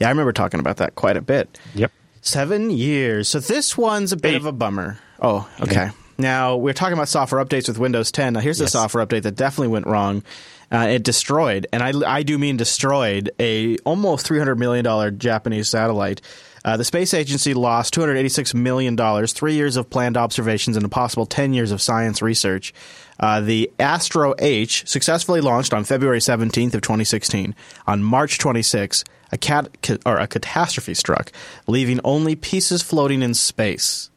Yeah, 0.00 0.08
I 0.08 0.10
remember 0.10 0.32
talking 0.32 0.58
about 0.58 0.78
that 0.78 0.96
quite 0.96 1.16
a 1.16 1.22
bit. 1.22 1.60
Yep. 1.76 1.92
Seven 2.22 2.70
years. 2.70 3.28
So 3.28 3.38
this 3.38 3.78
one's 3.78 4.10
a 4.10 4.16
bit 4.16 4.34
Eight. 4.34 4.36
of 4.38 4.46
a 4.46 4.52
bummer. 4.52 4.98
Oh, 5.20 5.48
okay. 5.60 5.74
Yeah. 5.74 5.90
Now, 6.18 6.56
we're 6.56 6.72
talking 6.72 6.94
about 6.94 7.08
software 7.08 7.44
updates 7.44 7.68
with 7.68 7.78
Windows 7.78 8.10
10. 8.10 8.34
Now, 8.34 8.40
here's 8.40 8.60
yes. 8.60 8.68
a 8.68 8.72
software 8.72 9.04
update 9.04 9.22
that 9.22 9.36
definitely 9.36 9.68
went 9.68 9.86
wrong. 9.86 10.22
Uh, 10.70 10.88
it 10.90 11.04
destroyed, 11.04 11.68
and 11.72 11.80
I, 11.80 11.92
I 12.04 12.22
do 12.24 12.38
mean 12.38 12.56
destroyed, 12.56 13.30
a 13.38 13.76
almost 13.84 14.26
$300 14.26 14.58
million 14.58 15.16
Japanese 15.18 15.68
satellite. 15.68 16.20
Uh, 16.64 16.76
the 16.76 16.84
space 16.84 17.14
agency 17.14 17.54
lost 17.54 17.94
$286 17.94 18.52
million, 18.52 18.96
three 19.28 19.54
years 19.54 19.76
of 19.76 19.88
planned 19.88 20.16
observations, 20.16 20.76
and 20.76 20.84
a 20.84 20.88
possible 20.88 21.24
10 21.24 21.54
years 21.54 21.70
of 21.70 21.80
science 21.80 22.20
research. 22.20 22.74
Uh, 23.20 23.40
the 23.40 23.70
Astro 23.78 24.34
H 24.40 24.88
successfully 24.88 25.40
launched 25.40 25.72
on 25.72 25.84
February 25.84 26.18
17th 26.18 26.74
of 26.74 26.80
2016. 26.80 27.54
On 27.86 28.02
March 28.02 28.38
26, 28.38 29.04
a, 29.30 29.38
cat, 29.38 29.68
or 30.04 30.16
a 30.16 30.26
catastrophe 30.26 30.94
struck, 30.94 31.30
leaving 31.68 32.00
only 32.02 32.34
pieces 32.34 32.82
floating 32.82 33.22
in 33.22 33.34
space. 33.34 34.10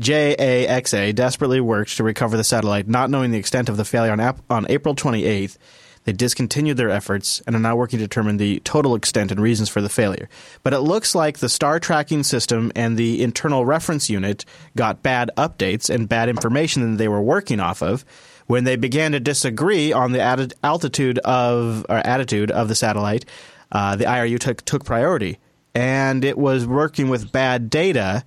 JAXA 0.00 1.14
desperately 1.14 1.60
worked 1.60 1.96
to 1.98 2.04
recover 2.04 2.36
the 2.36 2.44
satellite, 2.44 2.88
not 2.88 3.10
knowing 3.10 3.30
the 3.30 3.38
extent 3.38 3.68
of 3.68 3.76
the 3.76 3.84
failure 3.84 4.12
on, 4.12 4.20
Ap- 4.20 4.40
on 4.50 4.66
April 4.70 4.94
28th. 4.94 5.58
They 6.04 6.12
discontinued 6.12 6.78
their 6.78 6.88
efforts 6.88 7.42
and 7.46 7.54
are 7.54 7.60
now 7.60 7.76
working 7.76 7.98
to 7.98 8.06
determine 8.06 8.38
the 8.38 8.60
total 8.60 8.94
extent 8.94 9.30
and 9.30 9.38
reasons 9.40 9.68
for 9.68 9.82
the 9.82 9.90
failure. 9.90 10.30
But 10.62 10.72
it 10.72 10.80
looks 10.80 11.14
like 11.14 11.38
the 11.38 11.50
star 11.50 11.78
tracking 11.78 12.22
system 12.22 12.72
and 12.74 12.96
the 12.96 13.22
internal 13.22 13.66
reference 13.66 14.08
unit 14.08 14.46
got 14.74 15.02
bad 15.02 15.30
updates 15.36 15.90
and 15.94 16.08
bad 16.08 16.30
information 16.30 16.92
that 16.92 16.96
they 16.96 17.08
were 17.08 17.20
working 17.20 17.60
off 17.60 17.82
of 17.82 18.06
when 18.46 18.64
they 18.64 18.76
began 18.76 19.12
to 19.12 19.20
disagree 19.20 19.92
on 19.92 20.12
the 20.12 20.54
altitude 20.62 21.18
of 21.18 21.84
or 21.90 21.98
attitude 21.98 22.50
of 22.50 22.68
the 22.68 22.74
satellite. 22.74 23.26
Uh, 23.70 23.94
the 23.94 24.04
IRU 24.04 24.38
took 24.38 24.64
took 24.64 24.84
priority, 24.84 25.38
and 25.74 26.24
it 26.24 26.36
was 26.36 26.66
working 26.66 27.08
with 27.08 27.30
bad 27.30 27.70
data, 27.70 28.24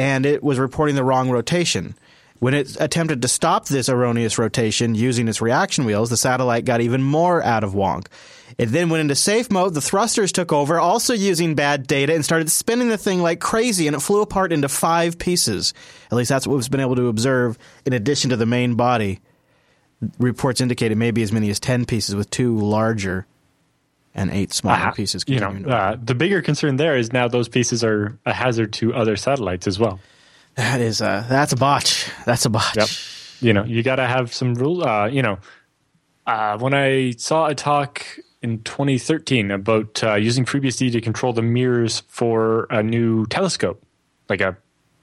and 0.00 0.24
it 0.24 0.42
was 0.42 0.58
reporting 0.58 0.94
the 0.94 1.04
wrong 1.04 1.28
rotation. 1.28 1.94
When 2.38 2.54
it 2.54 2.74
attempted 2.80 3.20
to 3.20 3.28
stop 3.28 3.68
this 3.68 3.90
erroneous 3.90 4.38
rotation 4.38 4.94
using 4.94 5.28
its 5.28 5.42
reaction 5.42 5.84
wheels, 5.84 6.08
the 6.08 6.16
satellite 6.16 6.64
got 6.64 6.80
even 6.80 7.02
more 7.02 7.44
out 7.44 7.64
of 7.64 7.74
wonk. 7.74 8.06
It 8.56 8.66
then 8.66 8.88
went 8.88 9.02
into 9.02 9.14
safe 9.14 9.50
mode. 9.50 9.74
The 9.74 9.82
thrusters 9.82 10.32
took 10.32 10.54
over, 10.54 10.80
also 10.80 11.12
using 11.12 11.54
bad 11.54 11.86
data, 11.86 12.14
and 12.14 12.24
started 12.24 12.50
spinning 12.50 12.88
the 12.88 12.96
thing 12.96 13.20
like 13.20 13.40
crazy, 13.40 13.86
and 13.86 13.94
it 13.94 14.00
flew 14.00 14.22
apart 14.22 14.54
into 14.54 14.70
five 14.70 15.18
pieces. 15.18 15.74
At 16.10 16.16
least 16.16 16.30
that's 16.30 16.46
what 16.46 16.56
we've 16.56 16.70
been 16.70 16.80
able 16.80 16.96
to 16.96 17.08
observe 17.08 17.58
in 17.84 17.92
addition 17.92 18.30
to 18.30 18.36
the 18.36 18.46
main 18.46 18.76
body. 18.76 19.20
Reports 20.18 20.62
indicate 20.62 20.92
it 20.92 20.96
may 20.96 21.10
be 21.10 21.22
as 21.22 21.30
many 21.30 21.50
as 21.50 21.60
10 21.60 21.84
pieces, 21.84 22.14
with 22.14 22.30
two 22.30 22.56
larger 22.56 23.26
and 24.14 24.30
eight 24.30 24.52
smaller 24.52 24.88
Uh, 24.88 24.90
pieces. 24.92 25.24
you 25.26 25.38
know, 25.40 25.50
uh, 25.68 25.96
the 26.02 26.14
bigger 26.14 26.42
concern 26.42 26.76
there 26.76 26.96
is 26.96 27.12
now 27.12 27.28
those 27.28 27.48
pieces 27.48 27.84
are 27.84 28.18
a 28.26 28.32
hazard 28.32 28.72
to 28.74 28.92
other 28.94 29.16
satellites 29.16 29.66
as 29.66 29.78
well. 29.78 30.00
that 30.56 30.80
is 30.80 31.00
a, 31.00 31.24
that's 31.28 31.52
a 31.52 31.56
botch. 31.56 32.10
That's 32.26 32.44
a 32.44 32.50
botch. 32.50 32.76
Yep. 32.76 32.88
You 33.40 33.52
know, 33.52 33.64
you 33.64 33.82
got 33.82 33.96
to 33.96 34.06
have 34.06 34.34
some 34.34 34.54
rule. 34.54 34.82
Uh, 34.86 35.06
you 35.06 35.22
know, 35.22 35.38
uh, 36.26 36.58
when 36.58 36.74
I 36.74 37.12
saw 37.12 37.46
a 37.46 37.54
talk 37.54 38.04
in 38.42 38.62
2013 38.64 39.50
about 39.50 40.02
uh, 40.02 40.14
using 40.14 40.44
FreeBSD 40.44 40.92
to 40.92 41.00
control 41.00 41.32
the 41.32 41.42
mirrors 41.42 42.00
for 42.08 42.66
a 42.70 42.82
new 42.82 43.26
telescope, 43.26 43.82
like 44.28 44.40
a 44.40 44.56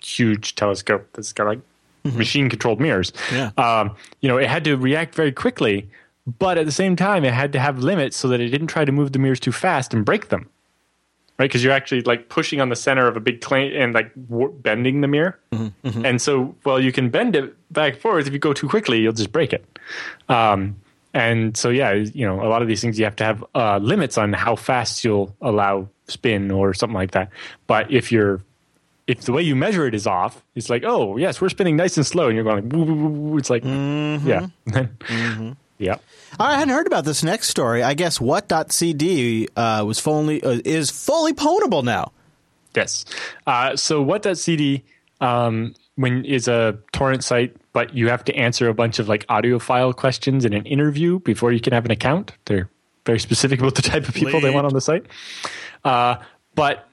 huge 0.04 0.56
telescope 0.56 1.08
that's 1.14 1.34
got 1.34 1.48
like 1.48 1.60
machine 2.04 2.50
controlled 2.50 2.80
mirrors. 2.80 3.12
Yeah. 3.34 3.52
Um, 3.58 3.96
you 4.22 4.30
know, 4.30 4.38
it 4.38 4.48
had 4.50 4.64
to 4.66 4.76
react 4.78 5.16
very 5.16 5.32
quickly, 5.32 5.90
but 6.28 6.58
at 6.58 6.66
the 6.66 6.72
same 6.72 6.96
time, 6.96 7.24
it 7.24 7.34
had 7.34 7.54
to 7.54 7.60
have 7.60 7.80
limits 7.80 8.18
so 8.18 8.28
that 8.28 8.42
it 8.42 8.50
didn't 8.50 8.68
try 8.68 8.84
to 8.84 8.92
move 8.92 9.14
the 9.14 9.20
mirrors 9.20 9.40
too 9.40 9.54
fast 9.54 9.94
and 9.94 10.04
break 10.06 10.30
them. 10.30 10.50
Right, 11.40 11.46
because 11.46 11.64
you're 11.64 11.74
actually 11.74 12.02
like 12.02 12.30
pushing 12.30 12.62
on 12.62 12.70
the 12.70 12.76
center 12.76 13.08
of 13.08 13.16
a 13.16 13.20
big 13.20 13.46
and 13.52 13.94
like 13.94 14.12
bending 14.16 15.02
the 15.02 15.08
mirror, 15.08 15.40
and 16.04 16.20
so 16.20 16.56
well 16.64 16.80
you 16.80 16.92
can 16.92 17.10
bend 17.10 17.36
it 17.36 17.56
back 17.72 17.94
and 17.94 18.02
forth. 18.02 18.26
If 18.26 18.34
you 18.34 18.40
go 18.40 18.54
too 18.54 18.68
quickly, 18.68 19.00
you'll 19.02 19.14
just 19.14 19.32
break 19.32 19.54
it. 19.54 19.64
Um, 20.30 20.78
and 21.14 21.56
so 21.56 21.70
yeah, 21.70 21.92
you 21.92 22.26
know 22.26 22.42
a 22.42 22.50
lot 22.50 22.64
of 22.64 22.68
these 22.68 22.82
things 22.82 22.98
you 22.98 23.06
have 23.06 23.16
to 23.18 23.24
have 23.24 23.46
uh, 23.54 23.78
limits 23.78 24.18
on 24.18 24.34
how 24.34 24.56
fast 24.56 25.04
you'll 25.04 25.36
allow 25.40 25.88
spin 26.08 26.50
or 26.50 26.74
something 26.74 26.96
like 26.96 27.12
that. 27.12 27.30
But 27.68 27.92
if 27.92 28.12
you're 28.12 28.42
if 29.06 29.22
the 29.22 29.32
way 29.32 29.44
you 29.44 29.56
measure 29.56 29.86
it 29.86 29.94
is 29.94 30.08
off, 30.08 30.44
it's 30.56 30.72
like 30.72 30.84
oh 30.84 31.18
yes 31.18 31.40
we're 31.40 31.50
spinning 31.50 31.76
nice 31.76 31.98
and 31.98 32.06
slow, 32.06 32.28
and 32.30 32.36
you're 32.36 32.44
going 32.44 32.64
like 32.64 32.74
woo, 32.74 32.84
woo, 32.84 32.96
woo, 32.96 33.10
woo. 33.10 33.38
it's 33.38 33.52
like 33.52 33.64
yeah, 33.64 34.48
yeah. 35.78 35.98
I 36.40 36.58
hadn't 36.58 36.74
heard 36.74 36.88
about 36.88 37.06
this 37.06 37.24
next 37.24 37.50
story. 37.50 37.84
I 37.84 37.94
guess 37.94 38.20
what.cd 38.20 39.48
uh, 39.56 39.84
was 39.86 40.00
fully 40.00 40.44
uh, 40.44 40.60
is 40.66 40.90
fully 40.92 41.34
pwnable 41.34 41.84
now. 41.84 42.12
Yes. 42.76 43.06
Uh, 43.46 43.76
so 43.76 44.02
what.cd 44.02 44.84
um, 45.22 45.74
when 45.96 46.26
is 46.26 46.48
a 46.48 46.78
torrent 46.92 47.24
site, 47.24 47.56
but 47.74 47.94
you 47.94 48.10
have 48.10 48.24
to 48.26 48.36
answer 48.36 48.70
a 48.70 48.74
bunch 48.74 49.00
of 49.00 49.10
like 49.10 49.26
audio 49.30 49.60
file 49.60 49.94
questions 49.94 50.46
in 50.46 50.54
an 50.54 50.66
interview 50.66 51.20
before 51.20 51.52
you 51.52 51.60
can 51.60 51.74
have 51.74 51.86
an 51.86 51.92
account. 51.92 52.34
They're 52.46 52.70
very 53.06 53.20
specific 53.20 53.60
about 53.60 53.76
the 53.76 53.82
type 53.82 54.08
of 54.08 54.14
people 54.14 54.40
they 54.40 54.52
want 54.52 54.68
on 54.68 54.74
the 54.74 54.82
site. 54.82 55.06
Uh, 55.84 56.18
but 56.54 56.88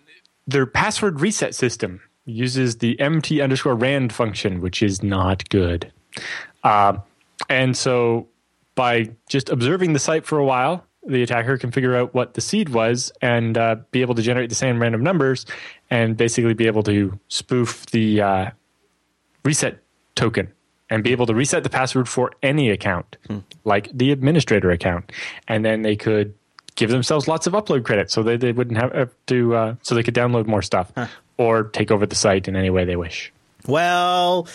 their 0.46 0.66
password 0.66 1.20
reset 1.20 1.54
system 1.54 2.00
uses 2.24 2.78
the 2.78 2.96
mt 2.98 3.40
underscore 3.40 3.74
rand 3.74 4.12
function, 4.12 4.60
which 4.60 4.82
is 4.82 5.02
not 5.02 5.48
good. 5.50 5.92
Uh, 6.62 6.98
and 7.50 7.76
so 7.76 8.28
by 8.74 9.10
just 9.28 9.48
observing 9.48 9.92
the 9.92 9.98
site 9.98 10.26
for 10.26 10.38
a 10.38 10.44
while, 10.44 10.84
the 11.06 11.22
attacker 11.22 11.58
can 11.58 11.70
figure 11.70 11.94
out 11.94 12.14
what 12.14 12.34
the 12.34 12.40
seed 12.40 12.70
was 12.70 13.12
and 13.20 13.58
uh, 13.58 13.76
be 13.90 14.00
able 14.00 14.14
to 14.14 14.22
generate 14.22 14.48
the 14.48 14.54
same 14.54 14.80
random 14.80 15.02
numbers 15.02 15.44
and 15.90 16.16
basically 16.16 16.54
be 16.54 16.66
able 16.66 16.82
to 16.82 17.18
spoof 17.28 17.86
the 17.86 18.20
uh, 18.20 18.50
reset 19.44 19.78
token 20.14 20.50
and 20.90 21.04
be 21.04 21.12
able 21.12 21.26
to 21.26 21.34
reset 21.34 21.62
the 21.62 21.70
password 21.70 22.08
for 22.08 22.30
any 22.42 22.70
account, 22.70 23.16
like 23.64 23.90
the 23.92 24.12
administrator 24.12 24.70
account. 24.70 25.12
And 25.48 25.64
then 25.64 25.82
they 25.82 25.96
could 25.96 26.34
give 26.74 26.90
themselves 26.90 27.28
lots 27.28 27.46
of 27.46 27.52
upload 27.52 27.84
credit 27.84 28.10
so 28.10 28.22
that 28.22 28.40
they 28.40 28.52
wouldn't 28.52 28.78
have 28.78 29.10
to, 29.26 29.54
uh, 29.54 29.74
so 29.82 29.94
they 29.94 30.02
could 30.02 30.14
download 30.14 30.46
more 30.46 30.62
stuff 30.62 30.92
or 31.36 31.64
take 31.64 31.90
over 31.90 32.06
the 32.06 32.14
site 32.14 32.48
in 32.48 32.56
any 32.56 32.70
way 32.70 32.84
they 32.84 32.96
wish. 32.96 33.32
Well, 33.66 34.46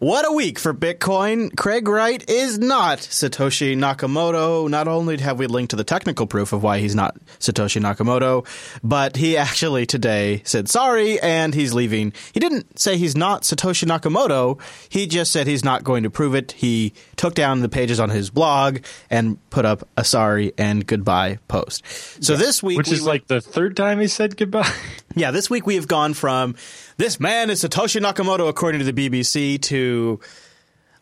what 0.00 0.28
a 0.28 0.32
week 0.32 0.58
for 0.58 0.74
Bitcoin. 0.74 1.56
Craig 1.56 1.88
Wright 1.88 2.22
is 2.28 2.58
not 2.58 2.98
Satoshi 2.98 3.74
Nakamoto. 3.74 4.68
Not 4.68 4.86
only 4.86 5.16
have 5.18 5.38
we 5.38 5.46
linked 5.46 5.70
to 5.70 5.76
the 5.76 5.84
technical 5.84 6.26
proof 6.26 6.52
of 6.52 6.62
why 6.62 6.78
he's 6.78 6.94
not 6.94 7.16
Satoshi 7.38 7.80
Nakamoto, 7.80 8.46
but 8.82 9.16
he 9.16 9.38
actually 9.38 9.86
today 9.86 10.42
said 10.44 10.68
sorry 10.68 11.18
and 11.20 11.54
he's 11.54 11.72
leaving. 11.72 12.12
He 12.32 12.40
didn't 12.40 12.78
say 12.78 12.98
he's 12.98 13.16
not 13.16 13.42
Satoshi 13.42 13.86
Nakamoto. 13.86 14.60
He 14.90 15.06
just 15.06 15.32
said 15.32 15.46
he's 15.46 15.64
not 15.64 15.82
going 15.82 16.02
to 16.02 16.10
prove 16.10 16.34
it. 16.34 16.52
He 16.52 16.92
took 17.16 17.34
down 17.34 17.60
the 17.60 17.68
pages 17.68 17.98
on 17.98 18.10
his 18.10 18.28
blog 18.28 18.80
and 19.08 19.38
put 19.50 19.64
up 19.64 19.88
a 19.96 20.04
sorry 20.04 20.52
and 20.58 20.86
goodbye 20.86 21.38
post. 21.48 21.84
So 22.22 22.36
this 22.36 22.62
week, 22.62 22.76
Which 22.76 22.88
we 22.88 22.96
is 22.96 23.06
like 23.06 23.26
the 23.26 23.40
third 23.40 23.76
time 23.76 24.00
he 24.00 24.06
said 24.08 24.36
goodbye. 24.36 24.70
yeah, 25.14 25.30
this 25.30 25.48
week 25.48 25.66
we 25.66 25.76
have 25.76 25.88
gone 25.88 26.14
from 26.14 26.56
this 27.00 27.18
man 27.18 27.48
is 27.50 27.64
Satoshi 27.64 28.00
Nakamoto, 28.00 28.48
according 28.48 28.84
to 28.84 28.92
the 28.92 29.08
BBC, 29.10 29.60
to 29.62 30.20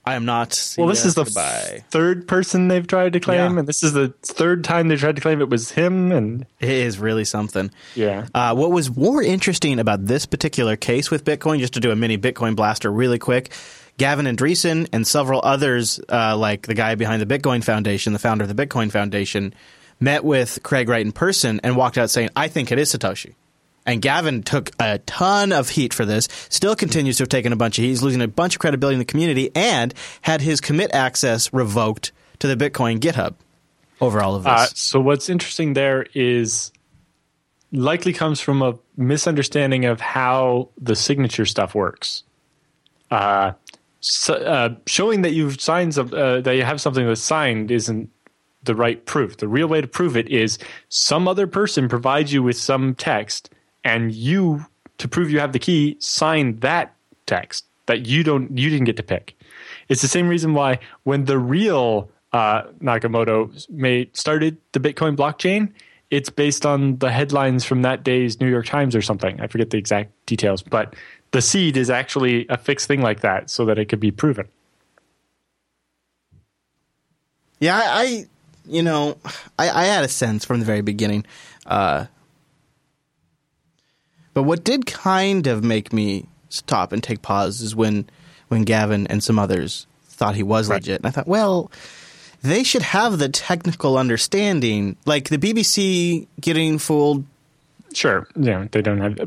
I 0.07 0.15
am 0.15 0.25
not. 0.25 0.75
Well, 0.79 0.87
this 0.87 1.05
is 1.05 1.15
the 1.17 1.25
goodbye. 1.25 1.85
third 1.91 2.27
person 2.29 2.69
they've 2.69 2.87
tried 2.87 3.13
to 3.15 3.21
claim, 3.21 3.53
Yeah. 3.55 3.59
and 3.59 3.69
this 3.69 3.83
is 3.83 3.93
the 3.93 4.15
third 4.23 4.63
time 4.65 4.89
they've 4.89 4.99
tried 4.99 5.17
to 5.17 5.21
claim 5.23 5.41
it 5.43 5.51
was 5.51 5.73
him. 5.73 6.13
And 6.13 6.47
It 6.61 6.71
is 6.71 6.99
really 6.99 7.25
something. 7.27 7.71
yeah, 7.95 8.27
Uh, 8.35 8.55
what 8.55 8.71
was 8.71 8.97
more 8.97 9.23
interesting 9.23 9.79
about 9.79 10.07
this 10.07 10.25
particular 10.25 10.77
case 10.77 11.11
with 11.11 11.25
Bitcoin, 11.25 11.59
just 11.59 11.75
to 11.75 11.81
do 11.81 11.91
a 11.91 11.97
mini 11.97 12.17
Bitcoin 12.17 12.57
blaster 12.57 12.91
really 12.91 13.19
quick, 13.19 13.51
Gavin 13.99 14.25
Andresen 14.27 14.87
and 14.93 15.05
several 15.07 15.41
others, 15.45 16.01
uh, 16.09 16.37
like 16.37 16.67
the 16.69 16.75
guy 16.75 16.95
behind 16.95 17.21
the 17.21 17.27
Bitcoin 17.27 17.63
Foundation, 17.65 18.13
the 18.13 18.19
founder 18.21 18.45
of 18.45 18.55
the 18.57 18.67
Bitcoin 18.67 18.91
Foundation, 18.93 19.53
met 20.01 20.23
with 20.25 20.61
Craig 20.63 20.89
Wright 20.89 21.05
in 21.05 21.11
person 21.13 21.61
and 21.65 21.77
walked 21.77 21.99
out 21.99 22.09
saying, 22.09 22.31
I 22.37 22.47
think 22.49 22.71
it 22.73 22.79
is 22.79 22.93
Satoshi. 22.95 23.35
And 23.89 24.03
Gavin 24.03 24.43
took 24.43 24.71
a 24.79 24.99
ton 24.99 25.51
of 25.51 25.71
heat 25.71 25.95
for 25.95 26.05
this, 26.05 26.29
still 26.51 26.77
continues 26.77 27.17
to 27.17 27.23
have 27.23 27.31
taken 27.31 27.55
a 27.55 27.57
bunch 27.57 27.79
of 27.79 27.83
heat. 27.83 27.89
He's 27.89 28.03
losing 28.03 28.21
a 28.21 28.29
bunch 28.29 28.55
of 28.55 28.61
credibility 28.61 28.97
in 28.97 28.99
the 28.99 29.07
community 29.07 29.51
and 29.55 29.95
had 30.21 30.43
his 30.43 30.61
commit 30.61 30.95
access 30.95 31.53
revoked 31.55 32.13
to 32.41 32.55
the 32.55 32.55
Bitcoin 32.55 32.99
GitHub 32.99 33.35
over 34.01 34.21
all 34.21 34.35
of 34.35 34.45
this. 34.45 34.53
Uh, 34.53 34.67
so 34.75 35.01
what's 35.01 35.31
interesting 35.31 35.73
there 35.73 36.07
is 36.13 36.71
likely 37.73 38.13
comes 38.13 38.41
from 38.41 38.61
a 38.61 38.79
misunderstanding 38.99 39.87
of 39.87 40.03
how 40.03 40.69
the 40.79 40.95
signature 40.95 41.47
stuff 41.47 41.75
works. 41.75 42.25
Uh, 43.11 43.53
so, 44.01 44.35
uh, 44.35 44.75
showing 44.87 45.23
that 45.23 45.33
you've 45.33 45.61
signed 45.61 45.95
some, 45.95 46.13
uh, 46.13 46.43
that 46.43 46.57
you 46.57 46.63
have 46.63 46.81
something 46.81 47.07
that's 47.07 47.23
signed 47.23 47.71
isn't 47.71 48.11
the 48.65 48.75
right 48.75 49.05
proof. 49.07 49.39
The 49.39 49.49
real 49.49 49.67
way 49.67 49.81
to 49.81 49.89
prove 49.89 50.17
it 50.17 50.29
is 50.29 50.59
some 50.91 51.27
other 51.27 51.47
person 51.47 51.89
provides 51.89 52.33
you 52.33 52.43
with 52.43 52.59
some 52.59 52.95
text, 52.95 53.51
and 53.85 54.13
you, 54.13 54.67
to 54.99 55.09
prove 55.09 55.31
you 55.31 55.41
have 55.41 55.53
the 55.53 55.59
key, 55.59 55.97
sign 56.01 56.57
that 56.61 56.95
text 57.27 57.65
that 57.87 58.07
you 58.07 58.23
don't 58.23 58.57
you 58.57 58.71
didn't 58.71 58.85
get 58.85 58.97
to 58.97 59.03
pick. 59.03 59.35
It's 59.89 60.03
the 60.03 60.09
same 60.09 60.29
reason 60.29 60.55
why 60.55 60.79
when 61.05 61.25
the 61.25 61.39
real 61.39 62.11
uh, 62.33 62.63
Nakamoto 62.83 63.69
made 63.71 64.17
started 64.17 64.59
the 64.73 64.81
Bitcoin 64.81 65.17
blockchain, 65.17 65.73
it's 66.11 66.31
based 66.31 66.65
on 66.65 66.99
the 66.99 67.11
headlines 67.11 67.65
from 67.65 67.83
that 67.83 68.05
day's 68.05 68.41
New 68.41 68.49
York 68.49 68.67
Times 68.67 68.95
or 68.95 69.03
something. 69.03 69.41
I 69.41 69.47
forget 69.47 69.71
the 69.71 69.79
exact 69.79 70.13
details, 70.27 70.63
but 70.63 70.95
the 71.31 71.43
seed 71.43 71.77
is 71.77 71.91
actually 71.91 72.47
a 72.49 72.57
fixed 72.57 72.87
thing 72.87 73.03
like 73.03 73.21
that, 73.21 73.51
so 73.51 73.65
that 73.67 73.79
it 73.79 73.87
could 73.87 74.01
be 74.01 74.11
proven. 74.11 74.47
Yeah, 77.61 77.77
I, 77.77 78.03
I 78.03 78.27
you 78.67 78.83
know, 78.83 79.19
I, 79.59 79.71
I 79.71 79.85
had 79.85 80.05
a 80.05 80.09
sense 80.09 80.45
from 80.45 80.61
the 80.61 80.67
very 80.67 80.83
beginning. 80.83 81.25
Uh, 81.67 82.07
but 84.39 84.45
what 84.45 84.63
did 84.63 84.87
kind 84.87 85.49
of 85.49 85.65
make 85.65 85.93
me 85.93 86.25
stop 86.49 86.93
and 86.93 87.03
take 87.03 87.23
pause 87.23 87.61
is 87.61 87.75
when 87.75 88.09
when 88.47 88.63
Gavin 88.63 89.09
and 89.09 89.21
some 89.21 89.37
others 89.37 89.89
thought 90.11 90.37
he 90.37 90.45
was 90.45 90.69
Right. 90.69 90.77
legit. 90.77 90.99
And 91.01 91.07
I 91.07 91.11
thought, 91.11 91.27
well, 91.27 91.73
they 92.43 92.63
should 92.63 92.83
have 92.83 93.19
the 93.19 93.29
technical 93.29 93.99
understanding. 93.99 94.97
Like 95.07 95.29
the 95.29 95.39
BBC 95.39 96.29
getting 96.41 96.79
fooled. 96.79 97.25
Sure, 97.93 98.29
yeah, 98.37 98.67
they 98.71 98.81
don't 98.81 98.99
have. 99.01 99.19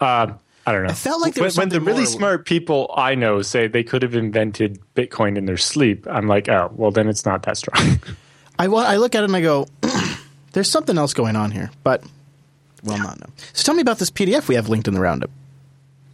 Uh, 0.00 0.32
I 0.66 0.72
don't 0.72 0.84
know. 0.84 0.88
I 0.88 0.94
felt 0.94 1.20
like 1.20 1.34
there 1.34 1.44
when, 1.44 1.52
when 1.54 1.68
the 1.68 1.82
really 1.82 2.04
more- 2.04 2.06
smart 2.06 2.46
people 2.46 2.90
I 2.96 3.14
know 3.14 3.42
say 3.42 3.66
they 3.68 3.82
could 3.82 4.00
have 4.02 4.14
invented 4.14 4.78
Bitcoin 4.94 5.36
in 5.36 5.44
their 5.44 5.58
sleep. 5.58 6.06
I'm 6.10 6.28
like, 6.28 6.48
oh, 6.48 6.72
well, 6.74 6.90
then 6.90 7.08
it's 7.10 7.26
not 7.26 7.42
that 7.42 7.58
strong. 7.58 8.00
I, 8.58 8.64
I 8.68 8.96
look 8.96 9.14
at 9.14 9.20
it 9.22 9.24
and 9.24 9.36
I 9.36 9.42
go, 9.42 9.66
there's 10.52 10.70
something 10.70 10.96
else 10.96 11.12
going 11.12 11.36
on 11.36 11.50
here, 11.50 11.70
but 11.84 12.02
will 12.84 12.98
not 12.98 13.20
know. 13.20 13.26
So 13.52 13.64
tell 13.64 13.74
me 13.74 13.82
about 13.82 13.98
this 13.98 14.10
PDF 14.10 14.48
we 14.48 14.54
have 14.54 14.68
linked 14.68 14.88
in 14.88 14.94
the 14.94 15.00
roundup. 15.00 15.30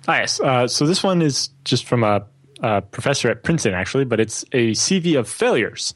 Ah, 0.08 0.18
yes. 0.18 0.40
Uh, 0.40 0.68
so 0.68 0.86
this 0.86 1.02
one 1.02 1.22
is 1.22 1.50
just 1.64 1.84
from 1.84 2.04
a, 2.04 2.24
a 2.60 2.82
professor 2.82 3.28
at 3.28 3.42
Princeton, 3.42 3.74
actually, 3.74 4.04
but 4.04 4.20
it's 4.20 4.44
a 4.52 4.70
CV 4.72 5.18
of 5.18 5.28
failures. 5.28 5.94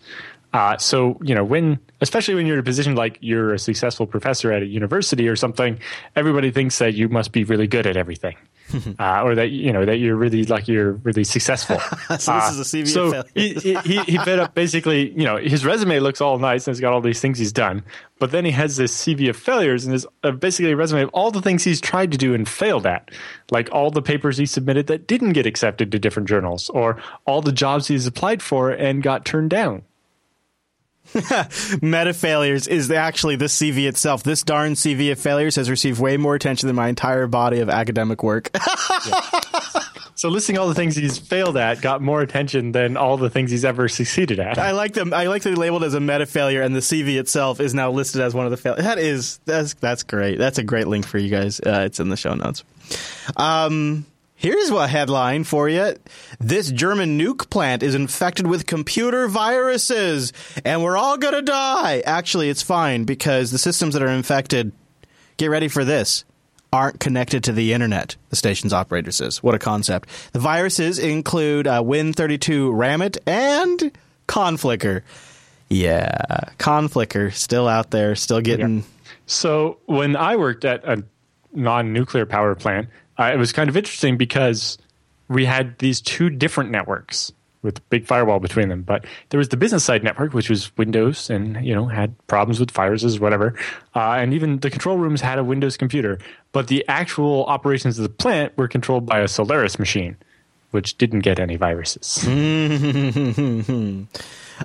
Uh, 0.52 0.76
so 0.78 1.18
you 1.22 1.34
know 1.34 1.44
when, 1.44 1.78
especially 2.01 2.35
when 2.35 2.47
you're 2.47 2.56
in 2.56 2.60
a 2.60 2.64
position 2.64 2.94
like 2.94 3.18
you're 3.20 3.55
a 3.55 3.59
successful 3.59 4.06
professor 4.06 4.52
at 4.52 4.62
a 4.62 4.66
university 4.66 5.28
or 5.28 5.36
something, 5.36 5.78
everybody 6.16 6.51
thinks 6.51 6.78
that 6.78 6.94
you 6.94 7.09
must 7.09 7.32
be 7.32 7.44
really 7.44 7.66
good 7.66 7.86
at 7.86 7.97
everything, 7.97 8.36
uh, 8.98 9.22
or 9.22 9.35
that 9.35 9.51
you 9.51 9.72
know 9.72 9.85
that 9.85 9.97
you're 9.97 10.16
really 10.16 10.44
like 10.44 10.68
you're 10.68 10.93
really 10.93 11.24
successful. 11.24 11.81
So 12.18 12.35
this 12.35 12.51
is 12.52 12.60
a 12.60 12.77
CV 12.77 12.82
of 12.82 12.89
so 12.89 13.10
failures. 13.10 13.62
he, 13.62 13.74
he, 13.85 13.98
he 14.02 14.18
fed 14.18 14.40
up 14.40 14.55
basically, 14.55 15.10
you 15.10 15.24
know, 15.24 15.36
his 15.36 15.64
resume 15.64 16.01
looks 16.01 16.20
all 16.20 16.39
nice 16.39 16.66
and 16.66 16.74
he's 16.74 16.81
got 16.81 16.93
all 16.93 17.01
these 17.01 17.20
things 17.20 17.39
he's 17.39 17.52
done, 17.52 17.85
but 18.18 18.31
then 18.31 18.44
he 18.44 18.51
has 18.51 18.77
this 18.77 18.94
CV 18.94 19.31
of 19.31 19.36
failures 19.36 19.86
and 19.86 19.94
is 19.94 20.06
uh, 20.24 20.31
basically 20.32 20.72
a 20.72 20.77
resume 20.77 21.02
of 21.02 21.09
all 21.10 21.31
the 21.31 21.40
things 21.40 21.64
he's 21.64 21.81
tried 21.81 22.12
to 22.12 22.18
do 22.18 22.35
and 22.35 22.48
failed 22.48 22.86
at, 22.86 23.10
like 23.51 23.68
all 23.72 23.90
the 23.90 24.02
papers 24.02 24.36
he 24.36 24.47
submitted 24.47 24.89
that 24.89 25.06
didn't 25.06 25.32
get 25.32 25.47
accepted 25.47 25.90
to 25.93 25.98
different 25.98 26.28
journals, 26.28 26.68
or 26.70 27.01
all 27.27 27.40
the 27.40 27.52
jobs 27.52 27.89
he's 27.89 28.06
applied 28.06 28.43
for 28.43 28.70
and 28.70 29.02
got 29.02 29.24
turned 29.24 29.51
down. 29.51 29.82
Meta 31.82 32.15
failures 32.15 32.66
is 32.69 32.91
actually 32.91 33.37
this 33.37 33.57
CV 33.57 33.89
itself. 33.89 34.23
This 34.23 34.43
darn 34.43 34.73
CV 34.73 35.12
of 35.12 35.19
failures 35.19 35.57
has 35.57 35.69
received 35.69 36.01
way 36.01 36.16
more 36.16 36.35
attention 36.35 36.66
than 36.66 36.77
my 36.77 36.89
entire 36.89 37.27
body 37.27 37.61
of 37.61 37.69
academic 37.69 38.23
work. 38.23 38.51
So 40.20 40.28
listing 40.28 40.59
all 40.59 40.69
the 40.69 40.74
things 40.74 40.97
he's 40.97 41.16
failed 41.16 41.57
at 41.57 41.81
got 41.81 42.03
more 42.03 42.20
attention 42.20 42.73
than 42.73 42.99
all 42.99 43.16
the 43.16 43.31
things 43.31 43.51
he's 43.51 43.65
ever 43.65 43.89
succeeded 43.89 44.39
at. 44.39 44.59
I 44.59 44.73
like 44.73 44.93
them. 44.93 45.15
I 45.15 45.28
like 45.28 45.45
that 45.45 45.49
they 45.49 45.57
labeled 45.57 45.82
as 45.82 45.95
a 45.95 46.01
meta 46.01 46.27
failure, 46.27 46.61
and 46.61 46.77
the 46.77 46.81
CV 46.81 47.19
itself 47.19 47.59
is 47.59 47.73
now 47.73 47.91
listed 47.91 48.20
as 48.20 48.35
one 48.35 48.45
of 48.45 48.51
the 48.51 48.59
failures. 48.59 48.85
That 48.85 48.99
is 48.99 49.41
that's 49.47 49.73
that's 49.73 50.03
great. 50.03 50.37
That's 50.37 50.59
a 50.59 50.62
great 50.62 50.89
link 50.89 51.07
for 51.07 51.16
you 51.16 51.31
guys. 51.31 51.59
Uh, 51.59 51.85
it's 51.87 52.01
in 52.01 52.11
the 52.11 52.19
show 52.19 52.35
notes. 52.35 52.65
Um, 53.35 54.05
here's 54.40 54.70
a 54.70 54.88
headline 54.88 55.44
for 55.44 55.68
you: 55.68 55.94
This 56.40 56.70
German 56.70 57.18
nuke 57.18 57.50
plant 57.50 57.82
is 57.82 57.94
infected 57.94 58.46
with 58.46 58.66
computer 58.66 59.28
viruses, 59.28 60.32
and 60.64 60.82
we're 60.82 60.96
all 60.96 61.18
gonna 61.18 61.42
die. 61.42 62.02
Actually, 62.06 62.48
it's 62.48 62.62
fine 62.62 63.04
because 63.04 63.50
the 63.50 63.58
systems 63.58 63.94
that 63.94 64.02
are 64.02 64.08
infected. 64.08 64.72
Get 65.36 65.48
ready 65.48 65.68
for 65.68 65.84
this. 65.84 66.24
Aren't 66.72 67.00
connected 67.00 67.42
to 67.44 67.52
the 67.52 67.72
internet, 67.72 68.16
the 68.28 68.36
station's 68.36 68.72
operator 68.72 69.10
says. 69.10 69.42
What 69.42 69.54
a 69.54 69.58
concept. 69.58 70.08
The 70.32 70.38
viruses 70.38 70.98
include 70.98 71.66
uh, 71.66 71.82
Win32 71.82 72.70
Ramnit 72.72 73.18
and 73.26 73.90
Conficker. 74.28 75.02
Yeah, 75.68 76.20
Conficker 76.58 77.32
still 77.32 77.66
out 77.66 77.90
there, 77.90 78.14
still 78.14 78.40
getting. 78.40 78.84
So 79.26 79.78
when 79.86 80.14
I 80.14 80.36
worked 80.36 80.64
at 80.64 80.84
a 80.84 81.02
non-nuclear 81.52 82.26
power 82.26 82.54
plant, 82.54 82.88
uh, 83.20 83.30
it 83.32 83.36
was 83.36 83.52
kind 83.52 83.68
of 83.68 83.76
interesting 83.76 84.16
because 84.16 84.78
we 85.28 85.44
had 85.44 85.78
these 85.78 86.01
two 86.01 86.30
different 86.30 86.70
networks 86.70 87.32
with 87.62 87.78
a 87.78 87.82
big 87.82 88.06
firewall 88.06 88.40
between 88.40 88.68
them. 88.68 88.82
But 88.82 89.05
there 89.28 89.38
was 89.38 89.51
the 89.51 89.56
business 89.56 89.84
side 89.84 90.02
network, 90.02 90.32
which 90.32 90.48
was 90.48 90.76
Windows, 90.76 91.28
and 91.30 91.62
you 91.64 91.74
know 91.74 91.86
had 91.86 92.14
problems 92.26 92.59
with 92.59 92.70
viruses, 92.70 93.20
whatever. 93.20 93.55
Uh, 93.94 94.12
and 94.12 94.32
even 94.32 94.59
the 94.60 94.70
control 94.70 94.97
rooms 94.97 95.20
had 95.20 95.38
a 95.38 95.44
Windows 95.44 95.76
computer. 95.76 96.18
But 96.52 96.68
the 96.68 96.84
actual 96.88 97.44
operations 97.44 97.98
of 97.98 98.02
the 98.05 98.09
plant 98.09 98.56
were 98.56 98.68
controlled 98.68 99.06
by 99.06 99.20
a 99.20 99.28
Solaris 99.28 99.78
machine, 99.78 100.16
which 100.70 100.97
didn't 100.98 101.20
get 101.20 101.38
any 101.38 101.56
viruses. 101.56 102.26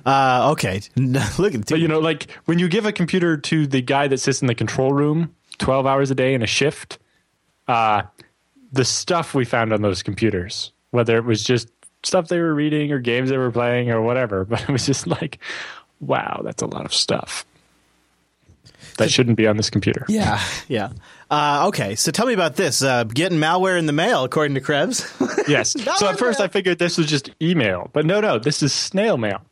Uh, 0.04 0.50
okay, 0.52 0.82
look 0.96 1.54
at 1.54 1.66
But 1.66 1.78
you 1.80 1.88
know, 1.88 2.00
like 2.00 2.30
when 2.44 2.58
you 2.58 2.68
give 2.68 2.84
a 2.84 2.92
computer 2.92 3.38
to 3.38 3.66
the 3.66 3.80
guy 3.80 4.08
that 4.08 4.18
sits 4.18 4.42
in 4.42 4.46
the 4.46 4.54
control 4.54 4.92
room 4.92 5.34
twelve 5.56 5.86
hours 5.86 6.10
a 6.10 6.14
day 6.14 6.34
in 6.34 6.42
a 6.42 6.46
shift, 6.46 6.98
uh, 7.66 8.02
the 8.72 8.84
stuff 8.84 9.34
we 9.34 9.44
found 9.44 9.72
on 9.72 9.82
those 9.82 10.02
computers, 10.02 10.72
whether 10.90 11.16
it 11.16 11.24
was 11.24 11.42
just 11.42 11.68
stuff 12.02 12.28
they 12.28 12.40
were 12.40 12.54
reading 12.54 12.92
or 12.92 12.98
games 12.98 13.30
they 13.30 13.38
were 13.38 13.50
playing 13.50 13.90
or 13.90 14.02
whatever, 14.02 14.44
but 14.48 14.62
it 14.62 14.68
was 14.68 14.86
just 14.86 15.06
like, 15.06 15.38
wow, 16.00 16.40
that's 16.44 16.62
a 16.62 16.66
lot 16.66 16.84
of 16.84 16.94
stuff 16.94 17.44
that 18.98 19.10
shouldn't 19.10 19.36
be 19.36 19.46
on 19.46 19.56
this 19.56 19.70
computer. 19.70 20.04
Yeah, 20.08 20.40
yeah. 20.68 20.90
Uh, 21.30 21.66
okay, 21.68 21.94
so 21.94 22.10
tell 22.10 22.26
me 22.26 22.34
about 22.34 22.56
this. 22.56 22.82
Uh, 22.82 23.04
getting 23.04 23.38
malware 23.38 23.78
in 23.78 23.86
the 23.86 23.92
mail, 23.92 24.24
according 24.24 24.54
to 24.54 24.60
Krebs. 24.60 25.12
Yes. 25.48 25.76
So 25.98 26.08
at 26.08 26.18
first. 26.18 26.40
I 26.40 26.48
figured 26.48 26.80
this 26.80 26.98
was 26.98 27.06
just 27.06 27.30
email, 27.40 27.88
but 27.92 28.04
no, 28.04 28.20
no, 28.20 28.36
this 28.36 28.64
is 28.64 28.72
snail 28.72 29.16
mail. 29.16 29.42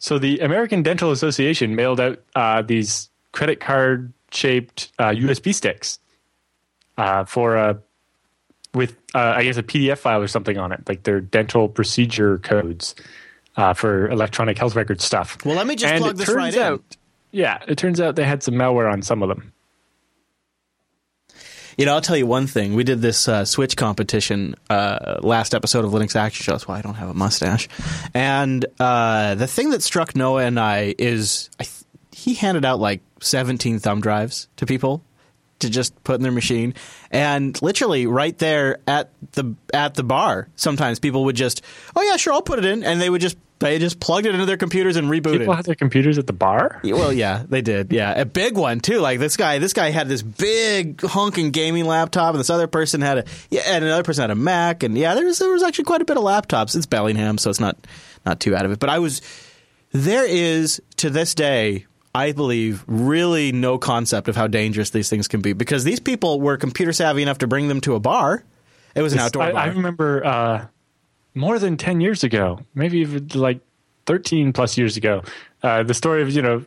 So 0.00 0.18
the 0.18 0.40
American 0.40 0.82
Dental 0.82 1.12
Association 1.12 1.76
mailed 1.76 2.00
out 2.00 2.20
uh, 2.34 2.62
these 2.62 3.08
credit 3.30 3.60
card 3.60 4.12
shaped 4.32 4.90
uh, 4.98 5.10
USB 5.10 5.54
sticks 5.54 6.00
uh, 6.98 7.24
for 7.24 7.54
a 7.54 7.78
with 8.74 8.96
uh, 9.14 9.18
I 9.36 9.44
guess 9.44 9.56
a 9.56 9.62
PDF 9.62 9.98
file 9.98 10.20
or 10.20 10.28
something 10.28 10.58
on 10.58 10.72
it, 10.72 10.88
like 10.88 11.04
their 11.04 11.20
dental 11.20 11.68
procedure 11.68 12.38
codes 12.38 12.94
uh, 13.56 13.72
for 13.74 14.08
electronic 14.10 14.58
health 14.58 14.74
record 14.74 15.00
stuff. 15.00 15.38
Well, 15.44 15.56
let 15.56 15.66
me 15.66 15.76
just 15.76 15.92
And 15.92 16.02
plug 16.02 16.16
this 16.16 16.28
right 16.28 16.52
in. 16.54 16.60
out, 16.60 16.82
Yeah, 17.30 17.58
it 17.68 17.78
turns 17.78 18.00
out 18.00 18.16
they 18.16 18.24
had 18.24 18.42
some 18.42 18.54
malware 18.54 18.92
on 18.92 19.02
some 19.02 19.22
of 19.22 19.28
them. 19.28 19.52
You 21.76 21.86
know, 21.86 21.94
I'll 21.94 22.00
tell 22.00 22.16
you 22.16 22.26
one 22.26 22.46
thing. 22.46 22.74
We 22.74 22.84
did 22.84 23.00
this 23.02 23.26
uh, 23.26 23.44
Switch 23.44 23.76
competition 23.76 24.54
uh, 24.70 25.18
last 25.22 25.54
episode 25.54 25.84
of 25.84 25.90
Linux 25.90 26.14
Action 26.14 26.44
Show. 26.44 26.52
That's 26.52 26.68
why 26.68 26.78
I 26.78 26.82
don't 26.82 26.94
have 26.94 27.08
a 27.08 27.14
mustache. 27.14 27.68
And 28.14 28.64
uh, 28.78 29.34
the 29.34 29.48
thing 29.48 29.70
that 29.70 29.82
struck 29.82 30.14
Noah 30.14 30.44
and 30.44 30.60
I 30.60 30.94
is 30.98 31.50
I 31.58 31.64
th- 31.64 31.82
he 32.12 32.34
handed 32.34 32.64
out 32.64 32.78
like 32.78 33.00
17 33.22 33.80
thumb 33.80 34.00
drives 34.00 34.46
to 34.56 34.66
people 34.66 35.02
to 35.60 35.70
just 35.70 36.02
put 36.04 36.16
in 36.16 36.22
their 36.22 36.32
machine, 36.32 36.74
and 37.10 37.60
literally 37.62 38.06
right 38.06 38.36
there 38.38 38.78
at 38.86 39.10
the 39.32 39.54
at 39.72 39.94
the 39.94 40.02
bar, 40.02 40.48
sometimes 40.56 40.98
people 40.98 41.24
would 41.24 41.36
just, 41.36 41.62
oh 41.96 42.02
yeah, 42.02 42.16
sure, 42.16 42.32
I'll 42.32 42.42
put 42.42 42.58
it 42.58 42.64
in, 42.64 42.84
and 42.84 43.00
they 43.00 43.08
would 43.08 43.20
just 43.20 43.36
they 43.60 43.78
just 43.78 44.00
plugged 44.00 44.26
it 44.26 44.34
into 44.34 44.46
their 44.46 44.56
computers 44.56 44.96
and 44.96 45.08
rebooted. 45.08 45.38
People 45.38 45.54
had 45.54 45.64
their 45.64 45.74
computers 45.74 46.18
at 46.18 46.26
the 46.26 46.32
bar. 46.32 46.80
Well, 46.84 47.12
yeah, 47.12 47.44
they 47.48 47.62
did. 47.62 47.92
Yeah, 47.92 48.12
a 48.12 48.24
big 48.24 48.56
one 48.56 48.80
too. 48.80 48.98
Like 48.98 49.20
this 49.20 49.36
guy, 49.36 49.58
this 49.58 49.72
guy 49.72 49.90
had 49.90 50.08
this 50.08 50.22
big 50.22 51.00
honking 51.00 51.50
gaming 51.50 51.86
laptop, 51.86 52.34
and 52.34 52.40
this 52.40 52.50
other 52.50 52.66
person 52.66 53.00
had 53.00 53.18
a 53.18 53.24
yeah, 53.50 53.62
and 53.66 53.84
another 53.84 54.02
person 54.02 54.22
had 54.22 54.30
a 54.30 54.34
Mac, 54.34 54.82
and 54.82 54.98
yeah, 54.98 55.14
there 55.14 55.24
was 55.24 55.38
there 55.38 55.50
was 55.50 55.62
actually 55.62 55.84
quite 55.84 56.02
a 56.02 56.04
bit 56.04 56.16
of 56.16 56.24
laptops. 56.24 56.76
It's 56.76 56.86
Bellingham, 56.86 57.38
so 57.38 57.48
it's 57.48 57.60
not 57.60 57.76
not 58.26 58.40
too 58.40 58.54
out 58.54 58.64
of 58.64 58.72
it. 58.72 58.80
But 58.80 58.90
I 58.90 58.98
was 58.98 59.22
there 59.92 60.26
is 60.26 60.82
to 60.96 61.10
this 61.10 61.34
day. 61.34 61.86
I 62.14 62.32
believe 62.32 62.84
really 62.86 63.50
no 63.50 63.76
concept 63.76 64.28
of 64.28 64.36
how 64.36 64.46
dangerous 64.46 64.90
these 64.90 65.10
things 65.10 65.26
can 65.26 65.40
be 65.40 65.52
because 65.52 65.82
these 65.82 65.98
people 65.98 66.40
were 66.40 66.56
computer 66.56 66.92
savvy 66.92 67.22
enough 67.22 67.38
to 67.38 67.46
bring 67.46 67.68
them 67.68 67.80
to 67.82 67.94
a 67.94 68.00
bar. 68.00 68.44
It 68.94 69.02
was 69.02 69.12
an 69.12 69.18
outdoor 69.18 69.42
I, 69.42 69.52
bar. 69.52 69.62
I 69.62 69.66
remember 69.66 70.24
uh, 70.24 70.66
more 71.34 71.58
than 71.58 71.76
10 71.76 72.00
years 72.00 72.22
ago, 72.22 72.60
maybe 72.74 72.98
even 72.98 73.28
like 73.34 73.60
13 74.06 74.52
plus 74.52 74.78
years 74.78 74.96
ago, 74.96 75.22
uh, 75.64 75.82
the 75.82 75.94
story 75.94 76.22
of, 76.22 76.30
you 76.30 76.42
know, 76.42 76.64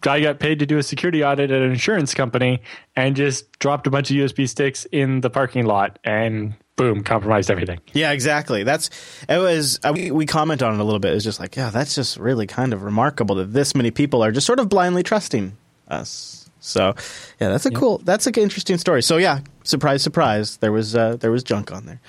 guy 0.00 0.20
got 0.20 0.40
paid 0.40 0.58
to 0.58 0.66
do 0.66 0.78
a 0.78 0.82
security 0.82 1.22
audit 1.22 1.50
at 1.50 1.62
an 1.62 1.70
insurance 1.70 2.12
company 2.12 2.60
and 2.96 3.14
just 3.14 3.58
dropped 3.58 3.86
a 3.86 3.90
bunch 3.90 4.10
of 4.10 4.16
USB 4.16 4.48
sticks 4.48 4.86
in 4.86 5.20
the 5.20 5.30
parking 5.30 5.66
lot 5.66 5.98
and 6.02 6.54
boom, 6.80 7.02
compromised 7.04 7.50
everything. 7.50 7.80
Yeah, 7.92 8.12
exactly. 8.12 8.62
That's 8.64 8.90
it 9.28 9.38
was. 9.38 9.78
Uh, 9.84 9.92
we, 9.94 10.10
we 10.10 10.26
comment 10.26 10.62
on 10.62 10.74
it 10.74 10.80
a 10.80 10.84
little 10.84 10.98
bit. 11.00 11.12
It's 11.14 11.24
just 11.24 11.38
like, 11.40 11.56
yeah, 11.56 11.70
that's 11.70 11.94
just 11.94 12.16
really 12.18 12.46
kind 12.46 12.72
of 12.72 12.82
remarkable 12.82 13.36
that 13.36 13.52
this 13.52 13.74
many 13.74 13.90
people 13.90 14.22
are 14.24 14.32
just 14.32 14.46
sort 14.46 14.58
of 14.60 14.68
blindly 14.68 15.02
trusting 15.02 15.56
us. 15.88 16.48
So, 16.62 16.94
yeah, 17.40 17.48
that's 17.48 17.64
a 17.66 17.70
cool. 17.70 17.98
That's 18.04 18.26
an 18.26 18.34
interesting 18.34 18.76
story. 18.76 19.02
So, 19.02 19.16
yeah, 19.16 19.40
surprise, 19.64 20.02
surprise. 20.02 20.58
There 20.58 20.72
was 20.72 20.94
uh, 20.94 21.16
there 21.16 21.30
was 21.30 21.42
junk 21.42 21.72
on 21.72 21.86
there. 21.86 22.00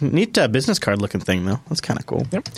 Neat 0.00 0.36
uh, 0.36 0.48
business 0.48 0.80
card 0.80 1.00
looking 1.00 1.20
thing 1.20 1.44
though. 1.46 1.60
That's 1.68 1.80
kind 1.80 2.00
of 2.00 2.04
cool. 2.04 2.26
Yep. 2.32 2.48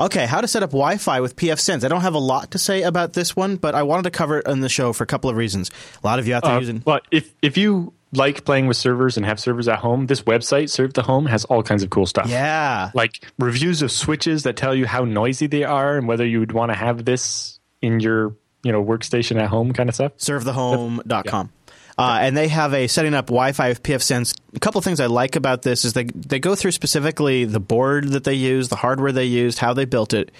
Okay, 0.00 0.24
how 0.24 0.40
to 0.40 0.48
set 0.48 0.62
up 0.62 0.70
Wi-Fi 0.70 1.20
with 1.20 1.36
pfSense. 1.36 1.84
I 1.84 1.88
don't 1.88 2.00
have 2.00 2.14
a 2.14 2.18
lot 2.18 2.52
to 2.52 2.58
say 2.58 2.82
about 2.84 3.12
this 3.12 3.36
one, 3.36 3.56
but 3.56 3.74
I 3.74 3.82
wanted 3.82 4.04
to 4.04 4.10
cover 4.10 4.38
it 4.38 4.46
on 4.48 4.60
the 4.60 4.70
show 4.70 4.94
for 4.94 5.04
a 5.04 5.06
couple 5.06 5.28
of 5.28 5.36
reasons. 5.36 5.70
A 6.02 6.06
lot 6.06 6.18
of 6.18 6.26
you 6.26 6.34
out 6.34 6.42
there 6.42 6.52
Uh, 6.52 6.58
using. 6.58 6.78
but 6.78 7.04
if, 7.10 7.34
if 7.42 7.58
you 7.58 7.92
like 8.12 8.44
playing 8.44 8.66
with 8.66 8.76
servers 8.76 9.16
and 9.16 9.26
have 9.26 9.40
servers 9.40 9.68
at 9.68 9.78
home, 9.78 10.06
this 10.06 10.22
website, 10.22 10.70
Serve 10.70 10.94
the 10.94 11.02
Home, 11.02 11.26
has 11.26 11.44
all 11.46 11.62
kinds 11.62 11.82
of 11.82 11.90
cool 11.90 12.06
stuff. 12.06 12.28
Yeah, 12.28 12.90
like 12.94 13.24
reviews 13.38 13.82
of 13.82 13.90
switches 13.90 14.44
that 14.44 14.56
tell 14.56 14.74
you 14.74 14.86
how 14.86 15.04
noisy 15.04 15.46
they 15.46 15.64
are 15.64 15.96
and 15.96 16.06
whether 16.08 16.26
you 16.26 16.40
would 16.40 16.52
want 16.52 16.70
to 16.70 16.76
have 16.76 17.04
this 17.04 17.58
in 17.82 18.00
your 18.00 18.34
you 18.62 18.72
know 18.72 18.84
workstation 18.84 19.40
at 19.40 19.48
home 19.48 19.72
kind 19.72 19.88
of 19.88 19.94
stuff. 19.94 20.16
servethehome.com. 20.16 21.52
Uh, 21.98 22.18
and 22.20 22.36
they 22.36 22.48
have 22.48 22.74
a 22.74 22.88
setting 22.88 23.14
up 23.14 23.28
Wi-Fi 23.28 23.70
with 23.70 23.82
pfSense. 23.82 24.38
A 24.54 24.60
couple 24.60 24.78
of 24.78 24.84
things 24.84 25.00
I 25.00 25.06
like 25.06 25.34
about 25.34 25.62
this 25.62 25.84
is 25.84 25.94
they 25.94 26.04
they 26.04 26.38
go 26.38 26.54
through 26.54 26.72
specifically 26.72 27.46
the 27.46 27.60
board 27.60 28.08
that 28.08 28.24
they 28.24 28.34
use, 28.34 28.68
the 28.68 28.76
hardware 28.76 29.12
they 29.12 29.24
used, 29.24 29.58
how 29.58 29.72
they 29.72 29.86
built 29.86 30.12
it. 30.12 30.30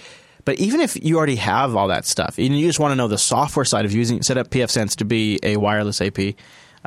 But 0.45 0.59
even 0.59 0.79
if 0.79 1.03
you 1.03 1.17
already 1.17 1.35
have 1.37 1.75
all 1.75 1.87
that 1.89 2.05
stuff, 2.05 2.37
and 2.37 2.57
you 2.57 2.67
just 2.67 2.79
want 2.79 2.91
to 2.91 2.95
know 2.95 3.07
the 3.07 3.17
software 3.17 3.65
side 3.65 3.85
of 3.85 3.91
using 3.91 4.21
set 4.21 4.37
up 4.37 4.49
pfSense 4.49 4.95
to 4.97 5.05
be 5.05 5.39
a 5.41 5.57
wireless 5.57 5.99
AP, 5.99 6.35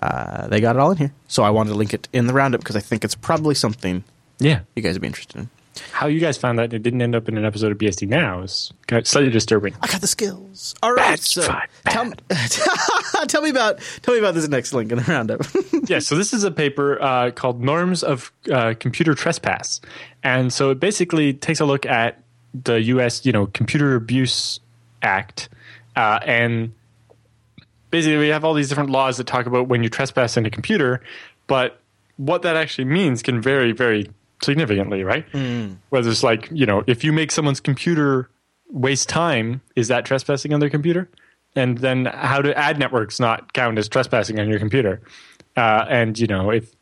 uh, 0.03 0.47
they 0.49 0.61
got 0.61 0.77
it 0.77 0.79
all 0.81 0.91
in 0.93 0.97
here. 0.97 1.13
So 1.29 1.43
I 1.43 1.51
wanted 1.51 1.71
to 1.71 1.77
link 1.77 1.93
it 1.95 2.09
in 2.13 2.27
the 2.27 2.33
roundup 2.33 2.61
because 2.61 2.77
I 2.77 2.81
think 2.81 3.05
it's 3.05 3.15
probably 3.15 3.55
something 3.55 4.05
Yeah. 4.39 4.61
you 4.75 4.83
guys 4.83 4.95
would 4.95 5.03
be 5.03 5.07
interested 5.09 5.37
in. 5.39 5.51
How 5.93 6.09
you 6.09 6.21
guys 6.21 6.37
found 6.37 6.59
that 6.59 6.73
it 6.75 6.83
didn't 6.83 7.01
end 7.01 7.15
up 7.15 7.29
in 7.29 7.39
an 7.39 7.45
episode 7.45 7.71
of 7.73 7.79
BSD 7.79 8.07
Now 8.09 8.43
is 8.43 8.73
kind 8.87 9.01
of 9.01 9.07
slightly 9.07 9.31
disturbing. 9.31 9.75
I 9.81 9.87
got 9.87 10.01
the 10.01 10.07
skills. 10.09 10.75
All 10.83 10.93
right, 10.93 11.11
Bad 11.13 11.21
so 11.21 11.43
fun, 11.43 11.63
tell 11.87 12.05
me, 12.07 12.13
tell 13.29 13.41
me 13.43 13.51
about 13.51 13.79
tell 14.03 14.15
me 14.15 14.21
about 14.21 14.35
this 14.35 14.47
next 14.49 14.73
link 14.73 14.91
in 14.93 14.99
the 14.99 15.05
roundup. 15.05 15.43
yeah, 15.89 16.01
so 16.01 16.17
this 16.17 16.33
is 16.35 16.45
a 16.45 16.51
paper 16.51 17.01
uh, 17.01 17.31
called 17.31 17.63
Norms 17.63 18.03
of 18.03 18.33
uh, 18.53 18.75
Computer 18.79 19.15
Trespass, 19.15 19.81
and 20.23 20.53
so 20.53 20.71
it 20.71 20.81
basically 20.81 21.33
takes 21.33 21.61
a 21.61 21.65
look 21.65 21.87
at 21.87 22.21
the 22.53 22.83
U.S. 22.83 23.25
you 23.25 23.33
know 23.33 23.47
Computer 23.47 23.95
Abuse 23.95 24.61
Act, 25.03 25.49
uh, 25.97 26.19
and 26.27 26.73
basically 27.91 28.19
we 28.19 28.29
have 28.29 28.45
all 28.45 28.55
these 28.55 28.69
different 28.69 28.91
laws 28.91 29.17
that 29.19 29.27
talk 29.27 29.47
about 29.47 29.69
when 29.69 29.83
you 29.83 29.89
trespass 29.89 30.37
in 30.37 30.47
a 30.47 30.51
computer, 30.51 31.03
but 31.47 31.81
what 32.17 32.43
that 32.43 32.57
actually 32.57 32.85
means 32.85 33.23
can 33.23 33.41
vary 33.41 33.73
very 33.73 34.11
significantly, 34.43 35.05
right? 35.05 35.27
Whether 35.91 36.11
it's 36.11 36.23
like 36.23 36.49
you 36.53 36.67
know 36.67 36.85
if 36.87 37.05
you 37.05 37.13
make 37.13 37.31
someone's 37.31 37.61
computer 37.61 38.31
waste 38.71 39.09
time, 39.09 39.61
is 39.77 39.89
that 39.89 40.05
trespassing 40.05 40.53
on 40.53 40.61
their 40.61 40.71
computer? 40.71 41.09
And 41.57 41.79
then 41.79 42.07
how 42.07 42.41
do 42.43 42.53
ad 42.53 42.79
networks 42.79 43.19
not 43.19 43.53
count 43.53 43.79
as 43.79 43.89
trespassing 43.89 44.39
on 44.39 44.49
your 44.49 44.59
computer? 44.59 45.01
Uh, 45.57 45.85
and 45.89 46.19
you 46.19 46.27
know 46.27 46.51
if 46.51 46.75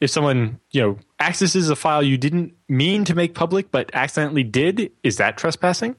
if 0.00 0.10
someone 0.10 0.58
you 0.70 0.82
know 0.82 0.98
accesses 1.18 1.70
a 1.70 1.76
file 1.76 2.02
you 2.02 2.18
didn't 2.18 2.54
mean 2.68 3.04
to 3.04 3.14
make 3.14 3.34
public 3.34 3.70
but 3.70 3.90
accidentally 3.94 4.44
did, 4.44 4.90
is 5.02 5.16
that 5.16 5.36
trespassing? 5.36 5.96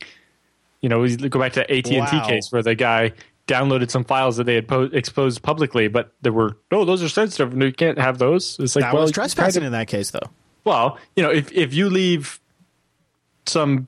You 0.82 0.90
know, 0.90 1.00
we 1.00 1.16
go 1.16 1.40
back 1.40 1.54
to 1.54 1.62
AT 1.62 1.92
and 1.92 2.08
T 2.08 2.20
case 2.22 2.52
where 2.52 2.64
the 2.64 2.74
guy 2.74 3.14
downloaded 3.48 3.92
some 3.92 4.04
files 4.04 4.38
that 4.38 4.46
they 4.46 4.56
had 4.56 4.68
po- 4.68 4.90
exposed 4.94 5.42
publicly, 5.42 5.88
but 5.88 6.14
there 6.22 6.32
were 6.32 6.58
oh 6.72 6.86
those 6.86 7.04
are 7.04 7.10
sensitive 7.10 7.54
and 7.54 7.62
you 7.62 7.74
can't 7.74 7.98
have 7.98 8.18
those. 8.18 8.58
It's 8.60 8.76
like 8.76 8.86
that 8.86 8.94
well 8.94 9.04
was 9.04 9.12
trespassing 9.12 9.62
kind 9.62 9.68
in 9.68 9.72
that 9.74 9.88
case, 9.88 10.12
though. 10.12 10.30
well, 10.64 10.98
you 11.16 11.24
know, 11.24 11.32
if 11.32 11.52
if 11.52 11.74
you 11.74 11.90
leave 11.90 12.40
some 13.46 13.88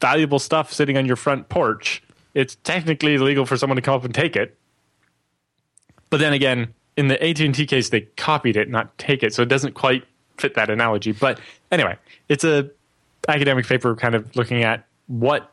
valuable 0.00 0.38
stuff 0.38 0.72
sitting 0.72 0.96
on 0.96 1.06
your 1.06 1.16
front 1.16 1.48
porch, 1.48 2.02
it's 2.34 2.56
technically 2.56 3.14
illegal 3.14 3.46
for 3.46 3.56
someone 3.56 3.76
to 3.76 3.82
come 3.82 3.94
up 3.94 4.04
and 4.04 4.14
take 4.14 4.36
it. 4.36 4.56
But 6.10 6.18
then 6.18 6.32
again, 6.32 6.74
in 6.96 7.08
the 7.08 7.22
AT 7.22 7.40
and 7.40 7.54
T 7.54 7.66
case, 7.66 7.88
they 7.88 8.02
copied 8.16 8.56
it, 8.56 8.68
not 8.68 8.96
take 8.98 9.22
it, 9.22 9.32
so 9.32 9.42
it 9.42 9.48
doesn't 9.48 9.74
quite 9.74 10.04
fit 10.36 10.54
that 10.54 10.70
analogy. 10.70 11.12
But 11.12 11.40
anyway, 11.70 11.96
it's 12.28 12.44
a 12.44 12.70
academic 13.28 13.66
paper, 13.66 13.94
kind 13.96 14.14
of 14.14 14.34
looking 14.36 14.62
at 14.62 14.84
what 15.06 15.50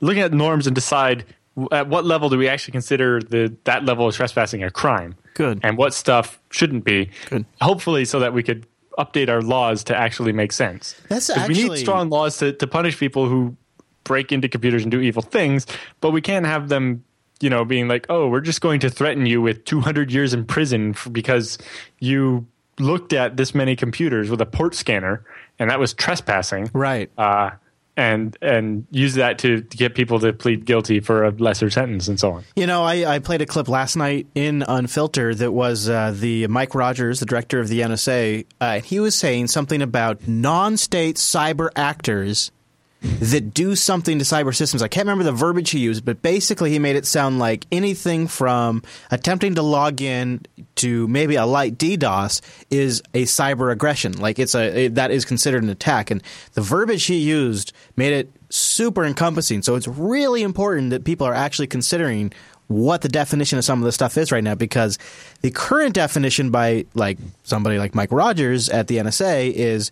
looking 0.00 0.22
at 0.22 0.32
norms 0.32 0.66
and 0.66 0.74
decide 0.74 1.24
at 1.72 1.88
what 1.88 2.04
level 2.04 2.28
do 2.28 2.38
we 2.38 2.48
actually 2.48 2.72
consider 2.72 3.20
the 3.20 3.54
that 3.64 3.84
level 3.84 4.06
of 4.06 4.14
trespassing 4.14 4.62
a 4.62 4.70
crime. 4.70 5.14
Good. 5.34 5.60
And 5.62 5.76
what 5.78 5.94
stuff 5.94 6.40
shouldn't 6.50 6.84
be. 6.84 7.10
Good. 7.30 7.44
Hopefully, 7.60 8.04
so 8.04 8.18
that 8.20 8.32
we 8.32 8.42
could 8.42 8.66
update 8.98 9.28
our 9.28 9.40
laws 9.42 9.84
to 9.84 9.96
actually 9.96 10.32
make 10.32 10.52
sense. 10.52 11.00
That's 11.08 11.28
'Cause 11.32 11.48
we 11.48 11.54
need 11.54 11.76
strong 11.78 12.10
laws 12.10 12.38
to, 12.38 12.52
to 12.52 12.66
punish 12.66 12.98
people 12.98 13.28
who 13.28 13.56
break 14.04 14.32
into 14.32 14.48
computers 14.48 14.82
and 14.82 14.90
do 14.90 15.00
evil 15.00 15.22
things, 15.22 15.66
but 16.00 16.10
we 16.10 16.20
can't 16.20 16.46
have 16.46 16.68
them, 16.68 17.04
you 17.40 17.48
know, 17.50 17.64
being 17.64 17.86
like, 17.86 18.06
"Oh, 18.08 18.28
we're 18.28 18.40
just 18.40 18.60
going 18.60 18.80
to 18.80 18.90
threaten 18.90 19.26
you 19.26 19.40
with 19.40 19.64
200 19.64 20.10
years 20.10 20.34
in 20.34 20.44
prison 20.46 20.94
for, 20.94 21.10
because 21.10 21.58
you 22.00 22.46
looked 22.80 23.12
at 23.12 23.36
this 23.36 23.54
many 23.54 23.76
computers 23.76 24.30
with 24.30 24.40
a 24.40 24.46
port 24.46 24.74
scanner 24.74 25.24
and 25.60 25.70
that 25.70 25.78
was 25.78 25.92
trespassing." 25.94 26.68
Right. 26.72 27.10
Uh, 27.16 27.50
and 27.98 28.38
and 28.40 28.86
use 28.92 29.14
that 29.14 29.38
to, 29.40 29.60
get 29.62 29.94
people 29.96 30.20
to 30.20 30.32
plead 30.32 30.64
guilty 30.64 31.00
for 31.00 31.24
a 31.24 31.30
lesser 31.32 31.68
sentence 31.68 32.06
and 32.06 32.18
so 32.18 32.32
on. 32.32 32.44
You 32.54 32.66
know, 32.66 32.84
I, 32.84 33.14
I 33.14 33.18
played 33.18 33.42
a 33.42 33.46
clip 33.46 33.68
last 33.68 33.96
night 33.96 34.28
in 34.36 34.62
Unfiltered 34.66 35.38
that 35.38 35.50
was 35.52 35.88
uh, 35.88 36.12
the 36.14 36.46
Mike 36.46 36.76
Rogers, 36.76 37.18
the 37.18 37.26
director 37.26 37.58
of 37.58 37.66
the 37.68 37.80
NSA. 37.80 38.46
Uh, 38.60 38.80
he 38.80 39.00
was 39.00 39.16
saying 39.16 39.48
something 39.48 39.82
about 39.82 40.28
non-state 40.28 41.16
cyber 41.16 41.70
actors 41.74 42.52
that 43.00 43.54
do 43.54 43.76
something 43.76 44.18
to 44.18 44.24
cyber 44.24 44.54
systems. 44.54 44.82
I 44.82 44.88
can't 44.88 45.06
remember 45.06 45.24
the 45.24 45.32
verbiage 45.32 45.70
he 45.70 45.78
used, 45.78 46.04
but 46.04 46.20
basically 46.20 46.70
he 46.70 46.78
made 46.78 46.96
it 46.96 47.06
sound 47.06 47.38
like 47.38 47.64
anything 47.70 48.26
from 48.26 48.82
attempting 49.10 49.54
to 49.54 49.62
log 49.62 50.02
in 50.02 50.40
to 50.76 51.06
maybe 51.06 51.36
a 51.36 51.46
light 51.46 51.78
DDoS 51.78 52.40
is 52.70 53.02
a 53.14 53.22
cyber 53.22 53.70
aggression. 53.70 54.12
Like 54.18 54.38
it's 54.38 54.54
a 54.54 54.86
it, 54.86 54.94
that 54.96 55.12
is 55.12 55.24
considered 55.24 55.62
an 55.62 55.70
attack, 55.70 56.10
and 56.10 56.22
the 56.54 56.60
verbiage 56.60 57.04
he 57.04 57.18
used 57.18 57.72
made 57.96 58.12
it 58.12 58.32
super 58.50 59.04
encompassing. 59.04 59.62
So 59.62 59.76
it's 59.76 59.86
really 59.86 60.42
important 60.42 60.90
that 60.90 61.04
people 61.04 61.26
are 61.26 61.34
actually 61.34 61.68
considering 61.68 62.32
what 62.66 63.00
the 63.00 63.08
definition 63.08 63.58
of 63.58 63.64
some 63.64 63.78
of 63.78 63.84
this 63.84 63.94
stuff 63.94 64.18
is 64.18 64.30
right 64.30 64.44
now 64.44 64.54
because 64.54 64.98
the 65.40 65.50
current 65.50 65.94
definition 65.94 66.50
by 66.50 66.84
like 66.94 67.18
somebody 67.42 67.78
like 67.78 67.94
Mike 67.94 68.12
Rogers 68.12 68.68
at 68.68 68.88
the 68.88 68.98
NSA 68.98 69.52
is 69.52 69.90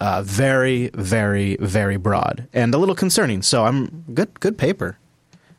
uh, 0.00 0.22
very, 0.22 0.88
very, 0.94 1.56
very 1.60 1.96
broad 1.96 2.48
and 2.52 2.74
a 2.74 2.78
little 2.78 2.94
concerning. 2.94 3.42
So 3.42 3.64
I'm 3.64 4.04
good, 4.14 4.40
good 4.40 4.56
paper. 4.58 4.98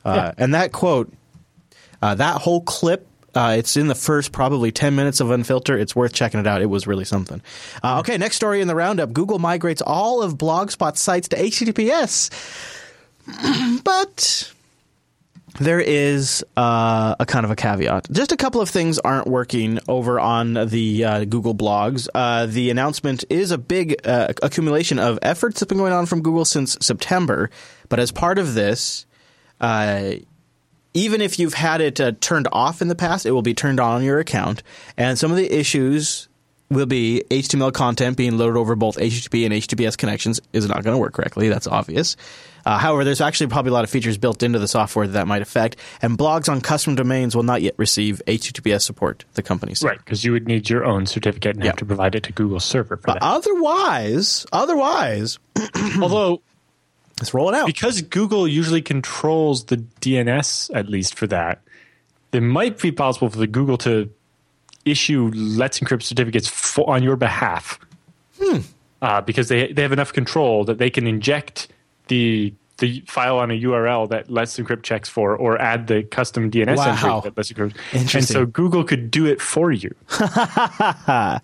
Uh, 0.03 0.31
And 0.38 0.53
that 0.55 0.72
quote, 0.72 1.13
uh, 2.01 2.15
that 2.15 2.41
whole 2.41 2.61
clip, 2.61 3.05
uh, 3.35 3.55
it's 3.57 3.77
in 3.77 3.88
the 3.88 3.95
first 3.95 4.31
probably 4.31 4.72
10 4.72 4.95
minutes 4.95 5.19
of 5.19 5.27
Unfilter. 5.27 5.80
It's 5.80 5.95
worth 5.95 6.11
checking 6.13 6.39
it 6.39 6.47
out. 6.47 6.61
It 6.61 6.65
was 6.65 6.88
really 6.88 7.05
something. 7.05 7.41
Uh, 7.84 7.99
okay, 7.99 8.18
next 8.18 8.35
story 8.35 8.61
in 8.61 8.68
the 8.68 8.76
roundup 8.76 9.13
Google 9.13 9.39
migrates 9.39 9.81
all 9.81 10.22
of 10.23 10.38
Blogspot 10.38 10.97
sites 10.97 11.27
to 11.30 11.38
HTTPS. 11.38 12.31
but 13.84 14.51
there 15.60 15.80
is 15.80 16.44
uh, 16.56 17.15
a 17.19 17.26
kind 17.26 17.45
of 17.45 17.52
a 17.52 17.56
caveat. 17.56 18.07
Just 18.11 18.32
a 18.32 18.38
couple 18.38 18.61
of 18.61 18.69
things 18.69 18.99
aren't 18.99 19.28
working 19.28 19.80
over 19.88 20.19
on 20.19 20.53
the 20.53 21.03
uh, 21.03 21.26
Google 21.26 21.56
blogs. 21.56 22.07
Uh, 22.14 22.45
the 22.45 22.69
announcement 22.69 23.26
is 23.30 23.52
a 23.52 23.57
big 23.57 23.95
uh, 24.07 24.34
accumulation 24.41 24.99
of 24.99 25.19
efforts 25.22 25.60
that's 25.60 25.69
been 25.69 25.78
going 25.78 25.94
on 25.94 26.06
from 26.06 26.22
Google 26.22 26.45
since 26.45 26.78
September. 26.82 27.49
But 27.90 27.99
as 27.99 28.11
part 28.11 28.40
of 28.40 28.53
this, 28.53 29.06
uh, 29.60 30.14
even 30.94 31.22
if 31.22 31.40
you've 31.40 31.53
had 31.53 31.82
it 31.82 31.99
uh, 31.99 32.14
turned 32.19 32.48
off 32.52 32.82
in 32.82 32.88
the 32.88 32.95
past, 32.95 33.26
it 33.26 33.32
will 33.32 33.41
be 33.41 33.53
turned 33.53 33.80
on 33.80 33.91
on 33.95 34.03
your 34.03 34.19
account. 34.19 34.64
And 34.98 35.18
some 35.18 35.32
of 35.32 35.38
the 35.38 35.52
issues 35.52 36.28
will 36.69 36.86
be 36.86 37.23
HTML 37.30 37.73
content 37.73 38.18
being 38.18 38.38
loaded 38.38 38.57
over 38.57 38.76
both 38.76 38.98
HTTP 38.98 39.45
and 39.45 39.53
HTTPS 39.53 39.98
connections 39.98 40.40
is 40.53 40.68
not 40.68 40.84
going 40.84 40.95
to 40.95 40.99
work 40.99 41.14
correctly. 41.14 41.49
That's 41.49 41.68
obvious. 41.68 42.15
Uh, 42.65 42.77
however, 42.77 43.03
there's 43.03 43.21
actually 43.21 43.47
probably 43.47 43.69
a 43.69 43.73
lot 43.73 43.83
of 43.83 43.89
features 43.89 44.17
built 44.17 44.43
into 44.43 44.59
the 44.59 44.67
software 44.67 45.07
that, 45.07 45.13
that 45.13 45.27
might 45.27 45.41
affect. 45.41 45.77
And 46.01 46.17
blogs 46.17 46.47
on 46.49 46.61
custom 46.61 46.95
domains 46.95 47.35
will 47.35 47.43
not 47.43 47.61
yet 47.61 47.73
receive 47.77 48.21
HTTPS 48.27 48.81
support. 48.81 49.25
The 49.33 49.41
company 49.43 49.73
said. 49.75 49.88
Right, 49.88 49.97
because 49.97 50.23
you 50.23 50.31
would 50.31 50.47
need 50.47 50.69
your 50.69 50.85
own 50.85 51.05
certificate 51.05 51.55
and 51.55 51.63
Yeah. 51.63 51.71
have 51.71 51.77
to 51.77 51.85
provide 51.85 52.15
it 52.15 52.23
to 52.23 52.31
Google 52.31 52.59
server 52.59 52.97
for 52.97 53.03
But 53.07 53.13
that. 53.15 53.23
otherwise, 53.23 54.45
otherwise, 54.51 55.39
Although 56.01 56.41
let's 57.19 57.33
roll 57.33 57.49
it 57.49 57.55
out. 57.55 57.65
because 57.67 58.01
Google 58.01 58.47
usually 58.47 58.81
controls 58.81 59.65
the 59.65 59.77
DNS 60.01 60.69
at 60.73 60.89
least 60.89 61.15
for 61.15 61.27
that, 61.27 61.61
it 62.31 62.41
might 62.41 62.79
be 62.81 62.91
possible 62.91 63.29
for 63.29 63.38
the 63.38 63.47
Google 63.47 63.77
to 63.79 64.09
issue 64.85 65.31
Let's 65.35 65.79
Encrypt 65.79 66.03
certificates 66.03 66.47
for, 66.47 66.89
on 66.89 67.03
your 67.03 67.15
behalf. 67.15 67.79
Uh, 69.01 69.21
because 69.21 69.47
they 69.49 69.71
they 69.73 69.81
have 69.81 69.91
enough 69.91 70.13
control 70.13 70.63
that 70.65 70.77
they 70.77 70.89
can 70.89 71.05
inject 71.07 71.67
the 72.11 72.53
the 72.77 73.03
file 73.07 73.38
on 73.38 73.51
a 73.51 73.53
URL 73.61 74.09
that 74.09 74.31
Let's 74.31 74.57
Encrypt 74.57 74.81
checks 74.81 75.07
for, 75.07 75.35
or 75.35 75.61
add 75.61 75.85
the 75.85 76.01
custom 76.01 76.49
DNS 76.49 76.77
Wow. 76.77 76.89
entry 76.91 77.29
that 77.29 77.38
Let's 77.38 77.51
Encrypt. 77.51 77.75
And 78.15 78.25
so 78.25 78.45
Google 78.47 78.83
could 78.83 79.11
do 79.11 79.27
it 79.27 79.39
for 79.39 79.71
you. 79.71 79.93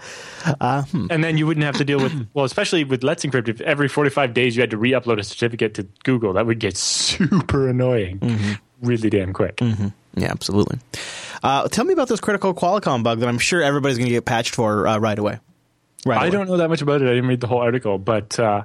Uh, 0.61 0.83
hmm. 0.83 1.07
And 1.09 1.23
then 1.23 1.37
you 1.37 1.45
wouldn't 1.45 1.65
have 1.65 1.75
to 1.77 1.83
deal 1.85 1.99
with, 1.99 2.27
well, 2.33 2.45
especially 2.45 2.83
with 2.85 3.03
Let's 3.03 3.25
Encrypt, 3.25 3.49
if 3.49 3.59
every 3.61 3.87
45 3.89 4.33
days 4.33 4.55
you 4.55 4.61
had 4.61 4.69
to 4.71 4.77
re 4.77 4.91
upload 4.91 5.19
a 5.19 5.23
certificate 5.23 5.73
to 5.75 5.83
Google, 6.03 6.33
that 6.33 6.45
would 6.45 6.59
get 6.59 6.77
super 6.77 7.67
annoying 7.67 8.19
Mm-hmm. 8.19 8.53
really 8.81 9.09
damn 9.09 9.33
quick. 9.33 9.59
Yeah, 9.61 10.31
absolutely. 10.31 10.79
Uh, 11.43 11.67
tell 11.67 11.85
me 11.85 11.93
about 11.93 12.07
this 12.07 12.19
critical 12.21 12.53
Qualcomm 12.53 13.03
bug 13.03 13.19
that 13.19 13.27
I'm 13.29 13.39
sure 13.39 13.61
everybody's 13.61 13.97
going 13.97 14.07
to 14.07 14.13
get 14.13 14.25
patched 14.25 14.55
for 14.55 14.87
uh, 14.87 14.97
right 14.99 15.19
away. 15.19 15.39
Right. 16.05 16.17
I 16.17 16.21
away. 16.23 16.31
don't 16.31 16.47
know 16.47 16.57
that 16.57 16.69
much 16.69 16.81
about 16.81 17.01
it. 17.01 17.05
I 17.05 17.09
didn't 17.13 17.27
read 17.27 17.41
the 17.41 17.47
whole 17.47 17.59
article, 17.61 17.97
but 17.97 18.39
uh, 18.39 18.63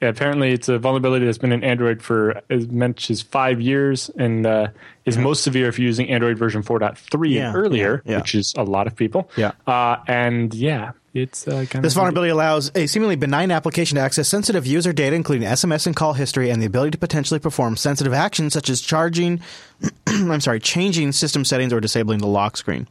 yeah, 0.00 0.08
apparently 0.08 0.52
it's 0.52 0.68
a 0.68 0.78
vulnerability 0.78 1.26
that's 1.26 1.38
been 1.38 1.52
in 1.52 1.64
Android 1.64 2.02
for 2.02 2.40
as 2.50 2.68
much 2.68 3.10
as 3.10 3.20
five 3.22 3.60
years 3.60 4.10
and 4.16 4.46
uh, 4.46 4.68
is 5.04 5.18
most 5.18 5.42
severe 5.42 5.68
if 5.68 5.78
you're 5.78 5.86
using 5.86 6.08
Android 6.10 6.38
version 6.38 6.62
4.3 6.62 7.30
Yeah, 7.34 7.48
and 7.48 7.56
earlier, 7.56 8.02
yeah, 8.04 8.12
yeah. 8.12 8.18
which 8.18 8.34
is 8.34 8.54
a 8.56 8.62
lot 8.64 8.86
of 8.86 8.94
people. 8.94 9.30
Yeah. 9.36 9.52
Uh, 9.66 9.96
and 10.06 10.54
yeah, 10.54 10.92
it's 11.14 11.48
uh, 11.48 11.50
kind 11.68 11.76
of 11.76 11.82
This 11.82 11.94
of. 11.94 11.96
vulnerability 11.96 12.30
allows 12.30 12.70
a 12.76 12.86
seemingly 12.86 13.16
benign 13.16 13.50
application 13.50 13.96
to 13.96 14.02
access 14.02 14.28
sensitive 14.28 14.66
user 14.66 14.92
data, 14.92 15.16
including 15.16 15.48
SMS 15.48 15.86
and 15.86 15.96
call 15.96 16.12
history, 16.12 16.50
and 16.50 16.62
the 16.62 16.66
ability 16.66 16.92
to 16.92 16.98
potentially 16.98 17.40
perform 17.40 17.76
sensitive 17.76 18.12
actions 18.12 18.52
such 18.52 18.70
as 18.70 18.80
charging, 18.80 19.40
I'm 20.06 20.40
sorry, 20.40 20.60
changing 20.60 21.12
system 21.12 21.44
settings 21.44 21.72
or 21.72 21.80
disabling 21.80 22.20
the 22.20 22.26
lock 22.28 22.56
screen. 22.56 22.86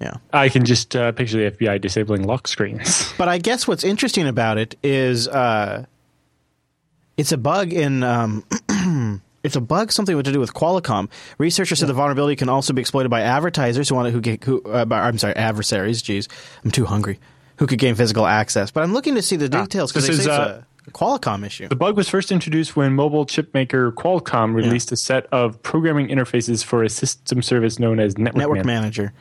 Yeah. 0.00 0.12
Yeah. 0.12 0.14
I 0.32 0.48
can 0.48 0.64
just 0.64 0.94
uh, 0.94 1.12
picture 1.12 1.50
the 1.50 1.56
FBI 1.56 1.80
disabling 1.80 2.24
lock 2.24 2.48
screens. 2.48 3.12
But 3.18 3.28
I 3.28 3.38
guess 3.38 3.66
what's 3.66 3.84
interesting 3.84 4.26
about 4.28 4.58
it 4.58 4.76
is 4.82 5.26
uh, 5.28 5.86
it's 7.16 7.32
a 7.32 7.38
bug 7.38 7.72
in. 7.72 8.02
Um, 8.02 8.44
it's 9.42 9.56
a 9.56 9.60
bug, 9.60 9.92
something 9.92 10.22
to 10.22 10.32
do 10.32 10.40
with 10.40 10.52
Qualcomm. 10.54 11.08
Researchers 11.38 11.78
said 11.78 11.88
the 11.88 11.94
vulnerability 11.94 12.36
can 12.36 12.48
also 12.48 12.72
be 12.72 12.80
exploited 12.80 13.10
by 13.10 13.22
advertisers 13.22 13.88
who 13.88 13.94
want 13.94 14.06
to, 14.06 14.12
who 14.12 14.20
get 14.20 14.44
who. 14.44 14.60
Uh, 14.62 14.84
by- 14.84 15.00
I'm 15.00 15.18
sorry, 15.18 15.34
adversaries. 15.36 16.02
Jeez, 16.02 16.28
I'm 16.64 16.70
too 16.70 16.84
hungry. 16.84 17.18
who 17.58 17.66
could 17.66 17.78
gain 17.78 17.94
physical 17.94 18.26
access. 18.26 18.70
But 18.70 18.82
I'm 18.82 18.92
looking 18.92 19.14
to 19.14 19.22
see 19.22 19.36
the 19.36 19.48
details 19.48 19.92
because 19.92 20.06
this 20.06 20.18
is, 20.18 20.26
it's 20.26 20.28
uh, 20.28 20.62
a 20.86 20.90
Qualcomm 20.90 21.44
issue. 21.46 21.68
The 21.68 21.76
bug 21.76 21.96
was 21.96 22.06
first 22.08 22.30
introduced 22.30 22.76
when 22.76 22.92
mobile 22.94 23.24
chip 23.24 23.54
maker 23.54 23.92
Qualcomm 23.92 24.52
released 24.54 24.92
a 24.92 24.96
set 24.96 25.24
of 25.32 25.62
programming 25.62 26.08
interfaces 26.08 26.62
for 26.62 26.82
a 26.84 26.90
system 26.90 27.40
service 27.40 27.78
known 27.78 27.98
as 27.98 28.18
Network, 28.18 28.36
Network 28.36 28.64
Manager. 28.66 29.02
manager, 29.04 29.12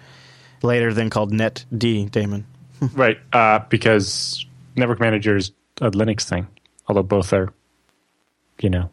later 0.62 0.94
then 0.94 1.10
called 1.10 1.32
NetD, 1.32 2.12
daemon. 2.12 2.46
Right, 2.94 3.18
uh, 3.32 3.60
because 3.70 4.46
Network 4.76 5.00
Manager 5.00 5.38
is 5.38 5.52
a 5.80 5.92
Linux 5.92 6.24
thing, 6.28 6.46
although 6.88 7.04
both 7.04 7.32
are, 7.32 7.54
you 8.60 8.70
know, 8.70 8.92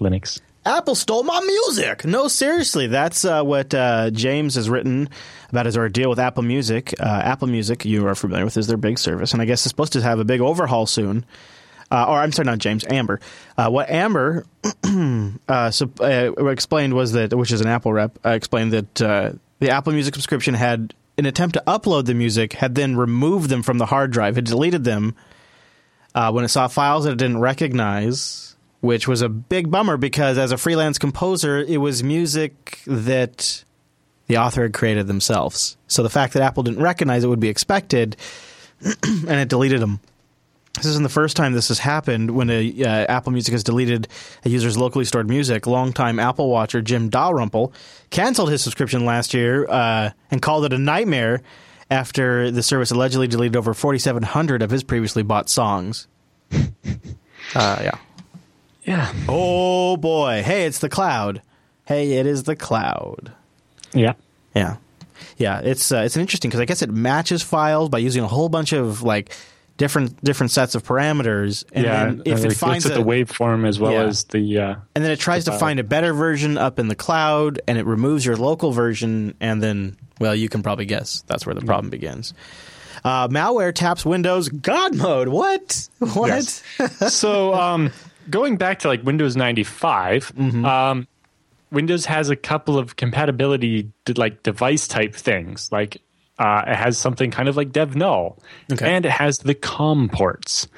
Linux. 0.00 0.40
Apple 0.66 0.94
stole 0.94 1.22
my 1.22 1.40
music. 1.40 2.04
No, 2.04 2.28
seriously, 2.28 2.86
that's 2.86 3.24
uh, 3.24 3.42
what 3.42 3.72
uh, 3.72 4.10
James 4.10 4.56
has 4.56 4.68
written 4.68 5.08
about 5.48 5.64
his 5.64 5.76
ordeal 5.76 6.10
with 6.10 6.18
Apple 6.18 6.42
Music. 6.42 6.92
Uh, 7.00 7.22
Apple 7.24 7.48
Music, 7.48 7.84
you 7.84 8.06
are 8.06 8.14
familiar 8.14 8.44
with, 8.44 8.56
is 8.56 8.66
their 8.66 8.76
big 8.76 8.98
service, 8.98 9.32
and 9.32 9.40
I 9.40 9.44
guess 9.44 9.64
it's 9.64 9.70
supposed 9.70 9.94
to 9.94 10.02
have 10.02 10.18
a 10.18 10.24
big 10.24 10.40
overhaul 10.40 10.86
soon. 10.86 11.24
Uh, 11.90 12.04
or 12.08 12.18
I'm 12.18 12.32
sorry, 12.32 12.46
not 12.46 12.58
James, 12.58 12.84
Amber. 12.88 13.20
Uh, 13.56 13.70
what 13.70 13.88
Amber 13.88 14.44
uh, 15.48 15.70
so, 15.70 15.90
uh, 16.00 16.32
explained 16.48 16.94
was 16.94 17.12
that, 17.12 17.32
which 17.32 17.52
is 17.52 17.60
an 17.60 17.68
Apple 17.68 17.92
rep, 17.92 18.18
uh, 18.24 18.30
explained 18.30 18.72
that 18.72 19.02
uh, 19.02 19.32
the 19.58 19.70
Apple 19.70 19.92
Music 19.92 20.14
subscription 20.14 20.54
had, 20.54 20.94
an 21.18 21.26
attempt 21.26 21.54
to 21.54 21.62
upload 21.66 22.06
the 22.06 22.14
music, 22.14 22.54
had 22.54 22.74
then 22.74 22.96
removed 22.96 23.48
them 23.48 23.62
from 23.62 23.78
the 23.78 23.86
hard 23.86 24.10
drive, 24.10 24.36
had 24.36 24.44
deleted 24.44 24.84
them 24.84 25.14
uh, 26.14 26.30
when 26.30 26.44
it 26.44 26.48
saw 26.48 26.68
files 26.68 27.04
that 27.04 27.12
it 27.12 27.18
didn't 27.18 27.40
recognize, 27.40 28.56
which 28.80 29.06
was 29.08 29.22
a 29.22 29.28
big 29.28 29.70
bummer 29.70 29.96
because 29.96 30.38
as 30.38 30.52
a 30.52 30.58
freelance 30.58 30.98
composer, 30.98 31.58
it 31.58 31.78
was 31.78 32.02
music 32.02 32.80
that 32.86 33.64
the 34.26 34.38
author 34.38 34.62
had 34.62 34.72
created 34.72 35.06
themselves. 35.06 35.76
So 35.88 36.02
the 36.02 36.10
fact 36.10 36.32
that 36.34 36.42
Apple 36.42 36.62
didn't 36.62 36.82
recognize 36.82 37.24
it 37.24 37.28
would 37.28 37.40
be 37.40 37.48
expected, 37.48 38.16
and 38.82 39.30
it 39.30 39.48
deleted 39.48 39.80
them. 39.80 40.00
This 40.76 40.86
isn't 40.86 41.02
the 41.02 41.08
first 41.08 41.36
time 41.36 41.52
this 41.52 41.68
has 41.68 41.78
happened 41.78 42.30
when 42.32 42.50
a, 42.50 42.84
uh, 42.84 42.88
Apple 43.08 43.32
Music 43.32 43.52
has 43.52 43.64
deleted 43.64 44.08
a 44.44 44.50
user's 44.50 44.76
locally 44.76 45.06
stored 45.06 45.28
music. 45.28 45.66
Longtime 45.66 46.18
Apple 46.18 46.50
watcher 46.50 46.82
Jim 46.82 47.08
Dalrymple 47.08 47.72
canceled 48.10 48.50
his 48.50 48.62
subscription 48.62 49.06
last 49.06 49.32
year 49.32 49.66
uh, 49.68 50.10
and 50.30 50.42
called 50.42 50.66
it 50.66 50.74
a 50.74 50.78
nightmare 50.78 51.40
after 51.90 52.50
the 52.50 52.62
service 52.62 52.90
allegedly 52.90 53.26
deleted 53.26 53.56
over 53.56 53.72
4,700 53.72 54.60
of 54.62 54.70
his 54.70 54.82
previously 54.84 55.22
bought 55.22 55.48
songs. 55.48 56.08
uh, 56.52 56.66
yeah. 57.54 57.98
Yeah, 58.84 59.12
Oh 59.28 59.96
boy! 59.96 60.44
Hey, 60.44 60.64
it's 60.64 60.78
the 60.78 60.88
cloud. 60.88 61.42
Hey, 61.86 62.12
it 62.18 62.26
is 62.26 62.44
the 62.44 62.54
cloud. 62.54 63.32
yeah. 63.92 64.12
Yeah, 64.54 64.76
yeah. 65.36 65.60
It's 65.60 65.90
uh, 65.90 66.02
it's 66.04 66.14
an 66.14 66.22
interesting 66.22 66.50
because 66.50 66.60
I 66.60 66.66
guess 66.66 66.82
it 66.82 66.90
matches 66.90 67.42
files 67.42 67.88
by 67.88 67.98
using 67.98 68.22
a 68.22 68.28
whole 68.28 68.48
bunch 68.48 68.72
of 68.72 69.02
like 69.02 69.34
different 69.76 70.22
different 70.24 70.50
sets 70.50 70.74
of 70.74 70.82
parameters, 70.84 71.64
and 71.72 71.84
yeah, 71.84 72.04
then 72.06 72.22
if 72.24 72.38
it 72.44 72.48
like, 72.48 72.56
finds 72.56 72.84
looks 72.84 72.96
at 72.96 73.00
a, 73.00 73.04
the 73.04 73.08
waveform 73.08 73.66
as 73.66 73.78
well 73.78 73.92
Yeah. 73.92 74.04
as 74.04 74.24
the 74.24 74.58
uh, 74.58 74.74
and 74.94 75.04
then 75.04 75.10
it 75.10 75.20
tries 75.20 75.44
to 75.46 75.52
find 75.52 75.78
a 75.80 75.84
better 75.84 76.12
version 76.14 76.56
up 76.58 76.78
in 76.78 76.88
the 76.88 76.94
cloud, 76.94 77.60
and 77.68 77.78
it 77.78 77.86
removes 77.86 78.24
your 78.24 78.36
local 78.36 78.72
version, 78.72 79.34
and 79.40 79.62
then 79.62 79.96
well, 80.18 80.34
you 80.34 80.48
can 80.48 80.62
probably 80.62 80.86
guess 80.86 81.22
that's 81.26 81.44
where 81.44 81.54
the 81.54 81.60
problem 81.64 81.90
begins. 81.90 82.32
Uh, 83.04 83.28
malware 83.28 83.72
taps 83.74 84.04
Windows 84.04 84.48
God 84.48 84.94
mode. 84.94 85.28
What? 85.28 85.88
What? 86.14 86.28
Yes. 86.28 86.62
so 87.14 87.54
um, 87.54 87.92
going 88.30 88.56
back 88.56 88.80
to 88.80 88.88
like 88.88 89.04
Windows 89.04 89.36
95, 89.36 90.32
Mm-hmm. 90.34 90.64
um, 90.64 91.06
Windows 91.70 92.06
has 92.06 92.30
a 92.30 92.36
couple 92.36 92.78
of 92.78 92.96
compatibility 92.96 93.90
like 94.16 94.42
device 94.42 94.86
type 94.88 95.14
things. 95.14 95.70
Like 95.70 96.00
uh, 96.38 96.62
it 96.66 96.74
has 96.76 96.98
something 96.98 97.30
kind 97.30 97.48
of 97.48 97.56
like 97.56 97.72
dev 97.72 97.96
null, 97.96 98.38
Okay. 98.72 98.86
and 98.94 99.04
it 99.06 99.10
has 99.12 99.38
the 99.38 99.54
COM 99.54 100.08
ports. 100.08 100.68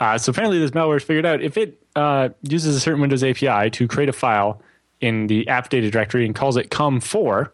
Uh, 0.00 0.16
so 0.18 0.30
apparently, 0.30 0.58
this 0.58 0.70
malware 0.72 0.94
has 0.94 1.02
figured 1.02 1.26
out 1.26 1.40
if 1.42 1.56
it 1.56 1.80
uh, 1.96 2.28
uses 2.42 2.76
a 2.76 2.80
certain 2.80 3.00
Windows 3.00 3.24
API 3.24 3.70
to 3.70 3.88
create 3.88 4.08
a 4.08 4.12
file 4.12 4.62
in 5.00 5.26
the 5.28 5.48
app 5.48 5.68
data 5.70 5.90
directory 5.90 6.24
and 6.26 6.34
calls 6.34 6.56
it 6.56 6.70
COM4, 6.70 7.50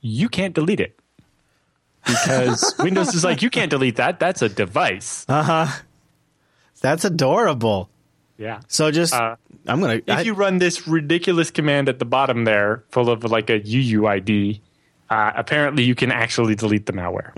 you 0.00 0.28
can't 0.28 0.54
delete 0.54 0.80
it. 0.80 0.96
Because 2.06 2.74
Windows 2.78 3.14
is 3.14 3.24
like, 3.24 3.42
you 3.42 3.50
can't 3.50 3.70
delete 3.70 3.96
that. 3.96 4.18
That's 4.18 4.42
a 4.42 4.48
device. 4.48 5.24
Uh 5.28 5.42
huh. 5.42 5.66
That's 6.80 7.04
adorable. 7.04 7.90
yeah. 8.38 8.60
So 8.68 8.90
just 8.90 9.12
Uh, 9.14 9.36
I'm 9.66 9.80
gonna. 9.80 9.96
if 10.06 10.08
I- 10.08 10.20
you 10.22 10.32
run 10.32 10.58
this 10.58 10.88
ridiculous 10.88 11.50
command 11.50 11.88
at 11.88 11.98
the 11.98 12.04
bottom 12.06 12.44
there, 12.44 12.84
full 12.90 13.10
of 13.10 13.22
like 13.24 13.50
a 13.50 13.60
UUID, 13.60 14.60
uh, 15.10 15.32
apparently 15.36 15.82
you 15.82 15.94
can 15.94 16.12
actually 16.12 16.54
delete 16.54 16.86
the 16.86 16.92
malware. 16.92 17.32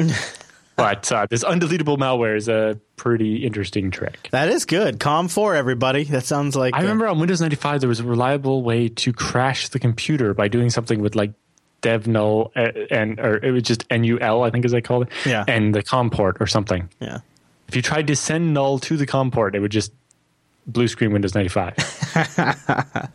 but 0.76 1.10
uh, 1.10 1.26
this 1.28 1.42
undeletable 1.42 1.96
malware 1.96 2.36
is 2.36 2.48
a 2.48 2.78
pretty 2.96 3.44
interesting 3.44 3.90
trick. 3.90 4.28
That 4.30 4.48
is 4.48 4.64
good. 4.64 5.00
Com 5.00 5.28
four, 5.28 5.54
everybody. 5.54 6.04
That 6.04 6.24
sounds 6.24 6.54
like. 6.54 6.74
I 6.74 6.78
uh, 6.78 6.82
remember 6.82 7.08
on 7.08 7.18
Windows 7.18 7.40
95 7.40 7.80
there 7.80 7.88
was 7.88 8.00
a 8.00 8.04
reliable 8.04 8.62
way 8.62 8.88
to 8.88 9.12
crash 9.12 9.68
the 9.68 9.78
computer 9.78 10.34
by 10.34 10.48
doing 10.48 10.70
something 10.70 11.00
with 11.00 11.14
like 11.14 11.32
dev 11.80 12.06
null 12.06 12.52
uh, 12.54 12.68
and 12.90 13.18
or 13.18 13.44
it 13.44 13.50
was 13.50 13.64
just 13.64 13.84
NUL 13.90 14.44
I 14.44 14.50
think 14.50 14.64
as 14.64 14.72
they 14.72 14.82
called 14.82 15.04
it. 15.04 15.08
Yeah. 15.26 15.44
And 15.48 15.74
the 15.74 15.82
COM 15.82 16.10
port 16.10 16.36
or 16.40 16.46
something. 16.46 16.88
Yeah. 17.00 17.20
If 17.68 17.76
you 17.76 17.82
tried 17.82 18.06
to 18.08 18.16
send 18.16 18.52
null 18.52 18.78
to 18.80 18.96
the 18.98 19.06
COM 19.06 19.30
port, 19.30 19.54
it 19.54 19.60
would 19.60 19.72
just 19.72 19.92
blue 20.66 20.88
screen 20.88 21.12
Windows 21.12 21.34
95. 21.34 21.74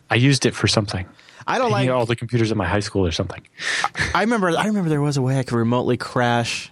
I 0.10 0.14
used 0.16 0.46
it 0.46 0.54
for 0.54 0.66
something. 0.66 1.06
I 1.48 1.58
don't 1.58 1.70
like. 1.70 1.88
all 1.88 2.06
the 2.06 2.16
computers 2.16 2.50
at 2.50 2.56
my 2.56 2.66
high 2.66 2.80
school 2.80 3.06
or 3.06 3.12
something. 3.12 3.42
I 4.14 4.20
remember. 4.22 4.50
I 4.50 4.66
remember 4.66 4.90
there 4.90 5.00
was 5.00 5.16
a 5.16 5.22
way 5.22 5.38
I 5.38 5.42
could 5.42 5.56
remotely 5.56 5.96
crash 5.96 6.70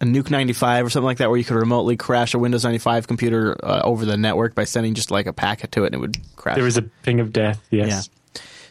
a 0.00 0.04
Nuke 0.04 0.30
ninety 0.30 0.52
five 0.52 0.86
or 0.86 0.90
something 0.90 1.06
like 1.06 1.18
that, 1.18 1.28
where 1.28 1.38
you 1.38 1.44
could 1.44 1.56
remotely 1.56 1.96
crash 1.96 2.34
a 2.34 2.38
Windows 2.38 2.64
ninety 2.64 2.78
five 2.78 3.06
computer 3.06 3.56
uh, 3.62 3.82
over 3.84 4.04
the 4.04 4.16
network 4.16 4.54
by 4.54 4.64
sending 4.64 4.94
just 4.94 5.10
like 5.10 5.26
a 5.26 5.32
packet 5.32 5.72
to 5.72 5.84
it, 5.84 5.88
and 5.88 5.96
it 5.96 5.98
would 5.98 6.18
crash. 6.36 6.56
There 6.56 6.64
was 6.64 6.76
a 6.76 6.82
ping 6.82 7.20
of 7.20 7.32
death. 7.32 7.62
Yes. 7.70 8.08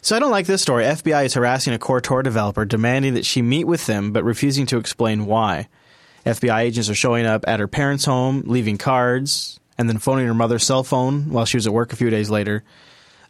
So 0.02 0.16
I 0.16 0.20
don't 0.20 0.32
like 0.32 0.46
this 0.46 0.62
story. 0.62 0.86
FBI 0.86 1.26
is 1.26 1.34
harassing 1.34 1.74
a 1.74 1.80
Core 1.80 2.02
Tor 2.02 2.24
developer, 2.24 2.66
demanding 2.66 3.16
that 3.16 3.26
she 3.26 3.42
meet 3.42 3.66
with 3.66 3.86
them, 3.88 4.12
but 4.14 4.24
refusing 4.24 4.66
to 4.68 4.78
explain 4.78 5.26
why. 5.26 5.68
FBI 6.26 6.60
agents 6.62 6.90
are 6.90 6.96
showing 6.96 7.26
up 7.26 7.44
at 7.48 7.60
her 7.60 7.68
parents' 7.68 8.06
home, 8.06 8.44
leaving 8.46 8.78
cards, 8.78 9.60
and 9.78 9.90
then 9.90 9.98
phoning 9.98 10.28
her 10.28 10.34
mother's 10.34 10.64
cell 10.64 10.84
phone 10.84 11.30
while 11.32 11.46
she 11.46 11.58
was 11.58 11.68
at 11.68 11.74
work 11.74 11.94
a 11.94 11.96
few 11.96 12.10
days 12.10 12.30
later. 12.30 12.64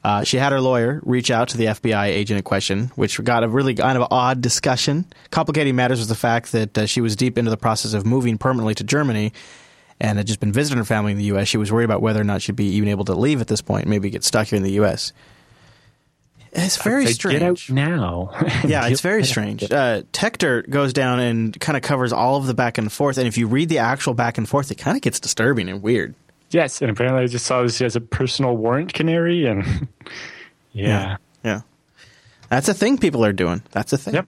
Uh, 0.04 0.24
she 0.24 0.38
had 0.38 0.52
her 0.52 0.62
lawyer 0.62 1.02
reach 1.04 1.32
out 1.32 1.50
to 1.50 1.58
the 1.58 1.66
FBI 1.66 2.06
agent 2.06 2.38
in 2.38 2.44
question, 2.44 2.92
which 2.96 3.22
got 3.24 3.44
a 3.44 3.48
really 3.48 3.74
kind 3.76 3.98
of 3.98 4.08
odd 4.12 4.42
discussion. 4.42 5.06
Complicating 5.32 5.76
matters 5.76 6.00
was 6.00 6.08
the 6.08 6.16
fact 6.16 6.52
that 6.54 6.78
uh, 6.78 6.86
she 6.86 7.02
was 7.02 7.16
deep 7.16 7.38
into 7.38 7.52
the 7.52 7.58
process 7.58 7.94
of 7.94 8.06
moving 8.06 8.38
permanently 8.38 8.76
to 8.76 8.84
Germany 8.84 9.34
and 10.00 10.18
had 10.18 10.28
just 10.28 10.40
been 10.40 10.54
visiting 10.54 10.78
her 10.78 10.86
family 10.86 11.12
in 11.12 11.18
the 11.18 11.26
U.S. 11.26 11.48
She 11.48 11.58
was 11.58 11.72
worried 11.72 11.86
about 11.86 12.02
whether 12.02 12.22
or 12.22 12.24
not 12.24 12.42
she'd 12.42 12.56
be 12.56 12.66
even 12.76 12.90
able 12.90 13.06
to 13.06 13.16
leave 13.16 13.42
at 13.42 13.48
this 13.48 13.62
point, 13.62 13.88
maybe 13.88 14.10
get 14.10 14.24
stuck 14.24 14.48
here 14.48 14.58
in 14.58 14.64
the 14.64 14.74
U.S. 14.74 15.12
It's 16.54 16.78
very 16.82 17.06
Say, 17.08 17.14
strange. 17.14 17.40
Get 17.40 17.48
out 17.48 17.70
now. 17.70 18.32
Yeah, 18.68 18.88
it's 18.88 19.02
very 19.02 19.24
strange. 19.24 19.64
Uh, 19.64 20.04
Techdirt 20.14 20.70
goes 20.70 20.94
down 20.94 21.20
and 21.20 21.60
kind 21.60 21.76
of 21.78 21.84
covers 21.84 22.14
all 22.14 22.38
of 22.38 22.48
the 22.48 22.54
back 22.54 22.78
and 22.78 22.92
forth, 22.92 23.18
and 23.18 23.28
if 23.28 23.38
you 23.38 23.48
read 23.48 23.70
the 23.70 23.80
actual 23.80 24.14
back 24.14 24.38
and 24.38 24.48
forth, 24.48 24.72
it 24.72 24.76
kind 24.76 24.96
of 24.98 25.02
gets 25.02 25.20
disturbing 25.20 25.70
and 25.70 25.82
weird. 25.82 26.16
Yes, 26.52 26.82
and 26.82 26.90
apparently 26.90 27.24
I 27.24 27.28
just 27.28 27.46
saw 27.46 27.62
this 27.64 27.82
as 27.82 27.96
a 27.96 28.02
personal 28.02 28.56
warrant 28.56 28.94
canary, 28.94 29.46
and 29.46 29.88
yeah. 30.72 31.18
yeah. 31.44 31.62
That's 32.50 32.70
a 32.70 32.74
thing 32.74 32.98
people 32.98 33.26
are 33.26 33.34
doing. 33.34 33.62
That's 33.72 33.92
a 33.92 33.98
thing. 33.98 34.14
Yep. 34.14 34.28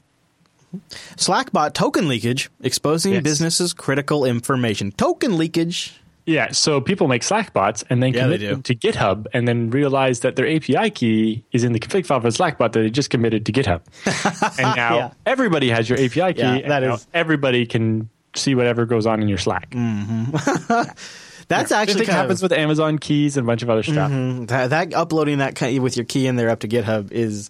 Slackbot 1.15 1.73
token 1.73 2.07
leakage 2.07 2.49
exposing 2.61 3.13
Yes. 3.13 3.23
businesses' 3.23 3.73
critical 3.73 4.25
information. 4.25 4.91
Token 4.91 5.37
leakage. 5.37 5.95
Yeah, 6.25 6.51
so 6.51 6.79
people 6.79 7.07
make 7.07 7.23
Slack 7.23 7.53
bots 7.53 7.83
and 7.89 8.03
then 8.03 8.13
Yeah, 8.13 8.23
commit 8.23 8.41
them 8.41 8.61
to 8.63 8.75
GitHub 8.75 9.25
and 9.33 9.47
then 9.47 9.71
realize 9.71 10.19
that 10.19 10.35
their 10.35 10.45
API 10.47 10.91
key 10.91 11.43
is 11.51 11.63
in 11.63 11.71
the 11.71 11.79
config 11.79 12.05
file 12.05 12.19
for 12.21 12.29
Slack 12.29 12.59
bot 12.59 12.73
that 12.73 12.81
they 12.81 12.89
just 12.91 13.09
committed 13.09 13.47
to 13.47 13.51
GitHub. 13.51 13.81
and 14.59 14.75
now 14.75 14.95
Yeah. 14.97 15.11
everybody 15.25 15.69
has 15.69 15.89
your 15.89 15.97
API 15.97 16.33
key 16.33 16.41
Yeah, 16.41 16.55
and 16.57 16.85
is- 16.93 17.07
everybody 17.15 17.65
can 17.65 18.09
see 18.35 18.53
whatever 18.53 18.85
goes 18.85 19.07
on 19.07 19.23
in 19.23 19.27
your 19.27 19.39
Slack. 19.39 19.71
Mm-hmm. 19.71 20.81
That's 21.49 21.69
Same 21.69 21.79
actually 21.79 22.05
happens 22.05 22.39
of, 22.41 22.49
with 22.49 22.57
Amazon 22.57 22.99
keys 22.99 23.35
and 23.35 23.45
a 23.45 23.47
bunch 23.47 23.63
of 23.63 23.69
other 23.69 23.83
stuff. 23.83 24.11
Mm-hmm. 24.11 24.45
that, 24.45 24.69
that 24.69 24.93
uploading 24.93 25.39
that 25.39 25.55
kind 25.55 25.77
with 25.79 25.97
your 25.97 26.05
key 26.05 26.27
in 26.27 26.35
there 26.35 26.49
up 26.49 26.59
to 26.59 26.67
GitHub 26.67 27.11
is 27.11 27.49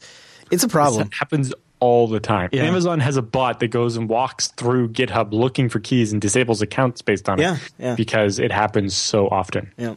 it's 0.49 0.63
a 0.63 0.69
problem. 0.69 1.09
Happens 1.11 1.53
all 1.81 2.07
the 2.07 2.19
time. 2.19 2.49
Yeah. 2.51 2.63
Amazon 2.63 2.99
has 3.01 3.17
a 3.17 3.21
bot 3.21 3.59
that 3.59 3.67
goes 3.67 3.97
and 3.97 4.09
walks 4.09 4.47
through 4.47 4.89
GitHub 4.89 5.31
looking 5.31 5.69
for 5.69 5.79
keys 5.79 6.11
and 6.11 6.21
disables 6.21 6.61
accounts 6.61 7.01
based 7.01 7.29
on 7.29 7.39
Yeah, 7.39 7.55
it 7.55 7.71
yeah. 7.77 7.95
because 7.95 8.39
it 8.39 8.51
happens 8.51 8.95
so 8.95 9.27
often. 9.27 9.71
Yeah. 9.77 9.95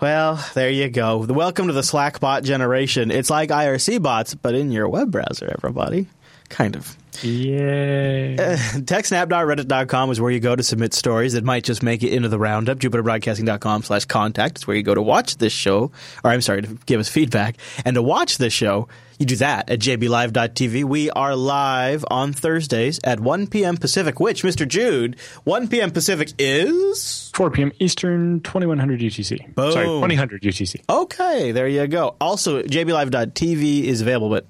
well, 0.00 0.44
there 0.54 0.70
you 0.70 0.88
go. 0.88 1.18
Welcome 1.18 1.68
to 1.68 1.72
the 1.72 1.82
Slackbot 1.82 2.42
generation. 2.42 3.10
It's 3.10 3.30
like 3.30 3.50
IRC 3.50 4.02
bots, 4.02 4.34
but 4.34 4.54
in 4.54 4.70
your 4.72 4.88
web 4.88 5.10
browser, 5.10 5.52
everybody. 5.56 6.08
Kind 6.48 6.76
of. 6.76 6.96
Yay. 7.22 8.34
Uh, 8.34 8.56
TechSnap.reddit.com 8.56 10.10
is 10.10 10.20
where 10.20 10.30
you 10.30 10.40
go 10.40 10.56
to 10.56 10.62
submit 10.62 10.94
stories 10.94 11.34
that 11.34 11.44
might 11.44 11.64
just 11.64 11.82
make 11.82 12.02
it 12.02 12.12
into 12.12 12.28
the 12.28 12.38
roundup. 12.38 12.78
JupiterBroadcasting.com 12.78 13.82
slash 13.82 14.04
contact 14.06 14.58
is 14.58 14.66
where 14.66 14.76
you 14.76 14.82
go 14.82 14.94
to 14.94 15.02
watch 15.02 15.36
this 15.36 15.52
show, 15.52 15.92
or 16.22 16.30
I'm 16.30 16.40
sorry, 16.40 16.62
to 16.62 16.78
give 16.86 17.00
us 17.00 17.08
feedback. 17.08 17.56
And 17.84 17.94
to 17.94 18.02
watch 18.02 18.38
this 18.38 18.52
show, 18.52 18.88
you 19.18 19.26
do 19.26 19.36
that 19.36 19.70
at 19.70 19.78
jblive.tv. 19.78 20.84
We 20.84 21.10
are 21.10 21.36
live 21.36 22.04
on 22.10 22.32
Thursdays 22.32 22.98
at 23.04 23.20
1 23.20 23.46
p.m. 23.46 23.76
Pacific, 23.76 24.18
which, 24.18 24.42
Mr. 24.42 24.66
Jude, 24.66 25.16
1 25.44 25.68
p.m. 25.68 25.90
Pacific 25.92 26.32
is? 26.38 27.30
4 27.34 27.50
p.m. 27.50 27.72
Eastern, 27.78 28.40
2100 28.40 29.00
UTC. 29.00 29.54
Boom. 29.54 29.72
Sorry, 29.72 29.86
2000 29.86 30.40
UTC. 30.40 30.80
Okay, 30.88 31.52
there 31.52 31.68
you 31.68 31.86
go. 31.86 32.16
Also, 32.20 32.62
jblive.tv 32.62 33.84
is 33.84 34.00
available, 34.00 34.30
but 34.30 34.46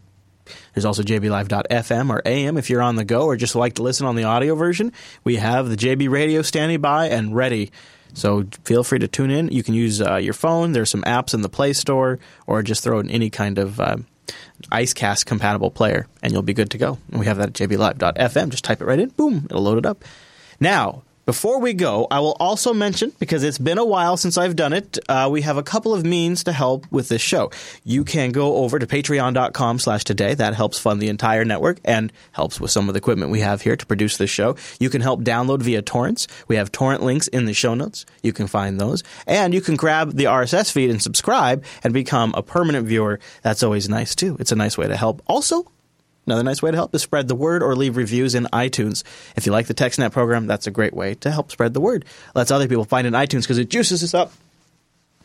there's 0.75 0.85
also 0.85 1.03
jblive.fm 1.03 2.11
or 2.11 2.23
AM 2.25 2.57
if 2.57 2.71
you're 2.71 2.83
on 2.83 2.97
the 2.97 3.05
go 3.05 3.27
or 3.27 3.37
just 3.37 3.55
like 3.55 3.75
to 3.75 3.83
listen 3.83 4.07
on 4.07 4.17
the 4.17 4.25
audio 4.25 4.55
version. 4.55 4.93
We 5.23 5.37
have 5.37 5.69
the 5.69 5.77
JB 5.77 6.11
radio 6.11 6.43
standing 6.43 6.81
by 6.81 7.09
and 7.09 7.35
ready. 7.35 7.71
So 8.15 8.45
feel 8.65 8.85
free 8.85 9.01
to 9.01 9.09
tune 9.09 9.31
in. 9.31 9.49
You 9.49 9.63
can 9.63 9.75
use 9.75 10.01
uh, 10.01 10.17
your 10.17 10.35
phone. 10.35 10.73
There's 10.73 10.91
some 10.91 11.03
apps 11.03 11.35
in 11.35 11.43
the 11.43 11.49
Play 11.49 11.73
Store 11.73 12.19
or 12.47 12.63
just 12.63 12.85
throw 12.85 13.01
in 13.01 13.11
any 13.11 13.31
kind 13.31 13.59
of 13.59 13.81
uh, 13.81 13.97
IceCast 14.71 15.27
compatible 15.27 15.71
player 15.71 16.07
and 16.23 16.33
you'll 16.33 16.43
be 16.43 16.55
good 16.55 16.71
to 16.71 16.79
go. 16.79 16.99
And 17.11 17.21
we 17.21 17.27
have 17.27 17.39
that 17.39 17.49
at 17.61 17.69
jblive.fm. 17.69 18.49
Just 18.51 18.65
type 18.65 18.81
it 18.81 18.85
right 18.85 19.01
in. 19.01 19.09
Boom, 19.11 19.47
it'll 19.51 19.63
load 19.63 19.79
it 19.79 19.87
up. 19.87 20.05
Now, 20.61 21.03
before 21.25 21.59
we 21.61 21.73
go, 21.73 22.07
I 22.11 22.21
will 22.21 22.37
also 22.39 22.75
mention, 22.75 23.13
because 23.19 23.43
it's 23.43 23.59
been 23.59 23.79
a 23.79 23.85
while 23.85 24.17
since 24.17 24.37
I've 24.37 24.57
done 24.57 24.73
it, 24.73 24.99
uh, 25.09 25.29
we 25.31 25.43
have 25.43 25.57
a 25.57 25.63
couple 25.63 25.95
of 25.95 26.05
means 26.05 26.45
to 26.45 26.53
help 26.53 26.91
with 26.91 27.09
this 27.09 27.23
show. 27.23 27.51
You 27.83 28.05
can 28.05 28.31
go 28.31 28.57
over 28.57 28.79
to 28.79 28.87
patreon.com 28.87 29.79
slash 29.79 30.05
today. 30.05 30.35
That 30.35 30.55
helps 30.55 30.79
fund 30.79 31.01
the 31.01 31.09
entire 31.09 31.45
network 31.45 31.79
and 31.85 32.13
helps 32.33 32.61
with 32.61 32.71
some 32.71 32.89
of 32.89 32.95
the 32.95 32.99
equipment 32.99 33.31
we 33.31 33.41
have 33.41 33.63
here 33.63 33.77
to 33.77 33.87
produce 33.87 34.19
this 34.19 34.31
show. 34.31 34.57
You 34.79 34.91
can 34.91 35.01
help 35.01 35.23
download 35.23 35.63
via 35.63 35.83
torrents. 35.83 36.29
We 36.47 36.57
have 36.57 36.71
torrent 36.71 37.03
links 37.03 37.29
in 37.29 37.47
the 37.47 37.55
show 37.55 37.75
notes. 37.75 38.05
You 38.23 38.33
can 38.33 38.47
find 38.47 38.81
those. 38.81 39.03
And 39.27 39.55
you 39.55 39.61
can 39.61 39.77
grab 39.77 40.13
the 40.13 40.25
RSS 40.25 40.71
feed 40.71 40.91
and 40.91 41.03
subscribe 41.03 41.65
and 41.83 41.95
become 41.95 42.35
a 42.37 42.43
permanent 42.43 42.87
viewer. 42.87 43.19
That's 43.43 43.63
always 43.63 43.89
nice 43.89 44.15
too. 44.15 44.37
It's 44.41 44.53
a 44.53 44.57
nice 44.57 44.77
way 44.77 44.89
to 44.89 44.97
help. 44.97 45.23
Also, 45.27 45.71
Another 46.27 46.43
nice 46.43 46.63
way 46.63 46.71
to 46.71 46.77
help 46.77 46.95
is 46.95 47.03
spread 47.03 47.29
the 47.29 47.35
word 47.35 47.63
or 47.63 47.77
leave 47.77 47.97
reviews 47.97 48.35
in 48.35 48.45
iTunes. 48.53 49.03
If 49.37 49.47
you 49.47 49.53
like 49.53 49.67
the 49.67 49.75
TechSnap 49.75 50.13
program, 50.13 50.47
that's 50.47 50.67
a 50.67 50.71
great 50.71 50.95
way 50.95 51.15
to 51.17 51.31
help 51.31 51.51
spread 51.51 51.75
the 51.75 51.81
word. 51.81 52.05
Lets 52.35 52.51
other 52.51 52.69
people 52.69 52.85
find 52.85 53.07
it 53.07 53.09
in 53.09 53.15
iTunes 53.15 53.43
because 53.43 53.59
it 53.59 53.69
juices 53.69 54.03
us 54.03 54.15
up 54.15 54.33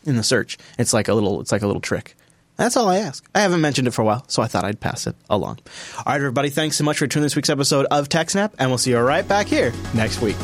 in 0.05 0.15
the 0.15 0.23
search. 0.23 0.57
It's 0.77 0.93
like 0.93 1.07
a 1.07 1.13
little 1.13 1.41
it's 1.41 1.51
like 1.51 1.61
a 1.61 1.67
little 1.67 1.81
trick. 1.81 2.15
That's 2.57 2.75
all 2.75 2.89
I 2.89 2.97
ask. 2.97 3.25
I 3.33 3.39
haven't 3.39 3.61
mentioned 3.61 3.87
it 3.87 3.91
for 3.91 4.01
a 4.01 4.05
while, 4.05 4.25
so 4.27 4.41
I 4.41 4.47
thought 4.47 4.65
I'd 4.65 4.81
pass 4.81 5.07
it 5.07 5.15
along. 5.29 5.59
All 5.97 6.03
right, 6.07 6.17
everybody, 6.17 6.49
thanks 6.49 6.75
so 6.75 6.83
much 6.83 6.97
for 6.97 7.07
tuning 7.07 7.23
this 7.23 7.35
week's 7.37 7.49
episode 7.49 7.85
of 7.89 8.09
TechSnap, 8.09 8.55
and 8.59 8.69
we'll 8.69 8.77
see 8.77 8.91
you 8.91 8.99
right 8.99 9.25
back 9.25 9.47
here 9.47 9.71
next 9.93 10.21
week. 10.21 10.35